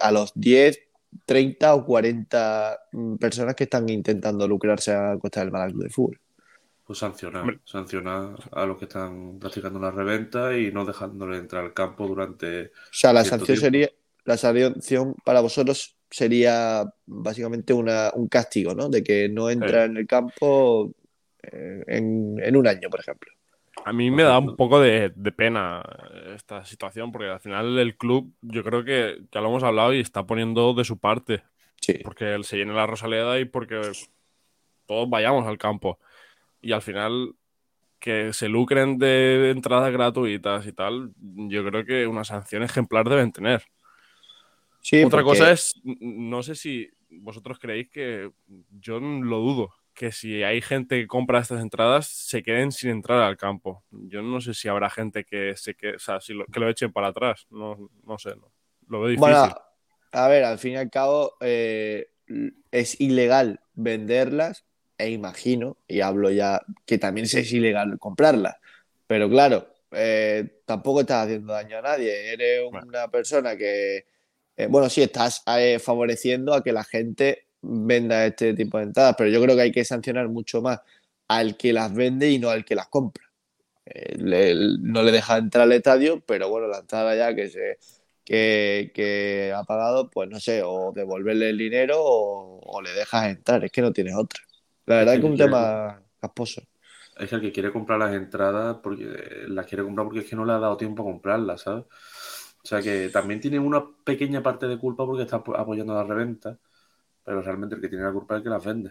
a 0.00 0.12
los 0.12 0.32
10, 0.34 0.78
30 1.24 1.74
o 1.74 1.86
40 1.86 2.78
mm, 2.92 3.14
personas 3.16 3.54
que 3.54 3.64
están 3.64 3.88
intentando 3.88 4.46
lucrarse 4.46 4.92
a 4.92 5.16
costa 5.18 5.40
del 5.40 5.50
Club 5.50 5.84
de 5.84 5.88
Fútbol? 5.88 6.20
Pues 6.86 6.98
sancionar, 6.98 7.58
sancionar 7.64 8.36
a 8.52 8.66
los 8.66 8.76
que 8.76 8.84
están 8.84 9.38
practicando 9.38 9.78
la 9.80 9.90
reventa 9.90 10.54
y 10.54 10.70
no 10.70 10.84
dejándole 10.84 11.38
entrar 11.38 11.64
al 11.64 11.72
campo 11.72 12.06
durante. 12.06 12.66
O 12.66 12.70
sea, 12.92 13.14
la 13.14 13.24
sanción 13.24 13.56
tiempo. 13.58 13.62
sería, 13.62 13.88
la 14.26 14.36
sanción 14.36 15.14
para 15.24 15.40
vosotros 15.40 15.96
sería 16.10 16.84
básicamente 17.06 17.72
una- 17.72 18.10
un 18.14 18.28
castigo, 18.28 18.74
¿no? 18.74 18.90
De 18.90 19.02
que 19.02 19.30
no 19.30 19.48
entra 19.48 19.84
en 19.86 19.96
el 19.96 20.06
campo 20.06 20.92
eh, 21.42 21.84
en, 21.86 22.36
en 22.38 22.54
un 22.54 22.66
año, 22.68 22.90
por 22.90 23.00
ejemplo. 23.00 23.32
A 23.84 23.92
mí 23.92 24.10
me 24.10 24.22
da 24.22 24.38
un 24.38 24.56
poco 24.56 24.80
de, 24.80 25.12
de 25.14 25.32
pena 25.32 25.82
esta 26.34 26.64
situación, 26.64 27.12
porque 27.12 27.28
al 27.28 27.40
final 27.40 27.78
el 27.78 27.96
club, 27.96 28.32
yo 28.40 28.62
creo 28.64 28.84
que 28.84 29.22
ya 29.30 29.40
lo 29.40 29.48
hemos 29.48 29.62
hablado 29.62 29.92
y 29.92 30.00
está 30.00 30.24
poniendo 30.26 30.72
de 30.74 30.84
su 30.84 30.98
parte. 30.98 31.42
Porque 32.02 32.34
él 32.34 32.44
se 32.44 32.56
llene 32.56 32.72
la 32.72 32.86
Rosaleda 32.86 33.38
y 33.38 33.44
porque 33.44 33.80
todos 34.86 35.08
vayamos 35.10 35.46
al 35.46 35.58
campo. 35.58 35.98
Y 36.62 36.72
al 36.72 36.80
final, 36.80 37.34
que 37.98 38.32
se 38.32 38.48
lucren 38.48 38.98
de 38.98 39.50
entradas 39.50 39.92
gratuitas 39.92 40.66
y 40.66 40.72
tal, 40.72 41.10
yo 41.18 41.64
creo 41.64 41.84
que 41.84 42.06
una 42.06 42.24
sanción 42.24 42.62
ejemplar 42.62 43.06
deben 43.08 43.32
tener. 43.32 43.64
Sí, 44.80 45.04
Otra 45.04 45.22
porque- 45.22 45.38
cosa 45.38 45.52
es, 45.52 45.74
no 45.84 46.42
sé 46.42 46.54
si 46.54 46.90
vosotros 47.10 47.58
creéis 47.58 47.90
que, 47.90 48.30
yo 48.70 48.98
lo 49.00 49.38
dudo, 49.40 49.74
que 49.94 50.12
si 50.12 50.42
hay 50.42 50.60
gente 50.60 51.00
que 51.00 51.06
compra 51.06 51.40
estas 51.40 51.60
entradas, 51.60 52.08
se 52.08 52.42
queden 52.42 52.72
sin 52.72 52.90
entrar 52.90 53.22
al 53.22 53.36
campo. 53.36 53.84
Yo 53.90 54.22
no 54.22 54.40
sé 54.40 54.52
si 54.52 54.68
habrá 54.68 54.90
gente 54.90 55.24
que 55.24 55.54
se 55.56 55.74
que, 55.74 55.94
o 55.94 55.98
sea, 55.98 56.20
si 56.20 56.34
lo, 56.34 56.44
que 56.46 56.60
lo 56.60 56.68
echen 56.68 56.92
para 56.92 57.08
atrás. 57.08 57.46
No, 57.50 57.90
no 58.04 58.18
sé, 58.18 58.30
no. 58.36 58.52
lo 58.88 59.00
veo 59.00 59.08
difícil. 59.10 59.30
Bueno, 59.30 59.56
a 60.12 60.28
ver, 60.28 60.44
al 60.44 60.58
fin 60.58 60.72
y 60.72 60.76
al 60.76 60.90
cabo 60.90 61.34
eh, 61.40 62.08
es 62.70 63.00
ilegal 63.00 63.60
venderlas 63.74 64.64
e 64.98 65.10
imagino, 65.10 65.76
y 65.88 66.00
hablo 66.00 66.30
ya, 66.30 66.60
que 66.86 66.98
también 66.98 67.24
es 67.24 67.52
ilegal 67.52 67.98
comprarlas. 67.98 68.56
Pero 69.06 69.28
claro, 69.28 69.68
eh, 69.92 70.60
tampoco 70.64 71.00
estás 71.00 71.24
haciendo 71.24 71.52
daño 71.52 71.78
a 71.78 71.82
nadie. 71.82 72.32
Eres 72.32 72.62
una 72.70 73.08
persona 73.08 73.56
que, 73.56 74.06
eh, 74.56 74.66
bueno, 74.66 74.88
sí, 74.88 75.02
estás 75.02 75.42
favoreciendo 75.80 76.54
a 76.54 76.62
que 76.62 76.72
la 76.72 76.84
gente 76.84 77.43
venda 77.64 78.26
este 78.26 78.54
tipo 78.54 78.78
de 78.78 78.84
entradas, 78.84 79.14
pero 79.18 79.30
yo 79.30 79.42
creo 79.42 79.56
que 79.56 79.62
hay 79.62 79.72
que 79.72 79.84
sancionar 79.84 80.28
mucho 80.28 80.62
más 80.62 80.80
al 81.28 81.56
que 81.56 81.72
las 81.72 81.94
vende 81.94 82.30
y 82.30 82.38
no 82.38 82.50
al 82.50 82.64
que 82.64 82.74
las 82.74 82.88
compra. 82.88 83.24
Eh, 83.86 84.16
le- 84.18 84.78
no 84.80 85.02
le 85.02 85.12
deja 85.12 85.38
entrar 85.38 85.64
al 85.64 85.72
estadio, 85.72 86.20
pero 86.26 86.48
bueno, 86.48 86.68
la 86.68 86.78
entrada 86.78 87.14
ya 87.16 87.34
que 87.34 87.48
se 87.50 87.78
que, 88.24 88.90
que 88.94 89.52
ha 89.54 89.64
pagado, 89.64 90.10
pues 90.10 90.30
no 90.30 90.40
sé, 90.40 90.62
o 90.64 90.92
devolverle 90.94 91.50
el 91.50 91.58
dinero 91.58 91.96
o, 92.02 92.60
o 92.64 92.82
le 92.82 92.92
dejas 92.92 93.28
entrar, 93.30 93.64
es 93.64 93.70
que 93.72 93.82
no 93.82 93.92
tienes 93.92 94.14
otra. 94.16 94.40
La 94.86 94.96
verdad 94.96 95.14
es 95.14 95.20
que 95.20 95.26
es 95.26 95.30
un 95.32 95.36
tema 95.38 96.02
casposo. 96.20 96.62
Es 97.16 97.28
que 97.30 97.36
el 97.36 97.42
que 97.42 97.52
quiere 97.52 97.72
comprar 97.72 97.98
las 97.98 98.14
entradas, 98.14 98.78
porque 98.82 99.04
las 99.48 99.66
quiere 99.66 99.84
comprar 99.84 100.06
porque 100.06 100.20
es 100.20 100.26
que 100.28 100.36
no 100.36 100.44
le 100.44 100.52
ha 100.52 100.58
dado 100.58 100.76
tiempo 100.76 101.02
a 101.02 101.06
comprarlas, 101.06 101.62
¿sabes? 101.62 101.84
O 102.64 102.66
sea 102.66 102.82
que 102.82 103.08
también 103.10 103.40
tiene 103.40 103.58
una 103.58 103.84
pequeña 104.04 104.42
parte 104.42 104.66
de 104.66 104.78
culpa 104.78 105.04
porque 105.06 105.22
está 105.24 105.36
apo- 105.36 105.56
apoyando 105.56 105.94
la 105.94 106.04
reventa, 106.04 106.58
pero 107.24 107.42
realmente 107.42 107.74
el 107.76 107.80
que 107.80 107.88
tiene 107.88 108.04
la 108.04 108.12
culpa 108.12 108.34
es 108.34 108.38
el 108.38 108.44
que 108.44 108.50
las 108.50 108.64
vende. 108.64 108.90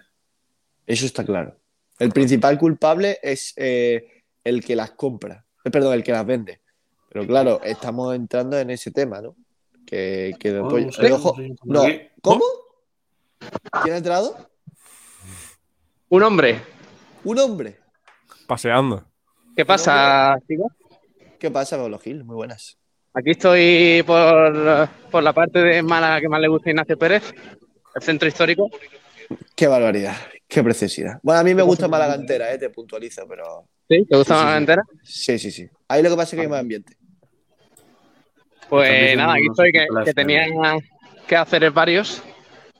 Eso 0.85 1.05
está 1.05 1.23
claro. 1.23 1.55
El 1.99 2.11
principal 2.11 2.57
culpable 2.57 3.19
es 3.21 3.53
eh, 3.55 4.23
el 4.43 4.63
que 4.65 4.75
las 4.75 4.91
compra, 4.91 5.45
eh, 5.63 5.69
perdón, 5.71 5.93
el 5.93 6.03
que 6.03 6.11
las 6.11 6.25
vende. 6.25 6.61
Pero 7.09 7.27
claro, 7.27 7.61
estamos 7.63 8.15
entrando 8.15 8.57
en 8.57 8.71
ese 8.71 8.89
tema, 8.91 9.21
¿no? 9.21 9.35
Que, 9.85 10.33
que 10.39 10.51
después. 10.51 10.97
no 10.99 11.15
ojo- 11.15 11.35
no. 11.65 11.83
¿cómo? 12.21 12.43
¿Quién 13.83 13.93
ha 13.93 13.97
entrado? 13.97 14.49
Un 16.09 16.23
hombre. 16.23 16.59
Un 17.23 17.39
hombre. 17.39 17.77
Paseando. 18.47 19.05
¿Qué 19.55 19.65
pasa, 19.65 20.35
chicos? 20.47 20.71
¿Qué 21.39 21.51
pasa, 21.51 21.77
Pablo 21.77 21.99
Gil? 21.99 22.23
Muy 22.23 22.35
buenas. 22.35 22.77
Aquí 23.13 23.31
estoy 23.31 24.03
por, 24.07 24.89
por 25.11 25.21
la 25.21 25.33
parte 25.33 25.59
de 25.59 25.83
Málaga 25.83 26.19
que 26.21 26.29
más 26.29 26.41
le 26.41 26.47
gusta 26.47 26.69
a 26.69 26.71
Ignacio 26.71 26.97
Pérez, 26.97 27.33
el 27.95 28.01
centro 28.01 28.27
histórico. 28.27 28.69
Qué 29.55 29.67
barbaridad, 29.67 30.15
qué 30.47 30.63
preciosidad. 30.63 31.19
Bueno, 31.23 31.39
a 31.41 31.43
mí 31.43 31.53
me 31.55 31.63
gusta 31.63 31.87
Málaga 31.87 32.15
entera, 32.15 32.53
eh, 32.53 32.57
te 32.57 32.69
puntualizo, 32.69 33.25
pero. 33.27 33.65
¿Sí? 33.89 34.05
¿Te 34.09 34.17
gusta 34.17 34.33
Sí, 34.33 34.39
sí, 34.39 34.43
Málaga 34.45 34.51
sí. 34.51 34.57
entera? 34.61 34.81
Sí, 35.03 35.39
sí, 35.39 35.51
sí. 35.51 35.67
Ahí 35.87 36.03
lo 36.03 36.09
que 36.09 36.15
pasa 36.15 36.35
es 36.35 36.35
que 36.35 36.41
hay 36.41 36.47
más 36.47 36.59
ambiente. 36.59 36.95
Pues 38.69 39.15
nada, 39.17 39.33
aquí 39.33 39.45
estoy, 39.49 39.71
que, 39.71 39.85
la 39.89 40.03
que 40.03 40.13
tenía 40.13 40.45
que 41.27 41.35
hacer 41.35 41.69
varios. 41.71 42.21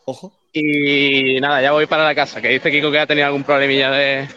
Ojo. 0.06 0.40
Y 0.52 1.40
nada, 1.42 1.62
ya 1.62 1.72
voy 1.72 1.86
para 1.88 2.04
la 2.04 2.14
casa, 2.16 2.42
que 2.42 2.50
dice 2.50 2.72
Kiko 2.72 2.92
que 2.92 3.00
ha 3.00 3.08
tenido 3.08 3.26
algún 3.28 3.44
problemilla 3.44 3.90
de, 3.92 4.28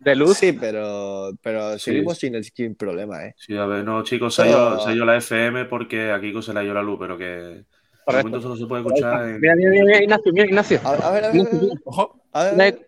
de 0.00 0.14
luz. 0.16 0.36
Sí, 0.36 0.52
pero, 0.52 1.30
pero 1.42 1.78
seguimos 1.78 2.18
sin, 2.18 2.34
el, 2.34 2.44
sin 2.44 2.74
problema, 2.74 3.24
¿eh? 3.24 3.34
Sí, 3.38 3.56
a 3.56 3.64
ver, 3.66 3.84
no, 3.84 4.02
chicos, 4.04 4.34
se 4.34 4.42
ha, 4.42 4.44
Pero- 4.44 4.58
ido, 4.58 4.80
se 4.80 4.90
ha 4.90 4.94
ido 4.94 5.04
la 5.06 5.16
FM 5.16 5.64
porque 5.66 6.10
a 6.10 6.20
Kiko 6.20 6.42
se 6.42 6.52
le 6.52 6.60
ha 6.60 6.64
ido 6.64 6.74
la 6.74 6.82
luz, 6.82 6.98
pero 7.00 7.16
que 7.16 7.64
de 8.06 8.12
Correcto. 8.12 8.28
momento 8.28 8.40
solo 8.42 8.56
se 8.56 8.66
puede 8.66 8.82
escuchar 8.82 9.28
en... 9.28 9.40
Mira, 9.40 9.54
mira, 9.56 9.70
mira, 9.70 10.02
Ignacio, 10.02 10.32
mira, 10.32 10.46
Ignacio. 10.46 10.80
A, 10.84 10.88
a 10.90 10.92
ver, 10.92 11.04
a 11.04 11.10
ver, 11.10 11.24
a 11.24 11.30
ver. 11.30 11.70
Ojo. 11.84 12.20
A 12.32 12.44
ver, 12.44 12.52
a 12.52 12.56
ver. 12.56 12.86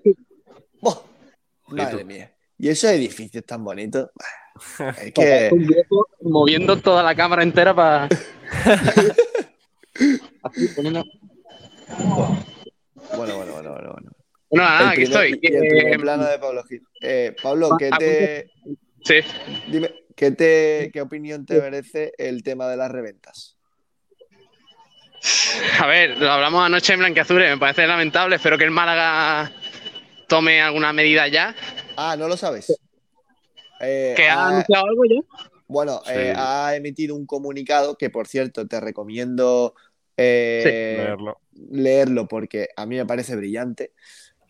Madre 1.68 2.04
mía. 2.04 2.32
Y 2.58 2.68
esos 2.68 2.90
edificios 2.90 3.44
tan 3.44 3.64
bonitos. 3.64 4.10
Es 5.02 5.12
que. 5.12 5.50
Moviendo 6.22 6.78
toda 6.78 7.02
la 7.02 7.14
cámara 7.14 7.42
entera 7.42 7.74
para. 7.74 8.08
Bueno, 13.16 13.36
bueno, 13.36 13.36
bueno, 13.36 13.52
bueno, 13.72 13.72
bueno. 13.72 13.92
Bueno, 14.50 14.64
nada, 14.64 14.80
El 14.80 14.88
aquí 14.88 15.02
estoy. 15.02 15.38
el 15.42 15.94
Eh, 15.94 15.98
plano 15.98 16.24
de 16.26 16.38
Pablo 16.38 16.62
Gil. 16.64 16.82
Eh, 17.00 17.34
Pablo, 17.42 17.70
¿qué 17.78 17.90
te. 17.98 18.50
Sí. 19.04 19.14
Dime, 19.70 19.94
¿qué, 20.14 20.30
te, 20.32 20.90
¿qué 20.92 21.00
opinión 21.00 21.46
te 21.46 21.60
merece 21.60 22.12
el 22.18 22.42
tema 22.42 22.68
de 22.68 22.76
las 22.76 22.90
reventas? 22.90 23.55
A 25.81 25.87
ver, 25.87 26.18
lo 26.18 26.31
hablamos 26.31 26.64
anoche 26.64 26.93
en 26.93 27.01
Blanqueazure, 27.01 27.51
me 27.51 27.59
parece 27.59 27.87
lamentable. 27.87 28.37
Espero 28.37 28.59
que 28.59 28.64
el 28.64 28.70
Málaga 28.70 29.51
tome 30.29 30.61
alguna 30.61 30.93
medida 30.93 31.29
ya. 31.29 31.55
Ah, 31.97 32.16
¿no 32.16 32.29
lo 32.29 32.37
sabes? 32.37 32.70
Eh, 33.81 34.14
¿Que 34.16 34.29
ha 34.29 34.41
ah, 34.41 34.49
anunciado 34.49 34.87
algo 34.87 35.05
ya? 35.05 35.20
Bueno, 35.68 36.01
Sí. 36.05 36.12
eh, 36.14 36.33
ha 36.37 36.74
emitido 36.77 37.16
un 37.16 37.27
comunicado 37.27 37.97
que, 37.97 38.11
por 38.11 38.29
cierto, 38.29 38.66
te 38.66 38.81
recomiendo 38.81 39.74
eh, 40.16 40.62
Leerlo. 40.97 41.41
leerlo 41.70 42.29
porque 42.29 42.68
a 42.77 42.87
mí 42.87 42.97
me 42.97 43.05
parece 43.05 43.37
brillante, 43.37 43.93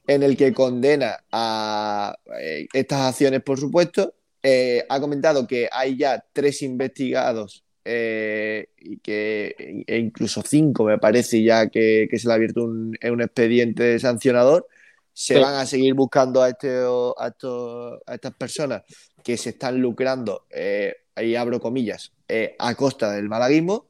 en 0.06 0.22
el 0.22 0.36
que 0.36 0.52
condena 0.52 1.24
a 1.32 2.16
eh, 2.40 2.68
estas 2.72 3.00
acciones, 3.00 3.42
por 3.42 3.58
supuesto. 3.58 4.14
Eh, 4.42 4.84
ha 4.88 5.00
comentado 5.00 5.46
que 5.46 5.68
hay 5.72 5.96
ya 5.96 6.24
tres 6.32 6.62
investigados 6.62 7.65
eh, 7.86 8.68
y 8.78 8.98
que, 8.98 9.84
e 9.86 9.98
incluso 9.98 10.42
cinco, 10.42 10.84
me 10.84 10.98
parece 10.98 11.42
ya 11.42 11.68
que, 11.70 12.08
que 12.10 12.18
se 12.18 12.26
le 12.28 12.32
ha 12.32 12.36
abierto 12.36 12.64
un, 12.64 12.96
un 13.02 13.22
expediente 13.22 13.98
sancionador. 14.00 14.66
Se 15.12 15.34
Sí. 15.34 15.40
van 15.40 15.54
a 15.54 15.66
seguir 15.66 15.94
buscando 15.94 16.42
a, 16.42 16.50
este, 16.50 16.68
a, 16.70 17.28
estos- 17.28 18.00
a 18.06 18.14
estas 18.14 18.34
personas 18.34 18.82
que 19.24 19.36
se 19.38 19.50
están 19.50 19.80
lucrando, 19.80 20.46
eh, 20.50 20.94
ahí 21.14 21.34
abro 21.36 21.60
comillas, 21.60 22.12
eh, 22.28 22.54
a 22.58 22.74
costa 22.74 23.12
del 23.12 23.28
malaguismo 23.28 23.88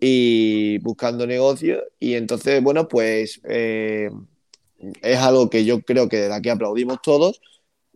y 0.00 0.78
buscando 0.78 1.26
negocios. 1.26 1.82
Y 2.00 2.14
entonces, 2.14 2.62
bueno, 2.62 2.88
pues 2.88 3.40
eh, 3.44 4.10
es 5.02 5.18
algo 5.18 5.50
que 5.50 5.64
yo 5.64 5.80
creo 5.82 6.08
que 6.08 6.18
desde 6.18 6.34
aquí 6.34 6.48
aplaudimos 6.50 7.00
todos 7.02 7.40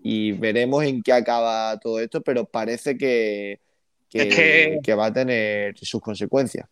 y 0.02 0.32
veremos 0.32 0.84
en 0.84 1.02
qué 1.02 1.12
acaba 1.12 1.78
todo 1.80 2.00
esto, 2.00 2.22
pero 2.22 2.44
parece 2.46 2.96
que, 2.98 3.60
que, 4.12 4.22
Es 4.28 4.34
que- 4.34 4.78
que 4.82 4.94
va 4.94 5.06
a 5.06 5.12
tener 5.12 5.76
sus 5.78 6.00
consecuencias. 6.00 6.66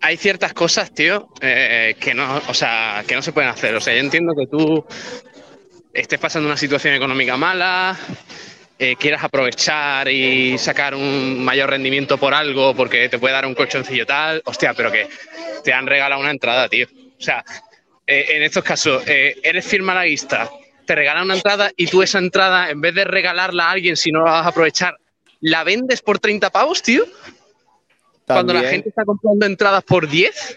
hay 0.00 0.16
ciertas 0.18 0.52
cosas, 0.52 0.92
tío, 0.92 1.28
eh, 1.40 1.96
que 1.98 2.12
no, 2.12 2.42
o 2.48 2.52
sea, 2.54 3.02
que 3.06 3.14
no 3.14 3.22
se 3.22 3.32
pueden 3.32 3.48
hacer. 3.50 3.74
O 3.74 3.80
sea, 3.80 3.94
yo 3.94 4.00
entiendo 4.00 4.34
que 4.34 4.46
tú 4.46 4.84
estés 5.94 6.18
pasando 6.18 6.46
una 6.48 6.56
situación 6.58 6.92
económica 6.94 7.36
mala, 7.38 7.96
eh, 8.78 8.96
quieras 8.96 9.24
aprovechar 9.24 10.08
y 10.08 10.58
sacar 10.58 10.94
un 10.94 11.42
mayor 11.42 11.70
rendimiento 11.70 12.18
por 12.18 12.34
algo 12.34 12.74
porque 12.74 13.08
te 13.08 13.18
puede 13.18 13.32
dar 13.34 13.46
un 13.46 13.54
colchoncillo 13.54 14.04
tal, 14.04 14.42
hostia, 14.44 14.74
pero 14.74 14.90
que 14.92 15.08
te 15.62 15.72
han 15.72 15.86
regalado 15.86 16.20
una 16.20 16.32
entrada, 16.32 16.68
tío. 16.68 16.86
O 17.18 17.22
sea, 17.22 17.42
eh, 18.06 18.26
en 18.30 18.42
estos 18.42 18.62
casos, 18.64 19.04
eh, 19.06 19.36
eres 19.42 19.64
fiel 19.66 19.82
malaguista, 19.82 20.50
te 20.84 20.94
regalan 20.94 21.24
una 21.24 21.36
entrada 21.36 21.70
y 21.76 21.86
tú 21.86 22.02
esa 22.02 22.18
entrada, 22.18 22.68
en 22.68 22.80
vez 22.82 22.94
de 22.94 23.04
regalarla 23.04 23.68
a 23.68 23.70
alguien 23.70 23.96
si 23.96 24.10
no 24.12 24.22
la 24.24 24.32
vas 24.32 24.46
a 24.46 24.48
aprovechar, 24.50 24.96
la 25.44 25.62
vendes 25.62 26.00
por 26.00 26.18
30 26.18 26.50
pavos, 26.50 26.82
tío. 26.82 27.04
Cuando 28.26 28.54
la 28.54 28.60
gente 28.70 28.88
está 28.88 29.04
comprando 29.04 29.44
entradas 29.46 29.84
por 29.84 30.08
10. 30.08 30.56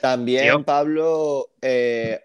También, 0.00 0.46
Pablo, 0.64 1.48
eh, 1.60 2.20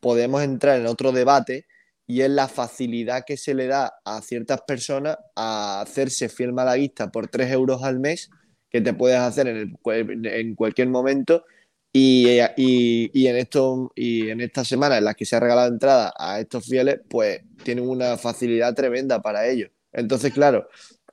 podemos 0.00 0.42
entrar 0.42 0.78
en 0.78 0.86
otro 0.86 1.12
debate 1.12 1.66
y 2.06 2.22
es 2.22 2.30
la 2.30 2.48
facilidad 2.48 3.24
que 3.26 3.36
se 3.36 3.52
le 3.54 3.66
da 3.66 3.92
a 4.04 4.22
ciertas 4.22 4.62
personas 4.62 5.18
a 5.36 5.82
hacerse 5.82 6.30
fiel 6.30 6.52
malaguista 6.54 7.10
por 7.10 7.28
3 7.28 7.50
euros 7.52 7.82
al 7.82 7.98
mes, 8.00 8.30
que 8.70 8.80
te 8.80 8.94
puedes 8.94 9.18
hacer 9.18 9.48
en, 9.48 9.56
el 9.58 9.72
cual- 9.82 10.24
en 10.26 10.54
cualquier 10.54 10.88
momento. 10.88 11.44
Y, 11.92 12.38
y- 12.56 13.10
y 13.12 13.26
en 13.26 13.36
esto, 13.36 13.92
y 13.94 14.30
en 14.30 14.40
esta 14.40 14.64
semana 14.64 14.96
en 14.96 15.04
las 15.04 15.14
que 15.16 15.26
se 15.26 15.36
ha 15.36 15.40
regalado 15.40 15.68
entrada 15.68 16.14
a 16.18 16.40
estos 16.40 16.64
fieles, 16.66 17.00
pues 17.10 17.42
tienen 17.64 17.86
una 17.86 18.16
facilidad 18.16 18.74
tremenda 18.74 19.20
para 19.20 19.46
ellos. 19.46 19.70
Entonces, 19.92 20.32
claro, 20.32 20.68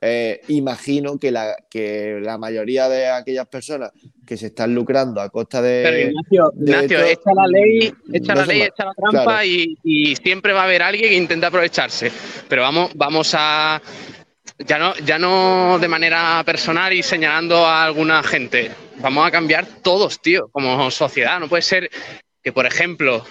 eh, 0.06 0.40
imagino 0.48 1.18
que 1.18 1.30
la, 1.30 1.56
que 1.68 2.18
la 2.22 2.38
mayoría 2.38 2.88
de 2.88 3.08
aquellas 3.08 3.46
personas 3.48 3.90
que 4.26 4.36
se 4.36 4.46
están 4.46 4.74
lucrando 4.74 5.20
a 5.20 5.30
costa 5.30 5.60
de. 5.60 5.82
Pero 5.84 5.98
Ignacio, 6.10 6.52
de 6.54 6.70
Ignacio, 6.70 6.98
esto, 6.98 7.20
echa 7.20 7.34
la 7.34 7.46
ley, 7.46 7.94
echa 8.12 8.34
no 8.34 8.40
la 8.40 8.46
ley, 8.46 8.62
echa 8.62 8.84
la 8.84 8.94
trampa 8.94 9.24
claro. 9.24 9.44
y, 9.44 9.78
y 9.82 10.16
siempre 10.16 10.52
va 10.52 10.62
a 10.62 10.64
haber 10.64 10.82
alguien 10.82 11.10
que 11.10 11.16
intenta 11.16 11.48
aprovecharse. 11.48 12.10
Pero 12.48 12.62
vamos, 12.62 12.92
vamos 12.94 13.34
a 13.36 13.80
ya 14.58 14.78
no, 14.78 14.94
ya 14.96 15.18
no 15.18 15.78
de 15.78 15.88
manera 15.88 16.42
personal 16.44 16.92
y 16.92 17.02
señalando 17.02 17.66
a 17.66 17.84
alguna 17.84 18.22
gente. 18.22 18.70
Vamos 18.98 19.26
a 19.26 19.30
cambiar 19.30 19.66
todos, 19.82 20.20
tío, 20.20 20.48
como 20.48 20.90
sociedad. 20.90 21.38
No 21.38 21.48
puede 21.48 21.62
ser 21.62 21.90
que, 22.42 22.52
por 22.52 22.64
ejemplo, 22.64 23.24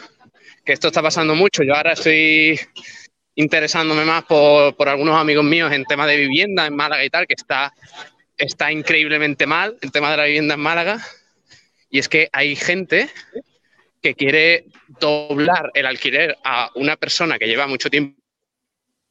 que 0.64 0.74
esto 0.74 0.88
está 0.88 1.02
pasando 1.02 1.34
mucho. 1.36 1.64
Yo 1.64 1.76
ahora 1.76 1.94
estoy 1.94 2.60
interesándome 3.36 4.06
más 4.06 4.24
por, 4.24 4.76
por 4.76 4.90
algunos 4.90 5.16
amigos 5.20 5.44
míos 5.44 5.72
en 5.72 5.86
tema 5.86 6.08
de 6.08 6.18
vivienda 6.18 6.66
en 6.66 6.76
Málaga 6.76 7.04
y 7.04 7.10
tal, 7.10 7.28
que 7.28 7.36
está, 7.36 7.74
está 8.38 8.72
increíblemente 8.72 9.46
mal 9.46 9.78
el 9.82 9.92
tema 9.92 10.12
de 10.12 10.18
la 10.18 10.26
vivienda 10.26 10.56
en 10.56 10.62
Málaga. 10.62 11.06
Y 11.90 12.00
es 12.00 12.10
que 12.10 12.30
hay 12.32 12.56
gente 12.56 13.10
que 14.02 14.16
quiere 14.16 14.66
doblar 15.00 15.72
el 15.74 15.86
alquiler 15.86 16.38
a 16.44 16.70
una 16.76 16.96
persona 16.96 17.38
que 17.38 17.48
lleva 17.48 17.68
mucho 17.68 17.90
tiempo 17.90 18.20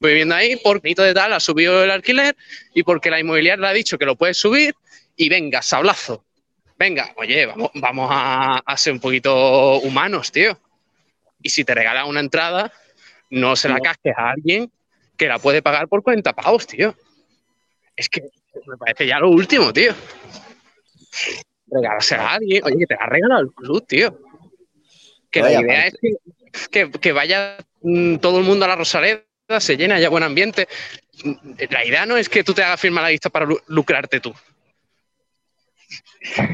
viviendo 0.01 0.35
ahí 0.35 0.57
porque 0.57 0.95
de 0.95 1.15
tal 1.15 1.33
ha 1.33 1.41
subido 1.41 1.83
el 1.83 1.91
alquiler 1.91 2.37
y 2.75 2.83
porque 2.83 3.11
la 3.11 3.21
inmobiliaria 3.21 3.61
le 3.61 3.69
ha 3.69 3.73
dicho 3.73 3.99
que 3.99 4.05
lo 4.05 4.17
puede 4.17 4.35
subir 4.35 4.75
y 5.17 5.29
venga, 5.29 5.63
sablazo. 5.63 6.25
Venga, 6.77 7.13
oye, 7.17 7.47
vamos, 7.47 7.71
vamos 7.75 8.09
a, 8.13 8.59
a 8.59 8.77
ser 8.77 8.93
un 8.93 9.01
poquito 9.01 9.79
humanos, 9.79 10.33
tío. 10.33 10.59
Y 11.43 11.51
si 11.51 11.65
te 11.65 11.75
regalan 11.75 12.07
una 12.07 12.21
entrada, 12.21 12.73
no 13.35 13.56
se 13.56 13.69
la 13.69 13.81
casques 13.81 14.15
a 14.16 14.31
alguien 14.31 14.70
que 15.16 15.28
la 15.28 15.39
puede 15.39 15.62
pagar 15.62 15.89
por 15.89 16.02
40 16.02 16.32
pavos, 16.32 16.66
tío. 16.66 16.94
Es 17.97 18.09
que 18.09 18.23
me 18.66 18.77
parece 18.77 19.06
ya 19.06 19.19
lo 19.20 19.31
último, 19.31 19.73
tío. 19.73 19.93
Regalársela 21.66 22.31
a 22.31 22.35
alguien. 22.35 22.62
Oye, 22.65 22.77
que 22.78 22.86
te 22.86 22.94
la 22.94 23.02
ha 23.05 23.06
regalado 23.09 23.40
el 23.43 23.52
club, 23.52 23.86
tío. 23.86 24.19
Que 25.31 25.40
la 25.43 25.61
idea 25.61 25.86
es 25.86 25.94
que, 26.01 26.11
que- 26.70 26.90
que 27.01 27.12
vaya 27.12 27.56
mm, 27.82 28.16
todo 28.16 28.39
el 28.39 28.44
mundo 28.44 28.65
a 28.65 28.69
la 28.69 28.77
Rosaleda, 28.77 29.23
se 29.59 29.77
llena, 29.77 29.97
haya 29.97 30.09
buen 30.09 30.23
ambiente. 30.24 30.69
Mm, 31.24 31.32
La 31.70 31.85
idea 31.85 32.06
no 32.06 32.16
es 32.16 32.28
que 32.28 32.43
tú 32.44 32.55
te 32.55 32.62
hagas 32.62 32.81
firmar 32.81 33.05
la 33.05 33.11
lista 33.11 33.31
para 33.31 33.47
lu- 33.47 33.61
lucrarte 33.69 34.20
tú. 34.20 34.32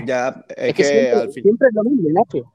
Ya, 0.05 0.45
es, 0.49 0.57
Es 0.57 0.67
que, 0.67 0.73
que 0.75 0.85
siempre- 0.85 1.11
al 1.13 1.33
fin. 1.33 1.43
siempre 1.43 1.69
es 1.69 1.75
lo 1.75 1.83
mismo, 1.85 2.09
Ignacio. 2.09 2.53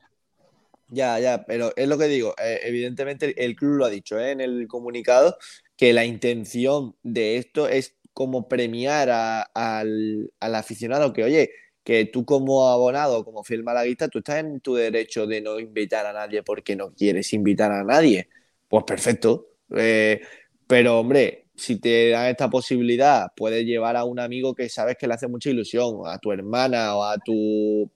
Ya, 0.95 1.19
ya, 1.19 1.45
pero 1.45 1.73
es 1.75 1.87
lo 1.89 1.97
que 1.97 2.05
digo. 2.07 2.33
eh, 2.41 2.61
evidentemente, 2.63 3.33
el, 3.43 3.55
club 3.55 3.73
lo 3.75 3.85
ha 3.85 3.89
dicho 3.89 4.17
¿eh? 4.17 4.31
en 4.31 4.39
el 4.39 4.65
comunicado 4.67 5.37
que 5.75 5.91
la 5.91 6.05
intención 6.05 6.95
de 7.03 7.37
esto 7.37 7.67
es 7.67 7.95
como 8.13 8.47
premiar 8.47 9.09
al, 9.09 10.31
al 10.39 10.55
aficionado 10.55 11.11
que, 11.11 11.25
oye, 11.25 11.51
que 11.83 12.05
tú 12.05 12.23
como 12.25 12.69
abonado, 12.69 13.25
como 13.25 13.43
fiel 13.43 13.63
malaguista, 13.63 14.07
tú 14.07 14.19
estás 14.19 14.39
en 14.39 14.61
tu 14.61 14.75
derecho 14.75 15.27
de 15.27 15.41
no 15.41 15.59
invitar 15.59 16.05
a 16.05 16.13
nadie 16.13 16.43
porque 16.43 16.77
no 16.77 16.93
quieres 16.93 17.33
invitar 17.33 17.71
a 17.73 17.83
nadie. 17.83 18.29
Pues 18.69 18.85
perfecto. 18.85 19.49
Eh, 19.75 20.21
pero, 20.65 20.99
hombre, 20.99 21.47
si 21.55 21.79
te 21.79 22.09
dan 22.11 22.27
esta 22.27 22.49
posibilidad, 22.49 23.27
puedes 23.35 23.65
llevar 23.65 23.97
a 23.97 24.05
un 24.05 24.19
amigo 24.19 24.55
que 24.55 24.69
sabes 24.69 24.95
que 24.97 25.07
le 25.07 25.15
hace 25.15 25.27
mucha 25.27 25.49
ilusión, 25.49 26.01
a 26.05 26.19
tu 26.19 26.31
hermana 26.31 26.95
o 26.95 27.03
a 27.03 27.17
tu 27.17 27.91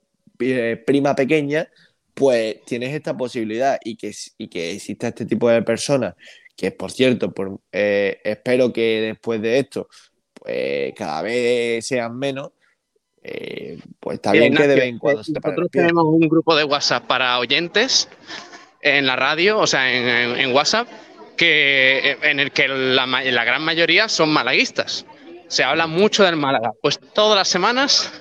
prima 0.86 1.16
pequeña, 1.16 1.70
pues 2.20 2.64
tienes 2.66 2.94
esta 2.94 3.16
posibilidad 3.18 3.80
y 3.84 3.96
que, 3.96 4.14
y 4.38 4.48
que 4.48 4.74
exista 4.74 5.08
este 5.08 5.26
tipo 5.26 5.50
de 5.50 5.62
personas, 5.64 6.14
que 6.56 6.72
por 6.72 6.91
cierto, 6.91 7.32
por, 7.32 7.60
eh, 7.72 8.20
espero 8.24 8.72
que 8.72 9.02
después 9.02 9.41
de 9.41 9.60
esto, 9.60 9.88
pues 10.34 10.94
cada 10.96 11.22
vez 11.22 11.88
sean 11.88 12.18
menos, 12.20 12.52
eh, 13.24 13.80
pues 14.00 14.16
está 14.16 14.32
Mira, 14.34 14.44
bien 14.44 14.56
que 14.56 14.68
de 14.68 14.76
vez 14.76 14.84
en 14.86 15.00
cuando 15.00 15.24
se 15.24 15.34
te 15.34 15.40
Nosotros 15.40 15.70
tenemos 15.72 16.04
un 16.06 16.28
grupo 16.30 16.56
de 16.56 16.64
WhatsApp 16.66 17.08
para 17.08 17.40
oyentes 17.40 18.08
en 18.82 19.06
la 19.08 19.16
radio, 19.16 19.60
o 19.60 19.68
sea, 19.68 19.91
en, 19.91 20.08
en- 20.08 20.40
en 20.40 20.54
WhatsApp, 20.56 20.88
que, 21.38 22.18
en 22.22 22.40
el 22.41 22.52
que 22.52 22.68
la, 22.68 23.06
la 23.08 23.44
gran 23.46 23.64
mayoría 23.64 24.10
son 24.10 24.30
malaguistas. 24.30 25.06
Se 25.48 25.64
habla 25.64 25.88
mucho 25.88 26.24
del 26.26 26.36
Málaga. 26.36 26.74
Pues 26.82 27.00
todas 27.14 27.36
las 27.38 27.48
semanas 27.48 28.12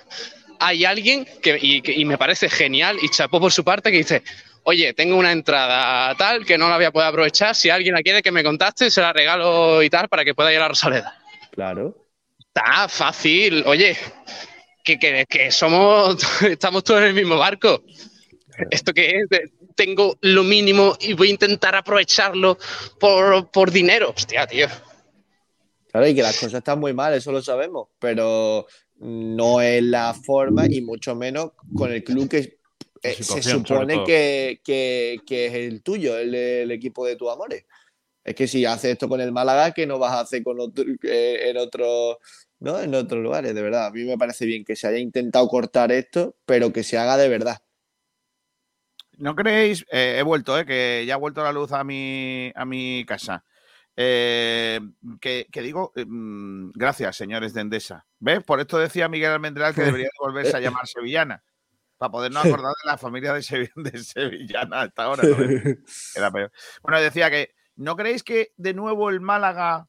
hay 0.60 0.84
alguien 0.84 1.26
que, 1.42 1.58
y, 1.60 1.82
que- 1.82 1.92
y 1.92 2.04
me 2.04 2.18
parece 2.18 2.48
genial 2.48 2.96
y 3.02 3.08
chapó 3.08 3.40
por 3.40 3.52
su 3.52 3.64
parte 3.64 3.90
que 3.90 3.98
dice, 3.98 4.22
oye, 4.64 4.92
tengo 4.94 5.16
una 5.16 5.32
entrada 5.32 6.14
tal 6.16 6.44
que 6.44 6.58
no 6.58 6.68
la 6.68 6.76
voy 6.76 6.84
a 6.86 6.90
poder 6.92 7.08
aprovechar, 7.08 7.54
si 7.54 7.70
alguien 7.70 7.94
la 7.94 8.02
quiere 8.02 8.22
que 8.22 8.32
me 8.32 8.42
contacte, 8.44 8.90
se 8.90 9.00
la 9.00 9.12
regalo 9.12 9.82
y 9.82 9.90
tal 9.90 10.08
para 10.08 10.24
que 10.24 10.34
pueda 10.34 10.50
ir 10.52 10.58
a 10.58 10.62
la 10.62 10.68
Rosaleda. 10.68 11.18
Claro. 11.52 11.96
Está 12.38 12.88
fácil, 12.88 13.62
oye, 13.66 13.96
que, 14.84 14.98
que- 14.98 15.24
que 15.28 15.50
somos, 15.50 16.16
estamos 16.42 16.84
todos 16.84 17.00
en 17.02 17.08
el 17.08 17.14
mismo 17.14 17.36
barco. 17.36 17.82
¿Esto 18.70 18.92
qué 18.92 19.20
es? 19.20 19.28
De- 19.28 19.52
Tengo 19.76 20.16
lo 20.22 20.42
mínimo 20.42 20.96
y 21.00 21.12
voy 21.12 21.28
a 21.28 21.30
intentar 21.30 21.76
aprovecharlo 21.76 22.58
por, 22.98 23.48
por 23.52 23.70
dinero. 23.70 24.12
Hostia, 24.16 24.44
tío. 24.46 24.66
Claro, 25.92 26.06
y 26.08 26.14
que 26.16 26.22
las 26.22 26.36
cosas 26.36 26.54
están 26.54 26.80
muy 26.80 26.92
mal, 26.92 27.14
eso 27.14 27.30
lo 27.32 27.40
sabemos, 27.40 27.88
pero 28.00 28.66
no 29.00 29.60
es 29.60 29.82
la 29.82 30.14
forma 30.14 30.66
y 30.70 30.80
mucho 30.82 31.14
menos 31.14 31.52
con 31.74 31.92
el 31.92 32.02
club 32.04 32.28
que 32.28 32.58
eh, 33.02 33.14
se 33.14 33.42
supone 33.42 34.04
que, 34.04 34.60
que- 34.64 35.20
que 35.26 35.46
es 35.46 35.54
el 35.54 35.82
tuyo, 35.82 36.16
el, 36.18 36.34
el 36.34 36.70
equipo 36.72 37.06
de 37.06 37.16
tus 37.16 37.30
amores. 37.30 37.64
Es 38.24 38.34
que 38.34 38.46
si 38.48 38.64
haces 38.64 38.92
esto 38.92 39.08
con 39.08 39.20
el 39.20 39.32
Málaga, 39.32 39.72
que 39.72 39.86
no 39.86 39.98
vas 39.98 40.12
a 40.12 40.20
hacer 40.20 40.42
con 40.42 40.60
otro, 40.60 40.84
eh, 41.02 41.48
en 41.50 41.56
otros 41.56 42.16
¿no? 42.60 42.80
en 42.80 42.94
otros 42.94 43.22
lugares, 43.22 43.54
de 43.54 43.62
verdad. 43.62 43.86
A 43.86 43.90
mí 43.90 44.04
me 44.04 44.18
parece 44.18 44.44
bien 44.46 44.64
que 44.64 44.76
se 44.76 44.86
haya 44.88 44.98
intentado 44.98 45.46
cortar 45.48 45.92
esto, 45.92 46.36
pero 46.44 46.72
que 46.72 46.82
se 46.82 46.98
haga 46.98 47.16
de 47.16 47.28
verdad. 47.28 47.58
¿No 49.16 49.34
creéis? 49.34 49.84
eh, 49.90 50.16
he 50.18 50.22
vuelto, 50.22 50.58
eh, 50.58 50.64
que 50.66 51.04
ya 51.06 51.14
ha 51.14 51.18
vuelto 51.18 51.42
la 51.42 51.52
luz 51.52 51.72
a 51.72 51.82
mi, 51.84 52.52
a 52.54 52.64
mi 52.64 53.04
casa. 53.06 53.44
Eh, 53.96 54.80
que, 55.20 55.46
que 55.50 55.62
digo, 55.62 55.92
eh, 55.96 56.04
mm, 56.06 56.70
gracias, 56.74 57.16
señores 57.16 57.52
de 57.52 57.62
Endesa. 57.62 58.06
¿Ves? 58.20 58.42
Por 58.44 58.60
esto 58.60 58.78
decía 58.78 59.08
Miguel 59.08 59.32
Almendral 59.32 59.74
que 59.74 59.82
debería 59.84 60.06
de 60.06 60.18
volverse 60.18 60.56
a 60.56 60.60
llamar 60.60 60.86
Sevillana. 60.86 61.42
Para 61.96 62.12
podernos 62.12 62.44
acordar 62.46 62.72
de 62.82 62.90
la 62.90 62.96
familia 62.96 63.32
de, 63.32 63.40
Sevi- 63.40 63.72
de 63.76 63.98
Sevillana 63.98 64.82
hasta 64.82 65.04
ahora. 65.04 65.22
¿no? 65.24 65.36
Era 66.14 66.30
peor. 66.30 66.52
Bueno, 66.82 67.00
decía 67.00 67.30
que, 67.30 67.54
¿no 67.76 67.96
creéis 67.96 68.22
que 68.22 68.52
de 68.56 68.74
nuevo 68.74 69.10
el 69.10 69.20
Málaga 69.20 69.88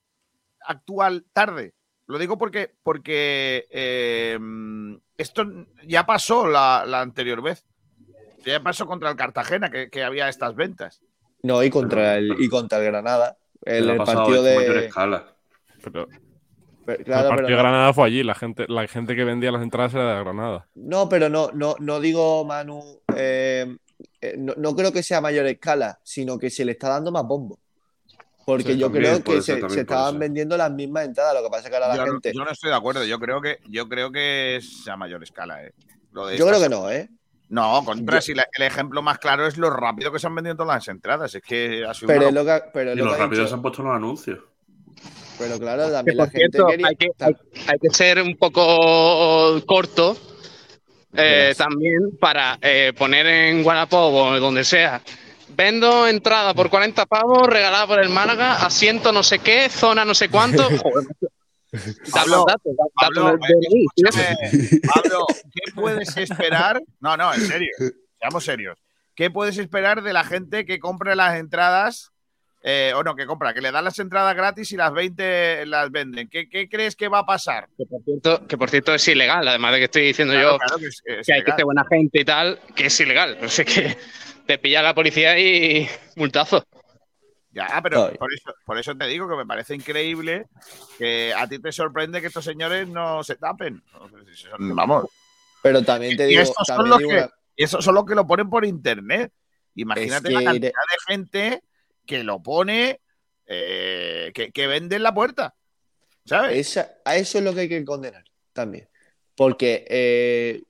actual 0.61 1.25
tarde? 1.33 1.75
Lo 2.07 2.17
digo 2.17 2.39
porque, 2.39 2.73
porque 2.81 3.67
eh, 3.69 4.39
esto 5.17 5.45
ya 5.85 6.07
pasó 6.07 6.47
la, 6.47 6.83
la 6.87 7.01
anterior 7.01 7.43
vez. 7.43 7.65
Ya 8.45 8.63
pasó 8.63 8.87
contra 8.87 9.11
el 9.11 9.15
Cartagena, 9.15 9.69
que, 9.69 9.91
que 9.91 10.03
había 10.03 10.27
estas 10.29 10.55
ventas. 10.55 11.01
No, 11.43 11.61
y 11.63 11.69
contra 11.69 12.15
el, 12.15 12.35
y 12.39 12.49
contra 12.49 12.79
el 12.79 12.85
Granada. 12.85 13.37
El, 13.63 13.95
partido 13.97 14.41
mayor 14.41 14.73
de. 14.73 14.85
escala. 14.87 15.35
Pero, 15.83 16.07
Pero- 16.97 16.99
el 16.99 17.05
partido 17.27 17.35
pero 17.35 17.47
de 17.47 17.53
no. 17.53 17.59
Granada 17.59 17.93
fue 17.93 18.05
allí, 18.07 18.23
la 18.23 18.35
gente, 18.35 18.65
la 18.67 18.87
gente 18.87 19.15
que 19.15 19.23
vendía 19.23 19.51
las 19.51 19.61
entradas 19.63 19.93
era 19.93 20.15
de 20.17 20.23
Granada. 20.23 20.67
No, 20.75 21.07
pero 21.09 21.29
no, 21.29 21.51
no, 21.53 21.75
no 21.79 21.99
digo, 21.99 22.43
Manu, 22.45 22.81
eh, 23.15 23.77
eh, 24.21 24.35
no, 24.37 24.53
no 24.57 24.75
creo 24.75 24.91
que 24.91 25.03
sea 25.03 25.19
a 25.19 25.21
mayor 25.21 25.45
escala, 25.47 25.99
sino 26.03 26.37
que 26.37 26.49
se 26.49 26.65
le 26.65 26.73
está 26.73 26.89
dando 26.89 27.11
más 27.11 27.23
bombo. 27.25 27.59
Porque 28.45 28.73
Sí, 28.73 28.77
yo 28.79 28.87
también 28.87 29.21
creo 29.21 29.23
que 29.23 29.41
se, 29.43 29.69
se 29.69 29.81
estaban 29.81 30.11
ser. 30.13 30.19
vendiendo 30.21 30.57
las 30.57 30.71
mismas 30.71 31.05
entradas, 31.05 31.35
lo 31.35 31.43
que 31.43 31.49
pasa 31.49 31.63
es 31.65 31.69
que 31.69 31.75
ahora 31.75 31.89
la 31.89 32.05
no- 32.05 32.11
gente... 32.13 32.31
yo 32.33 32.43
no 32.43 32.49
estoy 32.51 32.71
de 32.71 32.75
acuerdo. 32.75 33.05
Yo 33.05 33.19
creo 33.19 33.41
que, 33.41 33.59
yo 33.67 33.87
creo 33.87 34.11
que 34.11 34.55
es 34.55 34.87
a 34.87 34.97
mayor 34.97 35.21
escala. 35.21 35.63
eh. 35.63 35.73
Lo 36.11 36.25
de 36.25 36.35
Yo 36.37 36.47
creo 36.47 36.59
que 36.59 36.69
no, 36.69 36.89
¿eh? 36.89 37.09
No, 37.49 37.83
contra, 37.85 38.17
Yo- 38.17 38.21
si 38.21 38.33
la- 38.33 38.47
el 38.57 38.63
ejemplo 38.63 39.01
más 39.03 39.19
claro 39.19 39.45
es 39.45 39.57
lo 39.57 39.69
rápido 39.69 40.11
que 40.11 40.17
se 40.19 40.25
han 40.27 40.33
vendido 40.35 40.55
todas 40.55 40.75
las 40.77 40.87
entradas. 40.87 41.33
Es 41.35 41.41
que 41.43 41.85
ha 41.85 41.93
sido 41.93 42.07
Pero 42.07 42.21
una 42.21 42.29
es 42.29 42.33
lo 42.35 42.45
que, 42.45 42.61
pero 42.73 42.89
es 42.91 42.95
Y 42.95 42.99
lo 42.99 43.05
los 43.05 43.17
rápidos 43.19 43.45
dicho- 43.45 43.55
han 43.55 43.61
puesto 43.61 43.83
los 43.83 43.95
anuncios. 43.95 44.39
Pero 45.39 45.57
claro, 45.57 45.89
también 45.91 46.17
la 46.17 46.25
gente 46.25 46.37
cierto, 46.37 46.67
quería... 46.67 46.87
hay, 46.87 46.95
que, 46.95 47.07
hay, 47.19 47.33
hay 47.67 47.79
que 47.79 47.89
ser 47.89 48.21
un 48.21 48.35
poco 48.37 49.65
corto 49.65 50.17
eh, 51.13 51.53
también 51.57 52.17
para 52.19 52.59
eh, 52.61 52.93
poner 52.97 53.25
en 53.25 53.65
Wallapop 53.65 54.13
o 54.13 54.39
donde 54.39 54.63
sea. 54.63 55.01
Vendo 55.49 56.07
entrada 56.07 56.53
por 56.53 56.69
40 56.69 57.05
pavos, 57.07 57.47
regalada 57.47 57.87
por 57.87 57.99
el 57.99 58.09
Málaga, 58.09 58.65
asiento 58.65 59.11
no 59.11 59.23
sé 59.23 59.39
qué, 59.39 59.69
zona 59.69 60.05
no 60.05 60.13
sé 60.13 60.29
cuánto. 60.29 60.69
Datos, 61.71 62.45
Pablo, 62.95 63.35
eh, 63.35 64.79
Pablo, 64.91 65.25
¿qué 65.53 65.71
puedes 65.75 66.17
esperar? 66.17 66.81
No, 66.99 67.15
no, 67.15 67.31
en 67.31 67.41
serio, 67.41 67.69
seamos 68.19 68.43
serios. 68.43 68.79
¿Qué 69.13 69.29
puedes 69.29 69.57
esperar 69.59 70.01
de 70.01 70.13
la 70.13 70.23
gente 70.23 70.65
que 70.65 70.79
compra 70.79 71.13
las 71.13 71.37
entradas? 71.37 72.11
Eh, 72.61 72.91
o 72.95 73.03
no, 73.03 73.15
que 73.15 73.25
compra, 73.25 73.53
que 73.53 73.61
le 73.61 73.71
dan 73.71 73.83
las 73.85 73.97
entradas 73.99 74.35
gratis 74.35 74.71
y 74.71 74.75
las 74.77 74.91
20 74.91 75.65
las 75.65 75.89
venden. 75.91 76.27
¿Qué, 76.29 76.49
qué 76.49 76.67
crees 76.67 76.95
que 76.95 77.07
va 77.07 77.19
a 77.19 77.25
pasar? 77.25 77.69
Que 77.77 77.85
por, 77.85 78.03
cierto, 78.03 78.47
que 78.47 78.57
por 78.57 78.69
cierto 78.69 78.93
es 78.93 79.07
ilegal, 79.07 79.47
además 79.47 79.71
de 79.73 79.77
que 79.79 79.83
estoy 79.85 80.01
diciendo 80.03 80.33
Claro, 80.33 80.51
yo 80.51 80.57
claro 80.57 80.77
que 80.77 80.85
es- 80.87 81.01
es 81.05 81.25
que 81.27 81.33
hay 81.33 81.43
que 81.43 81.51
ser 81.53 81.63
buena 81.65 81.85
gente 81.89 82.19
y 82.21 82.25
tal, 82.25 82.59
que 82.75 82.85
es 82.87 82.99
ilegal. 82.99 83.37
No 83.41 83.47
sé 83.49 83.63
que 83.65 83.97
te 84.45 84.57
pilla 84.57 84.81
la 84.81 84.93
policía 84.93 85.37
y 85.39 85.87
multazo. 86.15 86.65
Ya, 87.51 87.79
pero 87.81 88.13
por 88.19 88.31
eso, 88.31 88.53
por 88.65 88.77
eso 88.77 88.95
te 88.95 89.07
digo 89.07 89.27
que 89.27 89.35
me 89.35 89.45
parece 89.45 89.73
increíble 89.73 90.45
que 90.99 91.33
a 91.35 91.47
ti 91.47 91.57
te 91.59 91.71
sorprende 91.71 92.21
que 92.21 92.27
estos 92.27 92.45
señores 92.45 92.87
no 92.87 93.23
se 93.23 93.35
tapen. 93.37 93.81
Son- 94.35 94.75
Vamos. 94.75 95.05
Pero 95.63 95.81
también 95.81 96.15
te 96.15 96.25
y 96.25 96.27
digo, 96.29 96.41
estos 96.43 96.67
son 96.67 96.87
los 96.89 96.99
digo 96.99 97.09
que, 97.09 97.15
una- 97.17 97.29
y 97.55 97.63
esos 97.63 97.83
son 97.83 97.95
los 97.95 98.05
que 98.05 98.15
lo 98.15 98.27
ponen 98.27 98.49
por 98.49 98.65
internet. 98.65 99.31
Imagínate 99.75 100.29
la 100.29 100.39
que 100.39 100.45
cantidad 100.45 100.71
de 100.71 101.13
gente 101.13 101.63
que 102.09 102.23
lo 102.23 102.41
pone, 102.41 103.01
eh, 103.45 104.31
que, 104.33 104.51
que 104.51 104.65
vende 104.65 104.95
en 104.95 105.03
la 105.03 105.13
puerta. 105.13 105.53
¿Sabes? 106.25 106.57
Esa- 106.57 106.95
a 107.05 107.15
eso 107.17 107.37
es 107.37 107.43
lo 107.43 107.53
que 107.53 107.61
hay 107.61 107.69
que 107.69 107.85
condenar 107.85 108.23
también. 108.51 108.89
Porque 109.35 109.85
eh, 109.89 110.63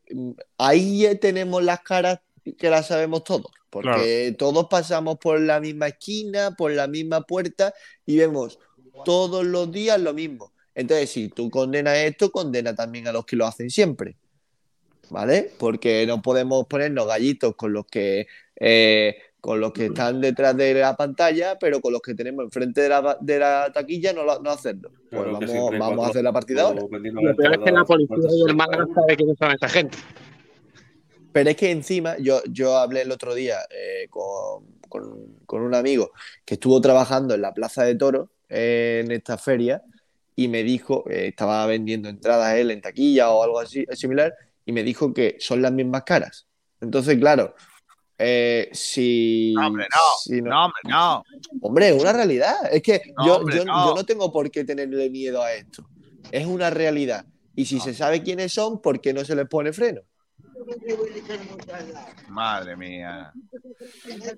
ahí 0.57 1.07
tenemos 1.19 1.63
las 1.63 1.79
caras 1.79 2.19
que 2.57 2.69
las 2.69 2.87
sabemos 2.87 3.23
todos. 3.23 3.51
Porque 3.69 4.35
todos 4.37 4.67
pasamos 4.69 5.17
por 5.17 5.39
la 5.39 5.59
misma 5.61 5.87
esquina, 5.87 6.51
por 6.57 6.71
la 6.71 6.87
misma 6.87 7.21
puerta 7.21 7.73
y 8.05 8.17
vemos 8.17 8.59
todos 9.05 9.45
los 9.45 9.71
días 9.71 9.99
lo 10.01 10.13
mismo. 10.13 10.51
Entonces, 10.75 11.09
si 11.09 11.29
tú 11.29 11.49
condenas 11.49 11.97
esto, 11.99 12.31
condena 12.31 12.75
también 12.75 13.07
a 13.07 13.11
los 13.13 13.25
que 13.25 13.35
lo 13.37 13.45
hacen 13.45 13.69
siempre. 13.69 14.17
¿Vale? 15.09 15.51
Porque 15.57 16.05
no 16.05 16.21
podemos 16.21 16.67
ponernos 16.67 17.07
gallitos 17.07 17.55
con 17.55 17.73
los 17.73 17.85
que 17.87 18.27
eh, 18.59 19.17
con 19.41 19.59
los 19.61 19.71
que 19.71 19.85
están 19.87 20.19
detrás 20.21 20.55
de 20.57 20.73
la 20.73 20.95
pantalla, 20.95 21.57
pero 21.59 21.79
con 21.81 21.93
los 21.93 22.01
que 22.01 22.13
tenemos 22.13 22.43
enfrente 22.45 22.81
de 22.81 22.89
la, 22.89 23.17
de 23.21 23.39
la 23.39 23.71
taquilla 23.73 24.11
no, 24.13 24.23
lo- 24.23 24.39
no 24.39 24.49
hacerlo. 24.51 24.91
Pues 25.09 25.23
Claro, 25.23 25.31
vamos, 25.33 25.71
vamos 25.79 26.05
a 26.05 26.09
hacer 26.09 26.23
la 26.23 26.33
partida 26.33 26.63
ahora. 26.63 26.81
Lo 26.81 27.35
peor 27.35 27.53
es 27.53 27.59
que 27.63 27.71
la 27.71 27.85
policía 27.85 28.15
y 28.17 28.49
el 28.49 28.55
Málaga 28.55 28.87
sabe 28.93 29.15
quiénes 29.15 29.37
son 29.37 29.51
esta 29.51 29.69
gente. 29.69 29.97
Pero 31.31 31.49
es 31.51 31.55
que 31.55 31.71
encima, 31.71 32.17
yo, 32.17 32.41
yo 32.49 32.77
hablé 32.77 33.01
el 33.03 33.11
otro 33.11 33.33
día 33.35 33.57
eh, 33.69 34.07
con, 34.09 34.65
con- 34.89 35.35
con 35.45 35.61
un 35.61 35.75
amigo 35.75 36.11
que 36.45 36.55
estuvo 36.55 36.81
trabajando 36.81 37.35
en 37.35 37.41
la 37.41 37.53
Plaza 37.53 37.83
de 37.83 37.95
Toros 37.95 38.29
eh, 38.49 39.01
en 39.05 39.11
esta 39.11 39.37
feria 39.37 39.81
y 40.35 40.47
me 40.47 40.63
dijo, 40.63 41.03
eh, 41.09 41.27
estaba 41.27 41.65
vendiendo 41.65 42.09
entradas 42.09 42.55
él 42.55 42.71
en 42.71 42.81
taquilla 42.81 43.29
o 43.31 43.43
algo 43.43 43.59
así 43.59 43.85
similar, 43.93 44.33
y 44.65 44.71
me 44.71 44.83
dijo 44.83 45.13
que 45.13 45.35
son 45.39 45.61
las 45.61 45.71
mismas 45.71 46.03
caras. 46.03 46.47
Entonces, 46.81 47.17
claro, 47.19 47.55
eh, 48.21 48.69
si. 48.73 49.53
No, 49.55 49.67
hombre, 49.67 49.87
no. 49.89 49.97
si 50.21 50.41
No, 50.41 50.65
hombre, 50.65 50.81
no. 50.83 51.23
Hombre, 51.61 51.89
es 51.89 52.01
una 52.01 52.11
realidad. 52.11 52.53
Es 52.69 52.81
que 52.83 53.01
No, 53.17 53.25
yo, 53.25 53.37
hombre, 53.37 53.55
yo, 53.55 53.65
no. 53.65 53.87
yo 53.87 53.95
no 53.95 54.03
tengo 54.03 54.31
por 54.31 54.51
qué 54.51 54.65
tenerle 54.65 55.09
miedo 55.09 55.41
a 55.41 55.53
esto. 55.53 55.87
Es 56.29 56.45
una 56.45 56.69
realidad. 56.69 57.25
Y 57.55 57.65
si 57.65 57.79
se 57.79 57.93
sabe 57.93 58.21
quiénes 58.21 58.53
son, 58.53 58.81
¿por 58.81 58.99
qué 58.99 59.13
no 59.13 59.23
se 59.23 59.35
les 59.35 59.47
pone 59.47 59.71
freno? 59.71 60.01
Madre 62.27 62.75
mía. 62.75 63.31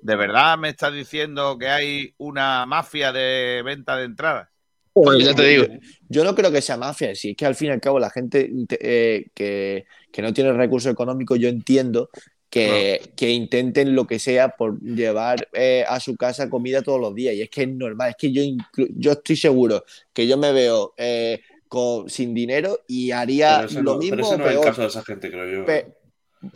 ¿De 0.02 0.16
verdad 0.16 0.58
me 0.60 0.70
estás 0.70 0.94
diciendo 0.94 1.58
que 1.58 1.68
hay 1.68 2.14
una 2.20 2.66
mafia 2.68 3.12
de 3.12 3.64
venta 3.66 3.96
de 3.98 4.06
entradas? 4.06 4.48
Pues 4.94 5.24
ya 5.24 5.34
te 5.34 5.44
digo. 5.44 5.66
Yo 6.08 6.24
no 6.24 6.36
creo 6.36 6.52
que 6.52 6.62
sea 6.62 6.78
mafia, 6.78 7.16
si 7.16 7.32
es 7.32 7.38
que 7.38 7.46
al 7.46 7.56
fin 7.56 7.70
y 7.70 7.72
al 7.72 7.82
cabo 7.82 8.00
la 8.00 8.10
gente 8.10 8.52
eh, 8.80 9.28
que, 9.34 9.86
que 10.12 10.22
no 10.22 10.34
tiene 10.34 10.54
recursos 10.54 10.92
económicos, 10.92 11.40
yo 11.40 11.50
entiendo 11.50 12.10
que, 12.52 13.14
que 13.16 13.32
intenten 13.32 13.96
lo 13.96 14.06
que 14.06 14.20
sea 14.20 14.50
por 14.50 14.80
llevar 14.82 15.48
eh, 15.54 15.86
a 15.88 16.00
su 16.02 16.16
casa 16.18 16.50
comida 16.50 16.82
todos 16.84 17.00
los 17.00 17.16
días. 17.16 17.34
Y 17.34 17.42
es 17.42 17.50
que 17.50 17.64
es 17.64 17.70
normal, 17.70 18.10
es 18.12 18.16
que 18.18 18.32
yo, 18.32 18.44
inclu- 18.44 18.92
yo 18.98 19.14
estoy 19.14 19.38
seguro 19.38 19.84
que 20.14 20.28
yo 20.28 20.38
me 20.38 20.52
veo 20.52 20.94
eh, 20.98 21.42
con- 21.70 22.10
sin 22.10 22.34
dinero 22.34 22.82
y 22.88 23.12
haría 23.12 23.62
lo 23.72 23.94
no, 23.94 23.98
mismo 23.98 24.18
pero 24.18 24.28
ese 24.28 24.38
no 24.38 24.44
es 24.44 24.50
el 24.52 24.56
peor. 24.58 24.66
caso 24.66 24.82
de 24.82 24.88
esa 24.88 25.04
gente, 25.04 25.32
creo 25.32 25.50
yo. 25.60 25.66
Pe- 25.66 25.94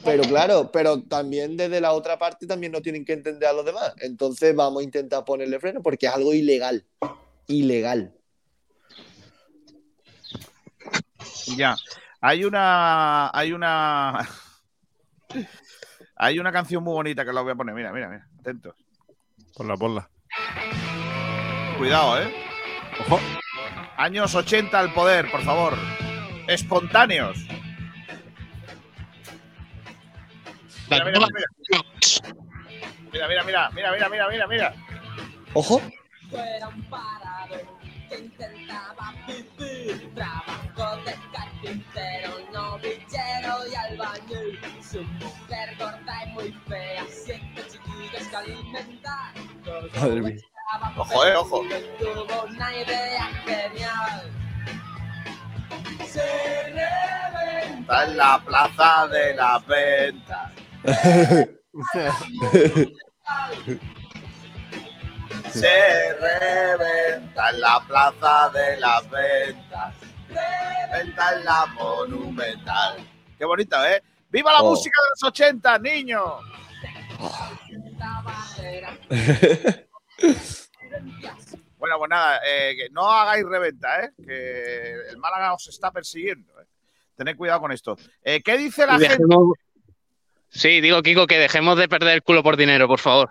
pero 0.04 0.24
claro, 0.24 0.70
pero 0.72 1.02
también 1.04 1.56
desde 1.56 1.80
la 1.80 1.94
otra 1.94 2.20
parte 2.20 2.46
también 2.46 2.72
no 2.74 2.82
tienen 2.82 3.06
que 3.06 3.14
entender 3.14 3.48
a 3.48 3.54
los 3.54 3.64
demás. 3.66 3.94
Entonces 4.02 4.54
vamos 4.54 4.82
a 4.82 4.84
intentar 4.84 5.24
ponerle 5.24 5.60
freno 5.60 5.82
porque 5.82 6.08
es 6.08 6.12
algo 6.12 6.34
ilegal. 6.34 6.84
Ilegal. 7.48 8.12
Ya. 11.56 11.76
Hay 12.20 12.44
una. 12.44 13.30
Hay 13.34 13.52
una. 13.54 14.28
Hay 16.18 16.40
una 16.40 16.52
canción 16.52 16.84
muy 16.84 16.94
bonita 16.94 17.26
que 17.26 17.34
la 17.34 17.42
voy 17.42 17.52
a 17.52 17.56
poner. 17.56 17.76
Mira, 17.76 17.92
mira, 17.92 18.08
mira. 18.08 18.28
Atentos. 18.40 18.76
Ponla, 19.56 19.76
ponla. 19.76 20.10
Cuidado, 21.78 22.22
¿eh? 22.22 22.34
Ojo. 23.02 23.20
Años 23.98 24.34
80 24.34 24.78
al 24.78 24.94
poder, 24.94 25.30
por 25.30 25.42
favor. 25.42 25.74
Espontáneos. 26.48 27.38
Mira, 30.90 31.06
mira, 31.06 31.20
mira. 31.20 31.28
Mira, 33.12 33.28
mira, 33.28 33.44
mira, 33.44 33.70
mira, 33.72 33.92
mira, 33.92 34.10
mira, 34.10 34.28
mira, 34.30 34.48
mira. 34.48 34.74
Ojo. 35.54 35.82
Fuera 36.30 36.68
un 36.68 36.82
parado 36.90 37.75
que 38.10 38.20
intentaba 38.20 39.14
vivir. 39.28 40.14
Trabajo 40.14 40.98
de 41.06 41.16
carpintero, 41.34 42.32
novillero 42.54 43.68
y 43.72 43.76
albañil. 43.76 44.60
Su 44.82 45.02
mujer 45.04 45.76
gorda 45.78 46.24
y 46.26 46.30
muy 46.32 46.52
fea, 46.68 47.06
siete 47.10 47.64
chiquillos 47.70 48.28
que 48.30 48.36
alimentar. 48.36 49.34
Madre 49.96 50.22
mía. 50.22 50.36
Ojo, 50.98 51.26
eh, 51.26 51.36
ojo. 51.36 51.62
Tuvo 52.00 52.44
una 52.44 52.76
idea 52.76 53.28
genial. 53.46 54.32
Está 57.80 58.06
en 58.06 58.18
la 58.18 58.44
plaza 58.44 59.08
de 59.08 59.36
las 59.36 59.66
ventas. 59.68 60.52
Se 65.60 66.14
reventa 66.14 67.50
en 67.50 67.62
la 67.62 67.84
plaza 67.88 68.50
de 68.50 68.78
las 68.78 69.10
ventas. 69.10 69.94
Reventa 70.30 71.34
en 71.36 71.46
la 71.46 71.66
monumental. 71.68 72.98
Qué 73.38 73.46
bonito, 73.46 73.84
¿eh? 73.86 74.02
¡Viva 74.30 74.52
la 74.52 74.62
Oh. 74.62 74.72
música 74.72 74.98
de 75.02 75.10
los 75.12 75.24
80, 75.32 75.80
niños! 75.80 76.24
Bueno, 81.78 82.00
pues 82.00 82.10
nada, 82.10 82.40
eh, 82.44 82.74
que 82.76 82.90
no 82.90 83.12
hagáis 83.12 83.46
reventa, 83.46 84.02
¿eh? 84.02 84.10
Que 84.26 84.94
el 85.10 85.18
Málaga 85.18 85.54
os 85.54 85.68
está 85.68 85.92
persiguiendo. 85.92 86.52
¿eh? 86.60 86.66
Tened 87.16 87.36
cuidado 87.38 87.60
con 87.62 87.72
esto. 87.72 87.96
Eh, 88.24 88.42
¿Qué 88.44 88.58
dice 88.58 88.88
la 88.88 88.98
gente? 88.98 89.24
Sí, 90.50 90.82
digo, 90.82 91.04
Kiko, 91.04 91.28
que 91.28 91.38
dejemos 91.38 91.78
de 91.78 91.88
perder 91.88 92.16
el 92.16 92.24
culo 92.24 92.42
por 92.42 92.58
dinero, 92.58 92.88
por 92.88 93.00
favor. 93.00 93.30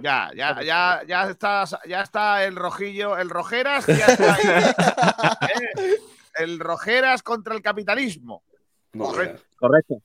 Ya, 0.00 0.30
ya, 0.36 0.62
ya, 0.62 1.02
ya 1.06 1.30
está, 1.30 1.64
ya 1.86 2.02
está 2.02 2.44
el 2.44 2.54
rojillo, 2.56 3.16
el 3.18 3.28
rojeras, 3.30 3.86
ya 3.86 4.06
está 4.06 4.34
ahí. 4.34 4.44
Eh, 5.80 5.96
El 6.44 6.60
rojeras 6.60 7.22
contra 7.24 7.54
el 7.54 7.62
capitalismo. 7.62 8.42
Correcto. 8.96 9.42
Correcto. 9.56 9.96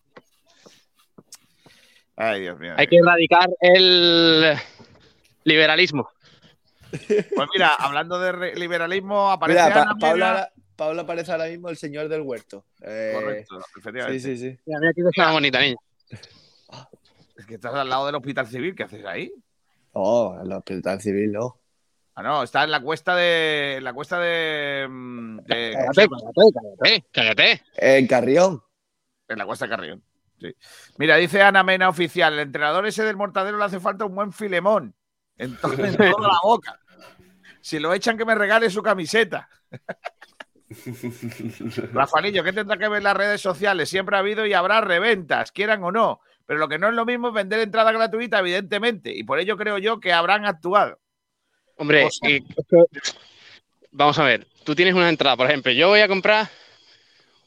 Ay, 2.16 2.42
Dios 2.42 2.60
mío. 2.60 2.74
Hay 2.78 2.88
que 2.88 2.98
erradicar 2.98 3.50
el 3.60 4.56
liberalismo. 5.44 6.10
Pues 6.92 7.50
mira, 7.54 7.74
hablando 7.80 8.20
de 8.20 8.56
liberalismo, 8.56 9.32
aparece 9.32 9.62
Mira, 9.64 9.74
Pa- 9.74 9.82
Ana 9.82 9.96
Pablo, 10.00 10.14
Mena- 10.16 10.28
ahora- 10.30 10.52
Pablo 10.76 11.02
aparece 11.02 11.32
ahora 11.32 11.46
mismo 11.46 11.70
el 11.70 11.78
señor 11.78 12.08
del 12.10 12.22
huerto. 12.22 12.66
Eh, 12.82 13.12
Correcto, 13.16 13.60
efectivamente. 13.78 14.20
Sí, 14.20 14.38
sí, 14.38 14.50
sí. 14.52 14.60
Mira, 14.66 14.80
mira, 14.80 14.94
Kiko 14.94 15.10
es 15.10 15.18
una 15.18 15.32
bonita 15.32 15.60
niña. 15.60 15.78
Es 17.38 17.46
que 17.48 17.56
estás 17.56 17.74
al 17.74 17.90
lado 17.90 18.06
del 18.08 18.16
hospital 18.16 18.48
civil, 18.48 18.76
¿qué 18.76 18.84
haces 18.84 19.06
ahí? 19.06 19.32
Oh, 19.94 20.38
el 20.44 20.52
hospital 20.52 21.00
civil, 21.02 21.32
no. 21.32 21.60
Ah, 22.16 22.24
no, 22.24 22.44
está 22.44 22.64
en 22.64 22.72
la 22.72 22.82
cuesta 22.82 23.16
de. 23.16 23.76
En 23.78 23.84
la 23.84 23.94
cuesta 23.94 24.20
de. 24.20 24.88
mm, 24.90 25.38
de- 25.46 25.74
¿cómo 25.80 25.94
se 25.94 26.08
Cállate, 26.08 26.10
cállate, 26.10 27.06
cállate, 27.12 27.12
cállate. 27.12 27.62
En 27.76 28.08
Carrión. 28.08 28.64
En 29.28 29.38
la 29.38 29.46
cuesta 29.46 29.66
de 29.66 29.70
Carrión. 29.70 30.04
Sí. 30.40 30.54
Mira, 30.98 31.16
dice 31.18 31.42
Ana 31.42 31.64
Mena 31.64 31.90
oficial, 31.90 32.34
el 32.34 32.40
entrenador 32.40 32.86
ese 32.86 33.04
del 33.04 33.16
mortadero 33.16 33.58
le 33.58 33.64
hace 33.64 33.80
falta 33.80 34.06
un 34.06 34.16
buen 34.16 34.34
filemón 34.34 34.94
en, 35.38 35.56
to- 35.58 35.72
en 35.74 35.96
toda 35.96 36.28
la 36.28 36.40
boca. 36.44 36.80
Si 37.62 37.80
lo 37.80 37.94
echan 37.94 38.18
que 38.18 38.26
me 38.26 38.36
regale 38.36 38.70
su 38.70 38.84
camiseta. 38.84 39.48
Rafaelillo, 41.94 42.44
¿qué 42.44 42.54
tendrá 42.54 42.78
que 42.78 42.88
ver 42.90 43.04
las 43.04 43.16
redes 43.16 43.42
sociales? 43.42 43.90
Siempre 43.90 44.16
ha 44.16 44.20
habido 44.20 44.46
y 44.46 44.54
habrá 44.54 44.82
reventas, 44.82 45.52
quieran 45.52 45.84
o 45.84 45.92
no. 45.92 46.22
Pero 46.46 46.60
lo 46.60 46.68
que 46.68 46.78
no 46.78 46.90
es 46.90 46.94
lo 46.94 47.06
mismo 47.06 47.30
es 47.30 47.34
vender 47.34 47.60
entrada 47.60 47.92
gratuita, 47.92 48.40
evidentemente. 48.40 49.12
Y 49.16 49.24
por 49.24 49.40
ello 49.40 49.58
creo 49.58 49.78
yo 49.78 50.00
que 50.00 50.12
habrán 50.12 50.46
actuado. 50.46 51.00
Hombre, 51.78 52.08
y- 52.24 52.40
vamos 53.92 54.20
a 54.20 54.24
ver. 54.24 54.46
Tú 54.64 54.76
tienes 54.76 54.94
una 54.94 55.10
entrada, 55.10 55.38
por 55.38 55.48
ejemplo. 55.48 55.72
Yo 55.72 55.90
voy 55.90 56.02
a 56.02 56.08
comprar 56.08 56.48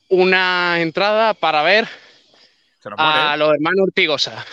una 0.09 0.81
entrada 0.81 1.35
para 1.35 1.63
ver 1.63 1.87
Se 2.81 2.91
nos 2.91 2.99
muere. 2.99 3.19
a 3.21 3.37
los 3.37 3.53
hermanos 3.55 3.81
Ortigosa. 3.89 4.45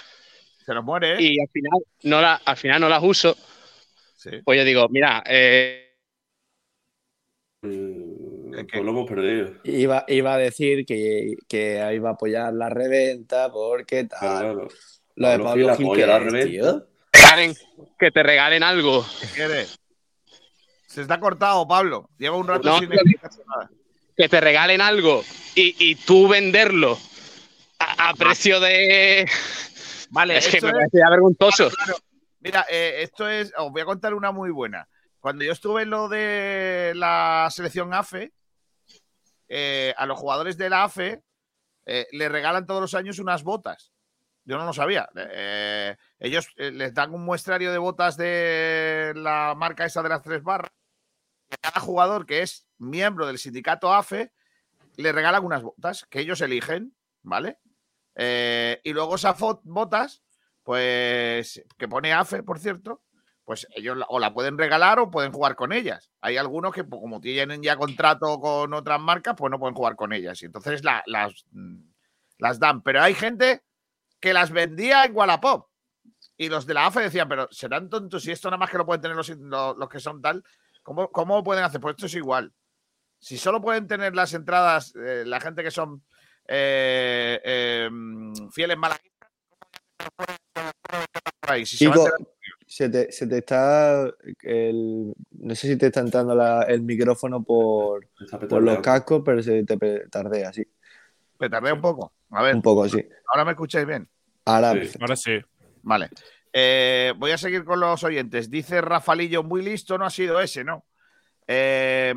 Se 0.65 0.73
nos 0.73 0.83
muere. 0.83 1.13
¿eh? 1.15 1.21
Y 1.21 1.39
al 1.41 1.47
final 1.51 1.71
no, 2.03 2.21
la, 2.21 2.35
al 2.45 2.57
final 2.57 2.81
no 2.81 2.89
las 2.89 3.03
uso. 3.03 3.35
Sí. 4.15 4.29
Pues 4.43 4.57
yo 4.57 4.63
digo, 4.63 4.87
mira, 4.89 5.21
eh, 5.25 5.97
Lo 8.73 8.89
hemos 8.89 9.07
perdido. 9.09 9.51
Iba, 9.63 10.05
iba 10.07 10.33
a 10.33 10.37
decir 10.37 10.85
que, 10.85 11.35
que 11.47 11.91
iba 11.93 12.09
a 12.09 12.13
apoyar 12.13 12.53
la 12.53 12.69
reventa 12.69 13.51
porque 13.51 14.05
tal. 14.05 14.19
Claro. 14.19 14.67
Lo 15.15 15.27
de 15.29 15.37
Pablo 15.39 15.45
Pablo 15.67 15.75
Gil 15.77 15.85
Gil, 15.87 15.95
¿qué 15.95 16.07
la 16.07 16.19
reventa. 16.19 16.49
tío? 16.49 16.87
regalen- 17.13 17.57
que 17.99 18.11
te 18.11 18.23
regalen 18.23 18.63
algo. 18.63 19.05
¿Qué 19.21 19.27
quieres? 19.35 19.79
Se 20.87 21.01
está 21.01 21.19
cortado, 21.19 21.67
Pablo. 21.67 22.09
Lleva 22.17 22.37
un 22.37 22.47
rato 22.47 22.67
No, 22.69 22.79
sin 22.79 22.89
nada. 22.89 23.69
Que 24.15 24.29
te 24.29 24.39
regalen 24.41 24.81
algo 24.81 25.23
y, 25.55 25.75
y 25.79 25.95
tú 25.95 26.27
venderlo 26.27 26.97
a 27.79 28.13
precio 28.13 28.59
de. 28.59 29.27
Vale, 30.11 30.37
es 30.37 30.47
que 30.47 30.61
me 30.61 30.67
es- 30.69 30.73
parecía 30.73 31.09
vergonzoso. 31.09 31.69
Claro, 31.71 31.95
Mira, 32.39 32.65
eh, 32.69 32.99
esto 33.01 33.27
es. 33.29 33.51
Os 33.57 33.71
voy 33.71 33.81
a 33.81 33.85
contar 33.85 34.13
una 34.13 34.31
muy 34.31 34.51
buena. 34.51 34.87
Cuando 35.19 35.43
yo 35.45 35.53
estuve 35.53 35.83
en 35.83 35.89
lo 35.89 36.09
de 36.09 36.91
la 36.95 37.47
selección 37.51 37.93
AFE, 37.93 38.31
eh, 39.55 39.93
a 39.97 40.07
los 40.07 40.17
jugadores 40.17 40.57
de 40.57 40.67
la 40.67 40.83
AFE 40.83 41.21
eh, 41.85 42.07
le 42.11 42.27
regalan 42.27 42.65
todos 42.65 42.81
los 42.81 42.95
años 42.95 43.19
unas 43.19 43.43
botas. 43.43 43.93
Yo 44.45 44.57
no 44.57 44.65
lo 44.65 44.73
sabía. 44.73 45.07
Eh, 45.15 45.95
ellos 46.17 46.47
les 46.57 46.91
dan 46.95 47.13
un 47.13 47.23
muestrario 47.23 47.71
de 47.71 47.77
botas 47.77 48.17
de 48.17 49.13
la 49.15 49.53
marca 49.55 49.85
esa 49.85 50.01
de 50.01 50.09
las 50.09 50.23
tres 50.23 50.41
barras. 50.41 50.71
Cada 51.61 51.79
jugador 51.81 52.25
que 52.25 52.41
es 52.41 52.67
miembro 52.79 53.27
del 53.27 53.37
sindicato 53.37 53.93
AFE 53.93 54.31
le 54.97 55.11
regalan 55.11 55.45
unas 55.45 55.61
botas 55.61 56.07
que 56.09 56.21
ellos 56.21 56.41
eligen, 56.41 56.95
¿vale? 57.21 57.59
Y 58.15 58.91
luego 58.91 59.15
esas 59.15 59.37
botas, 59.61 60.23
pues, 60.63 61.63
que 61.77 61.87
pone 61.87 62.11
AFE, 62.11 62.41
por 62.41 62.57
cierto, 62.57 63.03
pues 63.45 63.67
ellos 63.75 63.97
la- 63.97 64.05
o 64.09 64.19
la 64.19 64.33
pueden 64.33 64.57
regalar 64.57 64.99
o 64.99 65.11
pueden 65.11 65.31
jugar 65.31 65.55
con 65.55 65.73
ellas. 65.73 66.09
Hay 66.21 66.37
algunos 66.37 66.73
que, 66.73 66.87
como 66.87 67.19
tienen 67.19 67.61
ya 67.61 67.75
contrato 67.75 68.39
con 68.39 68.73
otras 68.73 68.99
marcas, 69.01 69.35
pues 69.37 69.51
no 69.51 69.59
pueden 69.59 69.75
jugar 69.75 69.95
con 69.95 70.13
ellas. 70.13 70.41
Y 70.41 70.45
entonces 70.45 70.83
la- 70.83 71.03
las, 71.07 71.45
mm, 71.51 71.77
las 72.39 72.59
dan. 72.59 72.81
Pero 72.81 73.01
hay 73.01 73.13
gente 73.13 73.61
que 74.19 74.33
las 74.33 74.51
vendía 74.51 75.03
en 75.05 75.15
Wallapop. 75.15 75.67
Y 76.37 76.49
los 76.49 76.65
de 76.65 76.73
la 76.73 76.85
AFE 76.87 77.01
decían, 77.01 77.27
pero 77.27 77.47
serán 77.51 77.89
tontos 77.89 78.23
si 78.23 78.31
esto 78.31 78.49
nada 78.49 78.57
más 78.57 78.69
que 78.69 78.77
lo 78.77 78.85
pueden 78.85 79.01
tener 79.01 79.15
los, 79.17 79.29
los- 79.29 79.77
los 79.77 79.89
que 79.89 79.99
son 79.99 80.21
tal. 80.21 80.43
¿Cómo, 80.81 81.09
¿Cómo 81.11 81.37
lo 81.37 81.43
pueden 81.43 81.63
hacer? 81.63 81.79
Pues 81.81 81.93
esto 81.95 82.05
es 82.07 82.15
igual. 82.15 82.51
Si 83.19 83.37
solo 83.37 83.61
pueden 83.61 83.87
tener 83.87 84.15
las 84.15 84.33
entradas 84.33 84.93
eh, 84.95 85.23
la 85.25 85.39
gente 85.39 85.63
que 85.63 85.71
son 85.71 86.03
eh, 86.47 87.39
eh, 87.43 87.89
mm, 87.91 88.49
fieles 88.51 88.77
malaguistas? 88.77 89.29
Si 91.65 91.77
se 91.77 91.85
van 91.87 91.99
a 91.99 92.03
se 92.75 92.89
te, 92.89 93.11
se 93.11 93.27
te 93.27 93.37
está 93.37 94.11
el, 94.41 95.13
no 95.31 95.53
sé 95.53 95.67
si 95.67 95.77
te 95.77 95.85
está 95.87 95.99
entrando 95.99 96.33
la- 96.33 96.63
el 96.63 96.81
micrófono 96.81 97.43
por, 97.43 98.07
por 98.49 98.63
los 98.63 98.79
cascos, 98.79 99.21
pero 99.23 99.43
se 99.43 99.63
te 99.63 99.77
petardea, 99.77 100.51
sí. 100.51 100.65
Me 101.37 101.49
tardé 101.51 101.71
un 101.71 101.81
poco. 101.81 102.13
A 102.31 102.41
ver. 102.41 102.55
Un 102.55 102.63
poco, 102.63 102.89
sí. 102.89 103.07
Ahora 103.27 103.45
me 103.45 103.51
escucháis 103.51 103.85
bien. 103.85 104.09
Ahora, 104.45 104.71
Sí, 104.73 104.89
ahora 104.99 105.15
sí. 105.15 105.39
Vale. 105.83 106.09
Eh, 106.51 107.13
voy 107.15 107.29
a 107.29 107.37
seguir 107.37 107.63
con 107.63 107.79
los 107.79 108.03
oyentes. 108.03 108.49
Dice 108.49 108.81
Rafalillo, 108.81 109.43
muy 109.43 109.61
listo, 109.61 109.99
no 109.99 110.05
ha 110.05 110.09
sido 110.09 110.39
ese, 110.39 110.63
¿no? 110.63 110.83
Eh, 111.45 112.13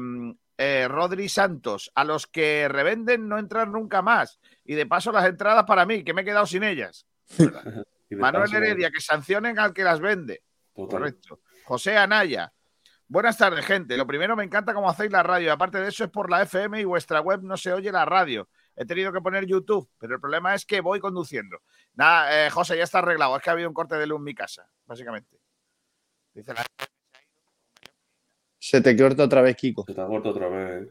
eh, 0.57 0.89
Rodri 0.89 1.29
Santos, 1.29 1.93
a 1.95 2.03
los 2.05 2.27
que 2.27 2.67
revenden 2.69 3.29
no 3.29 3.39
entran 3.39 3.73
nunca 3.73 4.01
más. 4.01 4.41
Y 4.65 4.75
de 4.75 4.87
paso 4.87 5.13
las 5.13 5.27
entradas 5.27 5.65
para 5.67 5.85
mí, 5.85 6.03
que 6.03 6.15
me 6.15 6.23
he 6.23 6.25
quedado 6.25 6.47
sin 6.47 6.63
ellas. 6.63 7.05
Manuel 8.11 8.55
Heredia, 8.55 8.91
que 8.91 9.01
sancionen 9.01 9.59
al 9.59 9.73
que 9.73 9.83
las 9.85 10.01
vende. 10.01 10.43
Total. 10.75 11.01
Correcto. 11.01 11.41
José 11.65 11.97
Anaya. 11.97 12.53
Buenas 13.09 13.39
tardes, 13.39 13.65
gente. 13.65 13.97
Lo 13.97 14.07
primero, 14.07 14.35
me 14.37 14.45
encanta 14.45 14.75
cómo 14.75 14.89
hacéis 14.89 15.13
la 15.13 15.23
radio. 15.23 15.53
Aparte 15.53 15.79
de 15.79 15.89
eso, 15.89 16.05
es 16.05 16.11
por 16.11 16.31
la 16.31 16.43
FM 16.43 16.81
y 16.81 16.85
vuestra 16.85 17.21
web 17.21 17.41
no 17.43 17.57
se 17.57 17.73
oye 17.73 17.93
la 17.93 18.05
radio. 18.05 18.49
He 18.75 18.85
tenido 18.85 19.13
que 19.13 19.21
poner 19.21 19.47
YouTube, 19.47 19.89
pero 19.99 20.15
el 20.17 20.21
problema 20.21 20.55
es 20.55 20.67
que 20.67 20.81
voy 20.81 21.01
conduciendo. 21.01 21.59
Nada, 21.95 22.47
eh, 22.47 22.51
José, 22.51 22.77
ya 22.77 22.85
está 22.85 22.99
arreglado. 22.99 23.37
Es 23.37 23.43
que 23.43 23.51
ha 23.51 23.53
habido 23.53 23.69
un 23.69 23.75
corte 23.75 23.97
de 23.97 24.07
luz 24.07 24.19
en 24.19 24.25
mi 24.25 24.35
casa, 24.35 24.69
básicamente. 24.85 25.39
Dice 26.35 26.53
la... 26.53 26.65
Se 28.59 28.81
te 28.81 28.97
corta 28.97 29.25
otra 29.25 29.41
vez, 29.41 29.57
Kiko. 29.57 29.85
Se 29.87 29.95
te 29.95 30.01
ha 30.01 30.07
cortado 30.07 30.35
otra 30.35 30.49
vez. 30.49 30.89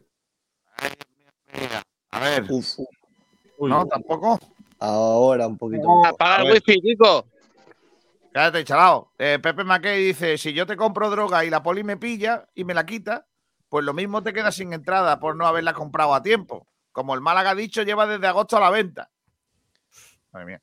A 2.12 2.20
ver. 2.20 2.46
Uf, 2.50 2.80
No, 3.60 3.86
tampoco. 3.86 4.40
Ahora 4.80 5.48
un 5.48 5.58
poquito. 5.58 6.06
Apaga 6.06 6.36
A 6.38 6.42
el 6.44 6.54
wifi, 6.54 6.82
Kiko. 6.82 7.26
Cállate, 8.32 8.64
chalao. 8.66 9.14
Eh, 9.18 9.40
Pepe 9.42 9.64
Mackey 9.64 10.04
dice: 10.04 10.38
Si 10.38 10.54
yo 10.54 10.66
te 10.66 10.76
compro 10.76 11.10
droga 11.10 11.46
y 11.46 11.50
la 11.50 11.64
poli 11.64 11.84
me 11.84 11.98
pilla 11.98 12.48
y 12.54 12.64
me 12.64 12.74
la 12.74 12.86
quita, 12.86 13.28
pues 13.70 13.86
lo 13.86 13.94
mismo 13.94 14.24
te 14.24 14.34
quedas 14.34 14.56
sin 14.56 14.74
entrada 14.74 15.20
por 15.20 15.36
no 15.36 15.48
haberla 15.48 15.74
comprado 15.74 16.14
a 16.14 16.22
tiempo. 16.22 16.68
Como 16.92 17.14
el 17.14 17.22
Málaga 17.22 17.52
ha 17.52 17.56
dicho, 17.56 17.84
lleva 17.84 18.06
desde 18.08 18.28
agosto 18.28 18.58
a 18.58 18.62
la 18.62 18.70
venta. 18.70 19.10
Madre 20.32 20.46
mía. 20.46 20.62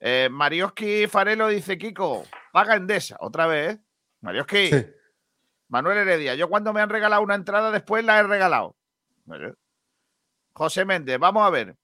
Eh, 0.00 0.28
Marioski 0.30 1.06
Farelo 1.06 1.48
dice: 1.48 1.76
Kiko, 1.76 2.24
paga 2.52 2.76
Endesa. 2.76 3.16
Otra 3.20 3.46
vez, 3.46 3.74
¿eh? 3.74 3.80
Marioski. 4.20 4.70
Manuel 5.68 5.98
Heredia, 5.98 6.34
yo 6.34 6.48
cuando 6.48 6.72
me 6.72 6.80
han 6.80 6.88
regalado 6.88 7.22
una 7.22 7.34
entrada, 7.34 7.70
después 7.70 8.04
la 8.04 8.18
he 8.18 8.22
regalado. 8.22 8.76
José 10.52 10.84
Méndez, 10.84 11.18
vamos 11.18 11.44
a 11.44 11.50
ver. 11.50 11.76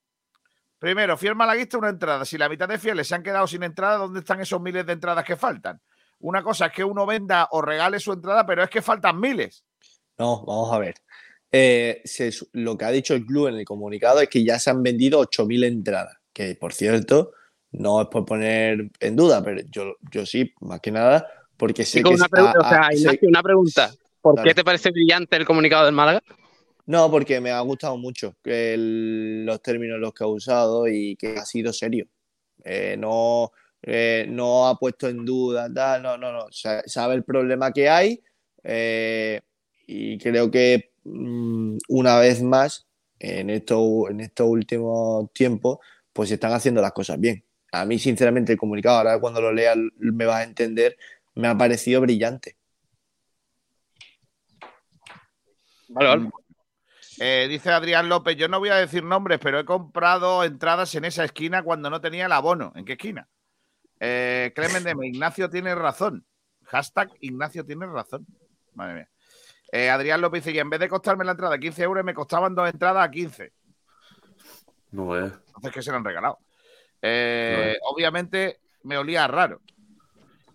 Primero, 0.82 1.16
fiel 1.16 1.36
malaguista, 1.36 1.78
una 1.78 1.90
entrada. 1.90 2.24
Si 2.24 2.36
la 2.36 2.48
mitad 2.48 2.68
de 2.68 2.76
fieles 2.76 3.06
se 3.06 3.14
han 3.14 3.22
quedado 3.22 3.46
sin 3.46 3.62
entrada, 3.62 3.98
¿dónde 3.98 4.18
están 4.18 4.40
esos 4.40 4.60
miles 4.60 4.84
de 4.84 4.94
entradas 4.94 5.24
que 5.24 5.36
faltan? 5.36 5.80
Una 6.18 6.42
cosa 6.42 6.66
es 6.66 6.72
que 6.72 6.82
uno 6.82 7.06
venda 7.06 7.46
o 7.52 7.62
regale 7.62 8.00
su 8.00 8.12
entrada, 8.12 8.44
pero 8.44 8.64
es 8.64 8.68
que 8.68 8.82
faltan 8.82 9.20
miles. 9.20 9.62
No, 10.18 10.44
vamos 10.44 10.72
a 10.72 10.80
ver. 10.80 10.96
Eh, 11.52 12.02
lo 12.54 12.76
que 12.76 12.84
ha 12.84 12.90
dicho 12.90 13.14
el 13.14 13.24
club 13.24 13.46
en 13.46 13.54
el 13.58 13.64
comunicado 13.64 14.20
es 14.22 14.28
que 14.28 14.42
ya 14.42 14.58
se 14.58 14.70
han 14.70 14.82
vendido 14.82 15.20
8.000 15.20 15.62
entradas, 15.62 16.16
que 16.32 16.56
por 16.56 16.72
cierto, 16.74 17.30
no 17.70 18.00
es 18.02 18.08
por 18.08 18.24
poner 18.24 18.90
en 18.98 19.14
duda, 19.14 19.40
pero 19.44 19.60
yo, 19.70 19.94
yo 20.10 20.26
sí, 20.26 20.52
más 20.62 20.80
que 20.80 20.90
nada, 20.90 21.28
porque 21.56 21.84
sé 21.84 22.02
que 22.02 22.08
una, 22.08 22.24
es- 22.24 22.28
pregunta, 22.28 22.58
o 22.58 22.68
sea, 22.68 22.88
sé- 22.90 22.98
Ignacio, 22.98 23.28
una 23.28 23.42
pregunta. 23.44 23.90
¿Por 24.20 24.42
qué 24.42 24.52
te 24.52 24.64
parece 24.64 24.90
brillante 24.90 25.36
el 25.36 25.46
comunicado 25.46 25.84
del 25.84 25.94
Málaga? 25.94 26.20
No, 26.86 27.10
porque 27.10 27.40
me 27.40 27.50
ha 27.50 27.60
gustado 27.60 27.96
mucho 27.96 28.34
el- 28.44 29.44
los 29.46 29.62
términos 29.62 30.00
los 30.00 30.12
que 30.12 30.24
ha 30.24 30.26
usado 30.26 30.88
y 30.88 31.16
que 31.16 31.36
ha 31.38 31.44
sido 31.44 31.72
serio. 31.72 32.06
Eh, 32.64 32.96
no, 32.98 33.52
eh, 33.82 34.26
no 34.28 34.66
ha 34.68 34.76
puesto 34.78 35.08
en 35.08 35.24
duda, 35.24 35.72
tal, 35.72 36.02
no, 36.02 36.16
no, 36.18 36.32
no. 36.32 36.46
Sa- 36.52 36.82
Sabe 36.86 37.14
el 37.16 37.24
problema 37.24 37.72
que 37.72 37.88
hay 37.88 38.22
eh, 38.64 39.40
y 39.86 40.18
creo 40.18 40.50
que 40.50 40.92
mm, 41.04 41.78
una 41.88 42.18
vez 42.20 42.42
más, 42.42 42.86
en 43.18 43.50
estos, 43.50 44.10
en 44.10 44.20
estos 44.20 44.48
últimos 44.48 45.32
tiempos, 45.32 45.78
pues 46.12 46.28
se 46.30 46.34
están 46.36 46.52
haciendo 46.52 46.82
las 46.82 46.92
cosas 46.92 47.18
bien. 47.20 47.44
A 47.72 47.84
mí, 47.86 47.98
sinceramente, 47.98 48.52
el 48.52 48.58
comunicado, 48.58 48.98
ahora 48.98 49.20
cuando 49.20 49.40
lo 49.40 49.52
leas 49.52 49.76
me 49.98 50.26
vas 50.26 50.40
a 50.40 50.44
entender, 50.44 50.96
me 51.34 51.48
ha 51.48 51.56
parecido 51.58 52.00
brillante. 52.00 52.56
Vale, 55.88 56.08
vale. 56.08 56.41
Eh, 57.24 57.46
dice 57.46 57.70
Adrián 57.70 58.08
López, 58.08 58.34
yo 58.36 58.48
no 58.48 58.58
voy 58.58 58.70
a 58.70 58.74
decir 58.74 59.04
nombres, 59.04 59.38
pero 59.40 59.60
he 59.60 59.64
comprado 59.64 60.42
entradas 60.42 60.92
en 60.96 61.04
esa 61.04 61.22
esquina 61.22 61.62
cuando 61.62 61.88
no 61.88 62.00
tenía 62.00 62.26
el 62.26 62.32
abono. 62.32 62.72
¿En 62.74 62.84
qué 62.84 62.94
esquina? 62.94 63.28
Eh, 64.00 64.50
Clemen 64.56 64.82
Deme, 64.82 65.06
Ignacio 65.06 65.48
tiene 65.48 65.72
razón. 65.76 66.26
Hashtag 66.64 67.12
Ignacio 67.20 67.64
tiene 67.64 67.86
razón. 67.86 68.26
Madre 68.74 68.94
mía. 68.94 69.08
Eh, 69.70 69.88
Adrián 69.88 70.20
López 70.20 70.42
dice, 70.42 70.56
y 70.56 70.58
en 70.58 70.68
vez 70.68 70.80
de 70.80 70.88
costarme 70.88 71.24
la 71.24 71.30
entrada 71.30 71.54
a 71.54 71.58
15 71.58 71.84
euros, 71.84 72.04
me 72.04 72.12
costaban 72.12 72.56
dos 72.56 72.68
entradas 72.68 73.06
a 73.06 73.10
15. 73.12 73.52
No 74.90 75.16
es. 75.16 75.32
Entonces, 75.46 75.72
¿qué 75.74 75.80
se 75.80 75.92
lo 75.92 75.98
han 75.98 76.04
regalado? 76.04 76.40
Eh, 77.00 77.78
Obviamente 77.84 78.58
me 78.82 78.98
olía 78.98 79.28
raro. 79.28 79.60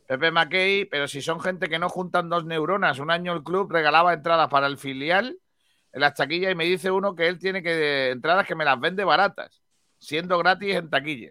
Pepe 0.06 0.32
Mackey, 0.32 0.84
pero 0.84 1.08
si 1.08 1.22
son 1.22 1.40
gente 1.40 1.70
que 1.70 1.80
no 1.80 1.88
juntan 1.88 2.28
dos 2.28 2.44
neuronas, 2.44 3.00
un 3.00 3.10
año 3.10 3.32
el 3.32 3.44
club 3.44 3.72
regalaba 3.72 4.12
entradas 4.12 4.50
para 4.50 4.68
el 4.68 4.78
filial 4.78 5.40
en 5.94 6.02
las 6.02 6.14
taquillas 6.14 6.52
y 6.52 6.56
me 6.56 6.66
dice 6.66 6.92
uno 6.92 7.16
que 7.16 7.28
él 7.28 7.40
tiene 7.40 7.62
que 7.64 8.12
entradas 8.12 8.46
que 8.46 8.56
me 8.56 8.66
las 8.66 8.80
vende 8.80 9.04
baratas, 9.04 9.62
siendo 9.98 10.38
gratis 10.38 10.76
en 10.76 10.90
taquilla. 10.90 11.30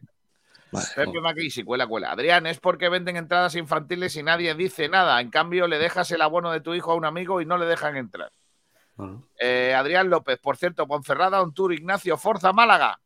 Pepe 0.95 1.20
Mackey, 1.20 1.49
si 1.51 1.62
cuela, 1.62 1.87
cuela. 1.87 2.11
Adrián, 2.11 2.47
es 2.47 2.59
porque 2.59 2.89
venden 2.89 3.16
entradas 3.16 3.55
infantiles 3.55 4.15
y 4.16 4.23
nadie 4.23 4.55
dice 4.55 4.89
nada. 4.89 5.20
En 5.20 5.31
cambio, 5.31 5.66
le 5.69 5.78
dejas 5.78 6.11
el 6.11 6.20
abono 6.20 6.51
de 6.51 6.61
tu 6.61 6.74
hijo 6.74 6.93
a 6.93 6.97
un 6.97 7.05
amigo 7.05 7.41
y 7.41 7.47
no 7.47 7.57
le 7.57 7.66
dejan 7.66 7.97
entrar. 7.97 8.31
Eh, 9.39 9.74
Adrián 9.74 10.11
López, 10.11 10.39
por 10.39 10.57
cierto, 10.57 10.87
Ponferrada, 10.87 11.43
un 11.43 11.55
tour, 11.55 11.73
Ignacio, 11.73 12.16
Forza 12.19 12.53
Málaga. 12.53 12.99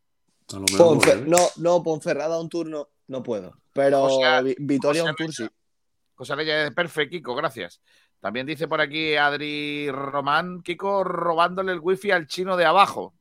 Ponfe- 0.49 1.25
no, 1.27 1.39
no, 1.57 1.83
Ponferrada 1.83 2.41
un 2.41 2.49
turno 2.49 2.89
no 3.09 3.23
puedo. 3.23 3.57
Pero 3.73 4.03
O 4.05 4.19
sea, 4.21 4.41
Vi- 4.41 4.57
Vitoria 4.59 5.05
un 5.05 5.15
tour 5.15 5.33
sí. 5.33 5.49
Cosa 6.15 6.35
Lella 6.37 6.65
de 6.65 6.73
perfecto, 6.73 7.11
Kiko, 7.13 7.35
gracias. 7.35 7.81
También 8.21 8.47
dice 8.47 8.69
por 8.69 8.81
aquí 8.81 9.17
Adri 9.17 9.91
Román, 9.91 10.63
Kiko 10.63 11.05
robándole 11.05 11.73
el 11.73 11.81
wifi 11.81 12.11
al 12.11 12.27
chino 12.27 12.57
de 12.57 12.67
abajo. 12.67 13.15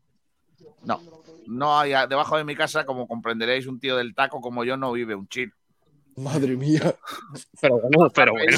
No, 0.83 1.01
no 1.47 1.79
hay 1.79 1.93
debajo 2.07 2.37
de 2.37 2.43
mi 2.43 2.55
casa, 2.55 2.85
como 2.85 3.07
comprenderéis, 3.07 3.65
un 3.65 3.79
tío 3.79 3.95
del 3.95 4.13
taco 4.13 4.41
como 4.41 4.63
yo 4.63 4.77
no 4.77 4.91
vive 4.91 5.15
un 5.15 5.27
chino. 5.27 5.53
Madre 6.17 6.55
mía. 6.57 6.95
Pero 7.61 7.79
bueno, 7.79 8.09
pero 8.13 8.33
bueno. 8.33 8.57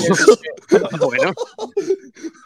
Pero 0.67 1.05
bueno. 1.07 1.33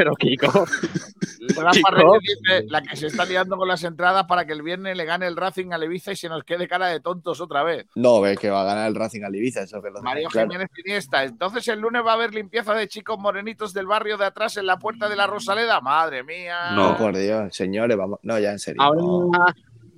Pero 0.00 0.14
Kiko. 0.14 0.46
Rafa 1.56 1.72
Kiko. 1.72 1.90
Reyes 1.90 2.38
dice 2.42 2.64
la 2.68 2.80
que 2.80 2.96
se 2.96 3.08
está 3.08 3.26
liando 3.26 3.58
con 3.58 3.68
las 3.68 3.84
entradas 3.84 4.24
para 4.24 4.46
que 4.46 4.54
el 4.54 4.62
viernes 4.62 4.96
le 4.96 5.04
gane 5.04 5.26
el 5.26 5.36
Racing 5.36 5.74
a 5.74 5.84
Ibiza 5.84 6.12
y 6.12 6.16
se 6.16 6.30
nos 6.30 6.42
quede 6.42 6.66
cara 6.66 6.86
de 6.86 7.00
tontos 7.00 7.38
otra 7.42 7.62
vez. 7.64 7.84
No, 7.96 8.22
ves 8.22 8.38
que 8.38 8.48
va 8.48 8.62
a 8.62 8.64
ganar 8.64 8.88
el 8.88 8.94
Racing 8.94 9.24
al 9.24 9.36
Ibiza, 9.36 9.64
eso 9.64 9.82
que 9.82 9.90
lo 9.90 10.00
Mario 10.00 10.30
claro. 10.30 10.48
Jiménez 10.48 10.70
Iniesta. 10.82 11.22
Entonces 11.24 11.68
el 11.68 11.80
lunes 11.80 12.02
va 12.02 12.12
a 12.12 12.14
haber 12.14 12.32
limpieza 12.32 12.72
de 12.72 12.88
chicos 12.88 13.18
morenitos 13.18 13.74
del 13.74 13.86
barrio 13.86 14.16
de 14.16 14.24
atrás 14.24 14.56
en 14.56 14.64
la 14.64 14.78
puerta 14.78 15.10
de 15.10 15.16
la 15.16 15.26
Rosaleda. 15.26 15.82
Madre 15.82 16.24
mía. 16.24 16.70
No, 16.70 16.96
por 16.96 17.14
Dios, 17.14 17.54
señores, 17.54 17.94
vamos. 17.94 18.20
No, 18.22 18.38
ya 18.38 18.52
en 18.52 18.58
serio. 18.58 18.80
Ahora, 18.80 19.02
no. 19.02 19.30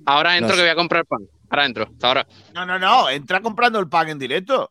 ahora 0.05 0.37
entro 0.37 0.49
No 0.49 0.55
que 0.55 0.61
voy 0.63 0.69
a 0.69 0.75
comprar 0.75 1.05
pan. 1.05 1.21
Ahora 1.49 1.65
entro, 1.65 1.87
hasta 1.89 2.07
ahora. 2.09 2.27
No, 2.53 2.65
no, 2.65 2.77
no. 2.77 3.09
Entra 3.09 3.39
comprando 3.39 3.79
el 3.79 3.87
pack 3.87 4.09
en 4.09 4.19
directo. 4.19 4.69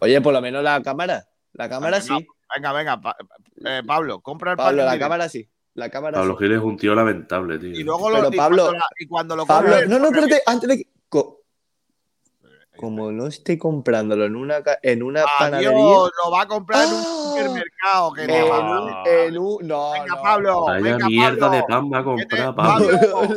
Oye, 0.00 0.20
por 0.20 0.32
lo 0.32 0.40
menos 0.40 0.64
la 0.64 0.82
cámara. 0.82 1.24
La 1.52 1.68
cámara 1.68 2.00
sí. 2.00 2.26
Venga, 2.54 2.72
venga. 2.72 3.00
pa- 3.00 3.16
eh, 3.64 3.82
Pablo, 3.86 4.20
compra 4.20 4.52
el. 4.52 4.56
Pablo, 4.56 4.84
la 4.84 4.98
cámara 4.98 5.28
sí. 5.28 5.48
La 5.74 5.90
cámara 5.90 6.18
Pablo 6.18 6.36
sí. 6.38 6.44
Gil 6.44 6.52
es 6.54 6.60
un 6.60 6.76
tío 6.76 6.94
lamentable, 6.94 7.58
tío. 7.58 7.70
Y 7.70 7.84
luego 7.84 8.10
lo, 8.10 8.16
Pero 8.16 8.28
y 8.32 8.36
Pablo- 8.36 8.62
cuando, 8.64 8.78
la- 8.78 8.86
y 8.98 9.06
cuando 9.06 9.36
lo 9.36 9.46
Pablo, 9.46 9.70
compre- 9.76 9.86
no, 9.88 9.98
no, 9.98 10.06
espérate, 10.06 10.42
antes 10.46 10.68
de 10.68 10.76
que. 10.78 10.88
co- 11.08 11.37
Como 12.78 13.10
no 13.10 13.26
esté 13.26 13.58
comprándolo 13.58 14.24
en 14.24 14.36
una, 14.36 14.62
en 14.82 15.02
una 15.02 15.24
panadería. 15.38 15.70
Lo 15.72 16.30
va 16.30 16.42
a 16.42 16.46
comprar 16.46 16.86
en 16.86 16.94
un 16.94 17.02
supermercado. 17.02 18.12
Que 18.12 18.42
va. 18.42 18.80
un, 18.80 19.06
en 19.08 19.38
un- 19.38 19.58
no, 19.66 19.92
Venga, 19.92 20.06
no. 20.14 20.22
Pablo. 20.22 20.64
Vaya 20.66 20.80
venga, 20.80 21.06
mierda 21.08 21.38
Pablo. 21.40 21.56
de 21.56 21.62
pan 21.64 21.90
va 21.92 21.98
a 21.98 22.04
comprar, 22.04 22.54
Pablo, 22.54 22.86
Pablo. 23.12 23.28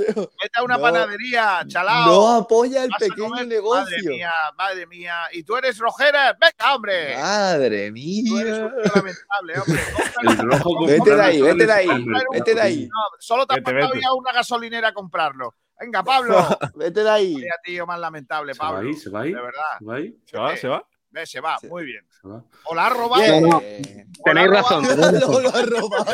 vete 0.42 0.60
a 0.60 0.64
una 0.64 0.76
No. 0.78 0.82
panadería, 0.84 1.64
chalao. 1.68 2.06
No 2.08 2.28
apoya 2.36 2.84
el 2.84 2.92
pequeño 3.00 3.30
comer- 3.30 3.48
negocio. 3.48 3.82
Madre 3.98 4.10
mía, 4.10 4.32
madre 4.58 4.86
mía. 4.88 5.16
¿Y 5.34 5.44
tú 5.44 5.58
eres 5.58 5.78
Rojeras? 5.80 6.36
Venga, 6.40 6.76
hombre. 6.76 7.16
Madre 7.18 7.92
Tú 8.28 8.40
eres 8.40 8.60
mía. 8.60 8.66
un 8.76 8.84
lamentable, 8.96 9.54
hombre. 9.60 9.82
El 10.22 10.38
rojo 10.38 10.86
Vete 10.86 11.16
de 11.16 11.22
ahí, 11.24 11.42
vete 11.42 11.66
de 11.66 11.74
ahí, 11.74 12.06
vete 12.32 12.54
de 12.56 12.62
ahí. 12.62 12.86
No, 12.88 13.00
solo 13.20 13.48
te 13.48 13.56
has 13.56 13.64
vete. 13.64 14.00
ya 14.02 14.10
a 14.10 14.14
una 14.14 14.32
gasolinera 14.34 14.90
a 14.90 14.94
comprarlo. 14.94 15.56
Venga, 15.82 16.04
Pablo. 16.04 16.46
Vete 16.76 17.04
de 17.04 17.10
ahí. 17.10 17.34
Vaya 17.34 17.54
tío 17.64 17.86
más 17.88 18.00
lamentable, 18.00 18.54
¿Se 18.54 18.60
va 18.62 18.70
Pablo. 18.72 18.90
ahí? 18.90 18.96
¿Se 18.96 19.10
va 19.10 19.22
ahí? 19.22 19.34
De 19.34 19.42
verdad. 19.42 19.62
¿Se 19.80 19.86
va 19.86 19.96
ahí? 19.96 20.16
¿Se 20.26 20.38
va? 20.38 20.58
¿Se 20.58 20.68
va? 20.68 20.88
Ve, 21.14 21.26
se 21.26 21.42
va, 21.42 21.58
muy 21.70 21.84
bien. 21.84 22.06
¿Se 22.10 22.26
va? 22.26 22.42
O 22.66 22.74
la 22.74 22.86
ha 22.86 22.90
robado. 22.90 23.62
Tenéis 24.24 24.50
razón, 24.50 24.88
tenéis 24.88 25.12
razón. 25.22 25.44
lo 25.44 25.50
ha 25.50 25.62
robado. 25.64 26.06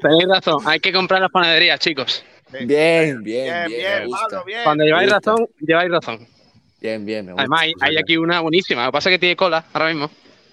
Tenéis 0.00 0.28
razón. 0.28 0.62
Hay 0.64 0.80
que 0.80 0.90
comprar 0.92 1.20
las 1.20 1.30
panaderías, 1.30 1.78
chicos. 1.78 2.24
Bien, 2.52 2.66
bien, 2.66 3.22
Bien, 3.22 3.22
bien. 3.22 3.66
bien, 3.68 3.98
me 4.00 4.06
gusta. 4.06 4.26
Pablo, 4.28 4.44
bien. 4.46 4.60
Cuando 4.64 4.84
lleváis 4.84 5.10
razón, 5.10 5.46
lleváis 5.60 5.90
razón. 5.90 6.26
Bien, 6.80 7.04
bien, 7.04 7.26
me 7.26 7.32
gusta. 7.32 7.42
Además, 7.42 7.60
hay, 7.60 7.72
hay 7.82 7.96
aquí 7.98 8.16
una 8.16 8.40
buenísima. 8.40 8.84
Lo 8.86 8.88
que 8.90 8.92
pasa 8.92 9.10
es 9.10 9.14
que 9.14 9.18
tiene 9.18 9.36
cola 9.36 9.62
ahora 9.74 9.88
mismo. 9.88 10.10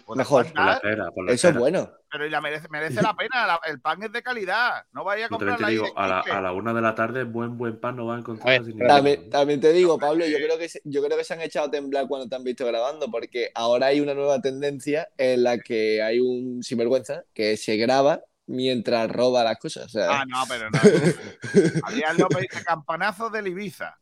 Pues 0.07 0.17
Mejor. 0.19 0.45
Por 0.53 0.55
la 0.55 1.11
por 1.11 1.25
la 1.25 1.33
Eso 1.33 1.49
es 1.49 1.57
bueno. 1.57 1.91
Pero 2.09 2.25
y 2.25 2.29
la 2.29 2.39
merece, 2.39 2.69
merece 2.69 3.01
la 3.01 3.13
pena. 3.13 3.45
la- 3.45 3.59
el 3.65 3.81
pan 3.81 4.01
es 4.03 4.11
de 4.13 4.23
calidad. 4.23 4.85
No 4.93 5.03
vaya 5.03 5.25
a 5.25 5.29
comprar 5.29 5.57
te 5.57 5.63
la 5.63 5.67
digo, 5.67 5.85
a 5.97 6.07
la, 6.07 6.19
a 6.21 6.39
la 6.41 6.53
una 6.53 6.73
de 6.73 6.81
la 6.81 6.95
tarde, 6.95 7.25
buen 7.25 7.57
buen 7.57 7.77
pan 7.77 7.97
no 7.97 8.05
va 8.05 8.15
a 8.15 8.19
encontrar. 8.19 8.47
A 8.47 8.51
ver, 8.51 8.61
sin 8.63 8.75
ningún 8.77 8.87
También, 8.87 9.15
problema. 9.17 9.37
también 9.37 9.59
te 9.59 9.73
digo, 9.73 9.99
Pablo, 9.99 10.25
yo 10.25 10.37
creo, 10.37 10.57
que 10.57 10.69
se, 10.69 10.79
yo 10.85 11.03
creo 11.03 11.17
que 11.17 11.25
se 11.25 11.33
han 11.33 11.41
echado 11.41 11.67
a 11.67 11.71
temblar 11.71 12.07
cuando 12.07 12.29
te 12.29 12.37
han 12.37 12.43
visto 12.45 12.65
grabando, 12.65 13.11
porque 13.11 13.51
ahora 13.53 13.87
hay 13.87 13.99
una 13.99 14.13
nueva 14.13 14.39
tendencia 14.39 15.09
en 15.17 15.43
la 15.43 15.57
que 15.59 16.01
hay 16.01 16.21
un 16.21 16.63
sinvergüenza 16.63 17.23
que 17.33 17.57
se 17.57 17.75
graba 17.75 18.21
mientras 18.45 19.11
roba 19.11 19.43
las 19.43 19.57
cosas. 19.59 19.87
O 19.87 19.89
sea, 19.89 20.21
Ah, 20.21 20.23
no, 20.25 20.41
pero 20.47 20.69
no. 20.69 20.79
Adrián 21.83 22.17
López 22.17 22.47
dice 22.49 22.63
campanazos 22.63 23.29
del 23.33 23.47
Ibiza. 23.47 23.97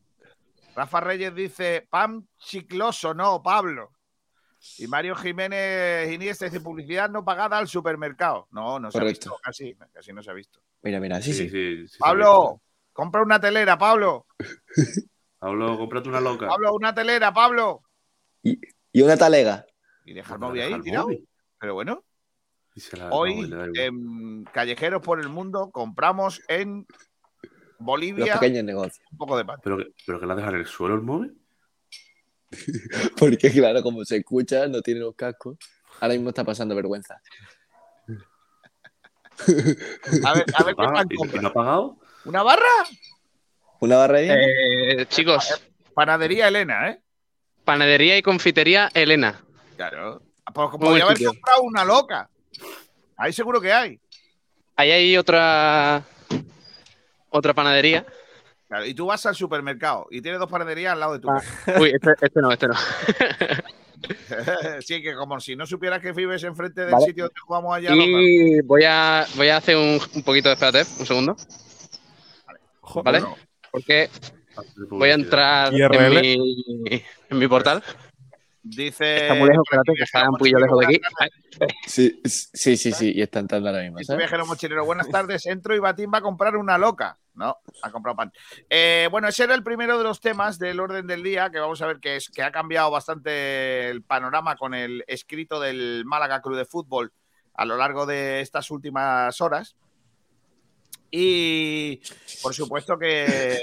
Rafa 0.76 1.00
Reyes 1.00 1.34
dice 1.34 1.84
pan 1.90 2.28
chicloso, 2.38 3.12
no, 3.14 3.42
Pablo. 3.42 3.90
Y 4.78 4.86
Mario 4.86 5.14
Jiménez 5.16 6.12
Iniesta 6.12 6.44
dice 6.44 6.60
publicidad 6.60 7.08
no 7.10 7.24
pagada 7.24 7.58
al 7.58 7.68
supermercado. 7.68 8.48
No, 8.50 8.78
no 8.78 8.90
se 8.90 8.98
Correcto. 8.98 9.30
ha 9.30 9.32
visto, 9.32 9.40
casi, 9.42 9.74
casi 9.92 10.12
no 10.12 10.22
se 10.22 10.30
ha 10.30 10.34
visto. 10.34 10.60
mira, 10.82 11.00
mira, 11.00 11.20
sí, 11.22 11.32
sí. 11.32 11.48
sí, 11.48 11.50
sí, 11.50 11.88
sí 11.88 11.88
se 11.94 11.98
Pablo, 11.98 12.60
compra 12.92 13.22
una 13.22 13.40
telera, 13.40 13.78
Pablo. 13.78 14.26
Pablo, 15.38 15.78
cómprate 15.78 16.08
una 16.08 16.20
loca. 16.20 16.48
Pablo, 16.48 16.74
una 16.74 16.94
telera, 16.94 17.32
Pablo. 17.32 17.82
Y 18.42 19.02
una 19.02 19.16
talega. 19.16 19.66
Y 20.04 20.14
deja 20.14 20.34
el 20.34 20.40
Para 20.40 20.48
móvil 20.48 20.62
ahí, 20.62 20.68
dejar 20.68 20.82
tirado. 20.82 21.08
Pero 21.58 21.74
bueno, 21.74 22.04
hoy 23.10 23.50
en 23.74 24.44
Callejeros 24.44 25.02
por 25.02 25.20
el 25.20 25.28
Mundo 25.28 25.70
compramos 25.70 26.42
en 26.48 26.86
Los 27.42 27.48
Bolivia 27.78 28.34
pequeños 28.38 28.64
negocios. 28.64 29.04
un 29.10 29.18
poco 29.18 29.36
de 29.36 29.44
pan. 29.44 29.60
¿Pero, 29.62 29.78
que, 29.78 29.86
¿Pero 30.06 30.20
que 30.20 30.26
la 30.26 30.34
dejan 30.34 30.54
en 30.54 30.60
el 30.60 30.66
suelo 30.66 30.94
el 30.94 31.02
móvil? 31.02 31.36
Porque, 33.18 33.50
claro, 33.50 33.82
como 33.82 34.04
se 34.04 34.16
escucha, 34.18 34.66
no 34.68 34.80
tiene 34.82 35.00
los 35.00 35.14
cascos. 35.14 35.56
Ahora 36.00 36.14
mismo 36.14 36.28
está 36.30 36.44
pasando 36.44 36.74
vergüenza. 36.74 37.20
A 40.24 40.32
ver, 40.34 40.44
a 40.54 40.64
ver 40.64 40.74
qué 40.74 40.82
pan 40.84 41.06
¿Y- 41.10 41.14
¿Y 41.14 41.16
compra. 41.16 41.42
no 41.42 41.48
ha 41.48 41.52
pagado? 41.52 41.96
¿Una 42.24 42.42
barra? 42.42 42.62
¿Una 43.80 43.96
barra 43.96 44.18
ahí? 44.18 44.28
Eh, 44.30 45.06
chicos, 45.08 45.60
Panadería 45.94 46.48
Elena, 46.48 46.90
¿eh? 46.90 47.00
panadería 47.64 48.16
y 48.16 48.22
confitería 48.22 48.90
Elena. 48.94 49.40
Claro. 49.76 50.22
Pues 50.54 50.70
Muy 50.72 50.78
podría 50.78 51.04
haber 51.04 51.16
sitio. 51.16 51.30
comprado 51.30 51.62
una 51.62 51.84
loca. 51.84 52.30
Ahí 53.16 53.32
seguro 53.32 53.60
que 53.60 53.72
hay. 53.72 54.00
Ahí 54.76 54.90
hay 54.90 55.16
otra 55.16 56.02
otra 57.30 57.52
panadería. 57.54 58.06
Claro, 58.68 58.84
y 58.84 58.94
tú 58.94 59.06
vas 59.06 59.24
al 59.26 59.36
supermercado 59.36 60.06
y 60.10 60.20
tienes 60.20 60.40
dos 60.40 60.50
panaderías 60.50 60.92
al 60.92 61.00
lado 61.00 61.12
de 61.12 61.18
tu 61.20 61.30
Ah. 61.30 61.40
casa. 61.64 61.80
Uy, 61.80 61.92
este, 61.94 62.10
este 62.20 62.40
no, 62.40 62.50
este 62.50 62.66
no. 62.68 62.74
sí, 64.80 65.02
que 65.02 65.14
como 65.14 65.38
si 65.40 65.56
no 65.56 65.66
supieras 65.66 66.00
que 66.00 66.12
vives 66.12 66.42
enfrente 66.44 66.82
del 66.82 66.90
Vale. 66.92 67.06
sitio 67.06 67.24
donde 67.24 67.40
jugamos 67.40 67.76
allá. 67.76 67.90
Y 67.94 68.60
voy 68.62 68.84
a, 68.84 69.26
voy 69.36 69.48
a 69.48 69.56
hacer 69.58 69.76
un, 69.76 70.00
un 70.14 70.22
poquito 70.22 70.48
de 70.48 70.54
espérate, 70.54 70.84
un 70.98 71.06
segundo. 71.06 71.36
¿Vale? 73.04 73.20
no. 73.20 73.36
Porque 73.70 74.08
voy 74.90 75.10
a 75.10 75.14
entrar 75.14 75.72
en 75.74 76.20
mi, 76.20 77.02
en 77.30 77.38
mi 77.38 77.48
portal. 77.48 77.82
Dice. 78.68 79.16
Está 79.16 79.34
muy 79.34 79.48
lejos, 79.48 79.64
espérate, 79.64 79.92
que 79.96 80.02
está 80.02 80.28
un 80.28 80.36
poquillo 80.36 80.58
lejos 80.58 80.78
de 80.80 80.86
aquí. 80.86 81.00
Sí, 81.86 82.20
sí, 82.24 82.76
sí, 82.76 82.92
sí. 82.92 83.12
Y 83.14 83.22
está 83.22 83.38
entrando 83.38 83.68
ahora 83.68 83.82
mismo. 83.82 83.98
¿sabes? 84.02 84.18
viajero 84.18 84.44
mochilero, 84.46 84.84
buenas 84.84 85.08
tardes. 85.08 85.46
Entro 85.46 85.74
y 85.74 85.78
Batín 85.78 86.10
va 86.12 86.18
a 86.18 86.22
comprar 86.22 86.56
una 86.56 86.76
loca. 86.76 87.16
No, 87.34 87.56
ha 87.82 87.90
comprado 87.90 88.16
pan. 88.16 88.32
Eh, 88.68 89.08
bueno, 89.10 89.28
ese 89.28 89.44
era 89.44 89.54
el 89.54 89.62
primero 89.62 89.98
de 89.98 90.04
los 90.04 90.20
temas 90.20 90.58
del 90.58 90.80
orden 90.80 91.06
del 91.06 91.22
día, 91.22 91.50
que 91.50 91.58
vamos 91.60 91.80
a 91.82 91.86
ver 91.86 92.00
que 92.00 92.16
es 92.16 92.28
que 92.30 92.42
ha 92.42 92.50
cambiado 92.50 92.90
bastante 92.90 93.88
el 93.90 94.02
panorama 94.02 94.56
con 94.56 94.74
el 94.74 95.04
escrito 95.06 95.60
del 95.60 96.04
Málaga 96.06 96.40
Club 96.40 96.56
de 96.56 96.64
Fútbol 96.64 97.12
a 97.54 97.64
lo 97.66 97.76
largo 97.76 98.04
de 98.06 98.40
estas 98.40 98.70
últimas 98.70 99.38
horas. 99.40 99.76
Y 101.10 102.00
por 102.42 102.54
supuesto 102.54 102.98
que, 102.98 103.58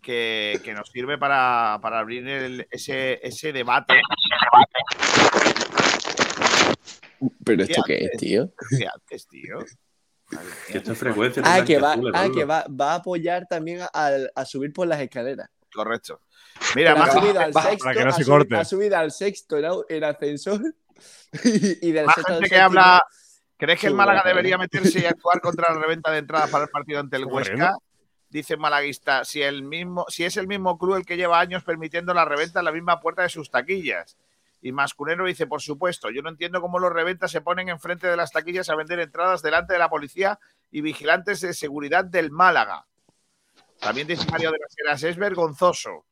que, 0.00 0.60
que 0.64 0.72
nos 0.74 0.88
sirve 0.88 1.18
para, 1.18 1.78
para 1.82 1.98
abrir 1.98 2.26
el- 2.28 2.66
ese, 2.70 3.18
ese 3.26 3.52
debate. 3.52 4.00
Pero 7.44 7.62
esto 7.62 7.82
¿Qué 7.86 7.98
qué 7.98 8.04
es, 8.04 8.18
tío. 8.18 8.52
¿Qué 8.78 8.86
haces, 8.86 9.26
tío? 9.28 9.58
Que 10.28 10.36
mía. 10.36 10.52
esto 10.74 10.92
es 10.92 10.98
frecuencia. 10.98 11.42
Ah, 11.44 11.64
que 11.64 11.78
va, 11.78 11.92
azul, 11.92 12.12
ah, 12.14 12.28
que 12.32 12.44
va, 12.44 12.66
va 12.68 12.92
a 12.92 12.94
apoyar 12.96 13.46
también 13.48 13.80
a, 13.80 14.10
a 14.34 14.44
subir 14.44 14.72
por 14.72 14.86
las 14.86 15.00
escaleras. 15.00 15.48
Correcto. 15.72 16.20
Mira, 16.74 16.92
ha 16.92 16.96
más 16.96 17.12
subido 17.12 17.40
al 17.40 17.52
para 17.52 17.70
sexto, 17.70 17.90
que 17.90 18.04
no 18.04 18.12
se 18.12 18.24
corte. 18.24 18.56
ha 18.56 18.64
subido 18.64 18.96
al 18.96 19.10
sexto 19.10 19.84
en, 19.88 20.04
ascensor 20.04 20.60
y, 21.44 21.88
y 21.88 21.92
del 21.92 22.06
Más 22.06 22.14
sexto 22.14 22.32
al 22.32 22.38
gente 22.40 22.50
que 22.50 22.60
habla. 22.60 23.02
¿Crees 23.56 23.80
que 23.80 23.86
el 23.88 23.94
Málaga 23.94 24.22
bueno, 24.22 24.36
debería 24.36 24.56
meterse 24.56 25.00
y 25.00 25.04
actuar 25.04 25.40
contra 25.40 25.72
la 25.72 25.80
reventa 25.80 26.12
de 26.12 26.18
entradas 26.18 26.48
para 26.48 26.64
el 26.64 26.70
partido 26.70 27.00
ante 27.00 27.16
el 27.16 27.24
Huesca? 27.24 27.76
Dice 28.30 28.54
el 28.54 28.60
malaguista, 28.60 29.24
si, 29.24 29.42
el 29.42 29.62
mismo, 29.62 30.04
si 30.08 30.24
es 30.24 30.36
el 30.36 30.46
mismo 30.46 30.78
club 30.78 30.96
el 30.96 31.06
que 31.06 31.16
lleva 31.16 31.40
años 31.40 31.64
permitiendo 31.64 32.14
la 32.14 32.24
reventa 32.24 32.60
en 32.60 32.66
la 32.66 32.72
misma 32.72 33.00
puerta 33.00 33.22
de 33.22 33.30
sus 33.30 33.50
taquillas. 33.50 34.16
Y 34.60 34.72
Mascunero 34.72 35.26
dice, 35.26 35.46
por 35.46 35.62
supuesto, 35.62 36.10
yo 36.10 36.22
no 36.22 36.28
entiendo 36.28 36.60
cómo 36.60 36.78
los 36.78 36.92
reventas 36.92 37.30
se 37.30 37.40
ponen 37.40 37.68
enfrente 37.68 38.06
de 38.08 38.16
las 38.16 38.32
taquillas 38.32 38.68
a 38.70 38.74
vender 38.74 38.98
entradas 38.98 39.42
delante 39.42 39.72
de 39.72 39.78
la 39.78 39.88
policía 39.88 40.38
y 40.70 40.80
vigilantes 40.80 41.40
de 41.40 41.54
seguridad 41.54 42.04
del 42.04 42.30
Málaga. 42.30 42.86
También 43.80 44.08
dice 44.08 44.28
Mario 44.30 44.50
de 44.50 44.58
las 44.58 44.76
Heras, 44.76 45.02
es 45.04 45.16
vergonzoso. 45.16 46.06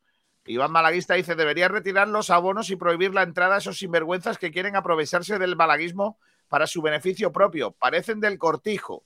Iván 0.47 0.71
Malaguista 0.71 1.15
dice, 1.15 1.35
debería 1.35 1.69
retirar 1.69 2.07
los 2.07 2.31
abonos 2.31 2.71
y 2.71 2.77
prohibir 2.77 3.13
la 3.13 3.25
entrada 3.25 3.57
a 3.57 3.59
esos 3.59 3.79
sinvergüenzas 3.79 4.39
que 4.39 4.53
quieren 4.53 4.77
aprovecharse 4.77 5.39
del 5.39 5.57
malaguismo 5.57 6.19
para 6.49 6.69
su 6.69 6.83
beneficio 6.83 7.33
propio. 7.33 7.73
Parecen 7.73 8.21
del 8.21 8.39
cortijo. 8.39 9.05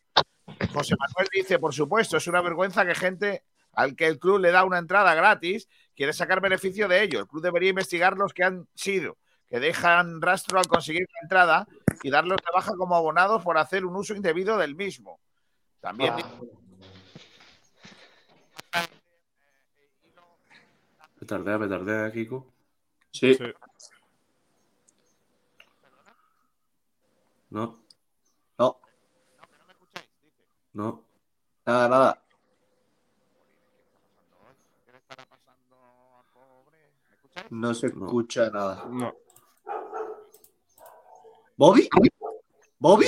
José 0.75 0.95
Manuel 0.99 1.29
dice, 1.33 1.59
por 1.59 1.73
supuesto, 1.73 2.19
es 2.19 2.27
una 2.27 2.43
vergüenza 2.43 2.85
que 2.85 2.95
gente 2.95 3.45
al 3.73 3.97
que 3.97 4.07
el 4.07 4.19
club 4.19 4.41
le 4.41 4.51
da 4.51 4.65
una 4.65 4.79
entrada 4.79 5.15
gratis 5.15 5.69
quiere 5.95 6.12
sacar 6.12 6.41
beneficio 6.41 6.89
de 6.89 7.03
ello. 7.03 7.21
El 7.21 7.27
club 7.27 7.43
debería 7.43 7.71
investigar 7.71 8.17
los 8.19 8.35
que 8.35 8.45
han 8.45 8.69
sido, 8.75 9.17
que 9.51 9.59
dejan 9.60 10.22
rastro 10.22 10.59
al 10.60 10.68
conseguir 10.68 11.06
la 11.12 11.20
entrada 11.22 11.66
y 12.02 12.10
darlos 12.10 12.39
de 12.39 12.52
baja 12.55 12.72
como 12.77 12.94
abonados 12.94 13.43
por 13.43 13.59
hacer 13.59 13.85
un 13.85 13.97
uso 13.97 14.14
indebido 14.14 14.56
del 14.56 14.77
mismo. 14.77 15.18
También 15.81 16.14
dice- 16.16 16.28
Petardea, 21.18 21.59
petardea, 21.59 22.12
Kiko. 22.12 22.47
Sí. 23.12 23.35
Sí. 23.35 23.44
No, 27.51 27.81
No, 28.59 28.81
no. 30.72 31.05
nada, 31.66 31.89
nada. 31.89 32.22
No 37.51 37.74
se 37.74 37.89
No. 37.89 38.06
escucha 38.06 38.51
nada. 38.51 38.85
No. 38.89 39.12
¿Bobby? 41.61 41.87
¿Bobby? 42.78 43.07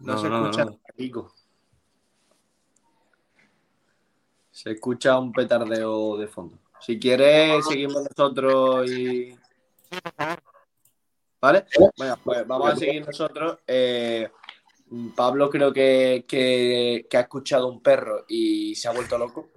No, 0.00 0.14
No, 0.14 0.18
se 0.18 0.26
escucha. 0.60 0.78
Kiko. 0.96 1.32
Se 4.50 4.72
escucha 4.72 5.16
un 5.20 5.30
petardeo 5.32 6.16
de 6.16 6.26
fondo. 6.26 6.58
Si 6.80 6.98
quieres, 6.98 7.64
seguimos 7.64 8.02
nosotros 8.02 8.90
y. 8.90 9.38
¿Vale? 11.40 11.66
Bueno, 11.96 12.16
pues 12.24 12.44
vamos 12.44 12.72
a 12.72 12.76
seguir 12.76 13.06
nosotros. 13.06 13.58
Eh, 13.68 14.28
Pablo 15.14 15.48
creo 15.48 15.72
que, 15.72 16.24
que- 16.26 17.06
que 17.08 17.16
ha 17.16 17.20
escuchado 17.20 17.68
un 17.68 17.80
perro 17.80 18.24
y 18.26 18.74
se 18.74 18.88
ha 18.88 18.92
vuelto 18.92 19.16
loco. 19.16 19.50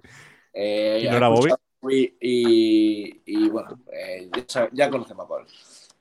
Eh, 0.52 1.00
¿Y 1.02 1.08
no 1.08 1.16
era 1.16 1.28
Bobby? 1.28 1.50
Y, 1.88 2.14
y- 2.20 3.22
y, 3.24 3.48
bueno, 3.48 3.80
eh, 3.92 4.30
ya, 4.48 4.68
ya 4.72 4.90
conocemos 4.90 5.24
a 5.24 5.28
Pablo. 5.28 5.46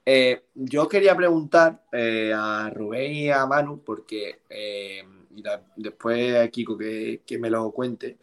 Eh, 0.05 0.43
yo 0.55 0.87
quería 0.89 1.15
preguntar 1.15 1.83
eh, 1.91 2.33
a 2.35 2.69
Rubén 2.73 3.13
y 3.13 3.29
a 3.29 3.45
Manu, 3.45 3.81
porque 3.83 4.41
eh, 4.49 5.03
y 5.35 5.41
la- 5.41 5.63
después 5.75 6.35
a 6.35 6.47
Kiko 6.49 6.77
que, 6.77 7.21
que 7.25 7.37
me 7.37 7.49
lo 7.49 7.71
cuente, 7.71 8.17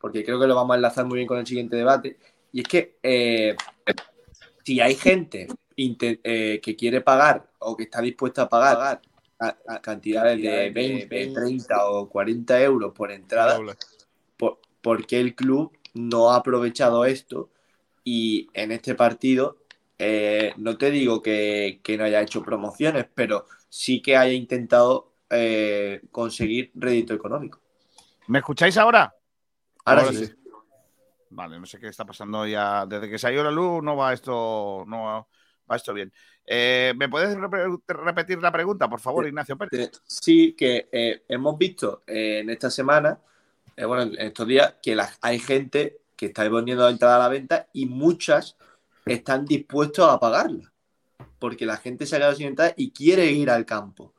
porque 0.00 0.24
creo 0.24 0.38
que 0.40 0.46
lo 0.46 0.54
vamos 0.54 0.74
a 0.74 0.76
enlazar 0.76 1.06
muy 1.06 1.16
bien 1.18 1.28
con 1.28 1.38
el 1.38 1.46
siguiente 1.46 1.76
debate. 1.76 2.18
Y 2.52 2.60
es 2.62 2.68
que 2.68 2.96
eh, 3.02 3.56
si 4.64 4.80
hay 4.80 4.94
gente 4.94 5.48
eh, 5.76 6.60
que 6.62 6.76
quiere 6.76 7.00
pagar 7.00 7.48
o 7.60 7.76
que 7.76 7.84
está 7.84 8.00
dispuesta 8.02 8.42
a 8.42 8.48
pagar 8.48 9.00
a- 9.38 9.56
a 9.68 9.80
cantidades 9.80 10.42
de 10.42 10.70
20, 10.70 11.26
30 11.34 11.88
o 11.88 12.08
40 12.08 12.60
euros 12.60 12.92
por 12.92 13.12
entrada, 13.12 13.56
por, 14.36 14.58
¿por 14.82 15.06
qué 15.06 15.20
el 15.20 15.34
club 15.36 15.77
no 15.98 16.30
ha 16.30 16.36
aprovechado 16.36 17.04
esto? 17.04 17.50
Y 18.04 18.48
en 18.54 18.72
este 18.72 18.94
partido, 18.94 19.58
eh, 19.98 20.54
no 20.56 20.78
te 20.78 20.90
digo 20.90 21.20
que, 21.20 21.80
que 21.82 21.98
no 21.98 22.04
haya 22.04 22.22
hecho 22.22 22.42
promociones, 22.42 23.06
pero 23.14 23.46
sí 23.68 24.00
que 24.00 24.16
haya 24.16 24.32
intentado 24.32 25.12
eh, 25.28 26.00
conseguir 26.10 26.70
rédito 26.74 27.12
económico. 27.14 27.60
¿Me 28.28 28.38
escucháis 28.38 28.76
ahora? 28.78 29.14
Ahora, 29.84 30.12
sí. 30.12 30.30
Vale, 31.30 31.60
no 31.60 31.66
sé 31.66 31.78
qué 31.78 31.88
está 31.88 32.06
pasando 32.06 32.46
ya. 32.46 32.86
Desde 32.86 33.10
que 33.10 33.18
se 33.18 33.26
ha 33.26 33.32
ido 33.32 33.44
la 33.44 33.50
luz 33.50 33.82
no 33.82 33.96
va 33.96 34.12
esto, 34.12 34.84
no 34.86 35.26
va, 35.68 35.76
esto 35.76 35.92
bien. 35.92 36.10
Eh, 36.46 36.94
¿Me 36.96 37.08
puedes 37.10 37.36
rep- 37.36 37.82
repetir 37.86 38.40
la 38.40 38.50
pregunta, 38.50 38.88
por 38.88 39.00
favor, 39.00 39.26
Ignacio 39.26 39.58
Pérez? 39.58 39.90
Sí, 40.04 40.54
que 40.54 40.88
hemos 41.28 41.58
visto 41.58 42.02
en 42.06 42.48
esta 42.48 42.70
semana, 42.70 43.18
eh, 43.78 43.84
bueno, 43.84 44.02
en 44.02 44.26
estos 44.26 44.48
días, 44.48 44.74
que 44.82 44.98
hay 45.20 45.38
gente 45.38 46.00
que 46.16 46.26
está 46.26 46.50
poniendo 46.50 46.82
la 46.82 46.90
entrada 46.90 47.14
a 47.14 47.20
la 47.20 47.28
venta 47.28 47.68
y 47.72 47.86
muchas 47.86 48.56
están 49.06 49.44
dispuestos 49.44 50.10
a 50.10 50.18
pagarla. 50.18 50.72
Porque 51.38 51.64
la 51.64 51.76
gente 51.76 52.04
se 52.04 52.16
ha 52.16 52.18
quedado 52.18 52.34
sin 52.34 52.48
entrada 52.48 52.74
y 52.76 52.90
quiere 52.90 53.30
ir 53.30 53.50
al 53.50 53.64
campo. 53.64 54.12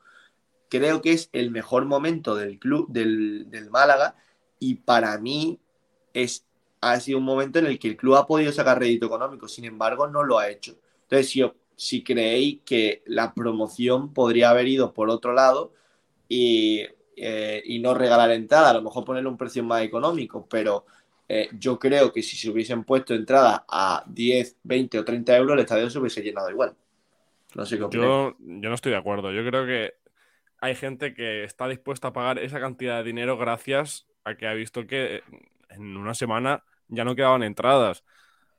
Creo 0.70 1.02
que 1.02 1.12
es 1.12 1.28
el 1.34 1.50
mejor 1.50 1.84
momento 1.84 2.34
del 2.36 2.58
club, 2.58 2.88
del, 2.88 3.68
Málaga, 3.70 4.16
y 4.58 4.76
para 4.76 5.18
mí 5.18 5.60
es, 6.14 6.46
ha 6.80 6.98
sido 6.98 7.18
un 7.18 7.24
momento 7.24 7.58
en 7.58 7.66
el 7.66 7.78
que 7.78 7.88
el 7.88 7.96
club 7.98 8.14
ha 8.14 8.26
podido 8.26 8.52
sacar 8.52 8.78
rédito 8.78 9.06
económico, 9.06 9.46
sin 9.46 9.66
embargo, 9.66 10.06
no 10.06 10.22
lo 10.22 10.38
ha 10.38 10.48
hecho. 10.48 10.74
Entonces, 11.02 11.28
si, 11.28 11.42
si 11.76 12.02
creéis 12.02 12.60
que 12.64 13.02
la 13.04 13.34
promoción 13.34 14.14
podría 14.14 14.48
haber 14.48 14.68
ido 14.68 14.94
por 14.94 15.10
otro 15.10 15.34
lado 15.34 15.74
y, 16.30 16.86
eh, 17.20 17.62
y 17.66 17.80
no 17.80 17.94
regalar 17.94 18.30
entrada, 18.32 18.70
a 18.70 18.74
lo 18.74 18.82
mejor 18.82 19.04
ponerle 19.04 19.28
un 19.30 19.36
precio 19.38 19.62
más 19.64 19.82
económico, 19.82 20.46
pero 20.48 20.86
eh, 21.28 21.48
yo 21.58 21.78
creo 21.78 22.12
que 22.12 22.22
si 22.22 22.36
se 22.36 22.50
hubiesen 22.50 22.84
puesto 22.84 23.14
entrada 23.14 23.64
a 23.68 24.04
10, 24.06 24.56
20 24.64 24.98
o 24.98 25.04
30 25.04 25.36
euros, 25.36 25.54
el 25.54 25.60
estadio 25.60 25.90
se 25.90 25.98
hubiese 25.98 26.22
llenado 26.22 26.50
igual. 26.50 26.74
No 27.56 27.66
sé 27.66 27.78
qué. 27.78 27.86
Yo, 27.90 28.36
yo 28.38 28.68
no 28.68 28.74
estoy 28.74 28.92
de 28.92 28.98
acuerdo. 28.98 29.32
Yo 29.32 29.44
creo 29.48 29.66
que 29.66 29.94
hay 30.60 30.74
gente 30.74 31.14
que 31.14 31.44
está 31.44 31.68
dispuesta 31.68 32.08
a 32.08 32.12
pagar 32.12 32.38
esa 32.38 32.60
cantidad 32.60 32.98
de 32.98 33.04
dinero 33.04 33.36
gracias 33.38 34.08
a 34.24 34.36
que 34.36 34.46
ha 34.48 34.54
visto 34.54 34.86
que 34.86 35.22
en 35.70 35.96
una 35.96 36.14
semana 36.14 36.64
ya 36.88 37.04
no 37.04 37.16
quedaban 37.16 37.42
entradas. 37.42 38.04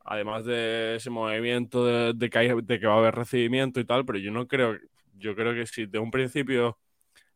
Además 0.05 0.45
de 0.45 0.95
ese 0.97 1.09
movimiento 1.11 1.85
de, 1.85 2.13
de 2.15 2.29
que, 2.29 2.39
hay- 2.39 2.61
de 2.63 2.79
que 2.79 2.87
va 2.87 2.95
a 2.95 2.97
haber 2.99 3.15
recibimiento 3.15 3.79
y 3.79 3.85
tal, 3.85 4.05
pero 4.05 4.19
yo 4.19 4.31
no 4.31 4.47
creo, 4.47 4.77
yo 5.15 5.35
creo 5.35 5.53
que 5.53 5.67
si 5.67 5.85
de 5.87 5.99
un 5.99 6.11
principio 6.11 6.79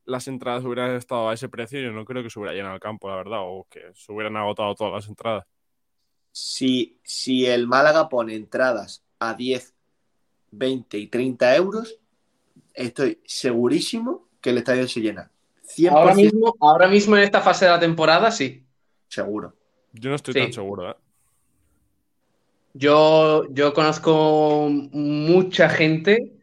las 0.06 0.28
entradas 0.28 0.64
hubieran 0.64 0.96
estado 0.96 1.30
a 1.30 1.34
ese 1.34 1.50
precio, 1.50 1.80
yo 1.82 1.92
no 1.92 2.06
creo 2.06 2.24
que 2.24 2.30
se 2.30 2.40
hubiera 2.40 2.54
llenado 2.56 2.76
el 2.76 2.80
campo, 2.82 3.10
la 3.10 3.16
verdad, 3.16 3.40
o 3.42 3.68
que 3.70 3.82
se 3.94 4.12
hubieran 4.12 4.38
agotado 4.38 4.74
todas 4.76 4.94
las 4.94 5.08
entradas. 5.08 5.46
si, 6.32 7.00
si 7.04 7.46
el 7.46 7.66
Málaga 7.68 8.10
pone 8.10 8.36
entradas 8.36 9.04
a 9.20 9.34
10, 9.34 9.74
20 10.52 10.98
y 10.98 11.08
30 11.08 11.56
euros, 11.56 12.00
estoy 12.74 13.20
segurísimo 13.26 14.28
que 14.42 14.50
el 14.52 14.58
estadio 14.60 14.88
se 14.88 15.00
llena. 15.02 15.32
100% 15.64 15.90
Ahora 15.92 16.14
mismo, 16.14 16.56
ahora 16.60 16.88
mismo 16.88 17.16
en 17.18 17.24
esta 17.24 17.42
fase 17.42 17.66
de 17.66 17.72
la 17.72 17.80
temporada, 17.80 18.30
sí. 18.32 18.64
seguro. 19.08 19.56
Yo 19.94 20.10
no 20.10 20.16
estoy 20.18 20.34
Sí. 20.34 20.40
tan 20.42 20.54
seguro, 20.54 20.92
¿eh? 20.92 20.96
Yo, 22.74 23.46
yo 23.52 23.74
conozco 23.74 24.68
mucha 24.70 25.70
gente 25.70 26.35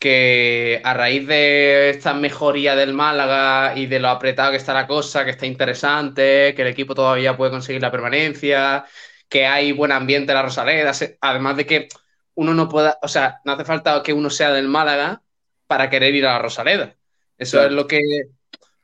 que 0.00 0.82
a 0.84 0.94
raíz 0.94 1.28
de 1.28 1.90
esta 1.90 2.14
mejoría 2.14 2.76
del 2.76 2.94
Málaga 2.94 3.74
y 3.76 3.86
de 3.86 4.00
lo 4.00 4.08
apretado 4.10 4.52
que 4.52 4.58
está 4.58 4.74
la 4.74 4.88
cosa, 4.88 5.24
que 5.26 5.32
está 5.32 5.46
interesante, 5.46 6.54
que 6.56 6.62
el 6.62 6.68
equipo 6.68 6.94
todavía 6.96 7.36
puede 7.38 7.52
conseguir 7.52 7.82
la 7.82 7.92
permanencia, 7.92 8.86
que 9.28 9.46
hay 9.46 9.72
buen 9.72 9.92
ambiente 9.92 10.32
en 10.32 10.36
la 10.38 10.42
Rosaleda, 10.44 10.92
además 11.22 11.58
de 11.58 11.66
que 11.66 11.88
uno 12.34 12.54
no 12.54 12.68
pueda, 12.68 12.98
o 13.02 13.08
sea, 13.08 13.40
no 13.46 13.52
hace 13.52 13.66
falta 13.66 14.02
que 14.02 14.14
uno 14.14 14.30
sea 14.30 14.52
del 14.52 14.68
Málaga 14.68 15.22
para 15.68 15.90
querer 15.90 16.14
ir 16.16 16.26
a 16.26 16.34
la 16.34 16.40
Rosaleda. 16.40 16.96
Eso 17.38 17.58
Claro. 17.58 17.68
es 17.68 17.72
lo 17.72 17.86
que, 17.86 18.00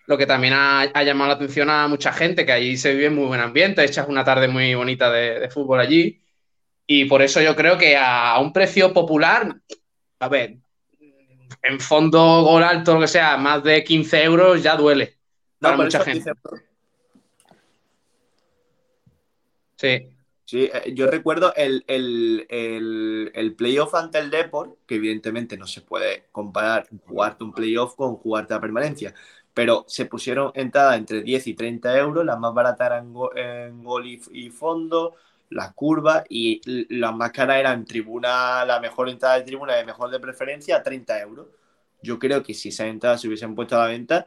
lo 0.07 0.19
que 0.19 0.27
también 0.27 0.55
ha, 0.55 0.83
ha 0.83 1.03
llamado 1.03 1.29
la 1.31 1.35
atención 1.37 1.71
a 1.71 1.89
mucha 1.89 2.13
gente, 2.13 2.47
que 2.47 2.53
allí 2.53 2.77
se 2.77 2.95
vive 2.95 3.11
muy 3.11 3.27
buen 3.27 3.41
ambiente, 3.41 3.85
echas 3.85 4.09
una 4.09 4.25
tarde 4.25 4.49
muy 4.49 4.75
bonita 4.75 5.11
de, 5.11 5.41
de 5.41 5.51
fútbol 5.51 5.81
allí. 5.81 6.21
Y 6.87 7.07
por 7.07 7.23
eso 7.23 7.41
yo 7.43 7.57
creo 7.57 7.79
que 7.79 7.97
a, 7.97 8.33
a 8.33 8.41
un 8.41 8.53
precio 8.53 8.93
popular, 8.95 9.57
a 10.21 10.29
ver, 10.29 10.59
en 11.62 11.81
fondo, 11.81 12.43
gol 12.43 12.62
alto, 12.62 12.94
lo 12.94 13.01
que 13.01 13.09
sea, 13.09 13.36
más 13.36 13.62
de 13.62 13.82
15 13.85 14.23
euros 14.23 14.62
ya 14.62 14.77
duele 14.77 15.18
No, 15.60 15.68
para 15.70 15.77
mucha 15.77 16.01
gente. 16.01 16.32
Sí. 19.77 20.09
Sí, 20.44 20.70
eh, 20.73 20.93
yo 20.94 21.09
recuerdo 21.09 21.52
el, 21.56 21.85
el, 21.89 22.47
el, 22.48 23.32
el 23.35 23.55
playoff 23.56 23.94
ante 23.97 24.18
el 24.18 24.31
Deport, 24.31 24.78
que 24.86 24.94
evidentemente 24.94 25.56
no 25.56 25.66
se 25.66 25.81
puede 25.81 26.28
comparar 26.31 26.89
jugarte 27.05 27.43
un 27.43 27.52
playoff 27.52 27.97
con 27.97 28.14
jugarte 28.16 28.55
la 28.55 28.60
permanencia, 28.60 29.12
pero 29.52 29.85
se 29.89 30.06
pusieron 30.06 30.52
entradas 30.55 30.98
entre 30.98 31.23
10 31.23 31.48
y 31.48 31.55
30 31.55 31.98
euros, 31.98 32.24
las 32.24 32.39
más 32.39 32.55
baratas 32.55 32.86
eran 32.86 33.12
en 33.35 33.82
gol 33.82 34.06
y, 34.06 34.20
y 34.31 34.51
fondo, 34.51 35.16
las 35.51 35.73
curvas, 35.74 36.24
y 36.28 36.60
las 36.94 37.14
más 37.14 37.32
caras 37.32 37.59
eran 37.59 37.85
tribuna, 37.85 38.64
la 38.64 38.81
mejor 38.81 39.09
entrada 39.09 39.36
de 39.39 39.44
tribuna 39.44 39.81
y 39.81 39.86
mejor 39.86 40.10
de 40.10 40.20
preferencia, 40.20 40.82
30 40.82 41.20
euros. 41.20 41.47
Yo 42.02 42.18
creo 42.18 42.43
que 42.43 42.55
si 42.55 42.68
esas 42.68 42.89
entradas 42.89 43.20
se 43.20 43.28
hubiesen 43.28 43.55
puesto 43.55 43.77
a 43.77 43.85
la 43.85 43.86
venta, 43.86 44.27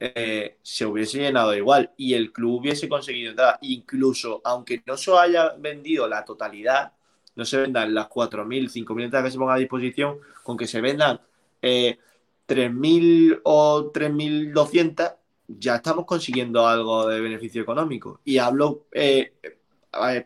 eh, 0.00 0.58
se 0.62 0.84
hubiese 0.84 1.18
llenado 1.18 1.54
igual 1.54 1.92
y 1.96 2.14
el 2.14 2.32
club 2.32 2.60
hubiese 2.60 2.88
conseguido 2.88 3.30
entrar. 3.30 3.58
Incluso, 3.62 4.40
aunque 4.44 4.82
no 4.86 4.96
se 4.96 5.12
haya 5.16 5.54
vendido 5.58 6.08
la 6.08 6.24
totalidad, 6.24 6.92
no 7.36 7.44
se 7.44 7.58
vendan 7.58 7.94
las 7.94 8.08
4.000, 8.08 8.70
5.000 8.70 9.04
entradas 9.04 9.26
que 9.26 9.32
se 9.32 9.38
pongan 9.38 9.56
a 9.56 9.58
disposición, 9.58 10.18
con 10.42 10.56
que 10.56 10.66
se 10.66 10.80
vendan 10.80 11.20
eh, 11.62 11.98
3.000 12.46 13.40
o 13.44 13.92
3.200, 13.92 15.16
ya 15.48 15.76
estamos 15.76 16.04
consiguiendo 16.06 16.66
algo 16.66 17.08
de 17.08 17.20
beneficio 17.20 17.62
económico. 17.62 18.20
Y 18.24 18.38
hablo 18.38 18.86
eh, 18.92 19.34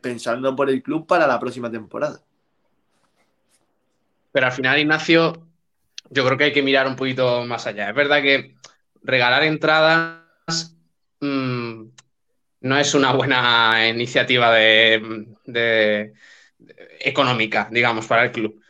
pensando 0.01 0.55
por 0.55 0.71
el 0.71 0.83
club 0.83 1.07
para 1.07 1.27
la 1.27 1.39
próxima 1.39 1.71
temporada. 1.71 2.21
Pero 4.33 4.47
al 4.47 4.53
final, 4.53 4.79
Ignacio, 4.79 5.49
yo 6.11 6.25
creo 6.25 6.39
que 6.39 6.45
hay 6.45 6.53
que 6.53 6.63
mirar 6.63 6.87
un 6.87 6.97
poquito 6.97 7.45
más 7.47 7.67
allá. 7.67 7.89
Es 7.91 7.95
verdad 7.95 8.23
que 8.23 8.55
regalar 9.03 9.45
entradas 9.45 10.77
mm, 11.21 11.85
no 12.61 12.79
es 12.79 12.95
una 12.95 13.13
buena 13.13 13.89
iniciativa 13.89 14.53
de- 14.53 16.13
económica, 17.01 17.69
digamos, 17.71 18.07
para 18.07 18.25
el 18.25 18.33
club. 18.33 18.61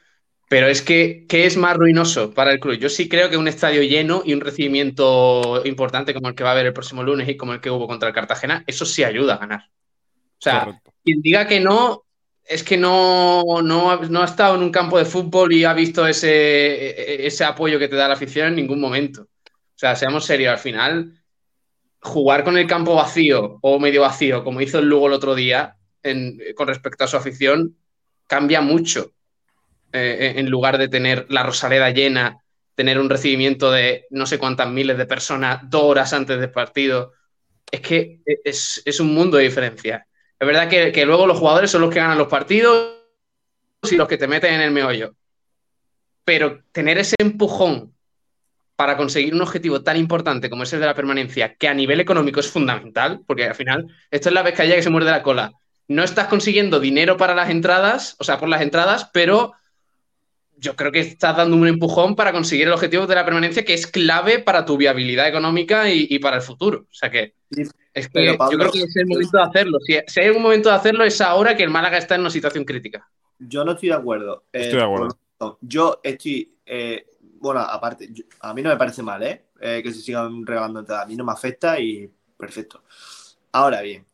Pero 0.48 0.68
es 0.68 0.82
que, 0.82 1.26
¿qué 1.28 1.46
es 1.46 1.56
más 1.56 1.76
ruinoso 1.76 2.32
para 2.34 2.52
el 2.52 2.60
club? 2.60 2.76
Yo 2.78 2.88
sí 2.88 3.08
creo 3.08 3.30
que 3.30 3.36
un 3.36 3.48
estadio 3.48 3.82
lleno 3.82 4.22
y 4.24 4.34
un 4.34 4.40
recibimiento 4.40 5.62
importante 5.64 6.14
como 6.14 6.28
el 6.28 6.34
que 6.34 6.44
va 6.44 6.50
a 6.50 6.52
haber 6.54 6.66
el 6.66 6.72
próximo 6.72 7.02
lunes 7.02 7.28
y 7.28 7.36
como 7.36 7.54
el 7.54 7.60
que 7.60 7.70
hubo 7.70 7.86
contra 7.88 8.08
el 8.08 8.14
Cartagena, 8.14 8.64
eso 8.66 8.86
sí 8.86 9.04
ayuda 9.04 9.34
a 9.34 9.38
ganar. 9.38 9.70
O 10.38 10.42
sea, 10.42 10.64
quien 11.04 11.20
diga 11.22 11.46
que 11.46 11.60
no, 11.60 12.04
es 12.44 12.62
que 12.62 12.76
no, 12.76 13.44
no, 13.62 13.90
ha- 13.90 13.96
no 14.08 14.22
ha 14.22 14.24
estado 14.24 14.56
en 14.56 14.62
un 14.62 14.70
campo 14.72 14.98
de 14.98 15.04
fútbol 15.04 15.52
y 15.52 15.64
ha 15.64 15.74
visto 15.74 16.06
ese, 16.06 17.26
ese 17.26 17.44
apoyo 17.44 17.78
que 17.78 17.88
te 17.88 17.96
da 17.96 18.08
la 18.08 18.14
afición 18.14 18.48
en 18.48 18.56
ningún 18.56 18.80
momento. 18.80 19.22
O 19.22 19.28
sea, 19.78 19.96
seamos 19.96 20.24
serios, 20.26 20.52
al 20.52 20.58
final, 20.58 21.12
jugar 22.00 22.44
con 22.44 22.56
el 22.58 22.66
campo 22.66 22.94
vacío 22.94 23.58
o 23.62 23.78
medio 23.80 24.02
vacío, 24.02 24.44
como 24.44 24.60
hizo 24.60 24.78
el 24.78 24.88
Lugo 24.88 25.08
el 25.08 25.12
otro 25.14 25.34
día, 25.34 25.76
en- 26.02 26.38
con 26.56 26.68
respecto 26.68 27.04
a 27.04 27.08
su 27.08 27.16
afición, 27.16 27.76
cambia 28.26 28.60
mucho. 28.60 29.12
Eh, 29.92 30.34
en 30.36 30.50
lugar 30.50 30.78
de 30.78 30.88
tener 30.88 31.26
la 31.30 31.44
Rosaleda 31.44 31.90
llena, 31.90 32.44
tener 32.74 32.98
un 32.98 33.10
recibimiento 33.10 33.70
de 33.72 34.06
no 34.10 34.26
sé 34.26 34.38
cuántas 34.38 34.68
miles 34.70 34.98
de 34.98 35.06
personas 35.06 35.60
dos 35.70 35.84
horas 35.84 36.12
antes 36.12 36.40
del 36.40 36.50
partido, 36.52 37.14
es 37.72 37.80
que 37.82 38.22
es, 38.44 38.82
es 38.86 39.00
un 39.00 39.14
mundo 39.14 39.38
de 39.38 39.44
diferencia. 39.44 40.07
Es 40.40 40.46
verdad 40.46 40.68
que, 40.68 41.04
luego 41.04 41.26
los 41.26 41.38
jugadores 41.38 41.70
son 41.70 41.80
los 41.80 41.90
que 41.90 41.98
ganan 41.98 42.18
los 42.18 42.28
partidos 42.28 42.94
y 43.90 43.96
los 43.96 44.06
que 44.06 44.18
te 44.18 44.28
meten 44.28 44.54
en 44.54 44.60
el 44.60 44.70
meollo. 44.70 45.14
Pero 46.24 46.62
tener 46.72 46.98
ese 46.98 47.16
empujón 47.18 47.94
para 48.76 48.96
conseguir 48.96 49.34
un 49.34 49.42
objetivo 49.42 49.82
tan 49.82 49.96
importante 49.96 50.48
como 50.48 50.62
es 50.62 50.72
el 50.72 50.78
de 50.80 50.86
la 50.86 50.94
permanencia, 50.94 51.54
que 51.54 51.66
a 51.66 51.74
nivel 51.74 51.98
económico 51.98 52.38
es 52.38 52.48
fundamental, 52.48 53.22
porque 53.26 53.46
al 53.46 53.56
final 53.56 53.88
esto 54.10 54.28
es 54.28 54.34
la 54.34 54.44
pescadilla 54.44 54.76
que 54.76 54.82
se 54.82 54.90
muerde 54.90 55.10
la 55.10 55.24
cola. 55.24 55.52
No 55.88 56.04
estás 56.04 56.28
consiguiendo 56.28 56.78
dinero 56.78 57.16
para 57.16 57.34
las 57.34 57.50
entradas, 57.50 58.14
o 58.20 58.24
sea, 58.24 58.38
por 58.38 58.48
las 58.48 58.62
entradas, 58.62 59.10
pero 59.12 59.54
yo 60.60 60.76
creo 60.76 60.92
que 60.92 61.00
estás 61.00 61.36
dando 61.36 61.56
un 61.56 61.66
empujón 61.68 62.16
para 62.16 62.32
conseguir 62.32 62.66
el 62.66 62.72
objetivo 62.72 63.06
de 63.06 63.14
la 63.14 63.24
permanencia, 63.24 63.64
que 63.64 63.74
es 63.74 63.86
clave 63.86 64.40
para 64.40 64.64
tu 64.64 64.76
viabilidad 64.76 65.28
económica 65.28 65.90
y, 65.90 66.06
y 66.10 66.18
para 66.18 66.36
el 66.36 66.42
futuro. 66.42 66.80
O 66.90 66.94
sea 66.94 67.10
que 67.10 67.34
es 67.94 68.08
que 68.08 68.12
Pero, 68.12 68.36
Pablo, 68.36 68.52
yo 68.52 68.58
creo 68.58 68.72
que 68.72 68.82
es 68.84 68.96
el 68.96 69.06
momento 69.06 69.38
de 69.38 69.44
hacerlo. 69.44 69.78
Si, 69.80 69.98
si 70.06 70.20
hay 70.20 70.28
un 70.30 70.42
momento 70.42 70.68
de 70.68 70.74
hacerlo, 70.76 71.04
es 71.04 71.20
ahora 71.20 71.56
que 71.56 71.64
el 71.64 71.70
Málaga 71.70 71.98
está 71.98 72.14
en 72.14 72.22
una 72.22 72.30
situación 72.30 72.64
crítica. 72.64 73.08
Yo 73.38 73.64
no 73.64 73.72
estoy 73.72 73.90
de 73.90 73.94
acuerdo. 73.94 74.44
Eh, 74.52 74.62
Estoy 74.62 74.78
de 74.80 74.84
acuerdo. 74.84 75.18
Yo 75.60 76.00
estoy. 76.02 76.56
eh, 76.66 77.06
bueno, 77.40 77.60
aparte, 77.60 78.08
yo- 78.12 78.24
a 78.40 78.52
mí 78.52 78.62
no 78.62 78.70
me 78.70 78.76
parece 78.76 79.02
mal, 79.02 79.22
¿eh? 79.22 79.46
Eh, 79.60 79.80
que 79.82 79.92
se 79.92 80.00
sigan 80.00 80.44
regalando 80.44 80.80
entradas. 80.80 81.04
A 81.04 81.08
mí 81.08 81.16
no 81.16 81.24
me 81.24 81.32
afecta 81.32 81.78
y 81.80 82.10
perfecto. 82.36 82.82
Ahora 83.52 83.80
bien, 83.82 84.06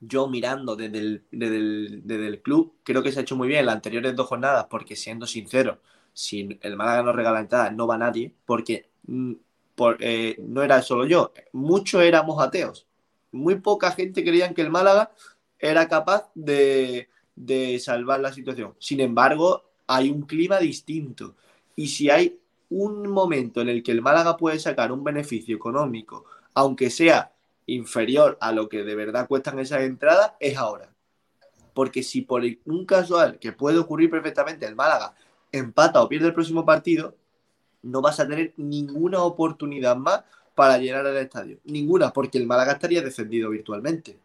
yo 0.00 0.28
mirando 0.28 0.76
desde 0.76 0.98
el, 0.98 1.24
desde 1.30 1.56
el- 1.56 2.02
desde 2.06 2.26
el 2.28 2.42
club, 2.42 2.74
creo 2.84 3.02
que 3.02 3.12
se 3.12 3.20
ha 3.20 3.22
hecho 3.22 3.36
muy 3.36 3.48
bien 3.48 3.66
las 3.66 3.74
anteriores 3.76 4.16
dos 4.16 4.26
jornadas, 4.28 4.66
porque 4.70 4.96
siendo 4.96 5.26
sincero, 5.26 5.80
si 6.12 6.58
el 6.62 6.76
Málaga 6.76 7.02
no 7.02 7.12
regala 7.12 7.40
entradas, 7.40 7.74
no 7.74 7.86
va 7.86 7.98
nadie, 7.98 8.34
porque 8.46 8.88
mm, 9.06 9.32
eh, 10.00 10.36
no 10.46 10.62
era 10.62 10.82
solo 10.82 11.06
yo, 11.06 11.32
muchos 11.52 12.02
éramos 12.02 12.42
ateos. 12.42 12.86
Muy 13.32 13.56
poca 13.56 13.92
gente 13.92 14.24
creían 14.24 14.54
que 14.54 14.62
el 14.62 14.70
Málaga 14.70 15.12
era 15.58 15.88
capaz 15.88 16.30
de, 16.34 17.08
de 17.36 17.78
salvar 17.78 18.20
la 18.20 18.32
situación. 18.32 18.74
Sin 18.78 19.00
embargo, 19.00 19.64
hay 19.86 20.10
un 20.10 20.22
clima 20.22 20.58
distinto. 20.58 21.36
Y 21.76 21.88
si 21.88 22.10
hay 22.10 22.38
un 22.70 23.08
momento 23.08 23.60
en 23.60 23.68
el 23.68 23.82
que 23.82 23.92
el 23.92 24.02
Málaga 24.02 24.36
puede 24.36 24.58
sacar 24.58 24.92
un 24.92 25.04
beneficio 25.04 25.56
económico, 25.56 26.24
aunque 26.54 26.90
sea 26.90 27.32
inferior 27.70 28.36
a 28.40 28.52
lo 28.52 28.68
que 28.68 28.82
de 28.82 28.94
verdad 28.94 29.28
cuestan 29.28 29.58
esas 29.58 29.82
entradas, 29.82 30.32
es 30.40 30.56
ahora. 30.56 30.90
Porque 31.72 32.02
si 32.02 32.22
por 32.22 32.42
un 32.64 32.84
casual 32.84 33.38
que 33.38 33.52
puede 33.52 33.78
ocurrir 33.78 34.10
perfectamente 34.10 34.66
el 34.66 34.74
Málaga 34.74 35.14
empata 35.52 36.02
o 36.02 36.08
pierde 36.08 36.28
el 36.28 36.34
próximo 36.34 36.64
partido, 36.64 37.14
no 37.82 38.02
vas 38.02 38.20
a 38.20 38.28
tener 38.28 38.52
ninguna 38.56 39.22
oportunidad 39.22 39.96
más 39.96 40.24
para 40.54 40.78
llenar 40.78 41.06
el 41.06 41.16
estadio. 41.16 41.58
Ninguna, 41.64 42.12
porque 42.12 42.38
el 42.38 42.46
Málaga 42.46 42.72
estaría 42.72 43.02
descendido 43.02 43.50
virtualmente. 43.50 44.18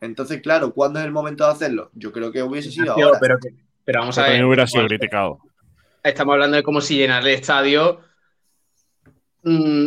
Entonces, 0.00 0.40
claro, 0.40 0.72
¿cuándo 0.72 1.00
es 1.00 1.04
el 1.04 1.12
momento 1.12 1.44
de 1.44 1.50
hacerlo? 1.50 1.90
Yo 1.94 2.12
creo 2.12 2.30
que 2.30 2.42
hubiese 2.42 2.70
sido 2.70 2.92
ahora. 2.92 3.18
pero, 3.20 3.38
pero 3.84 4.00
vamos 4.00 4.16
a 4.18 4.22
ver. 4.22 4.30
también 4.30 4.46
hubiera 4.46 4.66
sido 4.66 4.86
criticado. 4.86 5.38
Estamos 6.02 6.34
hablando 6.34 6.56
de 6.56 6.62
como 6.62 6.80
si 6.80 6.96
llenar 6.96 7.22
el 7.22 7.34
estadio. 7.34 8.00
Mm, 9.44 9.86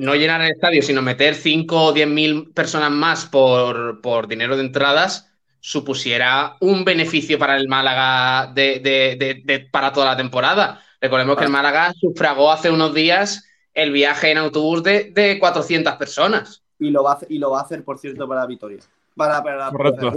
no 0.00 0.14
llenar 0.14 0.40
el 0.42 0.50
estadio, 0.52 0.82
sino 0.82 1.02
meter 1.02 1.34
5 1.34 1.84
o 1.86 1.92
10 1.92 2.08
mil 2.08 2.50
personas 2.52 2.90
más 2.90 3.26
por, 3.26 4.00
por 4.00 4.28
dinero 4.28 4.56
de 4.56 4.64
entradas, 4.64 5.30
supusiera 5.60 6.56
un 6.60 6.84
beneficio 6.84 7.38
para 7.38 7.56
el 7.56 7.68
Málaga 7.68 8.52
de, 8.52 8.80
de- 8.80 9.16
de- 9.18 9.42
de- 9.44 9.60
para 9.70 9.92
toda 9.92 10.06
la 10.06 10.16
temporada. 10.16 10.80
Recordemos 11.00 11.36
que 11.36 11.44
el 11.44 11.50
Málaga 11.50 11.92
sufragó 11.98 12.50
hace 12.50 12.70
unos 12.70 12.94
días 12.94 13.44
el 13.74 13.92
viaje 13.92 14.30
en 14.30 14.38
autobús 14.38 14.82
de, 14.82 15.10
de 15.12 15.38
400 15.38 15.94
personas. 15.94 16.62
Y 16.78 16.90
lo, 16.90 17.02
va 17.02 17.12
a, 17.12 17.14
hacer- 17.14 17.30
y 17.30 17.38
lo 17.38 17.50
va 17.50 17.60
a 17.60 17.62
hacer, 17.62 17.84
por 17.84 17.98
cierto, 17.98 18.26
para 18.28 18.46
Vitoria. 18.46 18.78
Para, 19.16 19.42
para, 19.42 19.70
Correcto. 19.70 20.12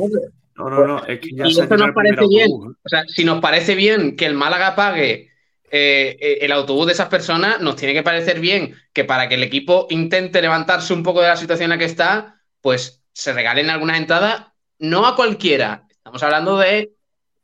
No, 0.55 0.69
no, 0.69 0.85
no, 0.85 1.05
es 1.05 1.19
que 1.19 1.29
ya 1.33 1.47
Y 1.47 1.53
se 1.53 1.63
esto 1.63 1.77
nos 1.77 1.91
parece 1.91 2.27
bien. 2.27 2.43
autobús, 2.43 2.73
¿eh? 2.73 2.79
O 2.83 2.89
sea, 2.89 3.03
si 3.07 3.23
nos 3.23 3.39
parece 3.39 3.73
bien 3.73 4.15
que 4.15 4.25
el 4.25 4.35
Málaga 4.35 4.75
pague 4.75 5.30
eh, 5.71 6.17
eh, 6.19 6.37
el 6.41 6.51
autobús 6.51 6.87
de 6.87 6.93
esas 6.93 7.07
personas, 7.07 7.61
nos 7.61 7.75
tiene 7.75 7.93
que 7.93 8.03
parecer 8.03 8.39
bien 8.39 8.75
que 8.93 9.05
para 9.05 9.29
que 9.29 9.35
el 9.35 9.43
equipo 9.43 9.87
intente 9.89 10.41
levantarse 10.41 10.93
un 10.93 11.01
poco 11.01 11.21
de 11.21 11.29
la 11.29 11.37
situación 11.37 11.65
en 11.65 11.69
la 11.71 11.77
que 11.77 11.85
está, 11.85 12.41
pues 12.59 13.03
se 13.13 13.33
regalen 13.33 13.69
algunas 13.69 13.97
entradas, 13.97 14.47
no 14.79 15.05
a 15.05 15.15
cualquiera. 15.15 15.85
Estamos 15.89 16.21
hablando 16.23 16.57
de 16.57 16.91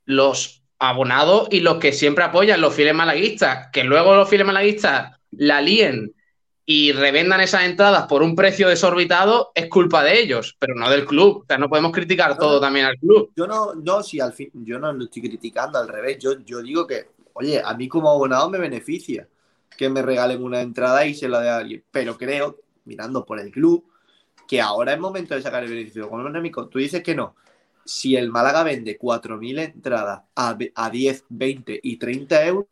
los 0.05 0.63
abonados 0.79 1.47
y 1.51 1.61
los 1.61 1.77
que 1.77 1.93
siempre 1.93 2.23
apoyan, 2.23 2.61
los 2.61 2.73
fieles 2.73 2.93
malaguistas, 2.93 3.69
que 3.71 3.83
luego 3.83 4.15
los 4.15 4.29
fieles 4.29 4.45
malaguistas 4.45 5.17
la 5.31 5.61
líen 5.61 6.13
y 6.69 6.91
revendan 6.91 7.39
esas 7.39 7.63
entradas 7.63 8.07
por 8.07 8.21
un 8.21 8.35
precio 8.35 8.67
desorbitado, 8.67 9.51
es 9.55 9.69
culpa 9.69 10.03
de 10.03 10.19
ellos, 10.19 10.57
pero 10.59 10.75
no 10.75 10.89
del 10.89 11.05
club. 11.05 11.43
O 11.43 11.45
sea, 11.47 11.57
no 11.57 11.69
podemos 11.69 11.93
criticar 11.93 12.37
todo 12.37 12.59
también 12.59 12.85
al 12.85 12.97
club. 12.97 13.31
Yo 13.37 13.47
no, 13.47 13.73
no, 13.73 14.03
si 14.03 14.19
al 14.19 14.33
fin, 14.33 14.51
yo 14.53 14.77
no 14.77 14.91
lo 14.91 15.05
estoy 15.05 15.21
criticando, 15.21 15.79
al 15.79 15.87
revés. 15.87 16.17
Yo, 16.19 16.37
yo 16.41 16.61
digo 16.61 16.85
que, 16.85 17.07
oye, 17.37 17.61
a 17.63 17.73
mí 17.75 17.87
como 17.87 18.09
abonado 18.09 18.49
me 18.49 18.57
beneficia 18.57 19.27
que 19.77 19.89
me 19.89 20.01
regalen 20.01 20.43
una 20.43 20.61
entrada 20.61 21.05
y 21.05 21.13
se 21.13 21.29
la 21.29 21.39
dé 21.39 21.49
a 21.49 21.57
alguien. 21.57 21.83
Pero 21.91 22.17
creo, 22.17 22.57
mirando 22.85 23.23
por 23.25 23.39
el 23.39 23.51
club, 23.51 23.85
que 24.47 24.59
ahora 24.59 24.93
es 24.93 24.99
momento 24.99 25.35
de 25.35 25.41
sacar 25.41 25.63
el 25.63 25.69
beneficio 25.69 26.05
económico. 26.05 26.67
Tú 26.67 26.79
dices 26.79 27.03
que 27.03 27.15
no. 27.15 27.35
Si 27.85 28.15
el 28.15 28.31
Málaga 28.31 28.63
vende 28.63 28.97
4.000 28.97 29.59
entradas 29.59 30.21
a, 30.35 30.57
a 30.75 30.89
10, 30.89 31.25
20 31.29 31.79
y 31.83 31.97
30 31.97 32.45
euros, 32.45 32.67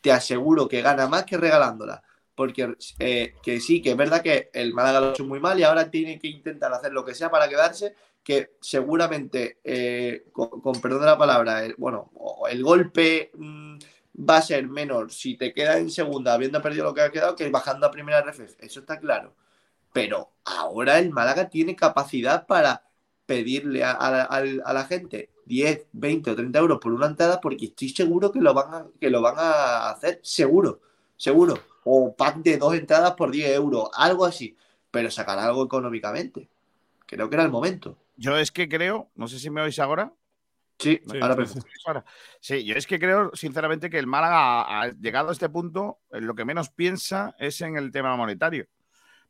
te 0.00 0.10
aseguro 0.10 0.66
que 0.66 0.82
gana 0.82 1.06
más 1.06 1.24
que 1.24 1.36
regalándolas. 1.36 2.00
Porque 2.34 2.74
eh, 2.98 3.34
que 3.42 3.60
sí, 3.60 3.80
que 3.80 3.90
es 3.90 3.96
verdad 3.96 4.22
que 4.22 4.50
el 4.52 4.74
Málaga 4.74 5.00
lo 5.00 5.06
ha 5.06 5.10
hecho 5.10 5.24
muy 5.24 5.40
mal 5.40 5.58
y 5.58 5.62
ahora 5.62 5.90
tiene 5.90 6.18
que 6.18 6.28
intentar 6.28 6.72
hacer 6.72 6.92
lo 6.92 7.04
que 7.04 7.14
sea 7.14 7.30
para 7.30 7.48
quedarse, 7.48 7.94
que 8.22 8.52
seguramente, 8.60 9.58
eh, 9.62 10.24
con, 10.32 10.80
perdón 10.80 11.00
de 11.00 11.06
la 11.06 11.18
palabra, 11.18 11.62
bueno, 11.78 12.10
el 12.50 12.62
golpe 12.62 13.30
mm, 13.34 13.78
va 14.18 14.38
a 14.38 14.42
ser 14.42 14.66
menor 14.68 15.12
si 15.12 15.36
te 15.36 15.52
quedas 15.52 15.78
en 15.78 15.90
segunda 15.90 16.34
habiendo 16.34 16.62
perdido 16.62 16.84
lo 16.84 16.94
que 16.94 17.02
ha 17.02 17.10
quedado 17.12 17.36
que 17.36 17.48
bajando 17.50 17.86
a 17.86 17.90
primera 17.90 18.18
RFF. 18.20 18.56
Eso 18.64 18.80
está 18.80 18.98
claro. 18.98 19.34
Pero 19.92 20.32
ahora 20.44 20.98
el 20.98 21.10
Málaga 21.10 21.48
tiene 21.48 21.76
capacidad 21.76 22.46
para 22.46 22.84
pedirle 23.26 23.82
a, 23.84 23.92
a- 23.92 24.44
la 24.72 24.84
gente 24.84 25.30
10, 25.46 25.86
20 25.92 26.30
o 26.30 26.36
30 26.36 26.58
euros 26.58 26.78
por 26.80 26.92
una 26.92 27.06
entrada 27.06 27.40
porque 27.40 27.66
estoy 27.66 27.88
seguro 27.90 28.30
que 28.32 28.40
lo 28.40 28.54
van 28.54 28.74
a, 28.74 28.86
que 29.00 29.10
lo 29.10 29.22
van 29.22 29.36
a 29.38 29.90
hacer. 29.90 30.20
Seguro, 30.22 30.80
seguro. 31.16 31.58
O 31.84 32.14
pack 32.14 32.38
de 32.38 32.58
dos 32.58 32.74
entradas 32.74 33.12
por 33.12 33.30
10 33.30 33.50
euros, 33.54 33.88
algo 33.94 34.24
así. 34.24 34.56
Pero 34.90 35.10
sacar 35.10 35.38
algo 35.38 35.64
económicamente. 35.64 36.48
Creo 37.06 37.28
que 37.28 37.36
era 37.36 37.44
el 37.44 37.50
momento. 37.50 37.96
Yo 38.16 38.36
es 38.36 38.50
que 38.50 38.68
creo, 38.68 39.08
no 39.14 39.28
sé 39.28 39.38
si 39.38 39.50
me 39.50 39.60
oís 39.60 39.78
ahora. 39.78 40.12
Sí, 40.78 41.00
¿Me- 41.06 41.20
ahora? 41.20 42.04
Sí, 42.40 42.64
yo 42.64 42.74
es 42.74 42.86
que 42.86 42.98
creo, 42.98 43.30
sinceramente, 43.34 43.88
que 43.88 43.98
el 43.98 44.06
Málaga, 44.06 44.82
ha- 44.82 44.90
llegado 44.92 45.30
a 45.30 45.32
este 45.32 45.48
punto, 45.48 46.00
lo 46.10 46.34
que 46.34 46.44
menos 46.44 46.70
piensa 46.70 47.34
es 47.38 47.60
en 47.60 47.76
el 47.76 47.90
tema 47.90 48.16
monetario. 48.16 48.66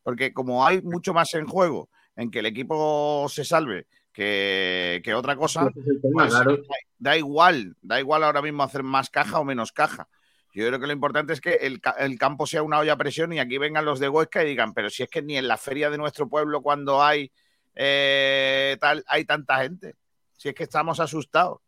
Porque 0.03 0.33
como 0.33 0.67
hay 0.67 0.83
mucho 0.83 1.15
más 1.15 1.35
en 1.35 1.47
juego 1.47 1.89
en 2.17 2.31
que 2.31 2.41
el 2.41 2.47
equipo 2.47 3.27
se 3.29 3.45
salve 3.45 3.87
que, 4.13 5.03
que 5.05 5.15
otra 5.15 5.37
cosa, 5.37 5.71
pues 6.13 6.31
claro. 6.31 6.57
da, 6.57 6.63
da 6.99 7.17
igual, 7.17 7.77
da 7.83 8.01
igual 8.01 8.25
ahora 8.25 8.41
mismo 8.41 8.63
hacer 8.63 8.83
más 8.83 9.11
caja 9.11 9.39
o 9.39 9.45
menos 9.45 9.73
caja. 9.73 10.09
Yo 10.55 10.67
creo 10.67 10.81
que 10.81 10.87
lo 10.87 10.95
importante 10.95 11.35
es 11.35 11.41
que 11.43 11.55
el, 11.57 11.83
el 11.99 12.19
campo 12.19 12.47
sea 12.47 12.63
una 12.63 12.79
olla 12.79 12.95
a 12.95 12.97
presión 12.97 13.31
y 13.35 13.41
aquí 13.41 13.59
vengan 13.59 13.85
los 13.85 14.01
de 14.01 14.09
Huesca 14.09 14.43
y 14.43 14.47
digan, 14.47 14.73
pero 14.73 14.89
si 14.89 15.03
es 15.03 15.11
que 15.11 15.21
ni 15.21 15.37
en 15.37 15.49
la 15.49 15.59
feria 15.59 15.91
de 15.91 15.99
nuestro 15.99 16.31
pueblo 16.31 16.63
cuando 16.63 17.03
hay 17.03 17.31
eh, 17.75 18.79
tal, 18.81 19.05
hay 19.07 19.27
tanta 19.27 19.59
gente. 19.59 19.97
Si 20.37 20.49
es 20.49 20.55
que 20.55 20.65
estamos 20.65 21.01
asustados. 21.01 21.61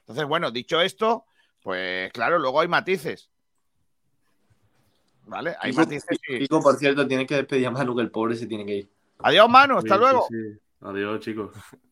Entonces, 0.00 0.24
bueno, 0.26 0.50
dicho 0.50 0.80
esto, 0.80 1.24
pues 1.62 2.10
claro, 2.12 2.38
luego 2.38 2.60
hay 2.60 2.68
matices. 2.68 3.30
¿Vale? 5.26 5.54
Hay 5.60 5.70
Pico, 5.72 5.82
matices. 5.82 6.18
y- 6.28 6.38
Pico, 6.38 6.62
por 6.62 6.76
cierto, 6.76 7.06
tienes 7.06 7.26
que 7.26 7.34
despedir 7.34 7.66
a 7.66 7.70
Manu, 7.70 7.94
que 7.94 8.02
el 8.02 8.10
pobre 8.10 8.34
se 8.36 8.46
tiene 8.46 8.64
que 8.64 8.76
ir. 8.76 8.90
Adiós, 9.18 9.48
Manu, 9.48 9.78
hasta 9.78 9.94
Sí, 9.94 10.00
luego. 10.00 10.26
sí. 10.28 10.36
Adiós, 10.80 11.20
chicos. 11.20 11.52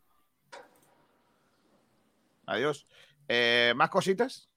Adiós. 2.46 2.86
Eh, 3.28 3.72
¿Más 3.76 3.90
cositas? 3.90 4.48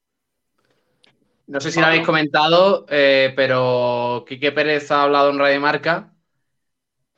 No 1.47 1.59
sé 1.59 1.71
si 1.71 1.79
lo 1.79 1.87
habéis 1.87 2.05
comentado, 2.05 2.85
eh, 2.89 3.33
pero 3.35 4.23
Quique 4.27 4.51
Pérez 4.51 4.91
ha 4.91 5.03
hablado 5.03 5.31
en 5.31 5.39
Radio 5.39 5.59
Marca 5.59 6.13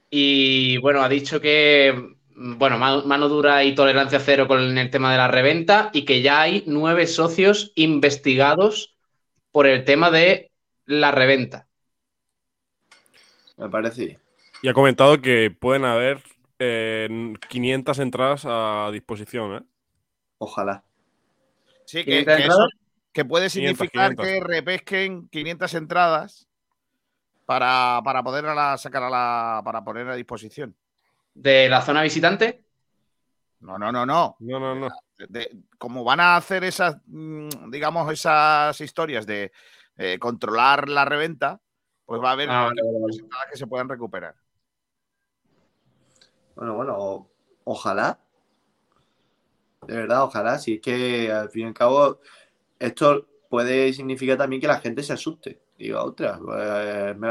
y 0.09 0.77
bueno, 0.77 1.01
ha 1.01 1.09
dicho 1.09 1.41
que 1.41 2.15
bueno, 2.35 2.77
mano, 2.77 3.03
mano 3.05 3.27
dura 3.29 3.63
y 3.63 3.75
tolerancia 3.75 4.19
cero 4.19 4.47
con 4.47 4.77
el 4.77 4.89
tema 4.89 5.11
de 5.11 5.17
la 5.17 5.27
reventa 5.27 5.89
y 5.93 6.05
que 6.05 6.21
ya 6.21 6.41
hay 6.41 6.63
nueve 6.67 7.07
socios 7.07 7.71
investigados 7.75 8.95
por 9.51 9.67
el 9.67 9.83
tema 9.85 10.09
de 10.11 10.51
la 10.85 11.11
reventa. 11.11 11.67
Me 13.57 13.69
parece 13.69 14.05
bien. 14.05 14.19
Y 14.63 14.67
ha 14.69 14.73
comentado 14.73 15.21
que 15.21 15.51
pueden 15.51 15.85
haber 15.85 16.21
eh, 16.59 17.33
500 17.49 17.99
entradas 17.99 18.43
a 18.45 18.89
disposición. 18.91 19.55
¿eh? 19.55 19.61
Ojalá. 20.37 20.83
Sí, 21.85 21.99
que, 21.99 22.11
500 22.23 22.35
que 22.35 22.41
eso- 22.43 22.51
entradas. 22.51 22.69
que 23.13 23.25
puede 23.25 23.49
500, 23.49 23.77
significar 23.77 24.15
500. 24.15 24.25
que 24.25 24.39
repesquen 24.39 25.27
500 25.29 25.73
entradas 25.73 26.47
para, 27.45 28.01
para 28.03 28.23
poder 28.23 28.45
a 28.45 28.55
la- 28.55 28.77
sacar 28.77 29.03
a 29.03 29.09
la, 29.09 29.61
para 29.63 29.83
poner 29.83 30.07
a 30.07 30.15
disposición. 30.15 30.75
¿De 31.33 31.69
la 31.69 31.81
zona 31.81 32.01
visitante? 32.03 32.65
No, 33.61 33.77
no, 33.77 33.91
no, 33.91 34.05
no. 34.05 34.35
No, 34.39 34.59
no, 34.59 34.75
no. 34.75 34.89
De- 35.29 35.55
como 35.77 36.03
van 36.03 36.19
a 36.19 36.35
hacer 36.35 36.63
esas, 36.63 36.97
mm, 37.05 37.69
digamos, 37.69 38.11
esas 38.11 38.79
historias 38.81 39.25
de 39.25 39.51
eh, 39.97 40.17
controlar 40.19 40.89
la 40.89 41.05
reventa, 41.05 41.59
pues 42.05 42.21
va 42.21 42.29
a 42.29 42.31
haber 42.33 42.49
Ah, 42.49 42.65
vale, 42.65 42.81
vale, 42.81 43.17
que 43.51 43.57
se 43.57 43.67
puedan 43.67 43.87
recuperar. 43.87 44.35
Bueno, 46.55 46.75
bueno, 46.75 46.95
o- 46.97 47.29
ojalá. 47.65 48.19
De 49.87 49.95
verdad, 49.95 50.23
ojalá. 50.23 50.57
Si 50.59 50.75
es 50.75 50.81
que 50.81 51.31
al 51.31 51.49
fin 51.49 51.63
y 51.63 51.67
al 51.67 51.73
cabo, 51.73 52.19
esto 52.79 53.27
puede 53.49 53.93
significar 53.93 54.37
también 54.37 54.61
que 54.61 54.67
la 54.67 54.79
gente 54.79 55.03
se 55.03 55.13
asuste. 55.13 55.61
Digo, 55.77 56.01
otra, 56.01 56.39
pues, 56.39 56.59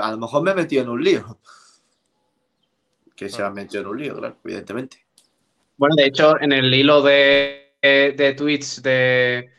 a 0.02 0.10
lo 0.10 0.18
mejor 0.18 0.42
me 0.42 0.50
he 0.52 0.54
metido 0.54 0.82
en 0.82 0.88
un 0.90 1.02
lío. 1.02 1.38
Que 3.20 3.28
se 3.28 3.42
han 3.44 3.54
metido 3.54 3.82
en 3.82 3.88
un 3.88 3.98
lío, 4.00 4.16
claro, 4.16 4.36
evidentemente. 4.44 4.96
Bueno, 5.76 5.94
de 5.96 6.06
hecho, 6.06 6.40
en 6.40 6.52
el 6.52 6.72
hilo 6.74 7.00
de, 7.02 7.74
de 7.82 8.34
tweets 8.36 8.82
de, 8.82 9.50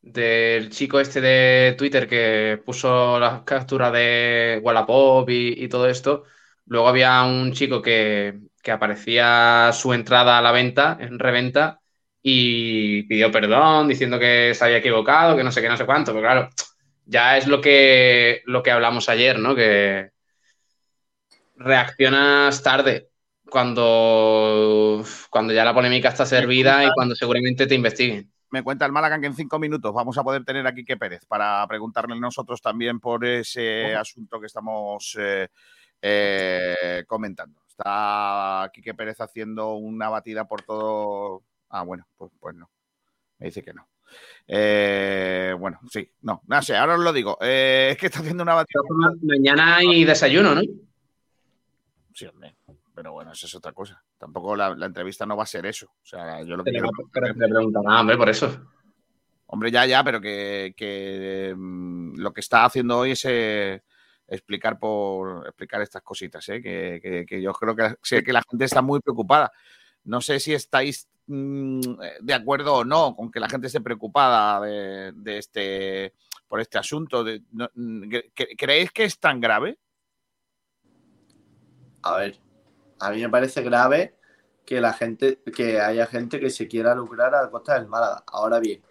del 0.00 0.70
chico 0.70 1.00
este 1.00 1.20
de 1.20 1.74
Twitter 1.76 2.08
que 2.08 2.62
puso 2.64 3.18
las 3.20 3.42
capturas 3.42 3.92
de 3.92 4.60
Wallapop 4.62 5.28
y, 5.30 5.64
y 5.64 5.68
todo 5.68 5.88
esto, 5.88 6.24
luego 6.66 6.88
había 6.88 7.22
un 7.24 7.52
chico 7.52 7.82
que, 7.82 8.40
que 8.62 8.70
aparecía 8.72 9.70
su 9.74 9.92
entrada 9.92 10.38
a 10.38 10.42
la 10.42 10.52
venta, 10.52 10.96
en 11.00 11.18
reventa, 11.18 11.80
y 12.22 13.02
pidió 13.04 13.30
perdón 13.30 13.88
diciendo 13.88 14.18
que 14.18 14.54
se 14.54 14.64
había 14.64 14.78
equivocado, 14.78 15.36
que 15.36 15.44
no 15.44 15.52
sé 15.52 15.60
qué, 15.62 15.68
no 15.68 15.76
sé 15.76 15.86
cuánto, 15.86 16.12
pero 16.12 16.22
claro, 16.22 16.48
ya 17.04 17.36
es 17.36 17.46
lo 17.46 17.60
que, 17.60 18.42
lo 18.46 18.62
que 18.62 18.70
hablamos 18.70 19.08
ayer, 19.10 19.38
¿no? 19.38 19.54
Que 19.54 20.10
reaccionas 21.56 22.62
tarde 22.62 23.10
cuando, 23.50 25.04
cuando 25.30 25.52
ya 25.52 25.64
la 25.64 25.74
polémica 25.74 26.08
está 26.08 26.26
servida 26.26 26.84
y 26.84 26.90
cuando 26.94 27.14
seguramente 27.14 27.66
te 27.66 27.74
investiguen. 27.74 28.30
Me 28.50 28.62
cuenta 28.62 28.86
el 28.86 28.92
Málaga 28.92 29.20
que 29.20 29.26
en 29.26 29.34
cinco 29.34 29.58
minutos 29.58 29.92
vamos 29.92 30.16
a 30.18 30.22
poder 30.22 30.44
tener 30.44 30.66
a 30.66 30.74
Quique 30.74 30.96
Pérez 30.96 31.26
para 31.26 31.66
preguntarle 31.66 32.18
nosotros 32.18 32.60
también 32.62 33.00
por 33.00 33.24
ese 33.24 33.94
asunto 33.94 34.40
que 34.40 34.46
estamos 34.46 35.16
eh, 35.18 35.48
eh, 36.00 37.04
comentando. 37.06 37.60
Está 37.68 38.70
Quique 38.72 38.94
Pérez 38.94 39.20
haciendo 39.20 39.74
una 39.74 40.08
batida 40.08 40.46
por 40.46 40.62
todo. 40.62 41.42
Ah, 41.68 41.82
bueno, 41.82 42.06
pues, 42.16 42.30
pues 42.38 42.54
no. 42.54 42.70
Me 43.38 43.46
dice 43.46 43.62
que 43.62 43.74
no. 43.74 43.88
Eh, 44.46 45.54
bueno, 45.58 45.80
sí, 45.90 46.08
no, 46.22 46.40
no 46.46 46.62
sé, 46.62 46.76
ahora 46.76 46.94
os 46.94 47.00
lo 47.00 47.12
digo. 47.12 47.36
Es 47.40 47.98
que 47.98 48.06
está 48.06 48.20
haciendo 48.20 48.44
una 48.44 48.54
batida. 48.54 48.80
Mañana 49.22 49.76
hay 49.76 50.04
desayuno, 50.04 50.54
¿no? 50.54 50.62
Sí, 52.16 52.24
hombre. 52.24 52.56
Pero 52.94 53.12
bueno, 53.12 53.32
eso 53.32 53.44
es 53.46 53.54
otra 53.54 53.72
cosa. 53.72 54.02
Tampoco 54.16 54.56
la, 54.56 54.74
la 54.74 54.86
entrevista 54.86 55.26
no 55.26 55.36
va 55.36 55.42
a 55.42 55.46
ser 55.46 55.66
eso. 55.66 55.86
O 56.02 56.06
sea, 56.06 56.42
yo 56.42 56.56
lo 56.56 56.64
que 56.64 56.70
quiero- 56.70 56.88
pero 57.12 57.26
te 57.34 57.46
preguntará, 57.48 58.00
hombre, 58.00 58.16
por 58.16 58.28
eso. 58.30 58.66
Hombre, 59.48 59.70
ya, 59.70 59.84
ya, 59.84 60.02
pero 60.02 60.18
que, 60.18 60.72
que, 60.74 61.54
mm, 61.54 62.16
lo 62.16 62.32
que 62.32 62.40
está 62.40 62.64
haciendo 62.64 62.96
hoy 62.98 63.10
es 63.10 63.22
eh, 63.26 63.82
explicar 64.28 64.78
por 64.78 65.46
explicar 65.46 65.82
estas 65.82 66.00
cositas, 66.02 66.48
¿eh? 66.48 66.62
que, 66.62 67.00
que- 67.02 67.26
que 67.26 67.42
yo 67.42 67.52
creo 67.52 67.76
que 67.76 67.96
sé 68.02 68.24
que 68.24 68.32
la 68.32 68.42
gente 68.48 68.64
está 68.64 68.80
muy 68.80 69.00
preocupada. 69.00 69.52
No 70.04 70.22
sé 70.22 70.40
si 70.40 70.54
estáis 70.54 71.08
mm, 71.26 71.80
de 72.22 72.32
acuerdo 72.34 72.76
o 72.76 72.84
no 72.86 73.14
con 73.14 73.30
que 73.30 73.40
la 73.40 73.48
gente 73.50 73.66
esté 73.66 73.82
preocupada 73.82 74.60
de, 74.64 75.12
de 75.12 75.36
este 75.38 76.14
por 76.48 76.60
este 76.60 76.78
asunto. 76.78 77.22
de- 77.24 77.42
no- 77.52 77.68
mm, 77.74 78.02
¿cre- 78.04 78.56
¿Creéis 78.56 78.90
que 78.90 79.04
es 79.04 79.18
tan 79.20 79.38
grave? 79.38 79.78
A 82.02 82.16
ver, 82.18 82.38
a 83.00 83.10
mí 83.10 83.20
me 83.20 83.28
parece 83.28 83.62
grave 83.62 84.14
que 84.64 84.80
la 84.80 84.92
gente, 84.92 85.38
que 85.54 85.80
haya 85.80 86.06
gente 86.06 86.40
que 86.40 86.50
se 86.50 86.66
quiera 86.66 86.94
lucrar 86.94 87.34
a 87.34 87.50
costa 87.50 87.74
del 87.78 87.86
Málaga. 87.88 88.24
Ahora 88.26 88.58
bien, 88.58 88.82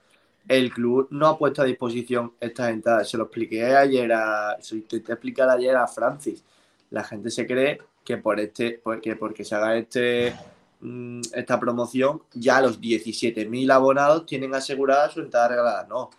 el 0.48 0.72
club 0.72 1.08
no 1.12 1.28
ha 1.28 1.38
puesto 1.38 1.62
a 1.62 1.66
disposición 1.66 2.34
estas 2.40 2.70
entradas. 2.70 3.10
Se 3.10 3.18
lo 3.18 3.26
expliqué 3.26 3.76
ayer 3.76 4.12
a, 4.14 4.58
se 4.62 4.76
lo 4.76 4.82
intenté 4.82 5.14
explicar 5.14 5.50
ayer 5.50 5.76
a 5.76 5.88
Francis. 5.88 6.44
La 6.92 7.04
gente 7.04 7.30
se 7.30 7.46
cree 7.46 7.80
que 8.04 8.18
por 8.18 8.40
este, 8.40 8.80
porque, 8.84 9.16
porque 9.16 9.44
se 9.44 9.56
haga 9.56 9.76
este 9.76 10.36
mm, 10.80 11.22
esta 11.34 11.60
promoción, 11.60 12.22
ya 12.34 12.62
los 12.62 12.80
17.000 12.80 13.72
abonados 13.72 14.26
tienen 14.26 14.54
asegurada 14.54 15.10
su 15.10 15.22
entrada 15.22 15.50
regalada. 15.50 15.88
No, 15.88 16.10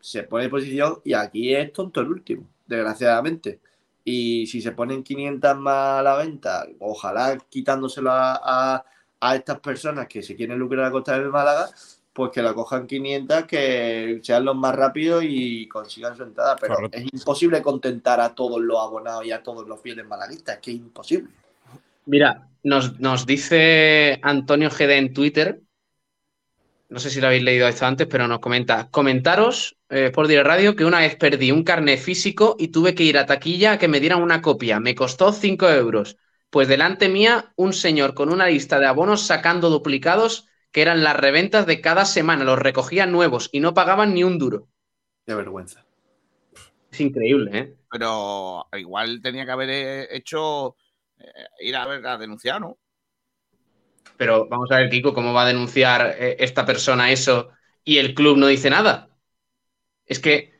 se 0.00 0.24
pone 0.24 0.44
a 0.44 0.46
disposición 0.46 1.00
y 1.04 1.14
aquí 1.14 1.54
es 1.54 1.72
tonto 1.72 2.00
el 2.00 2.08
último, 2.08 2.46
desgraciadamente. 2.66 3.60
Y 4.08 4.46
si 4.46 4.60
se 4.62 4.70
ponen 4.72 5.02
500 5.02 5.56
más 5.58 5.98
a 6.00 6.02
la 6.02 6.16
venta, 6.16 6.64
ojalá 6.78 7.36
quitándoselo 7.50 8.10
a, 8.12 8.40
a- 8.76 8.84
a 9.20 9.34
estas 9.36 9.58
personas 9.60 10.06
que 10.06 10.22
se 10.22 10.36
quieren 10.36 10.58
lucrar 10.58 10.84
a 10.86 10.90
costa 10.92 11.18
del 11.18 11.30
Málaga, 11.30 11.68
pues 12.12 12.30
que 12.30 12.40
la 12.42 12.54
cojan 12.54 12.86
500, 12.86 13.44
que 13.46 14.20
sean 14.22 14.44
los 14.44 14.54
más 14.56 14.76
rápidos 14.76 15.24
y 15.26 15.66
consigan 15.68 16.16
su 16.16 16.22
entrada. 16.22 16.56
Pero 16.60 16.76
Correcto. 16.76 16.98
es 16.98 17.04
imposible 17.12 17.60
contentar 17.62 18.20
a 18.20 18.34
todos 18.34 18.60
los 18.60 18.78
abonados 18.78 19.24
y 19.26 19.32
a 19.32 19.42
todos 19.42 19.66
los 19.66 19.80
fieles 19.80 20.06
malaguistas, 20.06 20.56
es 20.56 20.62
que 20.62 20.70
es 20.70 20.76
imposible. 20.76 21.30
Mira, 22.06 22.48
nos, 22.62 23.00
nos 23.00 23.26
dice 23.26 24.20
Antonio 24.22 24.70
GD 24.70 24.90
en 24.98 25.12
Twitter, 25.14 25.60
no 26.88 27.00
sé 27.00 27.10
si 27.10 27.20
lo 27.20 27.26
habéis 27.26 27.42
leído 27.42 27.66
esto 27.66 27.86
antes, 27.86 28.06
pero 28.06 28.28
nos 28.28 28.38
comenta, 28.38 28.88
comentaros 28.90 29.76
eh, 29.88 30.10
por 30.14 30.28
Dire 30.28 30.44
Radio 30.44 30.76
que 30.76 30.84
una 30.84 31.00
vez 31.00 31.16
perdí 31.16 31.50
un 31.50 31.64
carnet 31.64 31.98
físico 31.98 32.56
y 32.58 32.68
tuve 32.68 32.94
que 32.94 33.02
ir 33.02 33.18
a 33.18 33.26
taquilla 33.26 33.72
a 33.72 33.78
que 33.78 33.88
me 33.88 34.00
dieran 34.00 34.22
una 34.22 34.40
copia. 34.40 34.78
Me 34.78 34.94
costó 34.94 35.32
5 35.32 35.68
euros. 35.70 36.16
Pues 36.50 36.68
delante 36.68 37.08
mía, 37.08 37.52
un 37.56 37.72
señor 37.72 38.14
con 38.14 38.32
una 38.32 38.46
lista 38.46 38.78
de 38.78 38.86
abonos 38.86 39.22
sacando 39.26 39.68
duplicados 39.68 40.46
que 40.70 40.82
eran 40.82 41.02
las 41.02 41.16
reventas 41.16 41.66
de 41.66 41.80
cada 41.80 42.04
semana. 42.04 42.44
Los 42.44 42.58
recogían 42.58 43.10
nuevos 43.10 43.48
y 43.52 43.60
no 43.60 43.74
pagaban 43.74 44.14
ni 44.14 44.22
un 44.22 44.38
duro. 44.38 44.68
Qué 45.26 45.34
vergüenza. 45.34 45.84
Es 46.90 47.00
increíble, 47.00 47.58
¿eh? 47.58 47.76
Pero 47.90 48.66
igual 48.74 49.20
tenía 49.20 49.44
que 49.44 49.50
haber 49.50 49.70
eh, 49.70 50.16
hecho 50.16 50.76
eh, 51.18 51.46
ir 51.60 51.76
a 51.76 51.86
ver 51.86 52.06
a 52.06 52.16
denunciar, 52.16 52.60
¿no? 52.60 52.78
Pero 54.16 54.48
vamos 54.48 54.70
a 54.70 54.76
ver, 54.76 54.90
Kiko, 54.90 55.14
¿cómo 55.14 55.32
va 55.32 55.42
a 55.42 55.46
denunciar 55.48 56.16
eh, 56.18 56.36
esta 56.40 56.64
persona 56.64 57.10
eso 57.10 57.50
y 57.84 57.98
el 57.98 58.14
club 58.14 58.36
no 58.36 58.46
dice 58.46 58.70
nada? 58.70 59.08
Es 60.06 60.20
que 60.20 60.52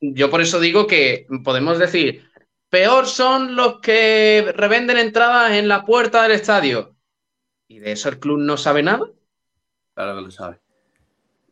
yo 0.00 0.30
por 0.30 0.40
eso 0.40 0.60
digo 0.60 0.86
que 0.86 1.26
podemos 1.42 1.78
decir, 1.78 2.30
peor 2.68 3.06
son 3.06 3.56
los 3.56 3.80
que 3.80 4.52
revenden 4.54 4.98
entradas 4.98 5.52
en 5.52 5.68
la 5.68 5.84
puerta 5.84 6.22
del 6.22 6.32
estadio. 6.32 6.96
¿Y 7.68 7.78
de 7.78 7.92
eso 7.92 8.08
el 8.08 8.18
club 8.18 8.38
no 8.38 8.56
sabe 8.56 8.82
nada? 8.82 9.10
Claro 9.94 10.16
que 10.16 10.22
lo 10.22 10.30
sabe. 10.30 10.60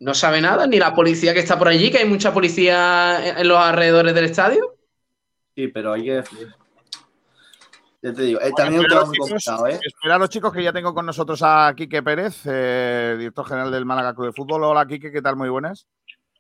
¿No 0.01 0.15
sabe 0.15 0.41
nada? 0.41 0.67
¿Ni 0.67 0.79
la 0.79 0.95
policía 0.95 1.33
que 1.33 1.41
está 1.41 1.59
por 1.59 1.69
allí, 1.69 1.91
que 1.91 1.99
hay 1.99 2.09
mucha 2.09 2.35
policía 2.35 3.29
en 3.29 3.39
en 3.39 3.49
los 3.49 3.59
alrededores 3.59 4.15
del 4.15 4.25
estadio? 4.25 4.77
Sí, 5.55 5.69
pero 5.69 5.93
hay 5.93 6.05
que. 6.05 6.25
Ya 8.03 8.13
te 8.13 8.23
digo, 8.23 8.41
eh, 8.41 8.51
también 8.57 8.81
un 8.81 8.87
Bueno, 8.89 9.07
muy 9.07 9.15
chicos, 9.15 9.29
complicado, 9.31 9.67
¿eh? 9.69 9.81
Espera 9.81 10.17
a 10.17 10.19
los 10.19 10.29
chicos 10.29 10.53
que 10.53 10.63
ya 10.65 10.73
tengo 10.73 10.93
con 10.93 11.07
nosotros 11.07 11.41
a 11.45 11.73
Quique 11.77 12.03
Pérez, 12.03 12.43
eh, 12.47 13.15
director 13.17 13.47
general 13.47 13.71
del 13.71 13.85
Málaga 13.85 14.13
Club 14.13 14.27
de 14.27 14.33
Fútbol. 14.33 14.65
Hola, 14.65 14.87
Quique, 14.87 15.13
¿qué 15.13 15.23
tal? 15.23 15.37
Muy 15.37 15.49
buenas. 15.49 15.87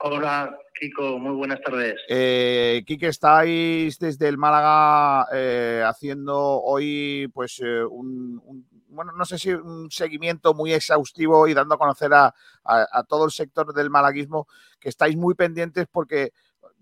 Hola, 0.00 0.58
Kiko, 0.80 1.20
muy 1.20 1.36
buenas 1.36 1.60
tardes. 1.60 1.94
Eh, 2.08 2.82
Quique, 2.84 3.06
estáis 3.06 3.96
desde 4.00 4.26
el 4.26 4.38
Málaga 4.38 5.28
eh, 5.32 5.84
haciendo 5.86 6.36
hoy, 6.36 7.30
pues, 7.32 7.60
eh, 7.64 7.84
un, 7.84 8.42
un- 8.44 8.66
bueno, 8.88 9.12
no 9.12 9.24
sé 9.24 9.38
si 9.38 9.52
un 9.52 9.88
seguimiento 9.90 10.54
muy 10.54 10.72
exhaustivo 10.72 11.46
y 11.46 11.54
dando 11.54 11.76
a 11.76 11.78
conocer 11.78 12.12
a, 12.12 12.26
a- 12.64 12.86
a 12.90 13.04
todo 13.04 13.24
el 13.24 13.30
sector 13.30 13.72
del 13.72 13.88
malaguismo 13.88 14.48
que 14.80 14.88
estáis 14.88 15.16
muy 15.16 15.34
pendientes 15.34 15.86
porque 15.90 16.32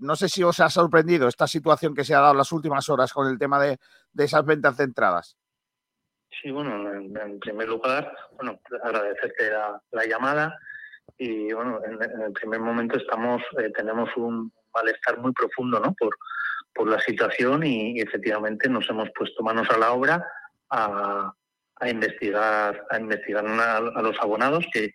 no 0.01 0.17
sé 0.17 0.29
si 0.29 0.43
os 0.43 0.61
ha 0.61 0.71
sorprendido 0.71 1.29
esta 1.29 1.47
situación 1.47 1.95
que 1.95 2.05
se 2.05 2.15
ha 2.15 2.21
dado 2.21 2.35
las 2.35 2.53
últimas 2.53 2.89
horas 2.89 3.13
con 3.13 3.29
el 3.29 3.39
tema 3.39 3.61
de, 3.61 3.79
de 4.13 4.25
esas 4.25 4.45
ventas 4.45 4.77
de 4.77 4.85
entradas. 4.85 5.37
Sí, 6.41 6.51
bueno, 6.51 6.93
en, 6.93 7.41
primer 7.41 7.69
lugar, 7.69 8.13
bueno, 8.37 8.61
agradecerte 8.83 9.51
la, 9.51 9.81
la 9.91 10.05
llamada 10.07 10.59
y 11.19 11.53
bueno, 11.53 11.81
en, 11.85 12.23
el 12.23 12.33
primer 12.33 12.61
momento 12.61 12.97
estamos, 12.97 13.43
eh, 13.59 13.71
tenemos 13.77 14.09
un 14.17 14.53
malestar 14.73 15.19
muy 15.19 15.33
profundo, 15.33 15.81
¿no? 15.81 15.93
Por, 15.95 16.17
por 16.73 16.89
la 16.89 17.01
situación 17.01 17.65
y, 17.65 17.99
y 17.99 18.01
efectivamente 18.01 18.69
nos 18.69 18.89
hemos 18.89 19.11
puesto 19.11 19.43
manos 19.43 19.69
a 19.71 19.79
la 19.79 19.93
obra 19.93 20.25
a, 20.71 21.33
a 21.77 21.89
investigar, 21.91 22.87
a 22.91 22.99
investigar 22.99 23.45
a, 23.47 23.77
a 23.77 24.03
los 24.03 24.17
abonados 24.21 24.65
que, 24.73 24.95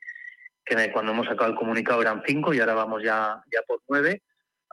que 0.65 0.91
cuando 0.91 1.11
hemos 1.11 1.27
sacado 1.27 1.52
el 1.52 1.57
comunicado 1.57 2.02
eran 2.02 2.23
cinco 2.26 2.53
y 2.53 2.60
ahora 2.60 2.73
vamos 2.73 3.03
ya, 3.03 3.44
ya 3.52 3.61
por 3.68 3.82
nueve 3.88 4.23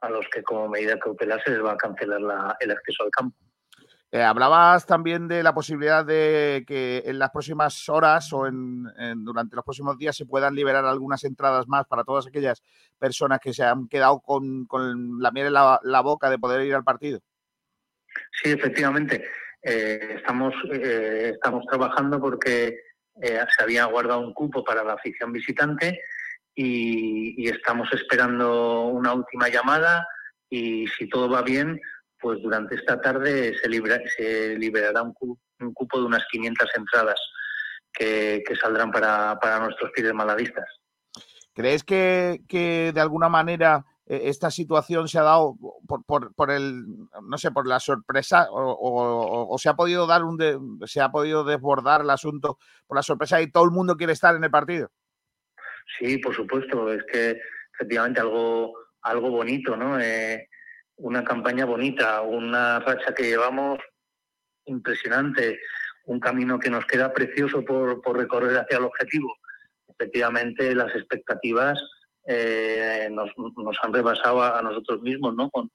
a 0.03 0.11
los 0.11 0.27
que 0.29 0.43
como 0.43 0.69
medida 0.69 0.99
cautelar 0.99 1.41
se 1.45 1.51
les 1.53 1.65
va 1.65 1.73
a 1.73 1.77
cancelar 1.77 2.21
la- 2.21 2.57
el 2.61 2.71
acceso 2.71 3.05
al 3.05 3.11
campo. 3.11 3.37
Eh, 4.11 4.23
hablabas 4.23 4.85
también 4.85 5.27
de 5.27 5.43
la 5.43 5.55
posibilidad 5.55 6.05
de 6.05 6.65
que 6.67 7.03
en 7.07 7.19
las 7.19 7.31
próximas 7.31 7.89
horas 7.89 8.31
o 8.35 8.47
en, 8.47 8.85
en- 8.99 9.25
durante 9.25 9.57
los 9.57 9.65
próximos 9.65 9.97
días 9.97 10.15
se 10.15 10.27
puedan 10.27 10.55
liberar 10.55 10.85
algunas 10.85 11.25
entradas 11.25 11.67
más 11.67 11.87
para 11.87 12.05
todas 12.05 12.27
aquellas 12.27 12.63
personas 12.99 13.41
que 13.41 13.55
se 13.55 13.63
han 13.65 13.89
quedado 13.89 14.21
con, 14.21 14.67
con 14.67 15.19
la 15.23 15.31
miel 15.31 15.47
en 15.47 15.53
la, 15.55 15.81
la 15.83 16.03
boca 16.03 16.29
de 16.29 16.39
poder 16.39 16.61
ir 16.67 16.75
al 16.75 16.85
partido. 16.85 17.21
Sí, 18.43 18.51
efectivamente. 18.51 19.25
Eh, 19.63 20.17
estamos, 20.17 20.53
eh, 20.73 21.31
estamos 21.35 21.65
trabajando 21.67 22.21
porque 22.21 22.77
eh, 23.23 23.41
se 23.57 23.63
había 23.63 23.87
guardado 23.87 24.21
un 24.21 24.35
cupo 24.35 24.63
para 24.63 24.85
la 24.85 24.95
afición 24.95 25.33
visitante 25.33 26.01
y, 26.55 27.49
estamos 27.49 27.89
esperando 27.93 28.83
una 28.87 29.15
última 29.15 29.49
llamada 29.49 30.07
y 30.51 30.87
si 30.89 31.09
todo 31.09 31.29
va 31.31 31.43
bien, 31.43 31.81
pues 32.21 32.41
durante 32.43 32.75
esta 32.77 33.01
tarde 33.01 33.55
se, 33.59 33.69
libra- 33.69 34.01
se 34.17 34.57
liberará 34.59 35.03
un, 35.03 35.13
cu- 35.15 35.39
un 35.61 35.73
cupo 35.73 35.99
de 35.99 36.07
unas 36.07 36.25
500 36.31 36.69
entradas 36.77 37.21
que, 37.93 38.43
saldrán 38.61 38.91
para, 38.91 39.39
nuestros 39.61 39.91
pibes 39.93 40.15
malaguistas. 40.15 40.65
¿Crees 41.55 41.85
que, 41.85 42.41
de 42.95 43.01
alguna 43.01 43.29
manera 43.29 43.85
eh, 44.07 44.23
esta 44.25 44.51
situación 44.51 45.09
se 45.09 45.19
ha 45.19 45.23
dado 45.23 45.57
por, 45.87 46.05
por- 46.05 46.35
por 46.35 46.51
el, 46.51 46.85
no 47.23 47.39
sé, 47.39 47.51
por 47.51 47.67
la 47.67 47.81
sorpresa 47.81 48.49
o, 48.51 48.73
o- 48.73 49.55
o 49.55 49.59
se 49.59 49.69
ha 49.69 49.75
podido 49.75 50.07
dar 50.07 50.25
un, 50.25 50.37
de- 50.37 50.59
se 50.87 51.01
ha 51.01 51.11
podido 51.11 51.45
desbordar 51.45 52.03
el 52.03 52.11
asunto 52.11 52.59
por 52.87 52.97
la 52.97 53.03
sorpresa 53.03 53.41
y 53.41 53.51
todo 53.51 53.65
el 53.65 53.71
mundo 53.71 53.97
quiere 53.97 54.13
estar 54.13 54.35
en 54.37 54.45
el 54.45 54.51
partido? 54.51 54.91
Sí, 55.99 56.19
por 56.19 56.35
supuesto, 56.35 56.93
es 56.93 57.03
que 57.05 57.41
efectivamente 57.75 58.21
algo, 58.21 58.75
algo 59.03 59.31
bonito, 59.31 59.77
¿no? 59.77 60.01
Eh, 60.01 60.49
una 60.97 61.25
campaña 61.25 61.65
bonita, 61.65 62.23
una 62.23 62.79
racha 62.81 63.15
que 63.15 63.25
llevamos 63.25 63.79
impresionante, 64.67 65.61
un 66.05 66.21
camino 66.21 66.59
que 66.59 66.71
nos 66.71 66.87
queda 66.87 67.13
precioso 67.13 67.65
por, 67.65 68.01
por 68.03 68.17
recorrer 68.17 68.57
hacia 68.57 68.79
el 68.79 68.85
objetivo. 68.85 69.37
Efectivamente, 69.89 70.75
las 70.75 70.95
expectativas 70.95 71.79
eh, 72.27 73.09
nos, 73.11 73.31
nos 73.37 73.77
han 73.83 73.93
rebasado 73.93 74.43
a, 74.43 74.63
nosotros 74.63 75.03
mismos, 75.03 75.35
¿no? 75.35 75.51
Con, 75.51 75.71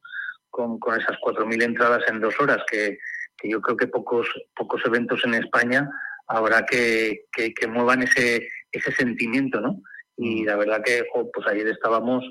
con, 0.50 0.80
con 0.80 1.00
esas 1.00 1.18
4.000 1.18 1.64
entradas 1.64 2.04
en 2.08 2.22
dos 2.22 2.40
horas, 2.40 2.64
que, 2.70 2.98
que 3.38 3.50
yo 3.50 3.62
creo 3.62 3.78
que 3.78 3.88
pocos, 3.88 4.28
pocos 4.56 4.82
eventos 4.86 5.24
en 5.26 5.36
España 5.36 5.90
habrá 6.28 6.66
que, 6.66 7.26
que, 7.32 7.54
que 7.54 7.68
muevan 7.68 8.04
ese, 8.04 8.48
ese 8.72 8.92
sentimiento, 8.92 9.62
¿no? 9.62 9.82
Y 10.18 10.44
la 10.46 10.56
verdad 10.56 10.82
que 10.84 11.06
jo, 11.14 11.30
pues 11.32 11.48
ayer 11.48 11.68
estábamos 11.68 12.24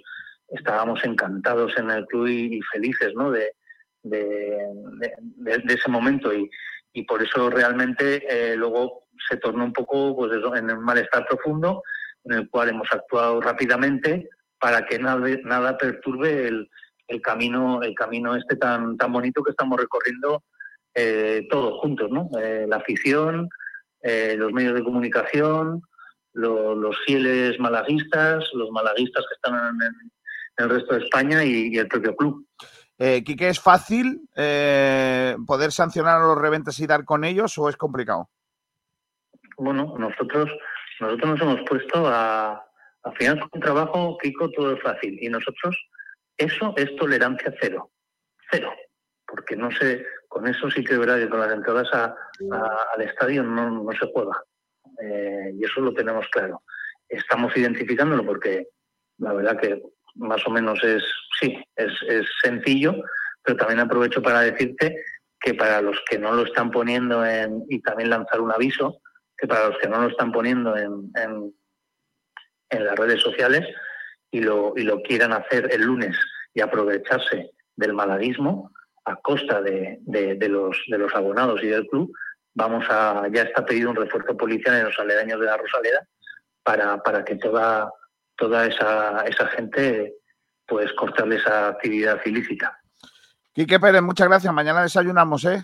estábamos 0.48 1.02
encantados 1.04 1.76
en 1.76 1.90
el 1.90 2.06
club 2.06 2.28
y, 2.28 2.56
y 2.58 2.60
felices, 2.72 3.12
¿no? 3.16 3.30
De, 3.32 3.52
de, 4.04 4.56
de- 5.36 5.58
de 5.64 5.74
ese 5.74 5.90
momento 5.90 6.32
y, 6.32 6.48
y 6.92 7.02
por 7.04 7.20
eso 7.22 7.50
realmente 7.50 8.22
eh, 8.30 8.54
luego 8.56 9.06
se 9.28 9.36
tornó 9.38 9.64
un 9.64 9.72
poco 9.72 10.14
pues 10.16 10.32
eso, 10.32 10.54
en 10.54 10.70
un 10.70 10.84
malestar 10.84 11.26
profundo 11.26 11.82
en 12.24 12.32
el 12.34 12.48
cual 12.50 12.68
hemos 12.68 12.86
actuado 12.92 13.40
rápidamente 13.40 14.28
para 14.60 14.86
que 14.86 14.98
nada, 15.00 15.26
nada 15.44 15.76
perturbe 15.76 16.46
el, 16.46 16.68
el 17.08 17.20
camino 17.20 17.82
el 17.82 17.94
camino 17.94 18.36
este 18.36 18.54
tan 18.56 18.96
tan 18.96 19.12
bonito 19.12 19.42
que 19.42 19.50
estamos 19.50 19.78
recorriendo 19.80 20.44
eh, 20.94 21.46
todos 21.50 21.80
juntos, 21.80 22.08
¿no? 22.10 22.30
Eh, 22.40 22.66
la 22.68 22.76
afición, 22.76 23.48
los 24.36 24.52
medios 24.52 24.74
de 24.74 24.84
comunicación, 24.84 25.82
lo- 26.36 26.74
los 26.74 26.96
fieles 27.06 27.58
malaguistas, 27.58 28.44
los 28.54 28.70
malaguistas 28.70 29.24
que 29.28 29.34
están 29.34 29.54
en, 29.54 29.82
en 29.82 30.64
el 30.64 30.70
resto 30.70 30.94
de 30.94 31.04
España 31.04 31.44
y, 31.44 31.74
y 31.74 31.78
el 31.78 31.88
propio 31.88 32.14
club. 32.14 32.46
Eh, 32.98 33.22
Quique, 33.24 33.48
¿es 33.48 33.60
fácil 33.60 34.22
eh, 34.36 35.36
poder 35.46 35.70
sancionar 35.72 36.20
a 36.20 36.26
los 36.26 36.38
reventas 36.38 36.78
y 36.80 36.86
dar 36.86 37.04
con 37.04 37.24
ellos 37.24 37.56
o 37.58 37.68
es 37.68 37.76
complicado? 37.76 38.30
Bueno, 39.58 39.94
nosotros 39.98 40.50
nosotros 41.00 41.30
nos 41.30 41.40
hemos 41.42 41.68
puesto 41.68 42.06
a 42.06 42.62
al 43.02 43.16
final 43.16 43.38
con 43.50 43.60
trabajo, 43.60 44.16
Kiko, 44.20 44.50
todo 44.50 44.72
es 44.74 44.82
fácil 44.82 45.18
y 45.20 45.28
nosotros 45.28 45.76
eso 46.36 46.74
es 46.76 46.94
tolerancia 46.96 47.54
cero, 47.60 47.90
cero, 48.50 48.72
porque 49.26 49.56
no 49.56 49.70
sé, 49.70 50.04
con 50.28 50.46
eso 50.48 50.70
sí 50.70 50.82
que 50.82 50.96
verdad 50.98 51.18
que 51.18 51.28
con 51.28 51.40
las 51.40 51.52
entradas 51.52 51.88
a- 51.92 52.16
a- 52.52 52.78
al 52.94 53.02
estadio 53.02 53.42
no, 53.42 53.70
no 53.70 53.92
se 53.92 54.10
juega 54.12 54.32
Eh, 55.02 55.52
y 55.54 55.64
eso 55.64 55.80
lo 55.80 55.92
tenemos 55.92 56.26
claro. 56.28 56.62
Estamos 57.08 57.56
identificándolo 57.56 58.24
porque 58.24 58.68
la 59.18 59.32
verdad 59.32 59.58
que 59.58 59.82
más 60.16 60.46
o 60.46 60.50
menos 60.50 60.82
es, 60.82 61.02
sí, 61.40 61.62
es, 61.76 61.92
es 62.08 62.26
sencillo, 62.42 62.94
pero 63.42 63.56
también 63.58 63.80
aprovecho 63.80 64.22
para 64.22 64.40
decirte 64.40 64.96
que 65.40 65.54
para 65.54 65.80
los 65.82 66.00
que 66.08 66.18
no 66.18 66.32
lo 66.32 66.44
están 66.44 66.70
poniendo 66.70 67.24
en, 67.24 67.64
y 67.68 67.80
también 67.80 68.10
lanzar 68.10 68.40
un 68.40 68.50
aviso, 68.52 69.00
que 69.36 69.46
para 69.46 69.68
los 69.68 69.78
que 69.78 69.88
no 69.88 70.00
lo 70.00 70.08
están 70.08 70.32
poniendo 70.32 70.76
en, 70.76 71.10
en, 71.14 71.52
las 72.84 72.96
redes 72.96 73.20
sociales 73.20 73.66
y 74.30 74.40
lo, 74.40 74.72
y 74.76 74.82
lo 74.82 75.02
quieran 75.02 75.32
hacer 75.32 75.68
el 75.72 75.82
lunes 75.82 76.16
y 76.54 76.60
aprovecharse 76.60 77.50
del 77.76 77.92
malaguismo 77.92 78.72
a 79.04 79.16
costa 79.16 79.60
de- 79.62 79.98
de 80.02 80.48
los, 80.48 80.82
de 80.88 80.98
los 80.98 81.14
abonados 81.14 81.62
y 81.62 81.68
del 81.68 81.86
club, 81.86 82.10
vamos 82.56 82.84
a, 82.88 83.28
ya 83.30 83.42
está 83.42 83.64
pedido 83.64 83.90
un 83.90 83.96
refuerzo 83.96 84.34
policial 84.36 84.74
en 84.76 84.84
los 84.86 84.98
aledaños 84.98 85.38
de 85.38 85.46
la 85.46 85.56
Rosaleda 85.58 86.06
para, 86.64 86.96
para 87.02 87.22
que 87.24 87.36
toda, 87.36 87.90
toda 88.36 88.66
esa, 88.66 89.20
esa 89.26 89.46
gente 89.48 90.14
pues 90.66 90.90
cortarle 90.94 91.36
esa 91.36 91.68
actividad 91.68 92.18
ilícita. 92.24 92.76
Quique 93.52 93.78
Pérez, 93.78 94.02
muchas 94.02 94.26
gracias. 94.26 94.52
Mañana 94.52 94.82
desayunamos, 94.82 95.44
¿eh? 95.44 95.62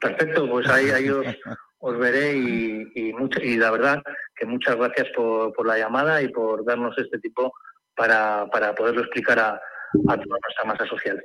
Perfecto, 0.00 0.48
pues 0.48 0.68
ahí, 0.68 0.90
ahí 0.90 1.08
os, 1.10 1.26
os 1.78 1.98
veré 1.98 2.34
y, 2.36 2.92
y, 2.94 3.12
mucho- 3.12 3.40
y 3.42 3.56
la 3.56 3.70
verdad 3.72 4.02
que 4.34 4.46
muchas 4.46 4.76
gracias 4.76 5.08
por, 5.14 5.52
por 5.52 5.66
la 5.66 5.76
llamada 5.78 6.22
y 6.22 6.28
por 6.28 6.64
darnos 6.64 6.96
este 6.98 7.18
tipo 7.18 7.52
para, 7.94 8.46
para 8.52 8.74
poderlo 8.74 9.00
explicar 9.02 9.38
a, 9.38 9.48
a 9.54 10.14
toda 10.16 10.38
nuestra 10.42 10.64
masa 10.64 10.86
social. 10.86 11.22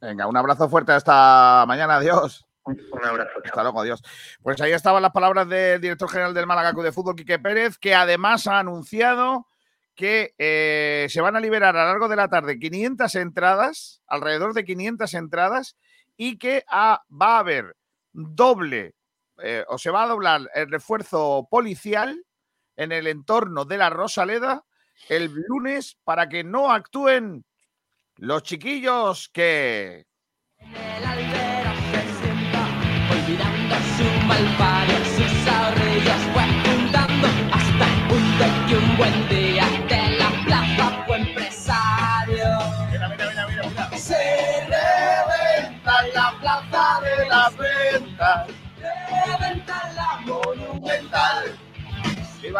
Venga, 0.00 0.26
un 0.26 0.36
abrazo 0.36 0.68
fuerte 0.68 0.92
hasta 0.92 1.64
mañana. 1.66 1.96
Adiós. 1.96 2.45
Un 2.66 3.04
abrazo. 3.04 3.30
Hasta 3.44 3.62
luego, 3.62 3.80
adiós. 3.80 4.02
Pues 4.42 4.60
ahí 4.60 4.72
estaban 4.72 5.02
las 5.02 5.12
palabras 5.12 5.48
del 5.48 5.80
director 5.80 6.08
general 6.08 6.34
del 6.34 6.46
Málaga 6.46 6.72
Club 6.72 6.84
de 6.84 6.92
Fútbol, 6.92 7.16
Quique 7.16 7.38
Pérez, 7.38 7.78
que 7.78 7.94
además 7.94 8.46
ha 8.46 8.58
anunciado 8.58 9.46
que 9.94 10.34
eh, 10.36 11.06
se 11.08 11.20
van 11.20 11.36
a 11.36 11.40
liberar 11.40 11.76
a 11.76 11.84
lo 11.84 11.88
largo 11.88 12.08
de 12.08 12.16
la 12.16 12.28
tarde 12.28 12.58
500 12.58 13.14
entradas, 13.14 14.02
alrededor 14.06 14.52
de 14.52 14.64
500 14.64 15.14
entradas, 15.14 15.76
y 16.16 16.38
que 16.38 16.64
ah, 16.68 17.02
va 17.10 17.36
a 17.36 17.38
haber 17.38 17.76
doble, 18.12 18.94
eh, 19.42 19.64
o 19.68 19.78
se 19.78 19.90
va 19.90 20.02
a 20.02 20.08
doblar 20.08 20.42
el 20.54 20.70
refuerzo 20.70 21.48
policial 21.50 22.24
en 22.76 22.92
el 22.92 23.06
entorno 23.06 23.64
de 23.64 23.78
la 23.78 23.90
Rosaleda 23.90 24.64
el 25.08 25.30
lunes 25.48 25.98
para 26.04 26.28
que 26.28 26.44
no 26.44 26.72
actúen 26.72 27.44
los 28.16 28.42
chiquillos 28.42 29.28
que... 29.28 30.06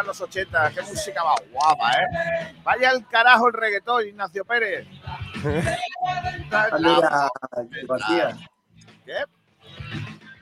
los 0.06 0.20
80, 0.20 0.70
qué 0.70 0.82
música 0.82 1.24
más 1.24 1.36
guapa, 1.52 1.92
¿eh? 1.92 2.54
Vaya 2.62 2.90
el 2.90 3.06
carajo 3.06 3.48
el 3.48 3.54
reggaetón, 3.54 4.06
Ignacio 4.06 4.44
Pérez. 4.44 4.86
Saluda, 6.50 7.28
García. 7.88 8.36
¿Qué? 9.04 9.24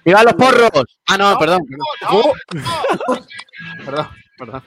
¡Viva 0.04 0.22
los 0.22 0.34
porros! 0.34 0.70
Ah, 1.06 1.16
no, 1.16 1.38
perdón. 1.38 1.60
no, 1.68 2.32
Perdón, 3.84 4.08
perdón. 4.38 4.62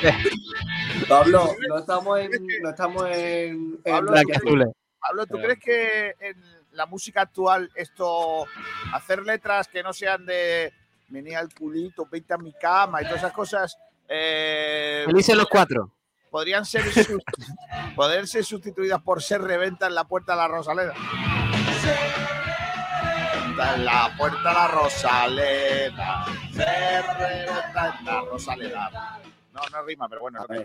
Sé. 0.00 0.14
Pablo, 1.08 1.54
no 1.68 1.78
estamos 1.78 2.18
en. 2.20 2.30
No 2.62 2.70
estamos 2.70 3.04
en. 3.10 3.80
en 3.84 4.06
Pablo. 4.06 4.72
Pablo, 5.00 5.26
¿tú 5.26 5.36
crees 5.38 5.58
que 5.58 6.14
en 6.20 6.36
la 6.72 6.86
música 6.86 7.22
actual 7.22 7.70
esto, 7.74 8.46
hacer 8.92 9.22
letras 9.22 9.68
que 9.68 9.82
no 9.82 9.92
sean 9.92 10.24
de 10.24 10.72
venía 11.08 11.40
el 11.40 11.52
culito, 11.54 12.06
pinta 12.06 12.38
mi 12.38 12.52
cama 12.52 13.02
y 13.02 13.04
todas 13.04 13.18
esas 13.18 13.32
cosas, 13.32 13.76
eh, 14.08 15.02
Felices 15.06 15.36
los 15.36 15.46
cuatro. 15.46 15.92
podrían 16.30 16.64
ser, 16.64 16.82
poder 17.96 18.26
ser 18.26 18.44
sustituidas 18.44 19.02
por 19.02 19.22
ser 19.22 19.42
reventa 19.42 19.86
en 19.86 19.94
la 19.94 20.04
puerta 20.04 20.32
de 20.32 20.38
la 20.38 20.48
Rosaleda? 20.48 20.94
Reventa 23.62 23.74
en 23.74 23.84
la 23.84 24.14
puerta 24.16 24.38
de 24.48 24.54
la 24.54 24.68
Rosaleda. 24.68 26.24
Se 26.52 27.02
reventa 27.02 27.96
en 27.98 28.04
la 28.04 28.20
Rosaleda. 28.22 29.20
No, 29.52 29.60
no 29.70 29.82
rima, 29.84 30.08
pero 30.08 30.22
bueno. 30.22 30.44
no. 30.48 30.64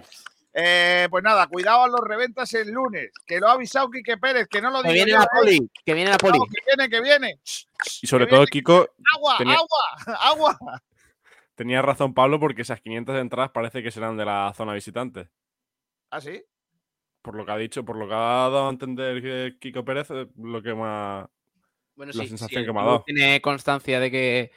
Eh, 0.59 1.07
pues 1.11 1.23
nada, 1.23 1.45
cuidado 1.47 1.83
a 1.83 1.87
los 1.87 1.99
reventas 1.99 2.51
el 2.55 2.71
lunes, 2.71 3.11
que 3.27 3.39
lo 3.39 3.47
ha 3.47 3.51
avisado 3.51 3.91
Quique 3.91 4.17
Pérez, 4.17 4.47
que 4.47 4.59
no 4.59 4.71
lo 4.71 4.81
Que 4.81 4.91
digo 4.91 5.05
viene 5.05 5.19
la 5.19 5.25
¿eh? 5.25 5.27
poli. 5.31 5.71
Que 5.85 5.93
viene 5.93 6.09
la 6.09 6.17
poli. 6.17 6.39
Que 6.39 6.61
viene, 6.65 6.89
que 6.89 7.01
viene. 7.01 7.39
Y 8.01 8.07
sobre 8.07 8.25
todo, 8.25 8.43
Kiko, 8.45 8.89
Agua, 9.15 9.35
tenía, 9.37 9.55
agua, 9.55 10.19
agua. 10.19 10.57
tenía 11.55 11.81
razón 11.83 12.15
Pablo 12.15 12.39
porque 12.39 12.63
esas 12.63 12.81
500 12.81 13.17
entradas 13.17 13.51
parece 13.51 13.83
que 13.83 13.91
serán 13.91 14.17
de 14.17 14.25
la 14.25 14.51
zona 14.55 14.73
visitante. 14.73 15.29
¿Ah, 16.09 16.21
sí? 16.21 16.43
Por 17.21 17.35
lo 17.35 17.45
que 17.45 17.51
ha 17.51 17.57
dicho, 17.57 17.85
por 17.85 17.97
lo 17.97 18.07
que 18.07 18.15
ha 18.15 18.17
dado 18.17 18.65
a 18.65 18.71
entender 18.71 19.21
que 19.21 19.57
Kiko 19.59 19.85
Pérez, 19.85 20.09
eh, 20.09 20.27
lo 20.37 20.63
que 20.63 20.73
más. 20.73 21.27
Bueno, 21.97 22.13
la 22.15 22.23
sí, 22.23 22.29
sensación 22.29 22.61
sí, 22.61 22.65
que 22.67 22.71
me 22.73 22.79
ha 22.79 22.83
el 22.83 22.85
club 22.87 22.93
dado. 22.93 23.03
Tiene 23.05 23.41
constancia 23.41 23.99
de 23.99 24.11
que 24.11 24.51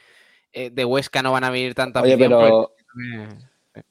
eh, 0.52 0.70
de 0.70 0.84
Huesca 0.84 1.22
no 1.22 1.32
van 1.32 1.44
a 1.44 1.50
venir 1.50 1.74
tanta 1.74 2.00
Oye, 2.02 2.12
afición, 2.12 2.30
pero- 2.38 2.74
pues, 2.94 3.84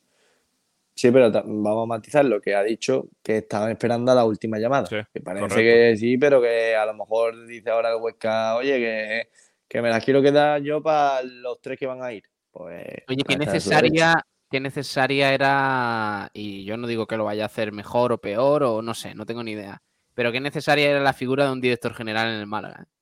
Sí, 0.96 1.12
pero 1.12 1.32
vamos 1.32 1.84
a 1.84 1.86
matizar 1.86 2.26
lo 2.26 2.42
que 2.42 2.54
ha 2.54 2.62
dicho, 2.62 3.08
que 3.24 3.38
estaban 3.38 3.72
esperando 3.72 4.12
a 4.12 4.16
la 4.16 4.26
última 4.26 4.60
llamada. 4.60 4.90
que 4.90 5.22
parece 5.22 5.48
correcto. 5.48 5.56
que 5.64 5.96
sí, 5.98 6.18
pero 6.18 6.42
que 6.42 6.76
a 6.76 6.86
lo 6.86 6.94
mejor 6.94 7.48
dice 7.48 7.70
ahora 7.70 7.92
el 7.92 8.02
Huesca, 8.02 8.58
oye, 8.58 8.78
que, 8.80 9.30
que 9.66 9.82
me 9.82 9.90
las 9.90 10.04
quiero 10.04 10.22
quedar 10.22 10.62
yo 10.62 10.84
para 10.84 11.24
los 11.24 11.62
tres 11.62 11.80
que 11.80 11.86
van 11.88 12.04
a 12.04 12.12
ir. 12.12 12.24
Pues, 12.52 12.86
Oye, 13.08 13.24
qué 13.26 13.34
su 13.36 13.40
necesaria, 13.40 14.22
qué 14.52 14.60
necesaria 14.60 15.34
era, 15.34 16.30
y 16.34 16.66
yo 16.66 16.76
no 16.76 16.86
digo 16.86 17.08
que 17.08 17.16
lo 17.16 17.24
vaya 17.24 17.44
a 17.44 17.46
hacer 17.46 17.72
mejor 17.72 18.12
o 18.12 18.18
peor, 18.20 18.64
o 18.64 18.82
no 18.82 18.94
sé, 18.94 19.16
no 19.16 19.26
tengo 19.26 19.42
ni 19.42 19.52
idea, 19.54 19.82
pero 20.14 20.34
qué 20.34 20.42
necesaria 20.42 20.90
era 20.90 21.00
la 21.00 21.14
figura 21.14 21.46
de 21.46 21.54
un 21.54 21.62
director 21.62 21.94
general 21.94 22.28
en 22.28 22.42
el 22.42 22.46
Málaga. 22.46 22.84
¿eh? 22.84 22.99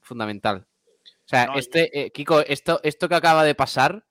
Fundamental. 0.00 0.66
O 1.04 1.28
sea, 1.28 1.50
este, 1.56 2.00
eh, 2.06 2.10
Kiko, 2.12 2.40
esto, 2.40 2.80
esto 2.84 3.08
que 3.08 3.14
acaba 3.16 3.42
de 3.44 3.54
pasar, 3.54 4.04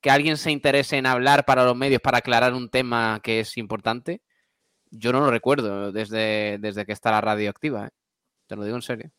que 0.00 0.10
alguien 0.10 0.36
se 0.36 0.50
interese 0.50 0.96
en 0.96 1.06
hablar 1.06 1.44
para 1.44 1.64
los 1.64 1.76
medios 1.76 2.00
para 2.00 2.18
aclarar 2.18 2.52
un 2.54 2.68
tema 2.68 3.20
que 3.22 3.40
es 3.40 3.56
importante, 3.56 4.22
yo 4.90 5.12
no 5.12 5.20
lo 5.20 5.30
recuerdo 5.30 5.92
desde, 5.92 6.58
desde 6.58 6.84
que 6.86 6.92
está 6.92 7.10
la 7.12 7.20
radio 7.20 7.50
activa. 7.50 7.86
¿eh? 7.86 7.90
Te 8.46 8.56
lo 8.56 8.64
digo 8.64 8.76
en 8.76 8.82
serio. 8.82 9.10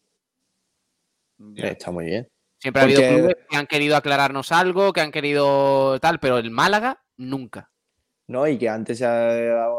Eh, 1.55 1.69
Está 1.77 1.91
muy 1.91 2.05
bien. 2.05 2.27
Siempre 2.59 2.81
ha 2.81 2.85
habido 2.85 3.01
clubes 3.01 3.35
que 3.49 3.57
han 3.57 3.67
querido 3.67 3.95
aclararnos 3.95 4.51
algo, 4.51 4.91
que 4.91 5.01
han 5.01 5.11
querido 5.11 5.99
tal, 5.99 6.19
pero 6.19 6.37
el 6.39 6.49
Málaga 6.51 7.03
nunca. 7.17 7.71
¿no? 8.27 8.47
Y 8.47 8.57
que 8.57 8.67
antes 8.67 8.97
se, 8.97 9.05
ha- 9.05 9.69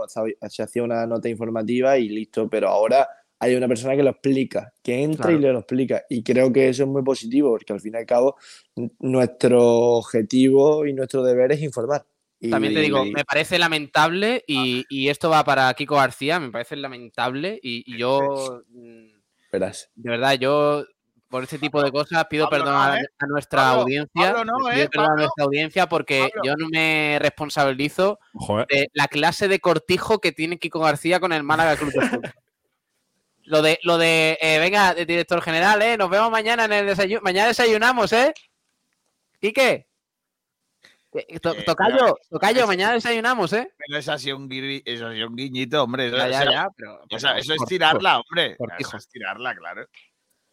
se 0.48 0.62
hacía 0.62 0.82
una 0.82 1.06
nota 1.06 1.28
informativa 1.28 1.98
y 1.98 2.08
listo, 2.08 2.48
pero 2.48 2.68
ahora 2.68 3.08
hay 3.40 3.54
una 3.54 3.68
persona 3.68 3.94
que 3.96 4.02
lo 4.02 4.10
explica, 4.10 4.72
que 4.82 5.02
entra 5.02 5.30
y 5.30 5.34
Claro. 5.36 5.40
le 5.40 5.52
lo 5.52 5.58
explica. 5.60 6.02
Y 6.10 6.22
creo 6.22 6.52
que 6.52 6.68
eso 6.68 6.82
es 6.82 6.88
muy 6.88 7.02
positivo, 7.02 7.50
porque 7.50 7.72
al 7.72 7.80
fin 7.80 7.94
y 7.94 7.98
al 7.98 8.06
cabo 8.06 8.36
nuestro 8.98 9.62
objetivo 9.64 10.86
y 10.86 10.92
nuestro 10.92 11.22
deber 11.22 11.52
es 11.52 11.62
informar. 11.62 12.04
Y- 12.40 12.50
También 12.50 12.74
te 12.74 12.80
digo, 12.80 13.04
y- 13.04 13.12
me 13.12 13.24
parece 13.24 13.58
lamentable 13.58 14.44
y, 14.46 14.84
y 14.88 15.08
esto 15.08 15.28
va 15.30 15.44
para 15.44 15.72
Kiko 15.74 15.96
García, 15.96 16.38
me 16.38 16.50
parece 16.50 16.76
lamentable 16.76 17.58
y, 17.62 17.82
y 17.92 17.98
yo, 17.98 18.62
mm, 18.70 19.06
verás. 19.52 19.90
de 19.96 20.10
verdad, 20.10 20.34
yo 20.34 20.84
por 21.28 21.42
este 21.42 21.58
tipo 21.58 21.82
de 21.82 21.90
cosas 21.92 22.24
pido 22.30 22.48
Pablo, 22.48 22.64
perdón 22.64 22.74
no, 22.74 22.82
a, 22.92 23.00
¿eh? 23.00 23.06
a 23.18 23.26
nuestra 23.26 23.60
Pablo, 23.62 23.82
audiencia, 23.82 24.32
Pablo, 24.32 24.44
no, 24.44 24.70
pido 24.70 24.82
¿eh? 24.84 24.88
perdón 24.90 25.10
a 25.10 25.14
nuestra 25.16 25.44
audiencia 25.44 25.88
porque 25.88 26.28
Pablo. 26.32 26.42
yo 26.44 26.56
no 26.56 26.68
me 26.70 27.18
responsabilizo 27.20 28.18
eh. 28.50 28.64
de 28.76 28.90
la 28.94 29.08
clase 29.08 29.46
de 29.48 29.58
cortijo 29.60 30.20
que 30.20 30.32
tiene 30.32 30.58
Kiko 30.58 30.80
García 30.80 31.20
con 31.20 31.32
el 31.32 31.42
Málaga 31.42 31.76
Club 31.76 31.92
de 31.92 32.00
Fútbol. 32.08 32.22
Lo 33.48 33.62
de, 33.62 33.78
lo 33.82 33.96
de 33.98 34.38
eh, 34.40 34.58
venga, 34.58 34.94
de 34.94 35.06
director 35.06 35.40
general, 35.40 35.80
¿eh? 35.82 35.96
Nos 35.96 36.10
vemos 36.10 36.30
mañana 36.30 36.66
en 36.66 36.72
el 36.72 36.86
desayuno. 36.86 37.22
Mañana 37.22 37.48
desayunamos, 37.48 38.12
¿eh? 38.12 38.34
¿Quique? 39.40 39.88
Eh, 41.12 41.40
to- 41.40 41.54
Eh, 41.54 41.62
tocayo, 41.64 42.16
tocayo, 42.28 42.66
mañana 42.66 42.92
desayunamos, 42.92 43.52
¿eh? 43.54 43.72
Pero 43.78 43.98
es 43.98 44.08
así 44.08 44.30
un, 44.32 44.44
ha 44.44 45.12
sido 45.14 45.28
un 45.28 45.36
guiñito, 45.36 45.82
hombre. 45.82 46.08
Eso, 46.08 46.16
Ya, 46.18 46.44
ya, 46.44 46.68
pero- 46.76 47.00
o 47.10 47.18
sea, 47.18 47.30
pero 47.30 47.40
eso 47.40 47.54
es 47.54 47.64
tirarla, 47.66 48.20
hombre. 48.20 48.56
cortijo. 48.56 48.88
Eso 48.88 48.96
es 48.98 49.08
tirarla, 49.08 49.54
claro. 49.56 49.86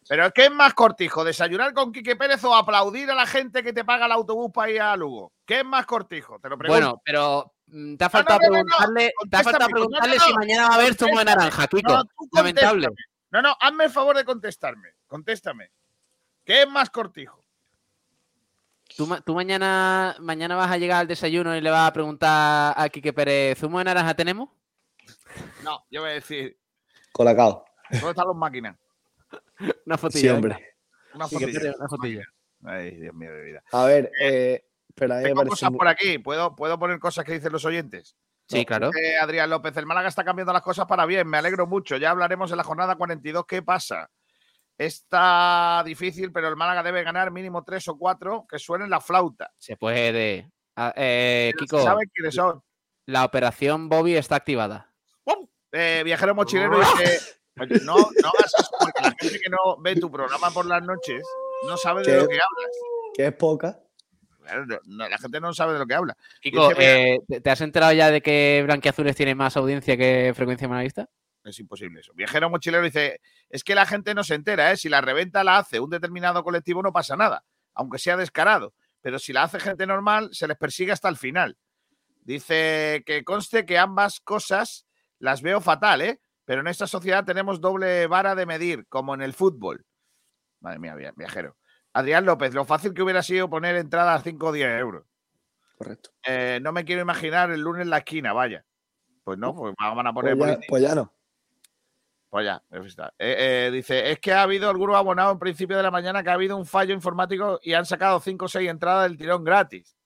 Pero 0.08 0.30
¿qué 0.30 0.44
es 0.46 0.50
más 0.52 0.72
cortijo? 0.72 1.24
¿Desayunar 1.24 1.74
con 1.74 1.92
Quique 1.92 2.16
Pérez 2.16 2.42
o 2.44 2.54
aplaudir 2.54 3.10
a 3.10 3.14
la 3.14 3.26
gente 3.26 3.62
que 3.62 3.72
te 3.72 3.84
paga 3.84 4.06
el 4.06 4.12
autobús 4.12 4.50
para 4.54 4.70
ir 4.70 4.80
a 4.80 4.96
Lugo? 4.96 5.32
¿Qué 5.44 5.58
es 5.58 5.64
más 5.64 5.84
cortijo? 5.84 6.38
Te 6.38 6.48
lo 6.48 6.56
pregunto. 6.56 6.80
Bueno, 6.80 7.02
pero 7.04 7.52
te 7.98 8.04
ha 8.04 8.08
faltado 8.10 8.38
no, 8.40 8.48
no, 8.48 8.58
no, 8.58 8.64
preguntarle, 8.64 9.12
te 9.30 9.36
ha 9.36 9.42
faltado 9.42 9.70
preguntarle 9.70 10.16
no, 10.16 10.20
no. 10.20 10.26
si 10.26 10.34
mañana 10.34 10.68
va 10.68 10.74
a 10.74 10.78
haber 10.78 10.94
zumo 10.94 11.18
de 11.18 11.24
naranja, 11.24 11.66
Kiko. 11.66 12.04
Lamentable. 12.32 12.88
No, 13.30 13.42
no, 13.42 13.56
hazme 13.60 13.84
el 13.84 13.90
favor 13.90 14.16
de 14.16 14.24
contestarme. 14.24 14.90
Contéstame. 15.06 15.70
¿Qué 16.44 16.62
es 16.62 16.68
más 16.68 16.90
cortijo? 16.90 17.42
¿Tú, 18.96 19.06
ma- 19.06 19.20
tú 19.20 19.34
mañana, 19.34 20.14
mañana 20.20 20.54
vas 20.56 20.70
a 20.70 20.78
llegar 20.78 21.00
al 21.00 21.08
desayuno 21.08 21.56
y 21.56 21.60
le 21.60 21.70
vas 21.70 21.88
a 21.88 21.92
preguntar 21.92 22.72
a 22.76 22.88
Quique 22.88 23.12
Pérez, 23.12 23.58
¿zumo 23.58 23.78
de 23.78 23.84
naranja 23.84 24.14
tenemos? 24.14 24.48
No, 25.64 25.84
yo 25.90 26.02
voy 26.02 26.10
a 26.10 26.14
decir, 26.14 26.56
Colacao. 27.12 27.64
¿dónde 27.90 28.10
están 28.10 28.26
los 28.28 28.36
máquinas? 28.36 28.76
Una 29.86 29.98
fotilla. 29.98 30.20
Sí, 30.20 30.28
hombre. 30.28 30.76
Una 31.14 31.26
fotilla. 31.28 31.74
Una 31.78 31.88
fotilla. 31.88 32.22
Ay, 32.64 32.92
Dios 32.92 33.14
mío 33.14 33.32
de 33.32 33.42
vida. 33.42 33.62
A 33.72 33.84
ver, 33.84 34.10
eh, 34.20 34.65
pero 34.96 35.14
a 35.14 35.16
mí 35.18 35.22
me 35.22 35.28
Tengo 35.28 35.46
cosas 35.46 35.70
muy- 35.70 35.78
por 35.78 35.86
aquí. 35.88 36.18
¿Puedo, 36.18 36.56
¿Puedo 36.56 36.78
poner 36.78 36.98
cosas 36.98 37.24
que 37.24 37.32
dicen 37.34 37.52
los 37.52 37.64
oyentes? 37.64 38.16
Sí, 38.48 38.64
claro. 38.64 38.90
Dice 38.90 39.16
Adrián 39.18 39.50
López, 39.50 39.76
el 39.76 39.86
Málaga 39.86 40.08
está 40.08 40.24
cambiando 40.24 40.52
las 40.52 40.62
cosas 40.62 40.86
para 40.86 41.04
bien. 41.06 41.28
Me 41.28 41.38
alegro 41.38 41.66
mucho. 41.66 41.96
Ya 41.96 42.10
hablaremos 42.10 42.50
en 42.50 42.56
la 42.56 42.64
jornada 42.64 42.96
42. 42.96 43.44
¿Qué 43.46 43.62
pasa? 43.62 44.10
Está 44.78 45.82
difícil, 45.84 46.32
pero 46.32 46.48
el 46.48 46.56
Málaga 46.56 46.82
debe 46.82 47.02
ganar 47.02 47.30
mínimo 47.30 47.64
tres 47.64 47.88
o 47.88 47.96
cuatro 47.96 48.46
que 48.48 48.58
suenen 48.58 48.90
la 48.90 49.00
flauta. 49.00 49.52
Se 49.58 49.76
puede. 49.76 50.50
Ah, 50.76 50.92
eh, 50.96 51.52
Kiko, 51.58 51.82
¿Saben 51.82 52.08
quiénes 52.14 52.34
son? 52.34 52.62
la 53.06 53.24
operación 53.24 53.88
Bobby 53.88 54.16
está 54.16 54.36
activada. 54.36 54.92
Eh, 55.72 56.02
viajero 56.04 56.34
mochilero 56.34 56.78
dice: 57.00 57.20
"Oye, 57.60 57.80
No, 57.84 57.96
no 57.96 58.28
hagas 58.28 58.54
eso 58.58 58.70
porque 58.80 59.02
la 59.02 59.14
gente 59.18 59.40
que 59.40 59.50
no 59.50 59.76
ve 59.80 59.96
tu 59.96 60.10
programa 60.10 60.50
por 60.50 60.66
las 60.66 60.82
noches 60.82 61.22
no 61.66 61.76
sabe 61.76 62.02
de 62.02 62.16
lo 62.20 62.28
que 62.28 62.34
hablas. 62.34 62.70
que 63.14 63.26
es 63.26 63.32
poca. 63.34 63.80
La 64.86 65.18
gente 65.18 65.40
no 65.40 65.52
sabe 65.54 65.72
de 65.74 65.78
lo 65.78 65.86
que 65.86 65.94
habla. 65.94 66.16
Kiko, 66.40 66.70
eh, 66.78 67.18
¿te- 67.28 67.40
¿te 67.40 67.50
has 67.50 67.60
enterado 67.60 67.92
ya 67.92 68.10
de 68.10 68.20
que 68.22 68.62
Blanquiazules 68.64 69.16
tiene 69.16 69.34
más 69.34 69.56
audiencia 69.56 69.96
que 69.96 70.32
Frecuencia 70.34 70.68
Manavista? 70.68 71.08
Es 71.44 71.58
imposible 71.60 72.00
eso. 72.00 72.12
Viajero 72.14 72.50
mochilero 72.50 72.82
dice, 72.82 73.20
es 73.48 73.62
que 73.62 73.74
la 73.76 73.86
gente 73.86 74.14
no 74.14 74.24
se 74.24 74.34
entera, 74.34 74.72
¿eh? 74.72 74.76
Si 74.76 74.88
la 74.88 75.00
reventa 75.00 75.44
la 75.44 75.58
hace 75.58 75.78
un 75.78 75.90
determinado 75.90 76.42
colectivo 76.42 76.82
no 76.82 76.92
pasa 76.92 77.16
nada, 77.16 77.44
aunque 77.74 77.98
sea 77.98 78.16
descarado. 78.16 78.74
Pero 79.00 79.18
si 79.20 79.32
la 79.32 79.44
hace 79.44 79.60
gente 79.60 79.86
normal, 79.86 80.30
se 80.32 80.48
les 80.48 80.56
persigue 80.56 80.90
hasta 80.90 81.08
el 81.08 81.16
final. 81.16 81.56
Dice 82.22 83.04
que 83.06 83.22
conste 83.22 83.64
que 83.64 83.78
ambas 83.78 84.18
cosas 84.20 84.86
las 85.20 85.42
veo 85.42 85.60
fatal, 85.60 86.02
¿eh? 86.02 86.20
Pero 86.44 86.60
en 86.60 86.66
esta 86.66 86.86
sociedad 86.88 87.24
tenemos 87.24 87.60
doble 87.60 88.06
vara 88.08 88.34
de 88.34 88.46
medir, 88.46 88.86
como 88.88 89.14
en 89.14 89.22
el 89.22 89.32
fútbol. 89.32 89.84
Madre 90.60 90.78
mía, 90.80 90.94
via- 90.96 91.12
viajero. 91.16 91.56
Adrián 91.96 92.26
López, 92.26 92.52
lo 92.52 92.66
fácil 92.66 92.92
que 92.92 93.00
hubiera 93.00 93.22
sido 93.22 93.48
poner 93.48 93.74
entrada 93.74 94.12
a 94.12 94.20
5 94.20 94.46
o 94.48 94.52
10 94.52 94.80
euros. 94.80 95.06
Correcto. 95.78 96.10
Eh, 96.26 96.58
no 96.60 96.70
me 96.70 96.84
quiero 96.84 97.00
imaginar 97.00 97.50
el 97.50 97.62
lunes 97.62 97.84
en 97.84 97.90
la 97.90 97.98
esquina, 97.98 98.34
vaya. 98.34 98.66
Pues 99.24 99.38
no, 99.38 99.54
pues 99.54 99.74
van 99.78 100.06
a 100.06 100.12
poner 100.12 100.36
Pues 100.36 100.50
ya, 100.50 100.58
pues 100.68 100.82
ya 100.82 100.94
no. 100.94 101.10
Pues 102.28 102.44
ya. 102.44 102.62
Eh, 103.18 103.36
eh, 103.38 103.70
dice, 103.72 104.10
es 104.10 104.20
que 104.20 104.34
ha 104.34 104.42
habido 104.42 104.68
algunos 104.68 104.94
abonados 104.94 105.32
en 105.32 105.38
principio 105.38 105.74
de 105.78 105.82
la 105.82 105.90
mañana 105.90 106.22
que 106.22 106.28
ha 106.28 106.34
habido 106.34 106.58
un 106.58 106.66
fallo 106.66 106.92
informático 106.92 107.60
y 107.62 107.72
han 107.72 107.86
sacado 107.86 108.20
5 108.20 108.44
o 108.44 108.48
6 108.48 108.68
entradas 108.68 109.08
del 109.08 109.16
tirón 109.16 109.42
gratis. 109.42 109.96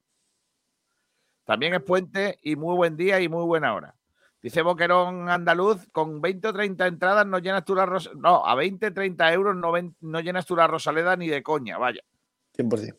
También 1.45 1.75
es 1.75 1.83
puente 1.83 2.39
y 2.41 2.55
muy 2.55 2.77
buen 2.77 2.97
día 2.97 3.21
y 3.21 3.29
muy 3.29 3.45
buena 3.45 3.75
hora. 3.75 3.97
Dice 4.43 4.62
Boquerón 4.62 5.29
Andaluz, 5.29 5.87
con 5.93 6.21
20 6.21 6.49
o 6.49 6.53
30 6.53 6.87
entradas 6.87 7.27
no 7.27 7.39
llenas 7.39 7.65
tú 7.65 7.75
la 7.75 7.85
Ros- 7.85 8.11
No, 8.17 8.47
a 8.47 8.55
20, 8.55 8.91
30 8.91 9.33
euros 9.33 9.55
no, 9.55 9.71
ven- 9.71 9.95
no 10.01 10.21
llenas 10.21 10.47
tú 10.47 10.57
la 10.57 10.67
Rosaleda 10.67 11.15
ni 11.17 11.29
de 11.29 11.43
coña, 11.43 11.77
vaya. 11.77 12.01
100%. 12.57 12.99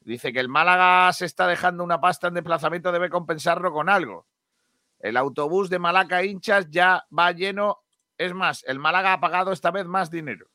Dice 0.00 0.32
que 0.32 0.40
el 0.40 0.48
Málaga 0.48 1.12
se 1.12 1.24
está 1.24 1.46
dejando 1.46 1.82
una 1.84 2.00
pasta 2.00 2.28
en 2.28 2.34
desplazamiento, 2.34 2.92
debe 2.92 3.08
compensarlo 3.08 3.72
con 3.72 3.88
algo. 3.88 4.26
El 4.98 5.16
autobús 5.16 5.70
de 5.70 5.78
Malaca 5.78 6.22
hinchas 6.24 6.68
ya 6.68 7.04
va 7.16 7.32
lleno. 7.32 7.78
Es 8.18 8.34
más, 8.34 8.62
el 8.66 8.78
Málaga 8.78 9.14
ha 9.14 9.20
pagado 9.20 9.52
esta 9.52 9.70
vez 9.70 9.86
más 9.86 10.10
dinero. 10.10 10.46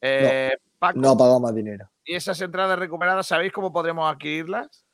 Eh, 0.00 0.56
Paco, 0.78 0.98
No 0.98 1.10
ha 1.10 1.16
pagado 1.16 1.40
más 1.40 1.54
dinero. 1.54 1.90
¿y 2.04 2.14
esas 2.14 2.40
entradas 2.40 2.78
recuperadas 2.78 3.26
sabéis 3.26 3.52
cómo 3.52 3.72
podremos 3.72 4.10
adquirirlas? 4.10 4.86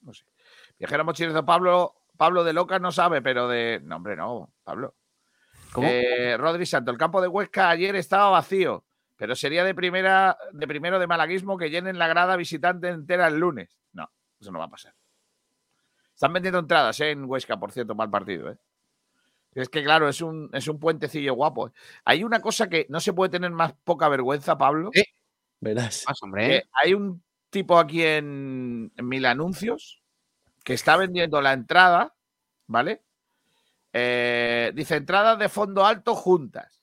No 0.00 0.12
sé. 0.12 0.24
Viajero 0.78 1.04
mochilero 1.04 1.44
Pablo, 1.44 1.94
Pablo 2.16 2.44
de 2.44 2.52
Loca 2.52 2.78
no 2.78 2.92
sabe, 2.92 3.22
pero 3.22 3.48
de. 3.48 3.80
No, 3.82 3.96
hombre, 3.96 4.16
no, 4.16 4.52
Pablo. 4.62 4.94
¿Cómo? 5.72 5.88
Eh, 5.88 6.36
Rodri 6.36 6.66
Santo, 6.66 6.90
el 6.90 6.98
campo 6.98 7.20
de 7.20 7.28
Huesca 7.28 7.68
ayer 7.68 7.96
estaba 7.96 8.30
vacío, 8.30 8.84
pero 9.16 9.34
sería 9.34 9.64
de 9.64 9.74
primera, 9.74 10.38
de 10.52 10.68
primero 10.68 11.00
de 11.00 11.08
malaguismo 11.08 11.58
que 11.58 11.70
llenen 11.70 11.98
la 11.98 12.06
grada 12.06 12.36
visitante 12.36 12.88
entera 12.88 13.26
el 13.26 13.38
lunes. 13.38 13.76
No, 13.92 14.08
eso 14.40 14.52
no 14.52 14.60
va 14.60 14.66
a 14.66 14.70
pasar. 14.70 14.94
Están 16.14 16.32
vendiendo 16.32 16.60
entradas 16.60 17.00
¿eh? 17.00 17.10
en 17.10 17.24
Huesca, 17.24 17.58
por 17.58 17.72
cierto, 17.72 17.96
para 17.96 18.06
el 18.06 18.10
partido. 18.12 18.52
¿eh? 18.52 18.58
Es 19.52 19.68
que, 19.68 19.82
claro, 19.82 20.08
es 20.08 20.20
un, 20.20 20.48
es 20.52 20.68
un 20.68 20.78
puentecillo 20.78 21.34
guapo. 21.34 21.72
Hay 22.04 22.22
una 22.22 22.40
cosa 22.40 22.68
que 22.68 22.86
no 22.88 23.00
se 23.00 23.12
puede 23.12 23.30
tener 23.30 23.50
más 23.50 23.72
poca 23.82 24.08
vergüenza, 24.08 24.56
Pablo. 24.56 24.92
Verás. 25.58 26.04
Más, 26.06 26.22
hombre. 26.22 26.68
hay 26.80 26.94
un 26.94 27.20
tipo 27.50 27.78
aquí 27.78 28.04
en, 28.04 28.92
en 28.96 29.08
Mil 29.08 29.26
Anuncios 29.26 30.03
que 30.64 30.72
está 30.74 30.96
vendiendo 30.96 31.40
la 31.40 31.52
entrada, 31.52 32.14
¿vale? 32.66 33.04
Eh, 33.92 34.72
dice 34.74 34.96
entradas 34.96 35.38
de 35.38 35.48
fondo 35.48 35.84
alto 35.86 36.14
juntas. 36.14 36.82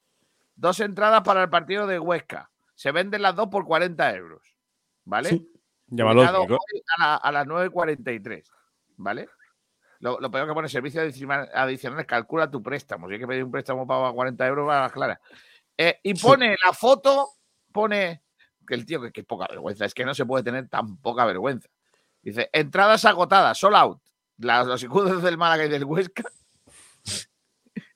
Dos 0.55 0.79
entradas 0.79 1.21
para 1.23 1.41
el 1.43 1.49
partido 1.49 1.87
de 1.87 1.99
Huesca. 1.99 2.51
Se 2.75 2.91
venden 2.91 3.21
las 3.21 3.35
dos 3.35 3.47
por 3.49 3.65
40 3.65 4.15
euros, 4.15 4.55
¿vale? 5.03 5.29
Llámalo, 5.87 6.41
Kiko. 6.43 6.53
hoy 6.53 6.81
a, 6.97 7.01
la- 7.01 7.15
a 7.15 7.31
las 7.31 7.45
9.43, 7.47 8.49
¿vale? 8.97 9.27
Lo, 9.99 10.19
lo 10.19 10.31
peor 10.31 10.47
que 10.47 10.53
pone 10.53 10.69
servicios 10.69 11.03
adicional- 11.03 11.49
adicionales, 11.53 12.05
calcula 12.05 12.49
tu 12.49 12.63
préstamo. 12.63 13.07
Si 13.07 13.13
hay 13.15 13.19
que 13.19 13.27
pedir 13.27 13.43
un 13.43 13.51
préstamo 13.51 13.85
para 13.85 14.11
40 14.11 14.47
euros, 14.47 14.67
va 14.67 14.79
a 14.79 14.81
las 14.83 14.91
claras. 14.91 15.19
Eh, 15.77 15.99
y 16.03 16.13
pone 16.13 16.55
la 16.65 16.73
foto, 16.73 17.27
pone 17.71 18.23
que 18.65 18.73
el 18.75 18.85
tío, 18.85 19.01
que, 19.01 19.11
que 19.11 19.23
poca 19.23 19.47
vergüenza, 19.49 19.85
es 19.85 19.93
que 19.93 20.05
no 20.05 20.13
se 20.13 20.25
puede 20.25 20.43
tener 20.43 20.69
tan 20.69 20.97
poca 20.97 21.25
vergüenza. 21.25 21.67
Dice, 22.21 22.49
entradas 22.53 23.03
agotadas, 23.05 23.57
sold 23.57 23.75
out. 23.75 24.01
Las, 24.37 24.65
los 24.67 24.81
escudos 24.83 25.21
del 25.23 25.37
Málaga 25.37 25.65
y 25.65 25.69
del 25.69 25.85
Huesca. 25.85 26.23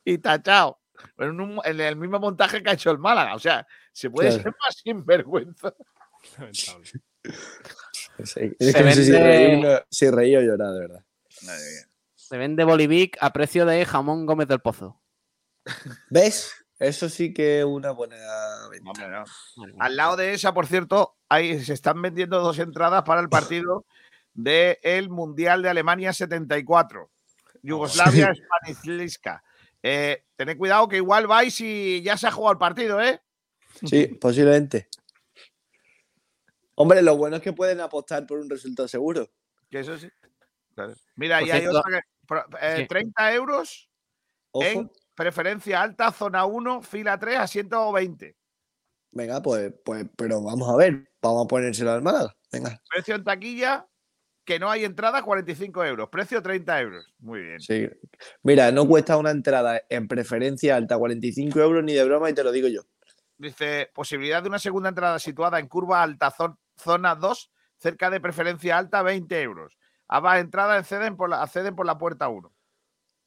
y 0.05 0.17
tachado. 0.17 0.79
En, 1.17 1.39
un- 1.39 1.61
en 1.63 1.79
el 1.81 1.95
mismo 1.95 2.19
montaje 2.19 2.61
que 2.63 2.69
ha 2.69 2.73
hecho 2.73 2.91
el 2.91 2.97
Málaga. 2.99 3.35
O 3.35 3.39
sea, 3.39 3.65
se 3.91 4.09
puede 4.09 4.29
Claro. 4.29 4.43
ser 4.43 4.51
más 4.61 4.75
sinvergüenza. 4.83 5.73
Es 8.17 8.33
que 8.33 8.55
Se 8.59 8.83
no 8.83 8.91
sé 8.91 9.03
si 9.05 9.11
vende- 9.11 9.23
reír, 9.23 9.65
o- 9.65 9.85
si 9.89 10.09
reír 10.09 10.37
o 10.37 10.41
llorar, 10.41 10.73
de 10.73 10.79
verdad. 10.79 11.05
Se 12.15 12.37
vende 12.37 12.63
Bolivic 12.63 13.17
a 13.21 13.33
precio 13.33 13.65
de 13.65 13.85
jamón 13.85 14.25
Gómez 14.25 14.47
del 14.47 14.59
Pozo. 14.61 15.01
¿Ves? 16.09 16.53
Eso 16.79 17.09
sí 17.09 17.33
que 17.33 17.59
es 17.59 17.65
una 17.65 17.91
buena 17.91 18.15
venta. 18.69 18.89
Hombre, 18.89 19.09
no. 19.09 19.25
Al 19.83 19.95
lado 19.95 20.15
de 20.15 20.33
esa, 20.33 20.53
por 20.53 20.67
cierto, 20.67 21.15
ahí 21.29 21.63
se 21.63 21.73
están 21.73 22.01
vendiendo 22.01 22.39
dos 22.39 22.59
entradas 22.59 23.03
para 23.03 23.21
el 23.21 23.29
partido 23.29 23.85
del 24.35 25.09
Mundial 25.09 25.63
de 25.63 25.69
Alemania 25.69 26.13
74. 26.13 27.09
Yugoslavia, 27.63 28.31
Spanishliska. 28.35 29.43
Eh, 29.81 30.25
tened 30.35 30.57
cuidado 30.57 30.87
que 30.87 30.97
igual 30.97 31.25
vais 31.25 31.59
y 31.61 32.01
ya 32.03 32.15
se 32.17 32.27
ha 32.27 32.31
jugado 32.31 32.51
el 32.53 32.57
partido, 32.59 33.01
¿eh? 33.01 33.21
Sí, 33.83 34.07
posiblemente. 34.19 34.87
Hombre, 36.75 37.01
lo 37.01 37.15
bueno 37.17 37.37
es 37.37 37.41
que 37.41 37.53
pueden 37.53 37.79
apostar 37.79 38.25
por 38.27 38.37
un 38.39 38.49
resultado 38.49 38.87
seguro. 38.87 39.29
Que 39.69 39.79
eso 39.79 39.97
sí. 39.97 40.09
Mira, 41.15 41.41
y 41.41 41.49
hay 41.51 41.65
otra 41.67 41.83
que. 41.89 41.99
pro- 42.27 42.45
eh, 42.61 42.75
Sí. 42.79 42.87
30 42.87 43.33
euros 43.33 43.89
en 44.53 44.91
preferencia 45.15 45.81
alta, 45.81 46.11
zona 46.11 46.45
1, 46.45 46.81
fila 46.81 47.17
3 47.17 47.37
a 47.37 47.47
120. 47.47 48.35
Venga, 49.11 49.41
pues, 49.41 49.73
pues, 49.85 50.05
pero 50.17 50.41
vamos 50.41 50.69
a 50.69 50.75
ver. 50.75 51.09
Vamos 51.21 51.45
a 51.45 51.47
ponérselo 51.47 51.91
al 51.91 52.01
Málaga. 52.01 52.35
Venga. 52.51 52.81
Precio 52.89 53.15
en 53.15 53.23
taquilla, 53.23 53.87
que 54.45 54.59
no 54.59 54.69
hay 54.69 54.85
entrada, 54.85 55.23
45 55.23 55.83
euros. 55.85 56.09
Precio 56.09 56.41
30 56.41 56.79
euros. 56.81 57.13
Muy 57.19 57.41
bien. 57.41 57.59
Sí. 57.59 57.89
Mira, 58.43 58.71
no 58.71 58.87
cuesta 58.87 59.17
una 59.17 59.31
entrada 59.31 59.81
en 59.89 60.07
preferencia 60.07 60.75
alta 60.75 60.97
45 60.97 61.59
euros 61.59 61.83
ni 61.83 61.93
de 61.93 62.05
broma 62.05 62.29
y 62.29 62.33
te 62.33 62.43
lo 62.43 62.51
digo 62.51 62.67
yo. 62.67 62.81
Dice, 63.37 63.91
posibilidad 63.93 64.41
de 64.43 64.49
una 64.49 64.59
segunda 64.59 64.89
entrada 64.89 65.19
situada 65.19 65.59
en 65.59 65.67
curva 65.67 66.01
alta, 66.03 66.31
zon- 66.31 66.57
zona 66.77 67.15
2, 67.15 67.51
cerca 67.77 68.09
de 68.09 68.21
preferencia 68.21 68.77
alta, 68.77 69.01
20 69.01 69.41
euros. 69.41 69.77
Ambas 70.07 70.39
entradas 70.39 70.77
acceden 70.79 71.17
por 71.17 71.29
la, 71.29 71.41
acceden 71.41 71.75
por 71.75 71.85
la 71.85 71.97
puerta 71.97 72.29
1. 72.29 72.53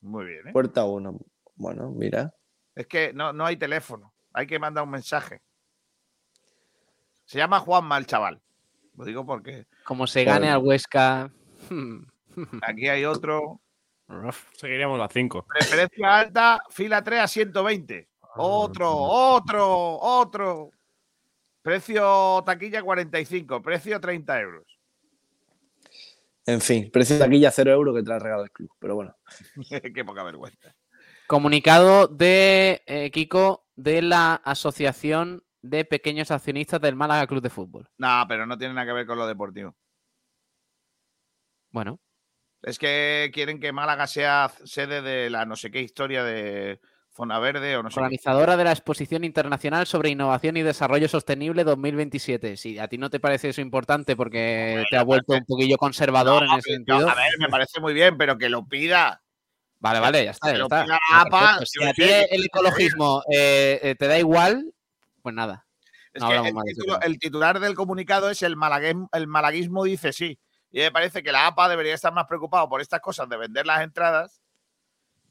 Muy 0.03 0.25
bien, 0.27 0.49
¿eh? 0.49 0.53
Puerta 0.53 0.85
1. 0.85 1.19
Bueno, 1.57 1.91
mira. 1.91 2.33
Es 2.77 2.87
que 2.87 3.13
no, 3.13 3.33
no 3.33 3.45
hay 3.45 3.57
teléfono. 3.57 4.15
Hay 4.33 4.47
que 4.47 4.61
mandar 4.61 4.85
un 4.85 4.91
mensaje. 4.91 5.43
Se 7.25 7.37
llama 7.39 7.59
Juanma 7.59 7.99
el 7.99 8.07
chaval. 8.07 8.41
Lo 8.99 9.05
digo 9.05 9.25
porque 9.25 9.67
Como 9.85 10.09
se 10.09 10.25
gane 10.25 10.51
al 10.51 10.59
Huesca. 10.59 11.31
aquí 12.63 12.89
hay 12.89 13.05
otro. 13.05 13.61
Seguiríamos 14.57 14.99
las 14.99 15.13
5. 15.13 15.47
Preferencia 15.47 16.19
alta, 16.19 16.61
fila 16.71 17.05
3 17.05 17.21
a 17.21 17.29
120. 17.29 18.09
Otro, 18.37 18.93
otro, 18.93 19.99
otro. 20.01 20.71
Precio 21.63 22.43
taquilla 22.45 22.83
45, 22.83 23.63
precio 23.63 24.01
30 24.01 24.41
euros. 24.41 24.79
En 26.47 26.61
fin, 26.61 26.91
precio 26.91 27.17
de 27.17 27.25
taquilla 27.25 27.53
0 27.53 27.71
euros 27.71 27.95
que 27.95 28.03
te 28.03 28.09
la 28.09 28.19
regala 28.19 28.43
el 28.45 28.51
club. 28.51 28.71
Pero 28.81 28.97
bueno. 28.97 29.17
Qué 29.95 30.05
poca 30.05 30.25
vergüenza. 30.25 30.75
Comunicado 31.29 32.09
de 32.09 32.83
eh, 32.87 33.11
Kiko 33.13 33.67
de 33.77 34.03
la 34.03 34.35
Asociación 34.35 35.45
de 35.63 35.85
Pequeños 35.85 36.31
Accionistas 36.31 36.81
del 36.81 36.97
Málaga 36.97 37.27
Club 37.27 37.43
de 37.43 37.51
Fútbol. 37.51 37.89
No, 37.99 38.25
pero 38.29 38.47
no 38.47 38.57
tiene 38.59 38.75
nada 38.75 38.87
que 38.87 38.93
ver 38.93 39.07
con 39.07 39.19
lo 39.19 39.27
deportivo. 39.27 39.75
Bueno, 41.71 42.01
Es 42.63 42.79
que 42.79 43.31
quieren 43.33 43.61
que 43.61 43.73
Málaga 43.73 44.07
sea 44.07 44.51
sede 44.65 45.03
de 45.03 45.31
la 45.31 45.45
no 45.45 45.55
sé 45.57 45.71
qué 45.71 45.81
historia 45.81 46.25
de 46.25 46.81
Zona 47.15 47.39
Verde 47.39 47.77
o 47.77 47.83
no 47.83 47.91
sé 47.91 47.95
qué. 47.95 48.01
organizadora 48.01 48.57
de 48.57 48.65
la 48.65 48.73
Exposición 48.73 49.23
Internacional 49.25 49.87
sobre 49.87 50.11
Innovación 50.11 50.57
y 50.57 50.63
Desarrollo 50.63 51.09
Sostenible 51.09 51.63
2027. 51.65 52.57
Si 52.57 52.79
a 52.79 52.89
ti 52.89 52.97
no 52.99 53.11
te 53.11 53.21
parece 53.21 53.51
eso 53.51 53.61
importante 53.61 54.17
porque 54.17 54.85
te 54.91 54.97
ha 54.97 55.03
vuelto 55.05 55.35
un 55.35 55.45
poquillo 55.45 55.77
conservador 55.77 56.45
en 56.45 56.51
ese 56.59 56.71
No, 56.71 56.77
sentido. 56.77 57.09
a 57.11 57.15
ver, 57.15 57.33
me 57.39 57.49
parece 57.49 57.81
muy 57.81 57.93
bien, 57.95 58.17
pero 58.17 58.39
que 58.39 58.49
lo 58.49 58.67
pida. 58.67 59.23
Vale, 59.81 60.01
vale, 60.01 60.25
ya 60.25 60.31
está. 60.33 60.53
Ya 60.57 60.99
APA. 61.13 61.61
Si 61.65 61.85
a 61.85 61.93
ti 61.93 62.03
el 62.31 62.45
ecologismo 62.47 63.23
eh, 63.33 63.79
eh, 63.83 63.95
te 63.95 64.09
da 64.09 64.19
igual, 64.19 64.73
pues 65.29 65.35
nada. 65.37 65.67
Es 66.13 66.23
no 66.23 66.29
que 66.29 66.37
el, 66.37 66.55
título- 66.65 67.19
titular 67.21 67.61
del 67.61 67.75
comunicado 67.75 68.31
es 68.31 68.43
el, 68.43 68.57
malaguem- 68.57 69.09
el 69.13 69.27
malaguismo 69.27 69.85
dice 69.85 70.13
sí. 70.13 70.39
Y 70.71 70.81
me 70.81 70.91
parece 70.91 71.23
que 71.23 71.33
la 71.33 71.47
APA 71.47 71.69
debería 71.69 71.95
estar 71.95 72.13
más 72.13 72.27
preocupado 72.27 72.69
por 72.69 72.81
estas 72.81 73.01
cosas 73.01 73.29
de 73.29 73.37
vender 73.37 73.67
las 73.67 73.83
entradas 73.83 74.43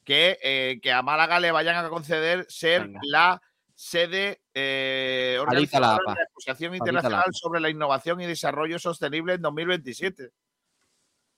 que, 0.03 0.38
eh, 0.41 0.80
que 0.82 0.91
a 0.91 1.02
Málaga 1.02 1.40
le 1.40 1.52
vayan 1.52 1.84
a 1.84 1.90
conceder 1.90 2.45
ser 2.49 2.84
Venga. 2.84 2.99
la 3.03 3.41
sede 3.76 4.41
eh, 4.53 5.38
la 5.38 5.44
APA. 5.44 5.60
de 5.60 5.80
la 5.80 6.26
Asociación 6.36 6.72
la 6.72 6.78
Internacional 6.78 7.26
sobre 7.34 7.60
la 7.60 7.69
Innovación 7.69 8.19
y 8.22 8.26
Desarrollo 8.26 8.80
Sostenible 8.80 9.34
en 9.34 9.41
2027. 9.41 10.32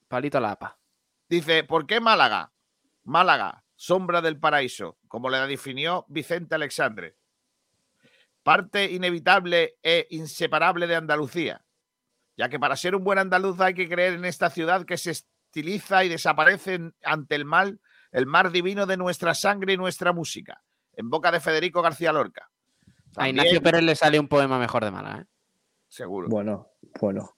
Palito 0.08 0.38
a 0.38 0.40
la 0.40 0.52
APA. 0.52 0.78
Dice, 1.28 1.64
¿por 1.64 1.86
qué 1.86 2.00
Málaga? 2.00 2.52
Málaga, 3.04 3.64
sombra 3.76 4.20
del 4.20 4.38
paraíso, 4.38 4.98
como 5.08 5.28
la 5.30 5.46
definió 5.46 6.04
Vicente 6.08 6.54
Alexandre. 6.54 7.16
Parte 8.42 8.90
inevitable 8.90 9.76
e 9.82 10.06
inseparable 10.10 10.86
de 10.86 10.96
Andalucía, 10.96 11.64
ya 12.36 12.48
que 12.48 12.58
para 12.58 12.76
ser 12.76 12.94
un 12.94 13.04
buen 13.04 13.18
andaluz 13.18 13.60
hay 13.60 13.74
que 13.74 13.88
creer 13.88 14.14
en 14.14 14.24
esta 14.24 14.48
ciudad 14.50 14.86
que 14.86 14.96
se 14.96 15.10
estiliza 15.10 16.04
y 16.04 16.08
desaparece 16.08 16.92
ante 17.04 17.34
el 17.34 17.44
mal, 17.44 17.80
el 18.12 18.26
mar 18.26 18.50
divino 18.50 18.86
de 18.86 18.96
nuestra 18.96 19.34
sangre 19.34 19.74
y 19.74 19.76
nuestra 19.76 20.12
música, 20.12 20.62
en 20.94 21.10
boca 21.10 21.30
de 21.30 21.40
Federico 21.40 21.82
García 21.82 22.12
Lorca. 22.12 22.50
A 23.16 23.28
Ignacio 23.28 23.60
Pérez 23.60 23.82
le 23.82 23.96
sale 23.96 24.18
un 24.18 24.28
poema 24.28 24.58
mejor 24.58 24.84
de 24.84 24.90
Málaga. 24.90 25.22
¿eh? 25.22 25.26
Seguro. 25.88 26.28
Bueno, 26.28 26.68
bueno. 27.00 27.36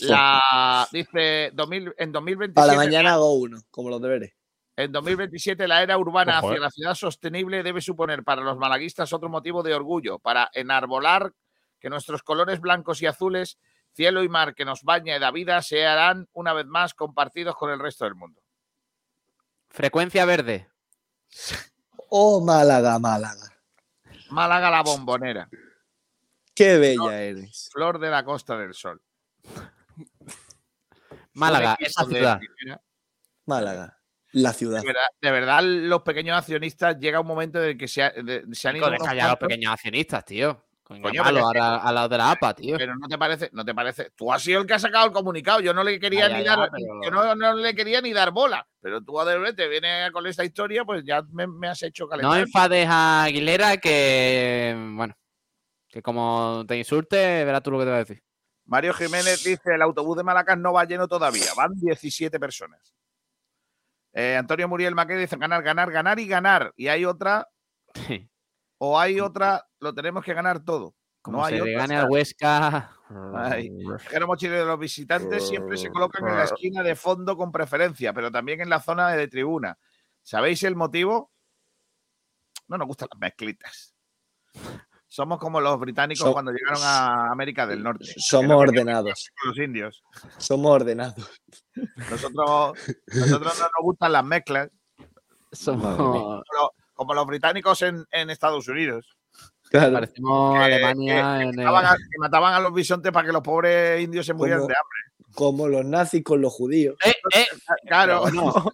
La, 0.00 0.86
dice 0.92 1.50
2000 1.54 1.94
en 1.98 2.12
2027. 2.12 2.54
Para 2.54 2.72
la 2.72 2.74
mañana 2.74 3.14
hago 3.14 3.34
uno, 3.34 3.60
como 3.70 3.90
los 3.90 4.02
deberes. 4.02 4.37
En 4.78 4.92
2027, 4.92 5.66
la 5.66 5.82
era 5.82 5.98
urbana 5.98 6.38
Ojo, 6.38 6.50
hacia 6.50 6.58
eh. 6.58 6.60
la 6.60 6.70
ciudad 6.70 6.94
sostenible 6.94 7.64
debe 7.64 7.80
suponer 7.80 8.22
para 8.22 8.42
los 8.42 8.56
malaguistas 8.58 9.12
otro 9.12 9.28
motivo 9.28 9.64
de 9.64 9.74
orgullo, 9.74 10.20
para 10.20 10.52
enarbolar 10.54 11.32
que 11.80 11.90
nuestros 11.90 12.22
colores 12.22 12.60
blancos 12.60 13.02
y 13.02 13.06
azules, 13.06 13.58
cielo 13.92 14.22
y 14.22 14.28
mar 14.28 14.54
que 14.54 14.64
nos 14.64 14.84
baña 14.84 15.16
y 15.16 15.18
da 15.18 15.32
vida, 15.32 15.62
se 15.62 15.84
harán 15.84 16.28
una 16.32 16.52
vez 16.52 16.66
más 16.66 16.94
compartidos 16.94 17.56
con 17.56 17.72
el 17.72 17.80
resto 17.80 18.04
del 18.04 18.14
mundo. 18.14 18.40
Frecuencia 19.68 20.24
verde. 20.24 20.68
Oh, 22.08 22.40
Málaga, 22.40 23.00
Málaga. 23.00 23.52
Málaga 24.30 24.70
la 24.70 24.82
bombonera, 24.84 25.48
Qué 26.54 26.78
bella 26.78 27.20
eres. 27.20 27.68
flor 27.72 27.98
de 27.98 28.10
la 28.10 28.24
Costa 28.24 28.56
del 28.56 28.74
Sol. 28.74 29.02
Málaga, 31.32 31.76
esa 31.80 32.04
ciudad. 32.04 32.38
Málaga, 33.44 33.97
la 34.32 34.52
ciudad. 34.52 34.80
De 34.80 34.86
verdad, 34.86 35.06
de 35.20 35.30
verdad, 35.30 35.62
los 35.62 36.02
pequeños 36.02 36.36
accionistas 36.38 36.98
llega 36.98 37.20
un 37.20 37.26
momento 37.26 37.62
en 37.62 37.70
el 37.70 37.78
que 37.78 37.88
se, 37.88 38.02
ha- 38.02 38.10
de- 38.10 38.44
se 38.52 38.68
han 38.68 38.76
ido 38.76 38.90
deja 38.90 39.14
ya 39.14 39.26
a 39.26 39.28
los 39.30 39.36
pequeños 39.38 39.72
accionistas, 39.72 40.24
tío. 40.24 40.64
Coño, 40.82 41.02
Coño, 41.02 41.22
malo, 41.22 41.40
ahora 41.40 41.76
al 41.76 41.94
lado 41.94 42.08
de 42.08 42.16
la 42.16 42.30
APA, 42.30 42.54
tío. 42.54 42.78
Pero 42.78 42.96
no 42.96 43.06
te 43.08 43.18
parece, 43.18 43.50
no 43.52 43.62
te 43.62 43.74
parece. 43.74 44.10
Tú 44.16 44.32
has 44.32 44.42
sido 44.42 44.62
el 44.62 44.66
que 44.66 44.72
ha 44.72 44.78
sacado 44.78 45.04
el 45.04 45.12
comunicado. 45.12 45.60
Yo 45.60 45.74
no 45.74 45.84
le 45.84 46.00
quería 46.00 46.30
ni 46.30 46.42
ya, 46.42 46.56
dar, 46.56 46.70
pero- 46.72 47.02
yo 47.04 47.10
no, 47.10 47.34
no 47.34 47.52
le 47.56 47.74
quería 47.74 48.00
ni 48.00 48.14
dar 48.14 48.30
bola. 48.30 48.66
Pero 48.80 49.02
tú 49.02 49.18
de 49.18 49.36
repente 49.36 49.68
vienes 49.68 50.10
con 50.12 50.26
esta 50.26 50.46
historia, 50.46 50.86
pues 50.86 51.04
ya 51.04 51.20
me, 51.30 51.46
me 51.46 51.68
has 51.68 51.82
hecho 51.82 52.04
No 52.04 52.08
calentar. 52.08 52.40
enfades 52.40 52.86
a 52.88 53.24
Aguilera 53.24 53.76
que, 53.76 54.74
bueno, 54.94 55.14
que 55.88 56.00
como 56.00 56.64
te 56.66 56.78
insulte, 56.78 57.44
verás 57.44 57.62
tú 57.62 57.70
lo 57.70 57.78
que 57.80 57.84
te 57.84 57.90
va 57.90 57.96
a 57.96 58.04
decir. 58.04 58.22
Mario 58.64 58.94
Jiménez 58.94 59.44
dice: 59.44 59.74
el 59.74 59.82
autobús 59.82 60.16
de 60.16 60.22
Malacas 60.22 60.56
no 60.58 60.72
va 60.72 60.84
lleno 60.86 61.06
todavía. 61.06 61.52
Van 61.54 61.72
17 61.74 62.40
personas. 62.40 62.94
Eh, 64.18 64.36
Antonio 64.36 64.66
Muriel 64.66 64.96
Maqué 64.96 65.14
dice: 65.14 65.36
ganar, 65.36 65.62
ganar, 65.62 65.92
ganar 65.92 66.18
y 66.18 66.26
ganar. 66.26 66.72
Y 66.74 66.88
hay 66.88 67.04
otra, 67.04 67.48
o 68.78 68.98
hay 68.98 69.20
otra, 69.20 69.64
lo 69.78 69.94
tenemos 69.94 70.24
que 70.24 70.34
ganar 70.34 70.64
todo. 70.64 70.96
Como 71.22 71.38
no 71.38 71.44
hay 71.44 71.56
se 71.56 71.64
le 71.64 71.70
otra, 71.70 71.82
gane 71.82 71.96
al 71.98 72.10
Huesca. 72.10 72.90
Ay, 73.36 73.70
el 74.10 74.26
mochilero 74.26 74.62
de 74.62 74.66
los 74.66 74.78
visitantes 74.80 75.48
siempre 75.48 75.76
se 75.76 75.90
colocan 75.90 76.26
en 76.26 76.36
la 76.36 76.44
esquina 76.44 76.82
de 76.82 76.96
fondo 76.96 77.36
con 77.36 77.52
preferencia, 77.52 78.12
pero 78.12 78.32
también 78.32 78.60
en 78.60 78.68
la 78.68 78.80
zona 78.80 79.10
de 79.10 79.28
tribuna. 79.28 79.78
¿Sabéis 80.20 80.64
el 80.64 80.74
motivo? 80.74 81.30
No 82.66 82.76
nos 82.76 82.88
gustan 82.88 83.08
las 83.12 83.20
mezclitas. 83.20 83.94
Somos 85.10 85.38
como 85.38 85.60
los 85.60 85.80
británicos 85.80 86.26
So- 86.26 86.32
cuando 86.34 86.52
llegaron 86.52 86.82
a 86.82 87.32
América 87.32 87.66
del 87.66 87.82
Norte. 87.82 88.04
Somos 88.18 88.56
ordenados. 88.56 89.30
los 89.44 89.58
indios. 89.58 90.02
Somos 90.36 90.70
ordenados. 90.70 91.30
Nosotros, 92.10 92.72
nosotros 93.06 93.58
no 93.58 93.64
nos 93.64 93.82
gustan 93.82 94.12
las 94.12 94.24
mezclas. 94.24 94.68
Somos- 95.50 95.96
Como, 95.96 96.36
los- 96.36 96.70
como 96.92 97.14
los 97.14 97.26
británicos 97.26 97.80
en, 97.82 98.04
en 98.10 98.30
Estados 98.30 98.68
Unidos. 98.68 99.16
Parecemos 99.72 100.56
Que- 100.58 100.64
Alemania 100.64 101.38
que, 101.38 101.44
en 101.44 101.50
que 101.52 101.60
el- 101.60 101.66
mataban 101.66 101.86
a, 101.86 101.96
que 101.96 102.18
mataban 102.18 102.54
a 102.54 102.60
los 102.60 102.72
bisontes 102.74 103.10
para 103.12 103.26
que 103.26 103.32
los 103.32 103.42
pobres 103.42 104.00
indios 104.02 104.26
se 104.26 104.34
murieran 104.34 104.60
Como- 104.60 104.68
de 104.68 104.74
hambre. 104.74 104.98
Como 105.34 105.68
los 105.68 105.84
nazis 105.84 106.24
con 106.24 106.40
los 106.40 106.52
judíos. 106.52 106.96
Claro. 107.86 108.22
Pero 108.24 108.34
no. 108.34 108.72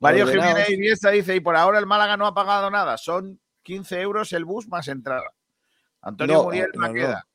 Mario. 0.00 0.26
Jiménez 0.26 0.68
Iniesta 0.70 1.10
dice, 1.10 1.34
y 1.34 1.40
por 1.40 1.56
ahora 1.56 1.78
el 1.78 1.86
Málaga 1.86 2.16
no 2.16 2.26
ha 2.26 2.34
pagado 2.34 2.70
nada, 2.70 2.96
son 2.98 3.40
15 3.66 4.00
euros 4.00 4.32
el 4.32 4.44
bus 4.44 4.68
más 4.68 4.86
entrada. 4.86 5.32
Antonio 6.00 6.34
No, 6.36 6.44
Muriel 6.44 6.70
no, 6.74 6.80
no. 6.82 6.86
Maqueda. 6.88 7.26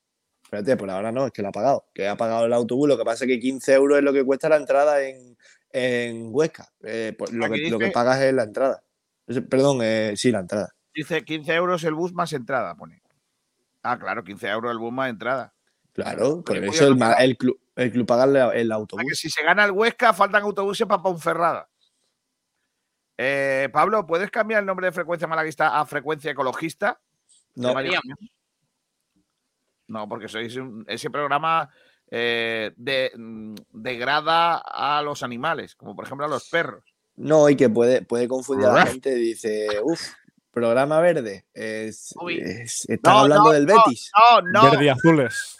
Espérate, 0.44 0.78
por 0.78 0.90
ahora 0.90 1.12
no, 1.12 1.26
es 1.28 1.32
que 1.34 1.42
lo 1.42 1.50
ha 1.50 1.52
pagado. 1.52 1.86
Que 1.94 2.08
ha 2.08 2.16
pagado 2.16 2.46
el 2.46 2.54
autobús. 2.54 2.88
Lo 2.88 2.98
que 2.98 3.04
pasa 3.04 3.26
es 3.26 3.30
que 3.30 3.40
15 3.40 3.74
euros 3.74 3.98
es 3.98 4.04
lo 4.04 4.14
que 4.14 4.24
cuesta 4.24 4.48
la 4.50 4.56
entrada 4.56 5.02
en, 5.04 5.38
en 5.72 6.30
Huesca. 6.34 6.70
Eh, 6.84 7.14
pues 7.18 7.32
lo, 7.34 7.50
que, 7.50 7.70
lo 7.70 7.78
que 7.78 7.86
dice- 7.86 7.94
pagas 7.94 8.22
es 8.22 8.34
la 8.34 8.44
entrada. 8.44 8.82
Perdón, 9.50 9.80
eh, 9.82 10.14
sí, 10.16 10.32
la 10.32 10.40
entrada. 10.40 10.74
Dice 10.94 11.24
15 11.24 11.54
euros 11.54 11.84
el 11.84 11.94
bus 11.94 12.14
más 12.14 12.32
entrada, 12.34 12.76
pone. 12.76 13.02
Ah, 13.84 13.98
claro, 14.00 14.24
15 14.24 14.48
euros 14.48 14.72
el 14.72 14.78
bus 14.78 14.92
más 14.92 15.10
entrada. 15.10 15.54
Claro, 15.94 16.42
por 16.44 16.58
Oye, 16.58 16.68
eso 16.68 16.88
el, 16.88 16.98
el 17.20 17.38
club, 17.38 17.60
el 17.76 17.92
club 17.92 18.06
paga 18.06 18.24
el, 18.24 18.58
el 18.60 18.72
O 18.72 18.76
autobús. 18.76 19.04
sea 19.04 19.10
que 19.10 19.16
si 19.16 19.30
se 19.30 19.44
gana 19.44 19.66
el 19.66 19.72
Huesca, 19.72 20.14
faltan 20.14 20.44
autobuses 20.44 20.88
para 20.88 21.02
Ponferrada. 21.02 21.68
Eh, 23.24 23.70
Pablo, 23.72 24.08
¿puedes 24.08 24.32
cambiar 24.32 24.62
el 24.62 24.66
nombre 24.66 24.88
de 24.88 24.92
frecuencia 24.92 25.28
malaguista 25.28 25.80
a 25.80 25.86
frecuencia 25.86 26.32
ecologista? 26.32 27.00
No. 27.54 27.72
No, 29.88 30.08
porque 30.10 30.28
sois 30.28 30.56
un- 30.56 30.86
ese 30.88 31.10
programa 31.12 31.70
eh, 32.14 32.74
de- 32.76 33.12
mm, 33.16 33.56
degrada 33.72 34.58
a 34.58 35.02
los 35.02 35.22
animales, 35.24 35.76
como 35.76 35.96
por 35.96 36.04
ejemplo 36.06 36.26
a 36.26 36.30
los 36.30 36.50
perros. 36.50 36.84
No, 37.16 37.48
y 37.48 37.56
que 37.56 37.70
puede, 37.70 38.02
puede 38.02 38.28
confundir 38.28 38.68
a 38.68 38.74
la 38.74 38.86
gente. 38.88 39.14
Dice, 39.16 39.68
uff, 39.84 40.02
programa 40.52 41.00
verde. 41.00 41.46
Es, 41.54 42.14
es- 42.30 42.90
están 42.90 43.14
No, 43.14 43.20
hablando 43.20 43.46
no, 43.46 43.52
del 43.52 43.66
no, 43.66 43.76
Betis. 43.86 44.12
No, 44.18 44.42
no. 44.42 44.72
Verde 44.72 44.86
y 44.86 44.90
azules. 44.90 45.58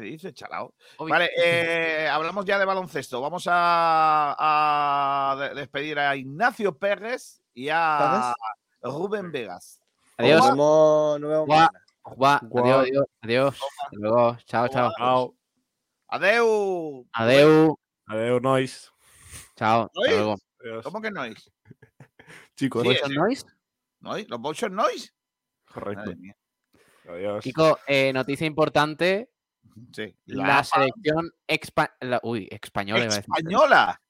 ¿Qué 0.00 0.06
dice, 0.06 0.32
chalao? 0.32 0.74
Uy. 0.98 1.10
Vale, 1.10 1.30
eh, 1.36 2.08
hablamos 2.08 2.44
ya 2.44 2.58
de 2.58 2.64
baloncesto. 2.64 3.20
Vamos 3.20 3.44
a, 3.48 4.34
a 4.38 5.36
de- 5.36 5.54
despedir 5.54 5.98
a 5.98 6.14
Ignacio 6.16 6.76
Pérez 6.78 7.40
y 7.54 7.68
a 7.70 8.34
Rubén 8.82 9.30
Vegas. 9.32 9.80
Adiós. 10.16 10.40
Nos 10.40 10.50
vemos, 10.50 11.20
vemos. 11.20 11.68
Adiós, 12.04 12.82
adiós, 12.82 13.06
adiós. 13.22 13.54
Hasta 13.54 13.96
luego. 13.96 14.36
Chao, 14.46 14.68
chao. 14.68 14.92
Chao. 14.96 15.34
Adeu. 16.08 17.06
Adeu. 17.12 17.78
Adeu, 18.06 18.40
noise. 18.40 18.88
Chao. 19.56 19.82
Hasta 19.84 20.00
luego. 20.00 20.36
Adiós. 20.60 20.84
¿Cómo 20.84 21.00
que 21.02 21.10
noise? 21.10 21.50
Chicos, 22.56 22.82
Sí, 22.82 22.88
¿Bolson 22.88 23.08
sí. 23.10 23.14
Noise? 23.16 23.46
¿Noise? 24.00 24.26
¿Los 24.28 24.40
bolsos 24.40 24.70
noise? 24.70 25.10
correcto. 25.72 26.12
Adiós. 27.08 27.44
Chico, 27.44 27.78
eh, 27.86 28.12
noticia 28.12 28.46
importante. 28.46 29.30
Sí. 29.92 30.14
La, 30.26 30.62
selección 30.64 31.30
expa- 31.46 31.94
la- 32.00 32.20
uy, 32.22 32.48
española. 32.50 33.04
española. 33.06 34.00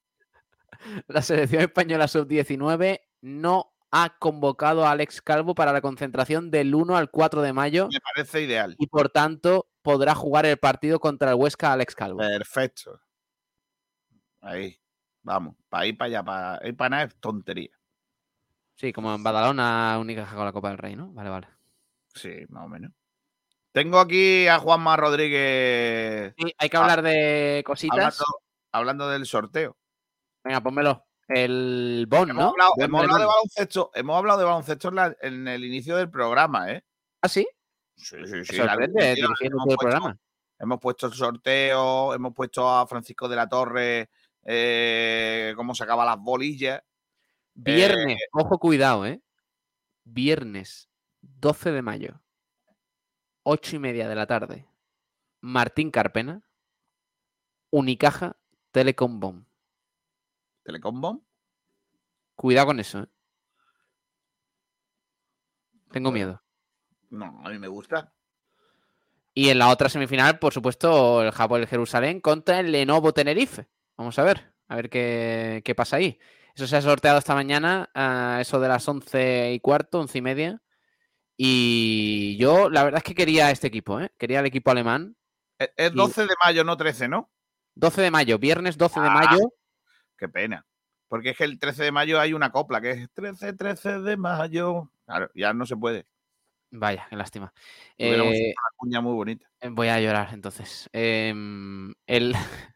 La 1.07 1.21
selección 1.21 1.61
española 1.63 2.07
sub-19 2.07 3.01
no 3.21 3.73
ha 3.91 4.17
convocado 4.19 4.85
a 4.85 4.91
Alex 4.91 5.21
Calvo 5.21 5.53
para 5.55 5.73
la 5.73 5.81
concentración 5.81 6.51
del 6.51 6.73
1 6.73 6.95
al 6.95 7.09
4 7.09 7.41
de 7.41 7.51
mayo 7.53 7.89
Me 7.91 7.99
parece 7.99 8.43
ideal. 8.43 8.75
y 8.77 8.87
por 8.87 9.09
tanto 9.09 9.67
podrá 9.81 10.15
jugar 10.15 10.45
el 10.45 10.57
partido 10.57 10.99
contra 10.99 11.31
el 11.31 11.35
Huesca 11.35 11.73
Alex 11.73 11.95
Calvo. 11.95 12.19
Perfecto. 12.19 13.01
Ahí. 14.41 14.79
Vamos. 15.21 15.55
Para 15.67 15.85
ir 15.87 15.97
para 15.97 16.07
allá. 16.07 16.23
Para 16.23 16.67
ir 16.67 16.77
para 16.77 16.89
nada 16.89 17.03
es 17.03 17.15
tontería. 17.19 17.71
Sí, 18.75 18.93
como 18.93 19.13
en 19.13 19.21
Badalona, 19.23 19.97
única 19.99 20.25
con 20.33 20.45
la 20.45 20.53
Copa 20.53 20.69
del 20.69 20.77
Rey, 20.77 20.95
¿no? 20.95 21.11
Vale, 21.11 21.29
vale. 21.29 21.47
Sí, 22.13 22.31
más 22.47 22.65
o 22.65 22.69
menos. 22.69 22.91
Tengo 23.71 23.99
aquí 23.99 24.47
a 24.47 24.57
Juanma 24.59 24.97
Rodríguez 24.97 26.33
Sí, 26.37 26.53
hay 26.57 26.69
que 26.69 26.77
hablar 26.77 27.01
de 27.01 27.63
cositas. 27.65 27.97
hablando, 27.97 28.25
hablando 28.71 29.09
del 29.09 29.25
sorteo. 29.25 29.77
Venga, 30.43 30.61
pónmelo. 30.61 31.05
El 31.27 32.07
Bon, 32.09 32.27
Hemos 32.29 32.43
¿no? 32.43 32.49
hablado, 32.49 32.71
hemos 32.79 33.01
hablado 33.01 33.19
de 33.19 33.25
baloncesto, 33.27 33.91
hemos 33.93 34.17
hablado 34.17 34.39
de 34.39 34.45
baloncesto 34.45 34.87
en, 34.89 34.95
la- 34.95 35.17
en 35.21 35.47
el 35.47 35.63
inicio 35.63 35.95
del 35.95 36.09
programa, 36.09 36.71
¿eh? 36.71 36.83
¿Ah, 37.21 37.29
sí? 37.29 37.47
Sí, 37.95 38.15
sí, 38.25 38.45
sí. 38.45 38.57
La 38.57 38.75
dirigiendo 38.77 39.29
hemos 39.41 39.65
puesto- 39.65 39.77
programa. 39.77 40.17
Hemos 40.57 40.79
puesto 40.79 41.05
el 41.07 41.13
sorteo, 41.13 42.13
hemos 42.15 42.33
puesto 42.33 42.67
a 42.67 42.87
Francisco 42.87 43.29
de 43.29 43.35
la 43.35 43.47
Torre 43.47 44.09
eh, 44.43 45.53
cómo 45.55 45.75
sacaba 45.75 46.03
las 46.03 46.17
bolillas. 46.17 46.81
Viernes, 47.53 48.17
ojo, 48.33 48.57
cuidado, 48.57 49.05
¿eh? 49.05 49.21
Viernes 50.03 50.89
12 51.21 51.71
de 51.71 51.81
mayo, 51.81 52.21
8 53.43 53.75
y 53.75 53.79
media 53.79 54.07
de 54.07 54.15
la 54.15 54.27
tarde. 54.27 54.67
Martín 55.41 55.91
Carpena, 55.91 56.43
Unicaja, 57.69 58.37
Telecom 58.71 59.19
Bomb. 59.19 59.45
Telecom 60.63 61.01
Bomb. 61.01 61.21
Cuidado 62.35 62.67
con 62.67 62.79
eso, 62.79 62.99
¿eh? 62.99 63.07
Tengo 65.91 66.11
miedo. 66.11 66.41
No, 67.09 67.41
a 67.43 67.49
mí 67.49 67.57
me 67.57 67.67
gusta. 67.67 68.13
Y 69.33 69.49
en 69.49 69.59
la 69.59 69.69
otra 69.69 69.89
semifinal, 69.89 70.37
por 70.39 70.53
supuesto, 70.53 71.23
el 71.23 71.31
Japón 71.31 71.61
el 71.61 71.67
Jerusalén 71.67 72.21
contra 72.21 72.59
el 72.59 72.71
Lenovo 72.71 73.13
Tenerife. 73.13 73.67
Vamos 73.97 74.19
a 74.19 74.23
ver, 74.23 74.53
a 74.67 74.75
ver 74.75 74.89
qué, 74.89 75.61
qué 75.63 75.75
pasa 75.75 75.97
ahí. 75.97 76.19
Eso 76.55 76.67
se 76.67 76.77
ha 76.77 76.81
sorteado 76.81 77.17
esta 77.19 77.35
mañana, 77.35 77.89
a 77.93 78.39
eso 78.41 78.59
de 78.59 78.67
las 78.67 78.87
once 78.87 79.53
y 79.53 79.59
cuarto, 79.59 79.99
once 79.99 80.17
y 80.17 80.21
media. 80.21 80.61
Y 81.41 82.35
yo, 82.35 82.69
la 82.69 82.83
verdad 82.83 82.97
es 82.97 83.03
que 83.05 83.15
quería 83.15 83.49
este 83.49 83.67
equipo, 83.67 83.97
¿eh? 84.01 84.11
Quería 84.17 84.41
el 84.41 84.45
equipo 84.45 84.71
alemán. 84.71 85.15
Es, 85.57 85.71
es 85.77 85.91
Y- 85.93 85.95
12 85.95 86.23
de 86.23 86.33
mayo, 86.43 86.65
no 86.65 86.75
13, 86.75 87.07
¿no? 87.07 87.31
12 87.75 88.01
de 88.01 88.11
mayo, 88.11 88.37
viernes 88.37 88.77
12 88.77 88.99
de 88.99 89.07
Ah. 89.07 89.13
mayo. 89.13 89.53
Qué 90.17 90.27
pena. 90.27 90.65
Porque 91.07 91.29
es 91.29 91.37
que 91.37 91.45
el 91.45 91.57
13 91.57 91.85
de 91.85 91.91
mayo 91.93 92.19
hay 92.19 92.33
una 92.33 92.51
copla 92.51 92.81
que 92.81 92.91
es 92.91 93.09
13, 93.13 93.53
13 93.53 93.99
de 94.01 94.17
mayo. 94.17 94.91
Claro, 95.05 95.29
ya 95.33 95.53
no 95.53 95.65
se 95.65 95.77
puede. 95.77 96.05
Vaya, 96.71 97.07
qué 97.09 97.15
lástima. 97.15 97.53
Eh, 97.97 98.19
una 98.21 98.53
cuña 98.75 98.99
muy 99.01 99.13
bonita. 99.13 99.49
Voy 99.71 99.87
a 99.87 100.01
llorar 100.01 100.31
entonces. 100.33 100.89
Em, 100.91 101.93
el- 102.05 102.33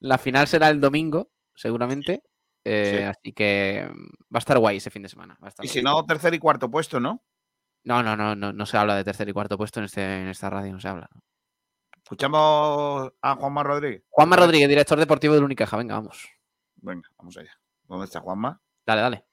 la 0.00 0.18
final 0.18 0.48
será 0.48 0.70
el 0.70 0.80
domingo, 0.80 1.30
seguramente. 1.54 2.24
Eh, 2.64 3.04
Así 3.08 3.32
que 3.32 3.88
va 3.88 4.36
a 4.36 4.38
estar 4.38 4.58
guay 4.58 4.78
ese 4.78 4.90
fin 4.90 5.02
de 5.02 5.08
semana. 5.08 5.38
Y 5.40 5.44
guay. 5.62 5.68
si 5.68 5.82
no, 5.82 6.04
tercer 6.04 6.34
y 6.34 6.40
cuarto 6.40 6.68
puesto, 6.68 6.98
¿no? 6.98 7.22
No, 7.84 8.02
no, 8.02 8.16
no, 8.16 8.36
no, 8.36 8.52
no 8.52 8.66
se 8.66 8.76
habla 8.76 8.94
de 8.94 9.04
tercer 9.04 9.28
y 9.28 9.32
cuarto 9.32 9.56
puesto 9.56 9.80
en, 9.80 9.84
este, 9.84 10.02
en 10.02 10.28
esta 10.28 10.50
radio, 10.50 10.72
no 10.72 10.80
se 10.80 10.88
habla. 10.88 11.08
Escuchamos 11.96 13.12
a 13.22 13.34
Juanma 13.36 13.62
Rodríguez. 13.62 14.02
Juanma 14.10 14.36
Rodríguez, 14.36 14.68
director 14.68 14.98
deportivo 14.98 15.34
del 15.34 15.44
Unicaja, 15.44 15.76
venga, 15.76 15.94
vamos. 15.94 16.28
Venga, 16.76 17.08
vamos 17.16 17.36
allá. 17.38 17.52
¿Dónde 17.86 18.06
está 18.06 18.20
Juanma? 18.20 18.60
Dale, 18.84 19.00
dale. 19.00 19.24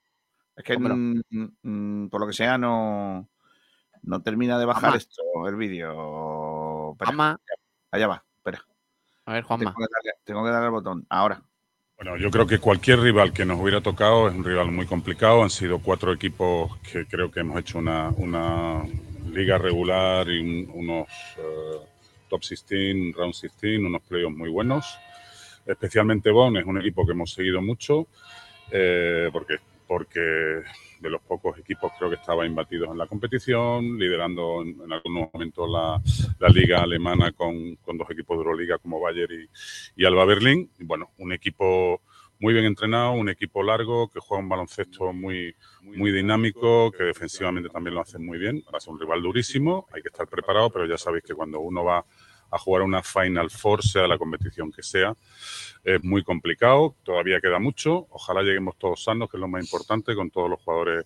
Es 0.55 0.63
que 0.63 0.77
mm, 0.77 2.09
por 2.09 2.21
lo 2.21 2.27
que 2.27 2.33
sea 2.33 2.57
no, 2.57 3.29
no 4.03 4.21
termina 4.21 4.57
de 4.57 4.65
bajar 4.65 4.91
Juanma. 4.91 4.97
esto, 4.97 5.23
el 5.47 5.55
vídeo. 5.55 6.95
Juanma. 6.99 7.39
Allá 7.91 8.07
va, 8.07 8.23
espera. 8.35 8.65
A 9.25 9.33
ver, 9.33 9.43
Juanma. 9.43 9.65
Tengo 9.65 9.75
que, 9.75 9.93
darle, 9.93 10.19
tengo 10.23 10.43
que 10.43 10.49
darle 10.51 10.65
al 10.65 10.71
botón. 10.71 11.05
Ahora. 11.09 11.43
Bueno, 11.97 12.15
yo 12.17 12.29
creo 12.29 12.45
que 12.45 12.59
cualquier 12.59 12.99
rival 12.99 13.33
que 13.33 13.43
nos 13.45 13.59
hubiera 13.59 13.81
tocado 13.81 14.27
es 14.29 14.35
un 14.35 14.43
rival 14.43 14.71
muy 14.71 14.85
complicado. 14.85 15.41
Han 15.43 15.49
sido 15.49 15.79
cuatro 15.79 16.13
equipos 16.13 16.77
que 16.79 17.05
creo 17.07 17.31
que 17.31 17.39
hemos 17.39 17.59
hecho 17.59 17.79
una, 17.79 18.09
una 18.17 18.83
liga 19.31 19.57
regular 19.57 20.29
y 20.29 20.39
un- 20.39 20.69
unos 20.73 21.07
eh, 21.37 21.79
top 22.29 22.41
16, 22.41 23.15
round 23.15 23.33
16, 23.33 23.79
unos 23.79 24.01
playoffs 24.03 24.37
muy 24.37 24.49
buenos. 24.49 24.85
Especialmente 25.65 26.29
Bonn 26.31 26.57
es 26.57 26.65
un 26.65 26.79
equipo 26.79 27.05
que 27.05 27.13
hemos 27.13 27.33
seguido 27.33 27.61
mucho 27.61 28.07
eh, 28.71 29.29
porque, 29.33 29.55
porque 29.87 30.19
de 30.19 31.09
los 31.09 31.21
pocos 31.21 31.57
equipos 31.57 31.91
creo 31.97 32.09
que 32.09 32.17
estaba 32.17 32.45
imbatidos 32.45 32.89
en 32.91 32.97
la 32.97 33.07
competición, 33.07 33.97
liderando 33.97 34.61
en, 34.61 34.79
en 34.81 34.91
algunos 34.91 35.29
momentos 35.33 35.69
la, 35.69 36.49
liga 36.49 36.81
alemana 36.81 37.31
con, 37.31 37.77
dos 37.85 38.09
equipos 38.09 38.37
de 38.37 38.43
Euroliga 38.43 38.77
como 38.77 38.99
Bayern 38.99 39.47
y, 39.95 40.05
Alba 40.05 40.25
Berlín. 40.25 40.69
Bueno, 40.79 41.11
un 41.17 41.33
equipo 41.33 42.01
muy 42.39 42.53
bien 42.53 42.65
entrenado, 42.65 43.13
un 43.13 43.29
equipo 43.29 43.63
largo 43.63 44.09
que 44.09 44.19
juega 44.19 44.43
un 44.43 44.49
baloncesto 44.49 45.13
muy, 45.13 45.55
dinámico, 45.81 46.91
que 46.91 47.03
defensivamente 47.03 47.69
también 47.69 47.95
lo 47.95 48.01
hacen 48.01 48.25
muy 48.25 48.37
bien. 48.37 48.63
Va 48.73 48.77
a 48.77 48.91
un 48.91 48.99
rival 48.99 49.21
durísimo, 49.21 49.87
hay 49.91 50.01
que 50.01 50.09
estar 50.09 50.27
preparado, 50.27 50.69
pero 50.69 50.85
ya 50.85 50.97
sabéis 50.97 51.23
que 51.23 51.33
cuando 51.33 51.59
uno 51.59 51.83
va 51.83 52.05
a 52.51 52.57
jugar 52.57 52.83
una 52.83 53.03
Final 53.03 53.49
Four, 53.49 53.83
sea 53.83 54.07
la 54.07 54.17
competición 54.17 54.71
que 54.71 54.83
sea, 54.83 55.13
es 55.83 56.03
muy 56.03 56.23
complicado, 56.23 56.95
todavía 57.03 57.39
queda 57.41 57.59
mucho. 57.59 58.07
Ojalá 58.09 58.41
lleguemos 58.41 58.77
todos 58.77 59.03
sanos, 59.03 59.29
que 59.29 59.37
es 59.37 59.41
lo 59.41 59.47
más 59.47 59.63
importante, 59.63 60.15
con 60.15 60.29
todos 60.31 60.49
los 60.49 60.61
jugadores 60.61 61.05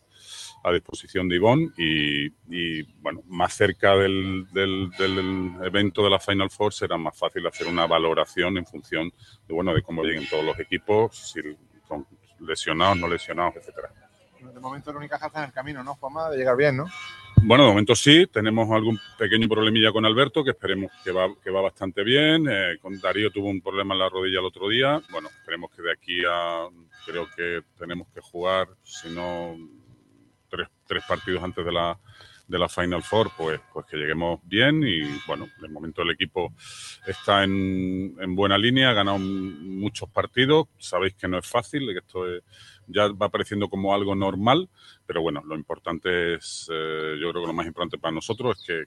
a 0.64 0.72
disposición 0.72 1.28
de 1.28 1.36
Ivonne 1.38 1.70
y, 1.78 2.28
y, 2.50 2.84
bueno, 3.02 3.22
más 3.28 3.54
cerca 3.56 3.96
del, 3.96 4.46
del- 4.52 4.92
del 4.98 5.52
evento 5.64 6.04
de 6.04 6.10
la 6.12 6.20
Final 6.20 6.50
Four 6.52 6.74
será 6.74 6.98
más 6.98 7.18
fácil 7.18 7.46
hacer 7.48 7.68
una 7.68 7.88
valoración 7.88 8.58
en 8.58 8.66
función 8.66 9.12
de, 9.48 9.54
bueno, 9.54 9.74
de 9.74 9.82
cómo 9.82 10.04
lleguen 10.04 10.28
todos 10.30 10.44
los 10.46 10.60
equipos, 10.60 11.16
si 11.32 11.42
con 11.88 12.06
lesionados, 12.40 12.98
no 12.98 13.08
lesionados, 13.08 13.56
etcétera. 13.58 13.92
De 14.42 14.60
momento 14.60 14.92
el 14.92 14.98
Unicaja 14.98 15.28
está 15.28 15.40
en 15.40 15.46
el 15.46 15.54
camino, 15.54 15.84
¿no, 15.84 15.96
Juanma? 15.96 16.30
De 16.30 16.38
llegar 16.38 16.58
bien, 16.58 16.78
¿no? 16.78 16.86
Bueno, 17.44 17.64
de 17.64 17.70
momento 17.70 17.96
sí, 17.96 18.28
tenemos 18.32 18.70
algún 18.72 19.00
pequeño 19.18 19.48
problemilla 19.48 19.92
con 19.92 20.06
Alberto, 20.06 20.44
que 20.44 20.52
esperemos 20.52 20.92
que 21.04 21.12
va, 21.12 21.28
que 21.44 21.50
va 21.50 21.62
bastante 21.62 22.04
bien. 22.04 22.46
Eh, 22.50 22.78
con 22.82 23.00
Darío 23.00 23.32
tuvo 23.32 23.50
un 23.50 23.62
problema 23.62 23.94
en 23.96 24.00
la 24.00 24.10
rodilla 24.10 24.40
el 24.40 24.46
otro 24.46 24.68
día. 24.70 25.02
Bueno, 25.12 25.30
esperemos 25.30 25.72
que 25.72 25.82
de 25.82 25.92
aquí 25.92 26.20
a, 26.30 26.68
creo 27.06 27.28
que 27.36 27.62
tenemos 27.78 28.08
que 28.14 28.22
jugar, 28.22 28.68
si 28.84 29.10
no, 29.10 29.58
tres, 30.50 30.68
tres 30.86 31.04
partidos 31.08 31.44
antes 31.44 31.66
de 31.66 31.72
la, 31.72 31.98
de 32.48 32.60
la 32.60 32.70
Final 32.70 33.02
Four, 33.02 33.32
pues, 33.36 33.60
pues 33.74 33.86
que 33.88 33.98
lleguemos 33.98 34.40
bien 34.44 34.84
y 34.84 35.02
bueno, 35.26 35.48
de 35.62 35.70
momento 35.70 36.02
el 36.04 36.12
equipo 36.12 36.54
está 37.08 37.44
en, 37.44 38.16
en 38.20 38.36
buena 38.36 38.58
línea, 38.58 38.90
ha 38.90 38.94
ganado 38.94 39.18
muchos 39.18 40.10
partidos, 40.10 40.68
sabéis 40.78 41.16
que 41.16 41.28
no 41.28 41.40
es 41.40 41.48
fácil, 41.48 41.88
que 41.92 42.00
esto 42.00 42.30
es- 42.30 42.44
ya 42.88 43.08
va 43.10 43.28
apareciendo 43.28 43.70
como 43.70 43.94
algo 43.94 44.16
normal, 44.16 44.70
pero 45.06 45.22
bueno, 45.22 45.42
lo 45.46 45.56
importante 45.56 46.36
es, 46.36 46.68
eh, 46.72 47.18
yo 47.20 47.30
creo 47.32 47.44
que 47.44 47.48
lo 47.48 47.54
más 47.54 47.68
importante 47.68 47.98
para 47.98 48.14
nosotros 48.14 48.58
es 48.58 48.66
que 48.66 48.80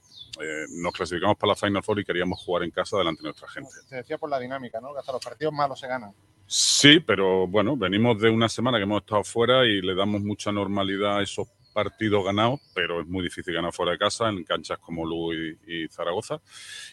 eh, 0.45 0.65
nos 0.71 0.93
clasificamos 0.93 1.37
para 1.37 1.53
la 1.53 1.57
Final 1.57 1.83
Four 1.83 2.01
y 2.01 2.05
queríamos 2.05 2.43
jugar 2.43 2.65
en 2.65 2.71
casa 2.71 2.99
delante 2.99 3.23
de 3.23 3.29
nuestra 3.29 3.49
gente. 3.49 3.71
Te 3.89 3.97
decía 3.97 4.19
por 4.19 4.31
la 4.31 4.39
dinámica, 4.39 4.81
¿no? 4.81 4.93
Que 4.93 5.01
hasta 5.01 5.13
los 5.13 5.25
partidos 5.25 5.53
malos 5.53 5.79
se 5.79 5.87
ganan. 5.87 6.13
Sí, 6.47 7.01
pero 7.01 7.47
bueno, 7.47 7.77
venimos 7.77 8.21
de 8.21 8.29
una 8.29 8.49
semana 8.49 8.79
que 8.79 8.85
hemos 8.85 9.01
estado 9.01 9.25
fuera 9.25 9.65
y 9.65 9.81
le 9.81 9.95
damos 9.95 10.21
mucha 10.23 10.53
normalidad 10.53 11.19
a 11.19 11.23
esos 11.23 11.49
partidos 11.75 12.25
ganados, 12.25 12.61
pero 12.73 13.01
es 13.01 13.07
muy 13.07 13.25
difícil 13.25 13.53
ganar 13.53 13.73
fuera 13.73 13.93
de 13.93 13.99
casa 13.99 14.29
en 14.29 14.45
canchas 14.45 14.79
como 14.79 15.05
Lugo 15.05 15.35
y, 15.35 15.89
Zaragoza. 15.91 16.41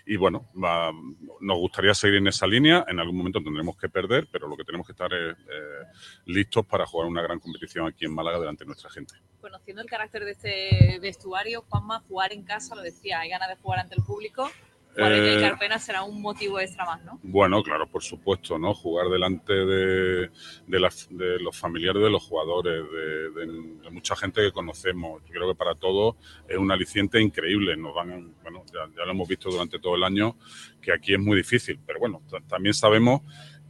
Y 0.06 0.18
bueno, 0.18 0.50
nos 0.54 1.58
gustaría 1.58 1.94
seguir 1.94 2.18
en 2.18 2.28
esa 2.28 2.48
línea. 2.48 2.84
En 2.88 3.00
algún 3.00 3.16
momento 3.16 3.42
tendremos 3.42 3.78
que 3.78 3.88
perder, 3.88 4.28
pero 4.32 4.48
lo 4.48 4.58
que 4.58 4.64
tenemos 4.64 4.86
que 4.86 4.94
estar 4.94 5.14
es 5.14 5.38
eh, 5.38 5.86
listos 6.26 6.66
para 6.66 6.86
jugar 6.86 7.08
una 7.08 7.22
gran 7.22 7.40
competición 7.40 7.88
aquí 7.88 8.06
en 8.06 8.14
Málaga 8.14 8.40
delante 8.40 8.64
de 8.64 8.68
nuestra 8.68 8.90
gente. 8.90 9.14
Conociendo 9.40 9.82
el 9.82 9.88
carácter 9.88 10.26
de 10.26 10.32
este 10.32 11.00
vestuario, 11.00 11.64
Juanma, 11.70 12.00
jugar 12.08 12.34
en 12.34 12.44
casa, 12.44 12.76
lo 12.76 12.82
decía, 12.82 13.20
hay 13.20 13.30
ganas 13.30 13.50
de 13.50 13.56
jugar 13.56 13.80
ante 13.80 13.96
el 13.96 14.04
público. 14.04 14.50
En 14.98 15.06
el 15.06 15.38
Eh, 15.38 15.42
Carpena 15.42 15.80
será 15.80 16.04
un 16.04 16.22
motivo 16.22 16.60
extra 16.60 16.86
más, 16.86 17.04
¿no? 17.06 17.20
Bueno, 17.24 17.64
claro, 17.64 17.88
por 17.88 18.04
supuesto, 18.04 18.60
¿no? 18.60 18.74
Jugar 18.74 19.08
delante 19.10 19.54
de, 19.54 20.30
de, 20.68 20.80
las- 20.80 21.08
de 21.10 21.40
los 21.40 21.58
familiares 21.58 22.02
de 22.04 22.10
los 22.10 22.24
jugadores, 22.24 22.84
de, 22.92 23.90
mucha 23.92 24.16
gente 24.16 24.42
que 24.42 24.52
conocemos. 24.52 25.22
Yo 25.26 25.32
creo 25.34 25.48
que 25.50 25.56
para 25.56 25.76
todos 25.76 26.16
es 26.48 26.58
un 26.58 26.72
aliciente 26.72 27.20
increíble. 27.22 27.76
Nos 27.78 27.94
van, 27.96 28.34
bueno, 28.42 28.64
ya, 28.74 28.88
ya 28.98 29.06
lo 29.06 29.12
hemos 29.12 29.28
visto 29.28 29.50
durante 29.50 29.80
todo 29.80 29.96
el 29.96 30.04
año, 30.04 30.36
que 30.82 30.92
aquí 30.92 31.14
es 31.14 31.20
muy 31.20 31.38
difícil, 31.38 31.80
pero 31.86 32.00
bueno, 32.00 32.22
ta- 32.30 32.42
también 32.48 32.74
sabemos 32.74 33.22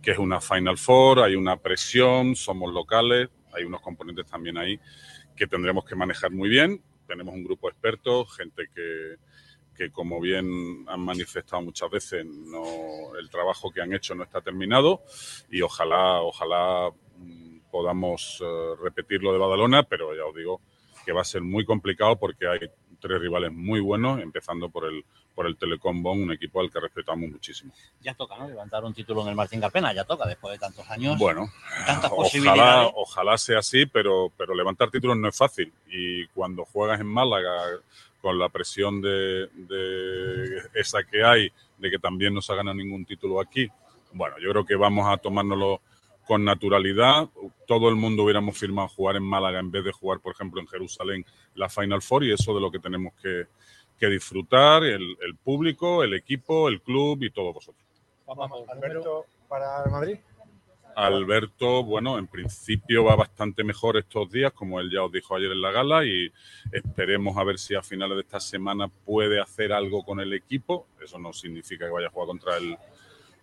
que 0.02 0.12
es 0.12 0.18
una 0.18 0.42
Final 0.42 0.78
Four, 0.78 1.20
hay 1.20 1.36
una 1.36 1.58
presión, 1.58 2.36
somos 2.36 2.74
locales, 2.74 3.30
hay 3.54 3.64
unos 3.64 3.82
componentes 3.82 4.26
también 4.26 4.58
ahí 4.58 4.80
que 5.36 5.46
tendremos 5.48 5.86
que 5.86 5.96
manejar 5.96 6.32
muy 6.32 6.50
bien. 6.50 6.82
Tenemos 7.08 7.34
un 7.36 7.44
grupo 7.44 7.68
de 7.68 7.72
expertos, 7.74 8.36
gente 8.36 8.64
que, 8.74 9.16
que 9.76 9.92
como 9.92 10.20
bien 10.20 10.86
han 10.88 11.00
manifestado 11.00 11.62
muchas 11.62 11.90
veces, 11.90 12.26
no, 12.26 13.16
el 13.18 13.30
trabajo 13.30 13.72
que 13.72 13.82
han 13.82 13.94
hecho 13.94 14.16
no 14.16 14.24
está 14.24 14.42
terminado 14.42 15.02
y 15.50 15.62
ojalá, 15.62 16.22
ojalá 16.22 16.92
mm, 17.18 17.60
podamos 17.72 18.42
eh, 18.42 18.76
repetir 18.82 19.22
lo 19.24 19.34
de 19.34 19.40
Badalona, 19.40 19.84
pero 19.84 20.16
ya 20.16 20.26
os 20.26 20.36
digo 20.36 20.62
que 21.06 21.12
va 21.12 21.22
a 21.22 21.26
ser 21.26 21.42
muy 21.42 21.66
complicado 21.66 22.18
porque 22.18 22.48
hay 22.48 22.60
tres 23.00 23.20
rivales 23.20 23.52
muy 23.52 23.80
buenos, 23.80 24.22
empezando 24.22 24.70
por 24.70 24.86
el, 24.86 25.04
por 25.36 25.48
el 25.48 25.58
Telecom 25.58 26.02
Bonn, 26.04 26.24
un 26.24 26.32
equipo 26.32 26.62
al 26.62 26.72
que 26.72 26.80
respetamos 26.80 27.30
muchísimo. 27.30 27.74
Ya 28.02 28.14
toca, 28.14 28.38
¿no? 28.38 28.48
Levantar 28.48 28.86
un 28.86 28.94
título 28.94 29.24
en 29.24 29.30
el 29.30 29.36
Martín 29.36 29.60
Carpena, 29.60 29.92
ya 29.94 30.04
toca 30.06 30.28
después 30.28 30.54
de 30.54 30.60
tantos 30.60 30.90
años. 30.90 31.18
Bueno, 31.18 31.50
tantas 31.86 32.12
ojalá, 32.12 32.24
posibilidades. 32.24 32.92
ojalá 32.96 33.38
sea 33.38 33.60
así, 33.60 33.86
pero, 33.88 34.32
pero 34.38 34.54
levantar 34.54 34.92
títulos 34.92 35.18
no 35.18 35.28
es 35.28 35.36
fácil. 35.36 35.74
Y 35.88 36.28
cuando 36.28 36.64
juegas 36.64 37.02
en 37.02 37.08
Málaga 37.08 37.52
con 38.22 38.38
la 38.38 38.50
presión 38.50 39.02
de, 39.02 39.48
de 39.48 40.62
esa 40.76 41.04
que 41.04 41.24
hay, 41.24 41.52
de 41.78 41.90
que 41.90 42.00
también 42.00 42.34
no 42.34 42.42
se 42.42 42.54
ha 42.54 42.56
ganado 42.56 42.76
ningún 42.76 43.06
título 43.06 43.42
aquí, 43.42 43.70
bueno, 44.14 44.36
yo 44.40 44.50
creo 44.52 44.66
que 44.66 44.76
vamos 44.76 45.08
a 45.08 45.18
tomárnoslo 45.18 45.82
con 46.26 46.44
naturalidad. 46.44 47.30
Todo 47.66 47.90
el 47.90 47.96
mundo 47.96 48.24
hubiéramos 48.24 48.58
firmado 48.58 48.88
jugar 48.90 49.16
en 49.16 49.24
Málaga 49.24 49.60
en 49.60 49.72
vez 49.72 49.84
de 49.84 49.92
jugar, 49.92 50.20
por 50.20 50.34
ejemplo, 50.34 50.62
en 50.62 50.68
Jerusalén 50.68 51.26
la 51.56 51.70
Final 51.70 52.02
Four 52.02 52.24
y 52.24 52.34
eso 52.34 52.54
de 52.54 52.62
lo 52.62 52.72
que 52.72 52.80
tenemos 52.80 53.14
que, 53.22 53.48
que 54.00 54.08
disfrutar, 54.08 54.84
el, 54.84 55.18
el 55.22 55.36
público, 55.36 56.04
el 56.04 56.14
equipo, 56.14 56.68
el 56.68 56.82
club 56.82 57.24
y 57.24 57.32
todos 57.32 57.54
vosotros. 57.54 57.84
Alberto, 58.70 59.26
para 59.48 59.86
Madrid. 59.90 60.18
Alberto, 60.96 61.84
bueno, 61.84 62.18
en 62.18 62.28
principio 62.28 63.04
va 63.04 63.16
bastante 63.16 63.64
mejor 63.64 63.98
estos 63.98 64.32
días, 64.32 64.52
como 64.54 64.80
él 64.80 64.90
ya 64.92 65.04
os 65.04 65.12
dijo 65.12 65.36
ayer 65.36 65.52
en 65.52 65.62
la 65.62 65.72
gala, 65.72 66.06
y 66.06 66.32
esperemos 66.72 67.38
a 67.38 67.44
ver 67.44 67.58
si 67.58 67.76
a 67.76 67.82
finales 67.82 68.18
de 68.18 68.22
esta 68.22 68.40
semana 68.40 68.88
puede 68.88 69.40
hacer 69.40 69.74
algo 69.74 70.04
con 70.04 70.20
el 70.20 70.34
equipo. 70.34 70.88
Eso 71.02 71.20
no 71.20 71.34
significa 71.34 71.86
que 71.86 71.92
vaya 71.92 72.08
a 72.08 72.12
jugar 72.12 72.28
contra 72.28 72.58
el 72.58 72.78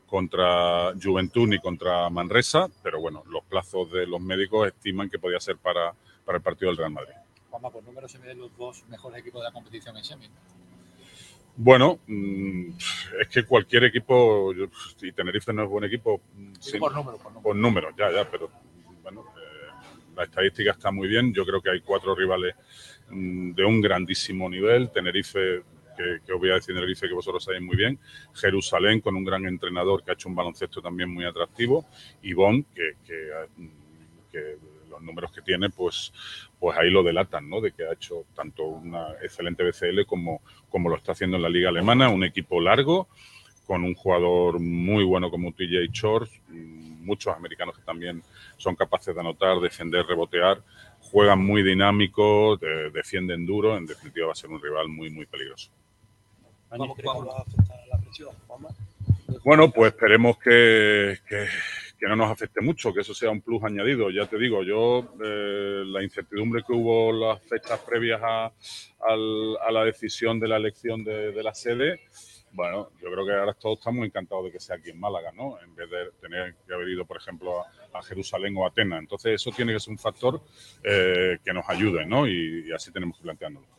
contra 0.07 0.95
Juventud 1.01 1.47
ni 1.47 1.59
contra 1.59 2.09
Manresa, 2.09 2.69
pero 2.83 2.99
bueno, 3.01 3.23
los 3.27 3.45
plazos 3.45 3.93
de 3.93 4.07
los 4.07 4.21
médicos 4.21 4.67
estiman 4.67 5.11
que 5.11 5.19
podía 5.19 5.39
ser 5.39 5.59
para, 5.59 5.93
para 6.25 6.39
el 6.39 6.43
partido 6.43 6.71
del 6.71 6.79
Real 6.79 6.93
Madrid. 6.93 7.13
Juanma, 7.51 7.71
por 7.71 7.85
número 7.85 8.09
se 8.09 8.19
miden 8.19 8.39
los 8.39 8.57
dos 8.57 8.85
mejores 8.89 9.21
equipos 9.21 9.43
de 9.43 9.49
la 9.49 9.53
competición 9.53 9.97
en 9.97 10.05
semi. 10.05 10.29
Bueno, 11.61 11.99
mm, 12.07 12.69
es 13.21 13.29
que 13.29 13.43
cualquier 13.43 13.83
equipo, 13.83 14.53
y 15.03 15.11
Tenerife 15.11 15.53
no 15.53 15.65
es 15.65 15.69
buen 15.69 15.83
equipo, 15.83 16.21
mm, 16.33 16.53
sí, 16.61 16.79
por 16.79 16.95
número, 16.95 17.19
por 17.19 17.33
número. 17.33 17.43
por 17.43 17.57
número, 17.57 17.89
ya, 17.99 18.13
ya, 18.13 18.31
pero 18.31 18.49
bueno, 19.03 19.25
eh, 19.37 20.15
la 20.15 20.23
estadística 20.23 20.71
está 20.71 20.93
muy 20.93 21.09
bien. 21.09 21.35
Yo 21.35 21.45
creo 21.45 21.61
que 21.61 21.71
hay 21.71 21.81
cuatro 21.81 22.15
rivales 22.15 22.55
mm, 23.11 23.55
de 23.55 23.65
un 23.65 23.81
grandísimo 23.81 24.49
nivel. 24.49 24.93
Tenerife, 24.93 25.65
que, 25.97 26.21
que 26.25 26.33
os 26.33 26.39
voy 26.39 26.51
a 26.53 26.55
decir 26.55 26.77
Tenerife 26.77 27.09
que 27.09 27.15
vosotros 27.15 27.43
sabéis 27.43 27.65
muy 27.65 27.77
bien. 27.77 27.99
Jerusalén, 28.35 29.01
con 29.01 29.17
un 29.17 29.25
gran 29.25 29.45
entrenador 29.45 30.05
que 30.05 30.13
ha 30.13 30.15
hecho 30.15 30.29
un 30.29 30.37
baloncesto 30.37 30.81
también 30.81 31.13
muy 31.13 31.25
atractivo. 31.25 31.87
Y 32.23 32.35
Bonn, 32.35 32.67
que, 32.73 32.93
que, 33.05 33.31
que 34.31 34.59
los 34.89 35.01
números 35.03 35.31
que 35.33 35.43
tiene, 35.43 35.71
pues, 35.71 36.13
pues 36.59 36.77
ahí 36.79 36.91
lo 36.91 37.03
delatan, 37.03 37.49
¿no? 37.49 37.61
De 37.61 37.73
que 37.73 37.85
ha 37.87 37.93
hecho 37.93 38.25
tanto 38.35 38.65
una 38.65 39.13
excelente 39.23 39.63
BCL 39.65 40.05
como, 40.07 40.41
como 40.71 40.89
lo 40.89 40.97
está 40.97 41.13
haciendo 41.13 41.37
en 41.37 41.43
la 41.43 41.49
liga 41.49 41.69
alemana, 41.69 42.09
un 42.09 42.25
equipo 42.25 42.61
largo, 42.61 43.09
con 43.67 43.85
un 43.85 43.95
jugador 43.95 44.59
muy 44.61 45.05
bueno 45.05 45.31
como 45.31 45.53
TJ 45.53 45.91
Shorts, 45.93 46.31
muchos 46.49 47.35
americanos 47.37 47.77
que 47.77 47.83
también 47.85 48.23
son 48.57 48.75
capaces 48.75 49.15
de 49.15 49.21
anotar, 49.21 49.61
defender, 49.61 50.05
rebotear, 50.07 50.63
juegan 51.01 51.45
muy 51.45 51.63
dinámico, 51.63 52.57
de- 52.57 52.91
defienden 52.91 53.47
duro, 53.47 53.77
en 53.77 53.87
definitiva 53.87 54.27
va 54.27 54.33
a 54.33 54.37
ser 54.37 54.51
un 54.51 54.61
rival 54.61 54.89
muy, 54.89 55.11
muy 55.11 55.27
peligroso. 55.27 55.71
¿Cómo, 56.71 56.95
cómo 56.97 57.27
va 57.27 57.39
a 57.39 57.43
afectar 57.43 57.79
la 57.91 57.99
presión, 57.99 58.31
Juanma? 58.47 58.69
Bueno, 59.45 59.71
pues 59.71 59.93
esperemos 59.93 60.39
que, 60.39 61.19
que- 61.29 61.47
que 61.99 62.07
no 62.07 62.17
nos 62.17 62.31
afecte 62.31 62.61
mucho, 62.61 62.95
que 62.95 63.01
eso 63.01 63.13
sea 63.13 63.31
un 63.31 63.41
plus 63.41 63.63
añadido. 63.65 64.11
Ya 64.11 64.27
te 64.27 64.39
digo, 64.39 64.63
yo 64.63 65.15
eh, 65.23 65.83
la 65.85 66.03
incertidumbre 66.03 66.63
que 66.67 66.73
hubo 66.73 67.13
las 67.13 67.43
fechas 67.43 67.81
previas 67.81 68.21
a, 68.23 68.53
a 69.01 69.73
la 69.73 69.85
decisión 69.85 70.39
de 70.39 70.49
la 70.49 70.57
elección 70.57 71.03
de, 71.03 71.43
la 71.43 71.55
sede, 71.55 72.01
bueno, 72.53 72.91
yo 73.03 73.11
creo 73.11 73.27
que 73.27 73.33
ahora 73.33 73.55
todos 73.55 73.79
estamos 73.79 74.07
encantados 74.07 74.45
de 74.45 74.53
que 74.53 74.61
sea 74.61 74.77
aquí 74.77 74.91
en 74.91 75.01
Málaga, 75.01 75.33
¿no? 75.33 75.61
En 75.61 75.75
vez 75.75 75.91
de 75.91 76.11
tener 76.21 76.55
que 76.67 76.75
haber 76.75 76.89
ido, 76.89 77.05
por 77.05 77.17
ejemplo, 77.17 77.63
a, 77.93 78.03
Jerusalén 78.03 78.57
o 78.57 78.65
a 78.65 78.69
Atenas. 78.69 79.01
Entonces, 79.01 79.35
eso 79.35 79.51
tiene 79.51 79.73
que 79.73 79.81
ser 79.81 79.91
un 79.91 79.99
factor 79.99 80.41
eh, 80.85 81.39
que 81.45 81.53
nos 81.53 81.69
ayude, 81.69 82.07
¿no? 82.07 82.27
Y, 82.27 82.69
y 82.69 82.73
así 82.73 82.93
tenemos 82.93 83.19
que 83.19 83.25
planteárnoslo. 83.25 83.78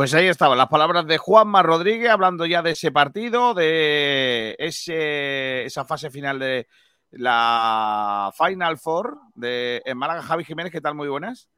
Pues 0.00 0.14
ahí 0.14 0.28
estaban 0.28 0.56
las 0.56 0.68
palabras 0.68 1.06
de 1.06 1.18
Juanma 1.18 1.62
Rodríguez 1.62 2.08
hablando 2.08 2.46
ya 2.46 2.62
de 2.62 2.70
ese 2.70 2.90
partido, 2.90 3.52
de 3.52 4.56
ese, 4.58 5.66
esa 5.66 5.84
fase 5.84 6.08
final 6.08 6.38
de 6.38 6.68
la 7.10 8.32
Final 8.34 8.78
Four 8.78 9.18
de 9.34 9.82
en 9.84 9.98
Málaga. 9.98 10.22
Javi 10.22 10.44
Jiménez, 10.44 10.72
¿qué 10.72 10.80
tal? 10.80 10.94
Muy 10.94 11.08
buenas. 11.08 11.50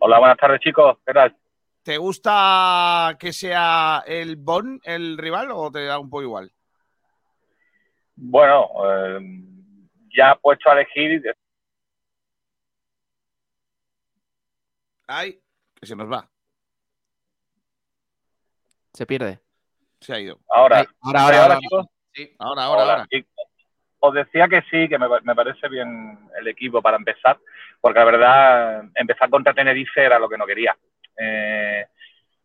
Hola, 0.00 0.18
buenas 0.18 0.36
tardes, 0.36 0.60
chicos. 0.60 0.98
¿Qué 1.06 1.14
tal? 1.14 1.34
¿Te 1.82 1.96
gusta 1.96 3.16
que 3.18 3.32
sea 3.32 4.04
el 4.06 4.36
Bonn 4.36 4.78
el 4.84 5.16
rival 5.16 5.48
o 5.50 5.72
te 5.72 5.86
da 5.86 5.98
un 5.98 6.10
poco 6.10 6.24
igual? 6.24 6.52
Bueno, 8.16 8.68
eh, 8.84 9.18
ya 10.14 10.34
puesto 10.34 10.68
a 10.68 10.74
elegir, 10.74 11.22
Ay, 15.06 15.40
que 15.80 15.86
se 15.86 15.96
nos 15.96 16.12
va. 16.12 16.28
Se 18.92 19.06
pierde. 19.06 19.38
Se 20.00 20.14
ha 20.14 20.20
ido. 20.20 20.38
ahora. 20.48 20.84
Ahora, 21.02 21.20
¿Sí, 21.20 21.24
ahora, 21.24 21.42
ahora. 21.42 21.58
chicos? 21.58 21.86
Sí, 22.12 22.34
ahora, 22.38 22.64
ahora, 22.64 22.82
ahora. 22.82 23.06
Os 24.02 24.14
decía 24.14 24.48
que 24.48 24.62
sí, 24.70 24.88
que 24.88 24.98
me, 24.98 25.06
me 25.22 25.34
parece 25.34 25.68
bien 25.68 26.18
el 26.38 26.48
equipo 26.48 26.80
para 26.80 26.96
empezar, 26.96 27.38
porque 27.80 27.98
la 27.98 28.04
verdad, 28.06 28.84
empezar 28.94 29.28
contra 29.28 29.52
Tenerife 29.52 30.02
era 30.02 30.18
lo 30.18 30.28
que 30.28 30.38
no 30.38 30.46
quería. 30.46 30.74
Eh, 31.18 31.84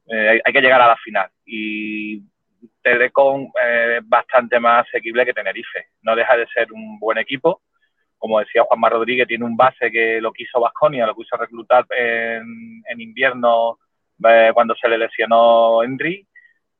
eh, 0.07 0.41
hay, 0.43 0.53
que 0.53 0.61
llegar 0.61 0.81
a 0.81 0.88
la 0.88 0.97
final. 0.97 1.30
Y 1.45 2.22
Telecom 2.81 3.51
eh, 3.63 3.99
es 3.99 4.09
bastante 4.09 4.59
más 4.59 4.85
asequible 4.85 5.26
que 5.26 5.34
Tenerife. 5.34 5.88
No 6.01 6.15
deja 6.15 6.35
de 6.35 6.45
ser 6.47 6.73
un 6.73 6.99
buen 6.99 7.17
equipo, 7.17 7.61
como 8.17 8.39
decía 8.39 8.63
Juanma 8.63 8.89
Rodríguez, 8.89 9.27
tiene 9.27 9.45
un 9.45 9.55
base 9.55 9.89
que 9.91 10.19
lo 10.19 10.34
quiso 10.34 10.59
Vasconia, 10.59 11.05
lo 11.05 11.15
quiso 11.15 11.38
reclutar 11.38 11.85
en, 11.97 12.84
en 12.88 13.01
invierno 13.01 13.80
eh, 14.23 14.51
cuando 14.53 14.76
se 14.76 14.89
le 14.89 14.97
lesionó 14.97 15.84
Henry. 15.84 16.27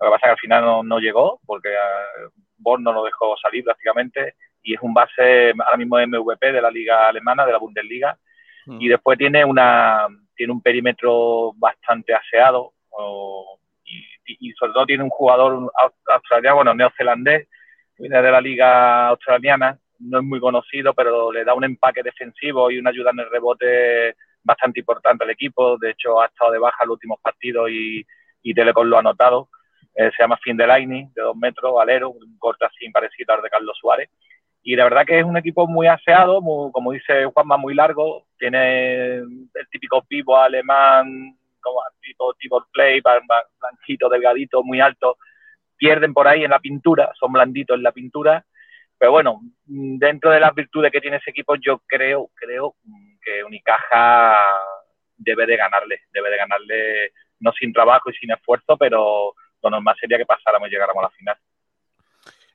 Lo 0.06 0.12
que 0.12 0.16
pasa 0.16 0.28
es 0.28 0.30
que 0.30 0.32
al 0.32 0.40
final 0.40 0.64
no, 0.66 0.84
no 0.84 1.00
llegó 1.00 1.40
porque 1.46 1.70
eh, 1.70 2.30
Born 2.58 2.84
no 2.84 2.94
lo 2.94 3.04
dejó 3.04 3.36
salir 3.38 3.64
prácticamente 3.64 4.36
y 4.62 4.74
es 4.76 4.82
un 4.82 4.94
base 4.94 5.52
ahora 5.64 5.78
mismo 5.78 5.98
MVP 6.00 6.52
de 6.52 6.62
la 6.62 6.70
liga 6.72 7.08
alemana, 7.08 7.46
de 7.46 7.52
la 7.52 7.58
Bundesliga. 7.58 8.18
Y 8.82 8.88
después 8.88 9.18
tiene 9.18 9.44
una 9.46 10.08
tiene 10.36 10.52
un 10.54 10.62
perímetro 10.62 11.54
bastante 11.56 12.14
aseado 12.14 12.74
o- 12.90 13.60
y, 14.40 14.52
sobre 14.54 14.74
todo 14.74 14.86
tiene 14.88 15.04
un 15.04 15.10
jugador 15.10 15.72
aus- 15.76 15.94
australiano, 16.08 16.56
bueno, 16.58 16.74
neozelandés, 16.74 17.48
viene 17.98 18.22
de 18.22 18.32
la 18.32 18.42
liga 18.42 19.08
australiana, 19.10 19.78
no 20.00 20.18
es 20.20 20.24
muy 20.26 20.40
conocido, 20.40 20.94
pero 20.94 21.32
le 21.32 21.44
da 21.46 21.54
un 21.54 21.64
empaque 21.64 22.02
defensivo 22.04 22.70
y 22.72 22.80
una 22.80 22.90
ayuda 22.90 23.12
en 23.12 23.20
el 23.20 23.30
rebote 23.30 24.16
bastante 24.44 24.80
importante 24.80 25.24
al 25.24 25.30
equipo. 25.30 25.78
De 25.78 25.92
hecho, 25.92 26.20
ha 26.20 26.26
estado 26.26 26.52
de 26.52 26.60
baja 26.60 26.78
en 26.84 26.88
los 26.90 26.96
últimos 26.96 27.20
partidos 27.22 27.70
y, 27.70 28.04
y 28.42 28.54
Telecom 28.54 28.88
lo 28.88 28.98
ha 28.98 29.04
notado. 29.04 29.50
Eh, 29.96 30.12
se 30.16 30.24
llama 30.24 30.38
Findelaini, 30.44 31.10
de 31.16 31.22
dos 31.22 31.38
metros, 31.38 31.74
alero, 31.80 32.10
un 32.10 32.38
corte 32.38 32.66
así 32.66 32.90
parecido 32.90 33.34
al 33.34 33.42
de 33.42 33.50
Carlos 33.50 33.78
Suárez. 33.80 34.10
Y 34.62 34.76
la 34.76 34.86
verdad 34.86 35.06
que 35.06 35.20
es 35.20 35.24
un 35.24 35.38
equipo 35.38 35.68
muy 35.68 35.88
aseado, 35.88 36.42
como 36.42 36.92
dice 36.92 37.26
Juanma, 37.26 37.56
muy 37.56 37.76
largo. 37.76 38.26
Tiene 38.38 39.18
el 39.18 39.70
típico 39.72 40.04
pivo 40.04 40.38
alemán, 40.38 41.38
como 41.62 41.80
tipo, 42.02 42.34
tipo 42.34 42.66
play, 42.74 43.00
blanquito, 43.60 44.10
delgadito, 44.10 44.64
muy 44.64 44.82
alto. 44.82 45.18
Pierden 45.78 46.14
por 46.14 46.28
ahí 46.28 46.44
en 46.44 46.52
la 46.52 46.60
pintura, 46.60 47.12
son 47.20 47.32
blanditos 47.32 47.78
en 47.78 47.84
la 47.84 47.92
pintura. 47.92 48.44
Pero 48.98 49.12
bueno, 49.12 49.40
dentro 49.66 50.32
de 50.32 50.40
las 50.40 50.54
virtudes 50.56 50.92
que 50.92 51.02
tiene 51.02 51.18
ese 51.18 51.30
equipo, 51.30 51.56
yo 51.56 51.82
creo, 51.86 52.30
creo 52.34 52.76
que 53.22 53.44
Unicaja 53.44 54.36
debe 55.16 55.46
de 55.46 55.58
ganarle, 55.58 56.02
debe 56.12 56.30
de 56.32 56.38
ganarle, 56.38 57.12
no 57.40 57.52
sin 57.54 57.72
trabajo 57.72 58.10
y 58.10 58.14
sin 58.14 58.32
esfuerzo, 58.32 58.78
pero 58.78 59.34
lo 59.70 59.78
normal 59.78 59.96
sería 60.00 60.18
que 60.18 60.26
pasáramos 60.26 60.68
y 60.68 60.72
llegáramos 60.72 61.04
a 61.04 61.08
la 61.08 61.12
final. 61.12 61.38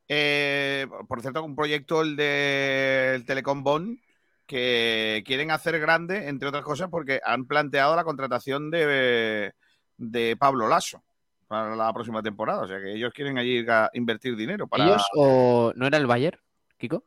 Eh, 0.09 0.87
por 1.09 1.21
cierto, 1.21 1.45
un 1.45 1.55
proyecto 1.55 2.03
el 2.03 2.17
del 2.17 3.25
Telecom 3.25 3.63
Bonn 3.63 4.01
que 4.47 5.23
quieren 5.25 5.53
hacer 5.53 5.79
grande, 5.79 6.29
entre 6.29 6.49
otras 6.49 6.65
cosas, 6.65 6.89
porque 6.91 7.21
han 7.25 7.47
planteado 7.47 7.95
la 7.95 8.03
contratación 8.03 8.71
de, 8.71 9.53
de 9.97 10.37
Pablo 10.37 10.67
Lasso 10.67 11.05
para 11.47 11.77
la 11.77 11.93
próxima 11.93 12.23
temporada. 12.23 12.63
O 12.63 12.67
sea 12.67 12.81
que 12.81 12.93
ellos 12.93 13.13
quieren 13.15 13.39
allí 13.39 13.65
a 13.69 13.89
invertir 13.93 14.35
dinero 14.35 14.67
para. 14.67 14.85
¿Ellos 14.85 15.07
o 15.15 15.73
no 15.77 15.87
era 15.87 15.99
el 15.99 16.07
Bayern, 16.07 16.41
Kiko? 16.77 17.05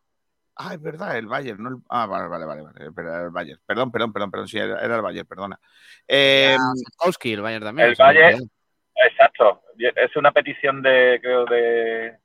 Ah, 0.55 0.73
es 0.75 0.81
verdad, 0.81 1.17
el 1.17 1.27
Bayern. 1.27 1.61
No 1.61 1.69
el- 1.69 1.83
Ah, 1.89 2.05
vale, 2.05 2.27
vale, 2.29 2.45
vale. 2.45 2.61
vale. 2.61 2.85
Era 2.95 3.23
el 3.23 3.31
Bayern. 3.31 3.59
Perdón, 3.65 3.91
perdón, 3.91 4.13
perdón, 4.13 4.31
perdón. 4.31 4.47
Sí, 4.47 4.59
era, 4.59 4.79
el 4.79 5.01
Bayern, 5.01 5.27
perdona. 5.27 5.59
Eh, 6.07 6.55
el 7.23 7.41
Bayern 7.41 7.65
también. 7.65 7.89
El 7.89 7.95
olvidó. 7.99 8.45
Exacto. 8.95 9.61
Es 9.77 10.15
una 10.15 10.31
petición 10.31 10.81
de, 10.81 11.19
creo, 11.21 11.45
de. 11.45 12.17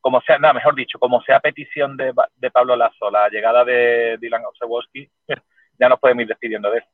Como 0.00 0.20
sea, 0.22 0.38
nada, 0.38 0.54
mejor 0.54 0.74
dicho, 0.74 0.98
como 0.98 1.20
sea 1.22 1.40
petición 1.40 1.96
de, 1.96 2.12
Ba- 2.12 2.28
de 2.36 2.50
Pablo 2.50 2.76
Lasso, 2.76 3.10
la 3.10 3.28
llegada 3.28 3.64
de 3.64 4.16
Dylan 4.20 4.44
Osewoski, 4.46 5.10
ya 5.78 5.88
nos 5.88 5.98
podemos 5.98 6.22
ir 6.22 6.28
despidiendo 6.28 6.70
de 6.70 6.78
él. 6.78 6.84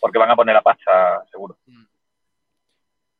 Porque 0.00 0.18
van 0.18 0.30
a 0.30 0.36
poner 0.36 0.54
la 0.54 0.62
pasta, 0.62 1.24
seguro. 1.30 1.58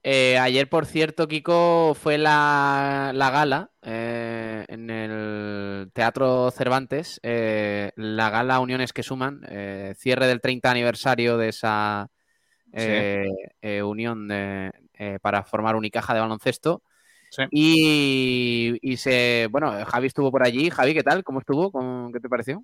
Eh, 0.03 0.39
ayer, 0.39 0.67
por 0.69 0.87
cierto, 0.87 1.29
Kiko, 1.29 1.95
fue 1.95 2.17
la, 2.17 3.13
la 3.15 3.31
gala 3.31 3.69
eh, 3.83 4.65
en 4.69 4.89
el 4.89 5.91
Teatro 5.93 6.51
Cervantes, 6.51 7.21
eh, 7.23 7.93
la 7.97 8.31
gala 8.31 8.61
Uniones 8.61 8.95
que 8.95 9.03
Suman, 9.03 9.43
eh, 9.51 9.93
cierre 9.99 10.27
del 10.27 10.41
30 10.41 10.71
aniversario 10.71 11.37
de 11.37 11.49
esa 11.51 12.09
eh, 12.73 13.27
eh, 13.61 13.83
unión 13.83 14.27
de- 14.27 14.73
eh, 15.01 15.19
para 15.23 15.43
formar 15.45 15.77
Unicaja 15.77 16.13
de 16.13 16.21
baloncesto. 16.21 16.83
Y, 17.51 18.77
y 18.83 18.97
se, 18.99 19.49
bueno, 19.51 19.73
Javi 19.87 20.09
estuvo 20.09 20.31
por 20.31 20.43
allí. 20.43 20.69
Javi, 20.69 20.93
¿qué 20.93 21.03
tal? 21.03 21.25
¿Cómo 21.25 21.39
estuvo? 21.41 21.73
¿Cómo- 21.73 22.13
¿Qué 22.13 22.21
te 22.21 22.29
pareció? 22.29 22.63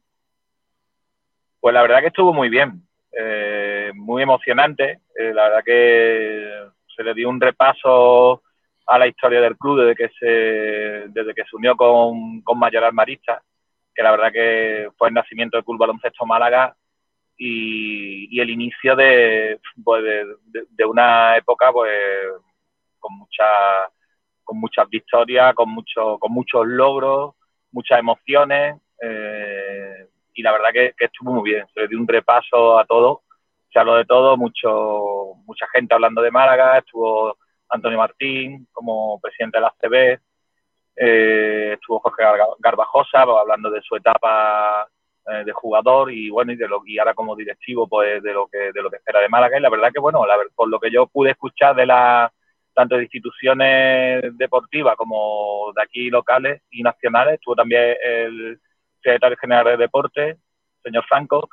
Pues 1.60 1.72
la 1.72 1.80
verdad 1.80 2.00
que 2.00 2.08
estuvo 2.08 2.34
muy 2.34 2.50
bien, 2.50 2.82
eh, 3.12 3.90
muy 3.94 4.22
emocionante. 4.22 5.00
Eh, 5.18 5.32
la 5.32 5.44
verdad 5.44 5.64
que 5.64 6.68
se 6.94 7.02
le 7.02 7.14
dio 7.14 7.30
un 7.30 7.40
repaso 7.40 8.42
a 8.86 8.98
la 8.98 9.06
historia 9.06 9.40
del 9.40 9.56
club 9.56 9.80
desde 9.80 9.94
que 9.96 10.08
se, 10.18 11.08
desde 11.08 11.34
que 11.34 11.44
se 11.48 11.56
unió 11.56 11.74
con, 11.74 12.42
con 12.42 12.58
Mayoral 12.58 12.92
Marista, 12.92 13.42
que 13.94 14.02
la 14.02 14.10
verdad 14.10 14.30
que 14.30 14.88
fue 14.98 15.08
el 15.08 15.14
nacimiento 15.14 15.56
del 15.56 15.64
Club 15.64 15.78
Baloncesto 15.78 16.26
Málaga 16.26 16.76
y, 17.36 18.28
y 18.30 18.40
el 18.40 18.50
inicio 18.50 18.96
de, 18.96 19.60
pues, 19.84 20.02
de, 20.04 20.84
una 20.84 21.36
época 21.36 21.72
pues 21.72 21.92
con 22.98 23.16
mucha 23.18 23.44
con 24.44 24.60
muchas 24.60 24.88
victorias, 24.88 25.54
con 25.54 25.68
mucho, 25.70 26.18
con 26.18 26.32
muchos 26.32 26.64
logros, 26.66 27.34
muchas 27.72 27.98
emociones 27.98 28.76
eh, 29.02 30.06
y 30.34 30.42
la 30.42 30.52
verdad 30.52 30.68
que, 30.72 30.94
estuvo 30.98 31.32
muy 31.32 31.50
bien. 31.50 31.66
Se 31.74 31.88
dio 31.88 31.98
un 31.98 32.06
repaso 32.06 32.78
a 32.78 32.84
todo, 32.84 33.22
se 33.72 33.78
habló 33.78 33.96
de 33.96 34.04
todo, 34.04 34.36
mucho, 34.36 35.34
mucha 35.46 35.66
gente 35.72 35.94
hablando 35.94 36.22
de 36.22 36.30
Málaga, 36.30 36.78
estuvo 36.78 37.36
Antonio 37.68 37.98
Martín 37.98 38.68
como 38.72 39.18
presidente 39.20 39.58
de 39.58 39.62
la 39.62 39.74
CB, 39.80 40.20
eh, 40.96 41.72
estuvo 41.74 41.98
Jorge 41.98 42.22
Garbajosa 42.60 43.24
pues, 43.24 43.36
hablando 43.38 43.70
de 43.70 43.82
su 43.82 43.96
etapa 43.96 44.88
eh, 45.28 45.42
de 45.44 45.52
jugador 45.52 46.12
y 46.12 46.30
bueno 46.30 46.52
y 46.52 46.56
de 46.56 46.68
lo 46.68 46.82
y 46.86 46.98
ahora 46.98 47.14
como 47.14 47.34
directivo 47.34 47.88
pues 47.88 48.22
de 48.22 48.32
lo 48.32 48.46
que 48.46 48.70
de 48.72 48.82
lo 48.82 48.90
que 48.90 48.96
espera 48.96 49.20
de 49.20 49.28
Málaga. 49.28 49.58
Y 49.58 49.60
la 49.60 49.70
verdad 49.70 49.90
que 49.92 50.00
bueno 50.00 50.24
la 50.26 50.36
por 50.54 50.68
lo 50.68 50.78
que 50.78 50.90
yo 50.90 51.06
pude 51.06 51.30
escuchar 51.30 51.74
de 51.74 51.86
la 51.86 52.32
tanto 52.74 52.96
de 52.96 53.04
instituciones 53.04 54.36
deportivas 54.36 54.96
como 54.96 55.72
de 55.74 55.82
aquí 55.82 56.10
locales 56.10 56.62
y 56.70 56.82
nacionales 56.82 57.34
estuvo 57.34 57.56
también 57.56 57.96
el 58.04 58.60
secretario 59.02 59.36
general 59.38 59.64
de 59.64 59.76
deporte 59.76 60.36
señor 60.82 61.04
Franco 61.06 61.48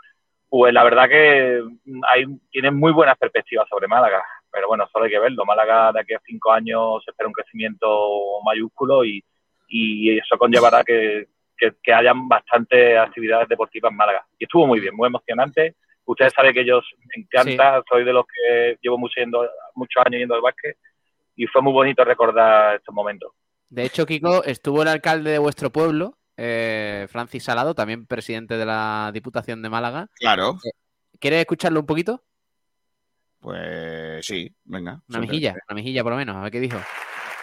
pues 0.50 0.72
la 0.72 0.84
verdad 0.84 1.10
que 1.10 1.64
hay 2.12 2.26
tienen 2.52 2.76
muy 2.76 2.92
buenas 2.92 3.18
perspectivas 3.18 3.68
sobre 3.68 3.88
Málaga. 3.88 4.24
Pero 4.52 4.68
bueno 4.68 4.88
solo 4.92 5.06
hay 5.06 5.12
que 5.12 5.18
verlo. 5.18 5.46
Málaga 5.46 5.92
de 5.92 6.02
aquí 6.02 6.14
a 6.14 6.22
cinco 6.24 6.52
años 6.52 7.04
espera 7.08 7.28
un 7.28 7.34
crecimiento 7.34 8.40
mayúsculo 8.46 9.04
y 9.04 9.24
y 9.68 10.18
eso 10.18 10.38
conllevará 10.38 10.84
que, 10.84 11.28
que, 11.58 11.74
que 11.82 11.94
hayan 11.94 12.28
bastantes 12.28 12.98
actividades 12.98 13.48
deportivas 13.48 13.92
en 13.92 13.98
Málaga. 13.98 14.26
Y 14.38 14.46
estuvo 14.46 14.68
muy 14.68 14.80
bien, 14.80 14.96
muy 14.96 15.08
emocionante. 15.08 15.76
Ustedes 16.06 16.34
saben 16.34 16.54
que 16.54 16.66
yo 16.66 16.82
me 16.98 17.24
encanta, 17.24 17.82
soy 17.88 18.04
de 18.04 18.14
los 18.14 18.26
que 18.26 18.78
llevo 18.82 18.98
mucho 18.98 19.20
yendo, 19.20 19.50
muchos 19.76 20.04
años 20.06 20.20
yendo 20.20 20.36
al 20.36 20.42
básquet 20.42 20.78
y 21.36 21.48
fue 21.48 21.62
muy 21.62 21.74
bonito 21.74 22.04
recordar 22.04 22.76
estos 22.76 22.94
momentos. 22.94 23.32
De 23.70 23.84
hecho, 23.84 24.06
Kiko, 24.06 24.44
estuvo 24.44 24.82
el 24.82 24.88
alcalde 24.88 25.32
de 25.32 25.40
vuestro 25.40 25.72
pueblo, 25.72 26.18
eh, 26.38 27.08
Francis 27.10 27.44
Salado, 27.44 27.74
también 27.74 28.06
presidente 28.06 28.58
de 28.58 28.66
la 28.66 29.12
Diputación 29.14 29.62
de 29.62 29.70
Málaga. 29.70 30.10
Claro. 30.16 30.60
¿Quieres 31.20 31.40
escucharlo 31.40 31.80
un 31.80 31.86
poquito? 31.86 32.24
Pues 33.40 34.26
sí, 34.26 34.54
venga. 34.64 35.02
Una 35.10 35.20
mejilla, 35.20 35.56
una 35.68 35.76
mejilla 35.76 36.04
por 36.04 36.12
lo 36.12 36.18
menos, 36.18 36.36
a 36.36 36.42
ver 36.42 36.52
qué 36.52 36.60
dijo. 36.60 36.80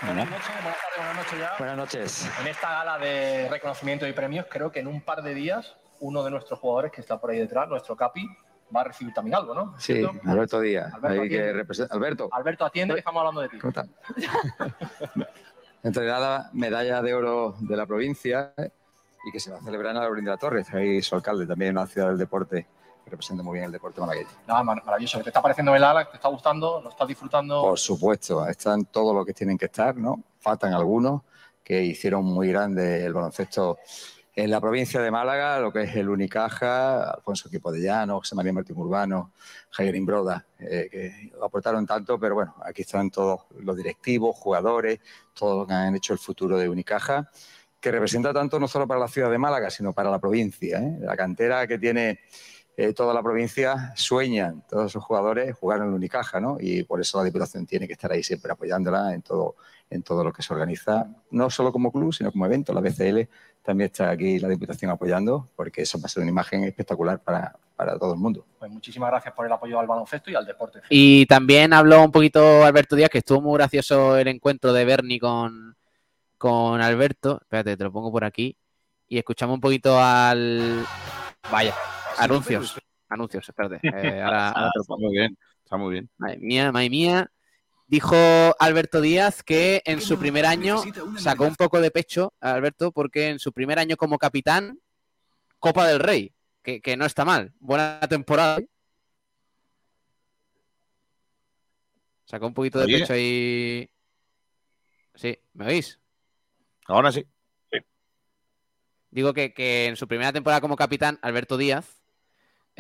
Buenas 0.03 0.31
noches, 0.31 0.49
buenas 0.63 0.79
tardes, 0.81 0.97
buenas 0.97 1.17
noches 1.17 1.39
ya. 1.39 1.51
Buenas 1.59 1.77
noches. 1.77 2.31
En 2.41 2.47
esta 2.47 2.71
gala 2.71 2.99
de 2.99 3.49
reconocimiento 3.51 4.07
y 4.07 4.13
premios, 4.13 4.47
creo 4.49 4.71
que 4.73 4.81
en 4.81 4.87
un 4.87 5.01
par 5.03 5.23
de 5.23 5.35
días, 5.35 5.77
uno 6.01 6.23
de 6.23 6.31
nuestros 6.31 6.59
jugadores 6.59 6.91
que 6.93 7.01
está 7.01 7.21
por 7.21 7.31
ahí 7.31 7.39
detrás, 7.39 7.69
nuestro 7.69 7.97
Capi, 7.97 8.27
va 8.75 8.81
a 8.81 8.85
recibir 8.85 9.13
también 9.13 9.35
algo, 9.37 9.55
¿no? 9.55 9.75
Sí, 9.79 9.95
¿Cierto? 9.97 10.15
Alberto 10.27 10.61
Díaz. 10.61 10.95
Alberto 10.95 11.23
ahí 11.23 11.29
que 11.29 11.53
representa- 11.53 11.95
Alberto, 11.95 12.29
Alberto, 12.33 12.65
atiende 12.65 12.95
que 12.95 13.01
estamos 13.01 13.21
hablando 13.21 13.41
de 13.43 13.49
ti. 13.51 13.59
¿cómo 13.59 13.71
estás? 13.71 13.89
entregada 15.83 16.51
medalla 16.53 17.03
de 17.03 17.15
oro 17.15 17.57
de 17.61 17.77
la 17.77 17.87
provincia 17.87 18.53
¿eh? 18.57 18.71
y 19.27 19.33
que 19.33 19.41
se 19.41 19.51
va 19.51 19.59
a 19.59 19.63
celebrar 19.63 19.93
en 19.93 19.99
Alaurín 19.99 20.25
de 20.25 20.31
la 20.31 20.37
Torre. 20.37 20.65
Ahí 20.73 21.03
su 21.03 21.15
alcalde, 21.15 21.47
también 21.47 21.77
una 21.77 21.87
ciudad 21.87 22.09
del 22.09 22.19
deporte 22.19 22.67
representa 23.11 23.43
muy 23.43 23.55
bien 23.55 23.65
el 23.67 23.73
deporte 23.73 24.01
malagueño. 24.01 24.29
Nada, 24.47 24.63
mar- 24.63 24.83
maravilloso. 24.85 25.19
¿Qué 25.19 25.25
te 25.25 25.31
está 25.31 25.43
pareciendo 25.43 25.75
el 25.75 25.85
ala? 25.85 26.09
¿Te 26.09 26.17
está 26.17 26.29
gustando? 26.29 26.81
¿Lo 26.81 26.89
estás 26.91 27.07
disfrutando? 27.09 27.63
Por 27.63 27.79
supuesto, 27.79 28.47
están 28.47 28.87
todos 28.87 29.15
los 29.15 29.27
que 29.27 29.35
tienen 29.35 29.59
que 29.59 29.67
estar, 29.67 29.97
¿no? 29.97 30.23
Faltan 30.39 30.73
algunos 30.73 31.23
que 31.63 31.83
hicieron 31.83 32.25
muy 32.25 32.49
grande 32.49 33.05
el 33.05 33.13
baloncesto 33.13 33.79
en 34.35 34.51
la 34.51 34.61
provincia 34.61 35.01
de 35.03 35.11
Málaga, 35.11 35.59
lo 35.59 35.73
que 35.73 35.83
es 35.83 35.97
el 35.97 36.09
Unicaja, 36.09 37.11
Alfonso 37.11 37.51
Quipodellano, 37.51 38.19
José 38.19 38.35
María 38.37 38.53
Martín 38.53 38.77
Urbano, 38.79 39.33
Javier 39.71 39.97
Imbroda, 39.97 40.47
eh, 40.59 40.89
que 40.91 41.33
aportaron 41.43 41.85
tanto, 41.85 42.19
pero 42.19 42.37
bueno, 42.37 42.55
aquí 42.65 42.83
están 42.83 43.11
todos 43.11 43.41
los 43.59 43.77
directivos, 43.77 44.37
jugadores, 44.37 45.01
todos 45.35 45.59
los 45.59 45.67
que 45.67 45.75
han 45.75 45.97
hecho 45.97 46.13
el 46.13 46.19
futuro 46.21 46.57
de 46.57 46.69
Unicaja, 46.69 47.29
que 47.81 47.91
representa 47.91 48.33
tanto 48.33 48.59
no 48.61 48.69
solo 48.69 48.87
para 48.87 49.01
la 49.01 49.09
ciudad 49.09 49.31
de 49.31 49.39
Málaga, 49.39 49.69
sino 49.69 49.93
para 49.93 50.11
la 50.11 50.19
provincia. 50.19 50.79
¿eh? 50.79 50.99
La 51.01 51.17
cantera 51.17 51.67
que 51.67 51.79
tiene 51.79 52.21
eh, 52.81 52.95
toda 52.95 53.13
la 53.13 53.23
provincia 53.23 53.93
sueñan, 53.95 54.63
todos 54.67 54.91
sus 54.91 55.05
jugadores, 55.05 55.55
jugar 55.55 55.81
en 55.81 55.89
el 55.89 55.93
Unicaja, 55.93 56.41
¿no? 56.41 56.57
Y 56.59 56.83
por 56.85 56.99
eso 56.99 57.19
la 57.19 57.25
Diputación 57.25 57.67
tiene 57.67 57.87
que 57.87 57.93
estar 57.93 58.11
ahí 58.11 58.23
siempre 58.23 58.51
apoyándola 58.51 59.13
en 59.13 59.21
todo, 59.21 59.57
en 59.91 60.03
todo 60.03 60.25
lo 60.25 60.33
que 60.33 60.43
se 60.43 60.55
organiza, 60.55 61.07
no 61.31 61.51
solo 61.51 61.73
como 61.73 61.93
club, 61.93 62.15
sino 62.15 62.33
como 62.33 62.47
evento. 62.47 62.73
La 62.73 62.81
BCL 62.81 63.29
también 63.61 63.91
está 63.91 64.09
aquí 64.09 64.39
la 64.39 64.49
Diputación 64.49 64.91
apoyando, 64.91 65.51
porque 65.57 65.83
eso 65.83 66.01
va 66.01 66.07
a 66.07 66.09
ser 66.09 66.23
una 66.23 66.31
imagen 66.31 66.65
espectacular 66.65 67.19
para, 67.21 67.55
para 67.77 67.99
todo 67.99 68.15
el 68.15 68.19
mundo. 68.19 68.47
Pues 68.59 68.71
muchísimas 68.71 69.11
gracias 69.11 69.35
por 69.35 69.45
el 69.45 69.53
apoyo 69.53 69.79
al 69.79 69.87
baloncesto 69.87 70.31
y 70.31 70.35
al 70.35 70.47
deporte. 70.47 70.81
Y 70.89 71.27
también 71.27 71.75
habló 71.75 72.03
un 72.03 72.11
poquito 72.11 72.65
Alberto 72.65 72.97
Díaz, 72.97 73.11
que 73.11 73.19
estuvo 73.19 73.43
muy 73.43 73.59
gracioso 73.59 74.17
el 74.17 74.29
encuentro 74.29 74.73
de 74.73 74.87
Bernie 74.87 75.21
con, 75.21 75.77
con 76.39 76.81
Alberto. 76.81 77.41
Espérate, 77.43 77.77
te 77.77 77.85
lo 77.85 77.93
pongo 77.93 78.11
por 78.11 78.25
aquí. 78.25 78.57
Y 79.07 79.19
escuchamos 79.19 79.53
un 79.53 79.61
poquito 79.61 80.01
al. 80.01 80.87
Vaya, 81.51 81.75
anuncios. 82.25 82.79
Anuncios, 83.09 83.49
espérate. 83.49 83.81
Eh, 83.83 84.23
ahora, 84.23 84.51
ahora 84.51 84.71
te 84.73 84.79
lo 84.79 84.83
Está 84.83 84.97
muy 84.97 85.13
bien, 85.13 85.39
está 85.65 85.77
muy 85.77 85.93
bien. 85.93 86.11
Madre 86.19 86.39
mía, 86.39 86.73
madre 86.73 86.91
mía. 86.91 87.31
Dijo 87.87 88.17
Alberto 88.61 89.01
Díaz 89.01 89.43
que 89.43 89.83
en 89.85 90.01
su 90.01 90.17
primer 90.17 90.47
año 90.47 90.81
sacó 91.19 91.45
un 91.45 91.57
poco 91.57 91.81
de 91.81 91.91
pecho 91.91 92.33
a 92.41 92.53
Alberto 92.53 92.93
porque 92.93 93.31
en 93.31 93.41
su 93.41 93.53
primer 93.53 93.81
año 93.81 93.97
como 93.97 94.17
capitán, 94.17 94.79
Copa 95.59 95.89
del 95.89 95.99
Rey, 95.99 96.33
que, 96.63 96.81
que 96.81 96.97
no 96.97 97.05
está 97.05 97.25
mal. 97.25 97.53
Buena 97.59 97.99
temporada. 98.09 98.61
Sacó 102.27 102.47
un 102.47 102.55
poquito 102.55 102.79
de 102.79 102.85
Oye. 102.85 103.01
pecho 103.01 103.13
ahí. 103.13 103.91
Sí, 105.17 105.37
¿me 105.53 105.67
oís? 105.67 105.99
Ahora 106.87 107.11
sí. 107.11 107.27
Digo 109.11 109.35
que, 109.35 109.53
que 109.53 109.87
en 109.87 109.97
su 109.97 110.07
primera 110.07 110.33
temporada 110.33 110.61
como 110.61 110.77
capitán, 110.77 111.19
Alberto 111.23 111.57
Díaz, 111.57 112.00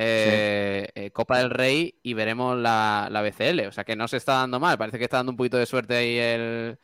eh, 0.02 0.88
eh, 0.94 1.10
Copa 1.10 1.38
del 1.38 1.50
Rey 1.50 2.00
y 2.02 2.14
veremos 2.14 2.56
la, 2.56 3.08
la 3.10 3.20
BCL. 3.20 3.66
O 3.68 3.72
sea 3.72 3.84
que 3.84 3.96
no 3.96 4.08
se 4.08 4.16
está 4.16 4.34
dando 4.34 4.58
mal. 4.58 4.78
Parece 4.78 4.96
que 4.96 5.04
está 5.04 5.18
dando 5.18 5.32
un 5.32 5.36
poquito 5.36 5.58
de 5.58 5.66
suerte 5.66 5.94
ahí 5.94 6.16
el, 6.16 6.78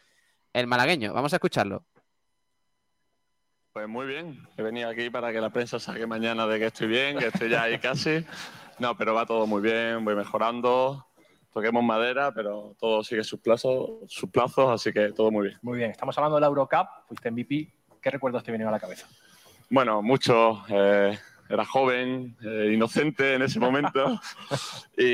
el 0.53 0.67
malagueño. 0.67 1.15
Vamos 1.15 1.33
a 1.33 1.37
escucharlo. 1.37 1.87
Pues 3.73 3.89
muy 3.89 4.07
bien, 4.07 4.47
he 4.57 4.63
venido 4.63 4.89
aquí 4.89 5.09
para 5.09 5.33
que 5.33 5.41
la 5.41 5.51
prensa 5.51 5.79
saque 5.79 6.07
mañana 6.07 6.47
de 6.47 6.59
que 6.59 6.67
estoy 6.67 6.89
bien, 6.89 7.19
que 7.19 7.27
estoy 7.27 7.51
ya 7.51 7.63
ahí 7.63 7.79
casi. 7.79 8.25
No, 8.79 8.97
pero 8.97 9.15
va 9.15 9.25
todo 9.25 9.47
muy 9.47 9.63
bien, 9.63 10.05
voy 10.05 10.15
mejorando, 10.15 11.07
toquemos 11.53 11.83
madera, 11.83 12.33
pero 12.33 12.75
todo 12.79 13.03
sigue 13.03 13.25
sus 13.25 13.41
plazos, 13.41 13.91
sus 14.09 14.31
plazos, 14.31 14.71
así 14.71 14.93
que 14.93 15.13
todo 15.13 15.31
muy 15.31 15.49
bien. 15.49 15.59
Muy 15.63 15.79
bien, 15.79 15.91
estamos 15.91 16.17
hablando 16.19 16.37
de 16.37 16.43
la 16.43 16.47
Eurocup, 16.49 16.87
fuiste 17.07 17.31
MVP. 17.31 17.73
¿Qué 18.01 18.11
recuerdos 18.11 18.43
te 18.43 18.51
vienen 18.51 18.69
a 18.69 18.71
la 18.71 18.81
cabeza? 18.81 19.07
Bueno, 19.71 20.01
mucho, 20.01 20.63
eh, 20.69 21.19
era 21.49 21.65
joven, 21.65 22.37
eh, 22.43 22.71
inocente 22.75 23.35
en 23.35 23.43
ese 23.43 23.59
momento 23.61 24.21
y, 24.97 25.05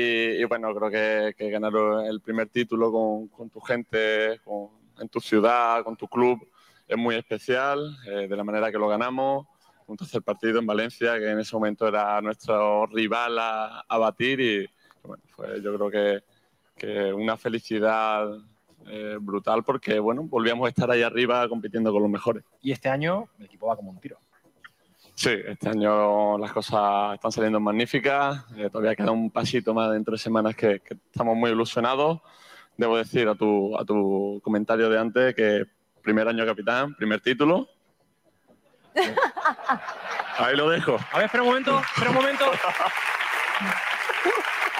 y 0.41 0.43
bueno, 0.45 0.73
creo 0.73 0.89
que, 0.89 1.35
que 1.37 1.49
ganar 1.49 1.73
el 2.07 2.21
primer 2.21 2.47
título 2.49 2.91
con, 2.91 3.27
con 3.27 3.49
tu 3.49 3.59
gente, 3.59 4.39
con- 4.43 4.69
en 4.99 5.09
tu 5.09 5.19
ciudad, 5.19 5.83
con 5.83 5.95
tu 5.95 6.07
club, 6.07 6.47
es 6.87 6.97
muy 6.97 7.15
especial, 7.15 7.97
eh, 8.07 8.27
de 8.27 8.35
la 8.37 8.43
manera 8.43 8.71
que 8.71 8.77
lo 8.77 8.87
ganamos. 8.87 9.47
Un 9.87 9.97
tercer 9.97 10.21
partido 10.21 10.59
en 10.59 10.65
Valencia, 10.65 11.17
que 11.19 11.29
en 11.31 11.39
ese 11.39 11.55
momento 11.55 11.87
era 11.87 12.21
nuestro 12.21 12.85
rival 12.85 13.37
a, 13.39 13.79
a 13.81 13.97
batir 13.97 14.39
y 14.39 14.69
bueno, 15.03 15.21
fue 15.35 15.61
yo 15.61 15.75
creo 15.75 15.89
que, 15.91 16.23
que 16.77 17.11
una 17.13 17.35
felicidad 17.37 18.29
eh, 18.87 19.17
brutal 19.19 19.63
porque 19.63 19.99
bueno, 19.99 20.23
volvíamos 20.23 20.67
a 20.67 20.69
estar 20.69 20.89
ahí 20.89 21.01
arriba 21.01 21.47
compitiendo 21.49 21.91
con 21.91 22.01
los 22.01 22.11
mejores. 22.11 22.43
Y 22.61 22.71
este 22.71 22.87
año 22.87 23.27
el 23.39 23.45
equipo 23.45 23.67
va 23.67 23.75
como 23.75 23.91
un 23.91 23.99
tiro. 23.99 24.19
Sí, 25.15 25.29
este 25.45 25.69
año 25.69 26.37
las 26.37 26.51
cosas 26.51 27.13
están 27.13 27.31
saliendo 27.31 27.59
magníficas. 27.59 28.45
Eh, 28.57 28.69
todavía 28.69 28.95
queda 28.95 29.11
un 29.11 29.29
pasito 29.29 29.73
más 29.73 29.91
dentro 29.91 30.13
de 30.13 30.17
semanas 30.17 30.55
que, 30.55 30.79
que 30.79 30.95
estamos 31.11 31.35
muy 31.35 31.51
ilusionados. 31.51 32.19
Debo 32.75 32.97
decir 32.97 33.27
a 33.27 33.35
tu, 33.35 33.77
a 33.77 33.85
tu 33.85 34.41
comentario 34.43 34.89
de 34.89 34.99
antes 34.99 35.35
que 35.35 35.65
primer 36.01 36.27
año 36.27 36.45
capitán, 36.45 36.95
primer 36.95 37.21
título. 37.21 37.67
Ahí 40.37 40.55
lo 40.57 40.69
dejo. 40.69 40.97
A 41.11 41.17
ver, 41.17 41.25
espera 41.25 41.43
un 41.43 41.49
momento, 41.49 41.79
espera 41.79 42.09
un 42.09 42.15
momento. 42.15 42.45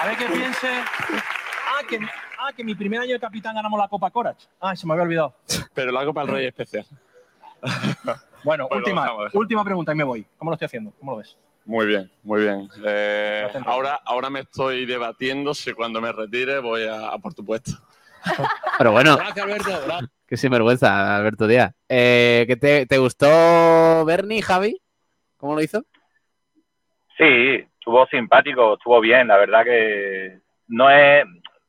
A 0.00 0.06
ver 0.08 0.16
qué 0.18 0.26
piense. 0.26 0.68
Ah, 0.68 1.80
que, 1.88 1.98
ah, 2.38 2.52
que 2.54 2.64
mi 2.64 2.74
primer 2.74 3.00
año 3.00 3.14
de 3.14 3.20
capitán 3.20 3.54
ganamos 3.54 3.78
la 3.78 3.88
Copa 3.88 4.10
Corach. 4.10 4.44
Ah, 4.60 4.76
se 4.76 4.86
me 4.86 4.92
había 4.92 5.04
olvidado. 5.04 5.34
Pero 5.72 5.92
la 5.92 6.04
Copa 6.04 6.22
del 6.22 6.34
Rey 6.34 6.46
es 6.46 6.48
especial. 6.58 6.86
Bueno, 8.44 8.68
Bueno, 8.68 8.76
última, 8.84 9.10
última 9.32 9.64
pregunta 9.64 9.92
y 9.92 9.96
me 9.96 10.04
voy. 10.04 10.26
¿Cómo 10.38 10.50
lo 10.50 10.54
estoy 10.54 10.66
haciendo? 10.66 10.92
¿Cómo 11.00 11.12
lo 11.12 11.18
ves? 11.18 11.36
Muy 11.64 11.86
bien, 11.86 12.10
muy 12.22 12.42
bien. 12.42 12.68
Eh, 12.84 13.48
ahora, 13.64 13.98
ahora 14.04 14.28
me 14.28 14.40
estoy 14.40 14.84
debatiendo 14.84 15.54
si 15.54 15.72
cuando 15.72 16.00
me 16.00 16.12
retire 16.12 16.58
voy 16.58 16.84
a, 16.86 17.08
a 17.08 17.18
por 17.18 17.32
tu 17.32 17.44
puesto. 17.44 17.72
Pero 18.78 18.92
bueno, 18.92 19.16
Gracias, 19.16 19.44
Alberto. 19.46 20.08
qué 20.26 20.36
sinvergüenza, 20.36 21.16
Alberto 21.16 21.46
Díaz. 21.46 21.74
Eh, 21.88 22.44
¿qué 22.46 22.56
te, 22.56 22.86
¿Te 22.86 22.98
gustó 22.98 24.04
Bernie, 24.04 24.42
Javi? 24.42 24.78
¿Cómo 25.38 25.54
lo 25.54 25.62
hizo? 25.62 25.82
Sí, 27.16 27.24
estuvo 27.78 28.06
simpático, 28.08 28.74
estuvo 28.74 29.00
bien. 29.00 29.28
La 29.28 29.36
verdad 29.38 29.64
que 29.64 30.40
no 30.68 30.90
es, 30.90 31.24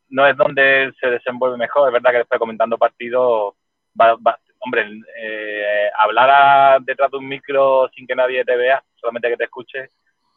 no 0.10 0.28
es 0.28 0.36
donde 0.36 0.92
se 1.00 1.08
desenvuelve 1.08 1.58
mejor. 1.58 1.88
Es 1.90 1.94
verdad 1.94 2.12
que 2.12 2.18
después 2.20 2.40
comentando 2.40 2.78
partidos, 2.78 3.54
va- 4.00 4.16
va- 4.16 4.40
hombre, 4.60 4.88
eh, 5.22 5.90
hablar 6.00 6.30
a- 6.30 6.78
detrás 6.82 7.12
de 7.12 7.18
un 7.18 7.28
micro 7.28 7.90
sin 7.96 8.08
que 8.08 8.16
nadie 8.16 8.44
te 8.44 8.56
vea, 8.56 8.84
solamente 8.96 9.30
que 9.30 9.38
te 9.38 9.44
escuche, 9.46 9.92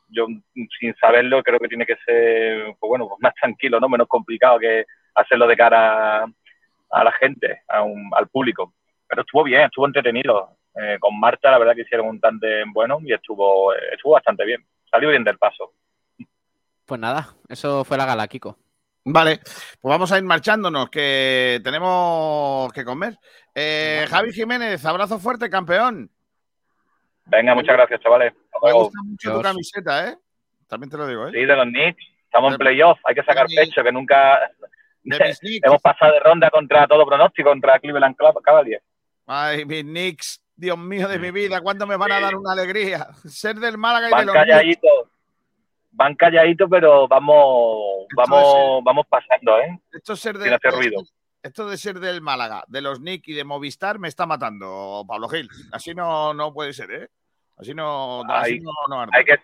yo 0.08 0.26
sin 0.80 0.94
saberlo 0.96 1.42
creo 1.42 1.58
que 1.58 1.68
tiene 1.68 1.84
que 1.86 1.96
ser, 2.04 2.74
pues 2.78 2.88
bueno, 2.88 3.08
pues 3.08 3.20
más 3.20 3.34
tranquilo, 3.34 3.78
¿no? 3.80 3.88
Menos 3.88 4.08
complicado 4.08 4.58
que 4.58 4.84
hacerlo 5.14 5.46
de 5.46 5.56
cara 5.56 6.22
a, 6.24 6.26
a 6.90 7.04
la 7.04 7.12
gente, 7.12 7.62
a 7.68 7.82
un- 7.82 8.10
al 8.14 8.28
público. 8.28 8.74
Pero 9.06 9.22
estuvo 9.22 9.44
bien, 9.44 9.62
estuvo 9.62 9.86
entretenido. 9.86 10.56
Eh, 10.74 10.96
con 11.00 11.18
Marta, 11.18 11.50
la 11.50 11.58
verdad 11.58 11.74
que 11.74 11.82
hicieron 11.82 12.06
un 12.06 12.20
tándem 12.20 12.72
bueno 12.72 12.98
y 13.02 13.12
estuvo, 13.12 13.74
eh, 13.74 13.78
estuvo 13.94 14.12
bastante 14.12 14.44
bien. 14.44 14.64
Salió 14.90 15.10
bien 15.10 15.24
del 15.24 15.36
paso. 15.38 15.72
Pues 16.86 17.00
nada, 17.00 17.28
eso 17.48 17.84
fue 17.84 17.96
la 17.98 18.06
gala, 18.06 18.28
Kiko. 18.28 18.56
Vale, 19.04 19.38
pues 19.80 19.90
vamos 19.90 20.12
a 20.12 20.18
ir 20.18 20.24
marchándonos, 20.24 20.90
que 20.90 21.60
tenemos 21.64 22.72
que 22.72 22.84
comer. 22.84 23.18
Eh, 23.60 24.06
Javi 24.08 24.32
Jiménez, 24.32 24.84
abrazo 24.84 25.18
fuerte, 25.18 25.50
campeón. 25.50 26.08
Venga, 27.26 27.54
muchas 27.56 27.74
gracias, 27.76 28.00
chavales. 28.00 28.32
Me 28.62 28.72
gusta 28.72 29.00
mucho 29.04 29.32
tu 29.34 29.42
camiseta, 29.42 30.08
¿eh? 30.08 30.16
También 30.68 30.90
te 30.90 30.96
lo 30.96 31.06
digo, 31.08 31.26
¿eh? 31.26 31.32
Sí, 31.32 31.40
de 31.44 31.56
los 31.56 31.64
Knicks. 31.66 32.02
Estamos 32.24 32.52
en 32.52 32.58
playoff. 32.58 32.98
Hay 33.04 33.14
que 33.16 33.22
sacar 33.24 33.46
pecho, 33.46 33.82
que 33.82 33.90
nunca 33.90 34.38
De 35.02 35.18
mis 35.26 35.38
Knicks. 35.40 35.66
hemos 35.66 35.82
pasado 35.82 36.12
de 36.12 36.20
ronda 36.20 36.50
contra 36.50 36.86
todo 36.86 37.04
pronóstico, 37.04 37.48
contra 37.50 37.78
Cleveland 37.80 38.16
Club- 38.16 38.40
Cavaliers. 38.42 38.84
Ay, 39.26 39.64
mis 39.64 39.82
Knicks, 39.82 40.40
Dios 40.54 40.78
mío 40.78 41.08
de 41.08 41.18
mi 41.18 41.30
vida, 41.32 41.60
¿cuándo 41.60 41.86
me 41.86 41.96
van 41.96 42.12
a 42.12 42.20
dar 42.20 42.36
una 42.36 42.52
alegría? 42.52 43.08
Ser 43.24 43.56
del 43.56 43.76
Málaga 43.76 44.06
y 44.06 44.10
de 44.10 44.14
Van 44.16 44.26
los 44.26 44.34
Knicks. 44.34 44.46
calladitos. 44.48 45.08
Van 45.90 46.14
calladitos, 46.14 46.68
pero 46.70 47.08
vamos, 47.08 48.06
vamos, 48.14 48.84
vamos 48.84 49.06
pasando, 49.08 49.58
¿eh? 49.58 49.80
Esto 49.92 50.12
es 50.12 50.20
ser 50.20 50.36
Sin 50.36 50.44
de, 50.48 50.54
hacer 50.54 50.70
ruido. 50.72 51.02
Esto 51.42 51.68
de 51.68 51.76
ser 51.76 52.00
del 52.00 52.20
Málaga, 52.20 52.64
de 52.68 52.80
los 52.82 53.00
Nick 53.00 53.28
y 53.28 53.34
de 53.34 53.44
Movistar 53.44 53.98
me 53.98 54.08
está 54.08 54.26
matando, 54.26 55.04
Pablo 55.06 55.28
Gil. 55.28 55.48
Así 55.72 55.94
no, 55.94 56.34
no 56.34 56.52
puede 56.52 56.72
ser, 56.72 56.90
¿eh? 56.90 57.08
Así 57.56 57.74
no, 57.74 58.22
así 58.28 58.60
no, 58.60 58.70
no 58.88 59.00
arde. 59.00 59.12
hay 59.16 59.24
que... 59.24 59.38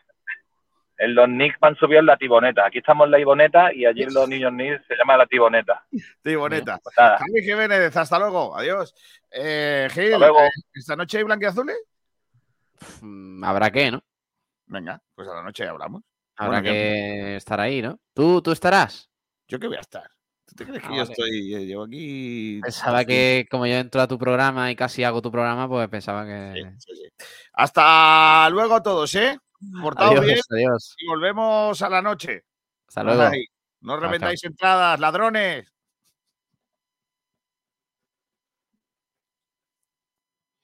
En 0.97 1.13
los 1.17 1.27
Knicks 1.27 1.59
van 1.59 1.75
subido 1.75 1.99
en 1.99 2.07
la 2.07 2.17
Tiboneta. 2.17 2.65
Aquí 2.65 2.79
estamos 2.79 3.07
en 3.07 3.11
la 3.11 3.19
Iboneta 3.19 3.75
y 3.75 3.85
allí 3.85 4.05
en 4.05 4.15
los 4.15 4.29
niños 4.29 4.53
Knicks 4.53 4.87
se 4.87 4.95
llama 4.95 5.17
la 5.17 5.27
Tiboneta. 5.27 5.85
Tiboneta. 6.23 6.79
Pues. 6.79 6.95
Javi 6.97 7.43
Jiménez, 7.43 7.97
hasta 7.97 8.17
luego. 8.21 8.57
Adiós. 8.57 8.95
Eh, 9.29 9.89
Gil, 9.93 10.15
Hasta 10.15 10.19
luego. 10.19 10.41
eh, 10.43 10.51
¿esta 10.73 10.95
noche 10.95 11.19
hay 11.19 11.25
blanquiazules? 11.25 11.77
Mm, 13.01 13.43
Habrá 13.43 13.73
que, 13.73 13.91
¿no? 13.91 14.05
Venga, 14.67 15.03
pues 15.17 15.27
a 15.29 15.35
la 15.35 15.43
noche 15.43 15.67
hablamos. 15.67 16.03
Habrá 16.37 16.61
Bueno, 16.61 16.73
que 16.73 17.37
estar 17.37 17.59
ahí, 17.61 17.83
¿no? 17.83 17.99
¿Tú, 18.13 18.41
tú 18.41 18.53
estarás? 18.53 19.11
¿Yo 19.49 19.59
qué 19.59 19.67
voy 19.67 19.77
a 19.77 19.81
estar? 19.81 20.09
¿Tú 20.47 20.55
te 20.57 20.65
crees 20.67 20.83
que 20.83 20.87
Ah, 20.89 20.91
yo 20.91 20.97
vale. 20.99 21.13
estoy, 21.13 21.55
eh, 21.55 21.67
llevo 21.67 21.85
aquí... 21.85 22.61
Pensaba 22.63 23.05
que 23.05 23.47
como 23.51 23.67
yo 23.67 23.75
entro 23.75 24.01
a 24.03 24.09
tu 24.09 24.19
programa 24.19 24.71
y 24.71 24.77
casi 24.77 25.03
hago 25.05 25.23
tu 25.23 25.31
programa, 25.33 25.69
pues 25.69 25.89
pensaba 25.89 26.25
que... 26.27 26.73
Hasta 27.55 28.49
luego 28.51 28.83
todos, 28.83 29.15
¿eh? 29.15 29.39
Portaos 29.81 30.11
Adiós, 30.11 30.25
bien 30.27 30.41
adiós. 30.51 30.95
y 30.99 31.07
volvemos 31.07 31.81
a 31.81 31.89
la 31.89 32.03
noche. 32.03 32.45
Hasta 32.89 33.03
luego. 33.03 33.23
no 33.81 33.93
Chao, 33.95 34.01
reventáis 34.01 34.45
entradas, 34.45 35.01
ladrones. 35.01 35.73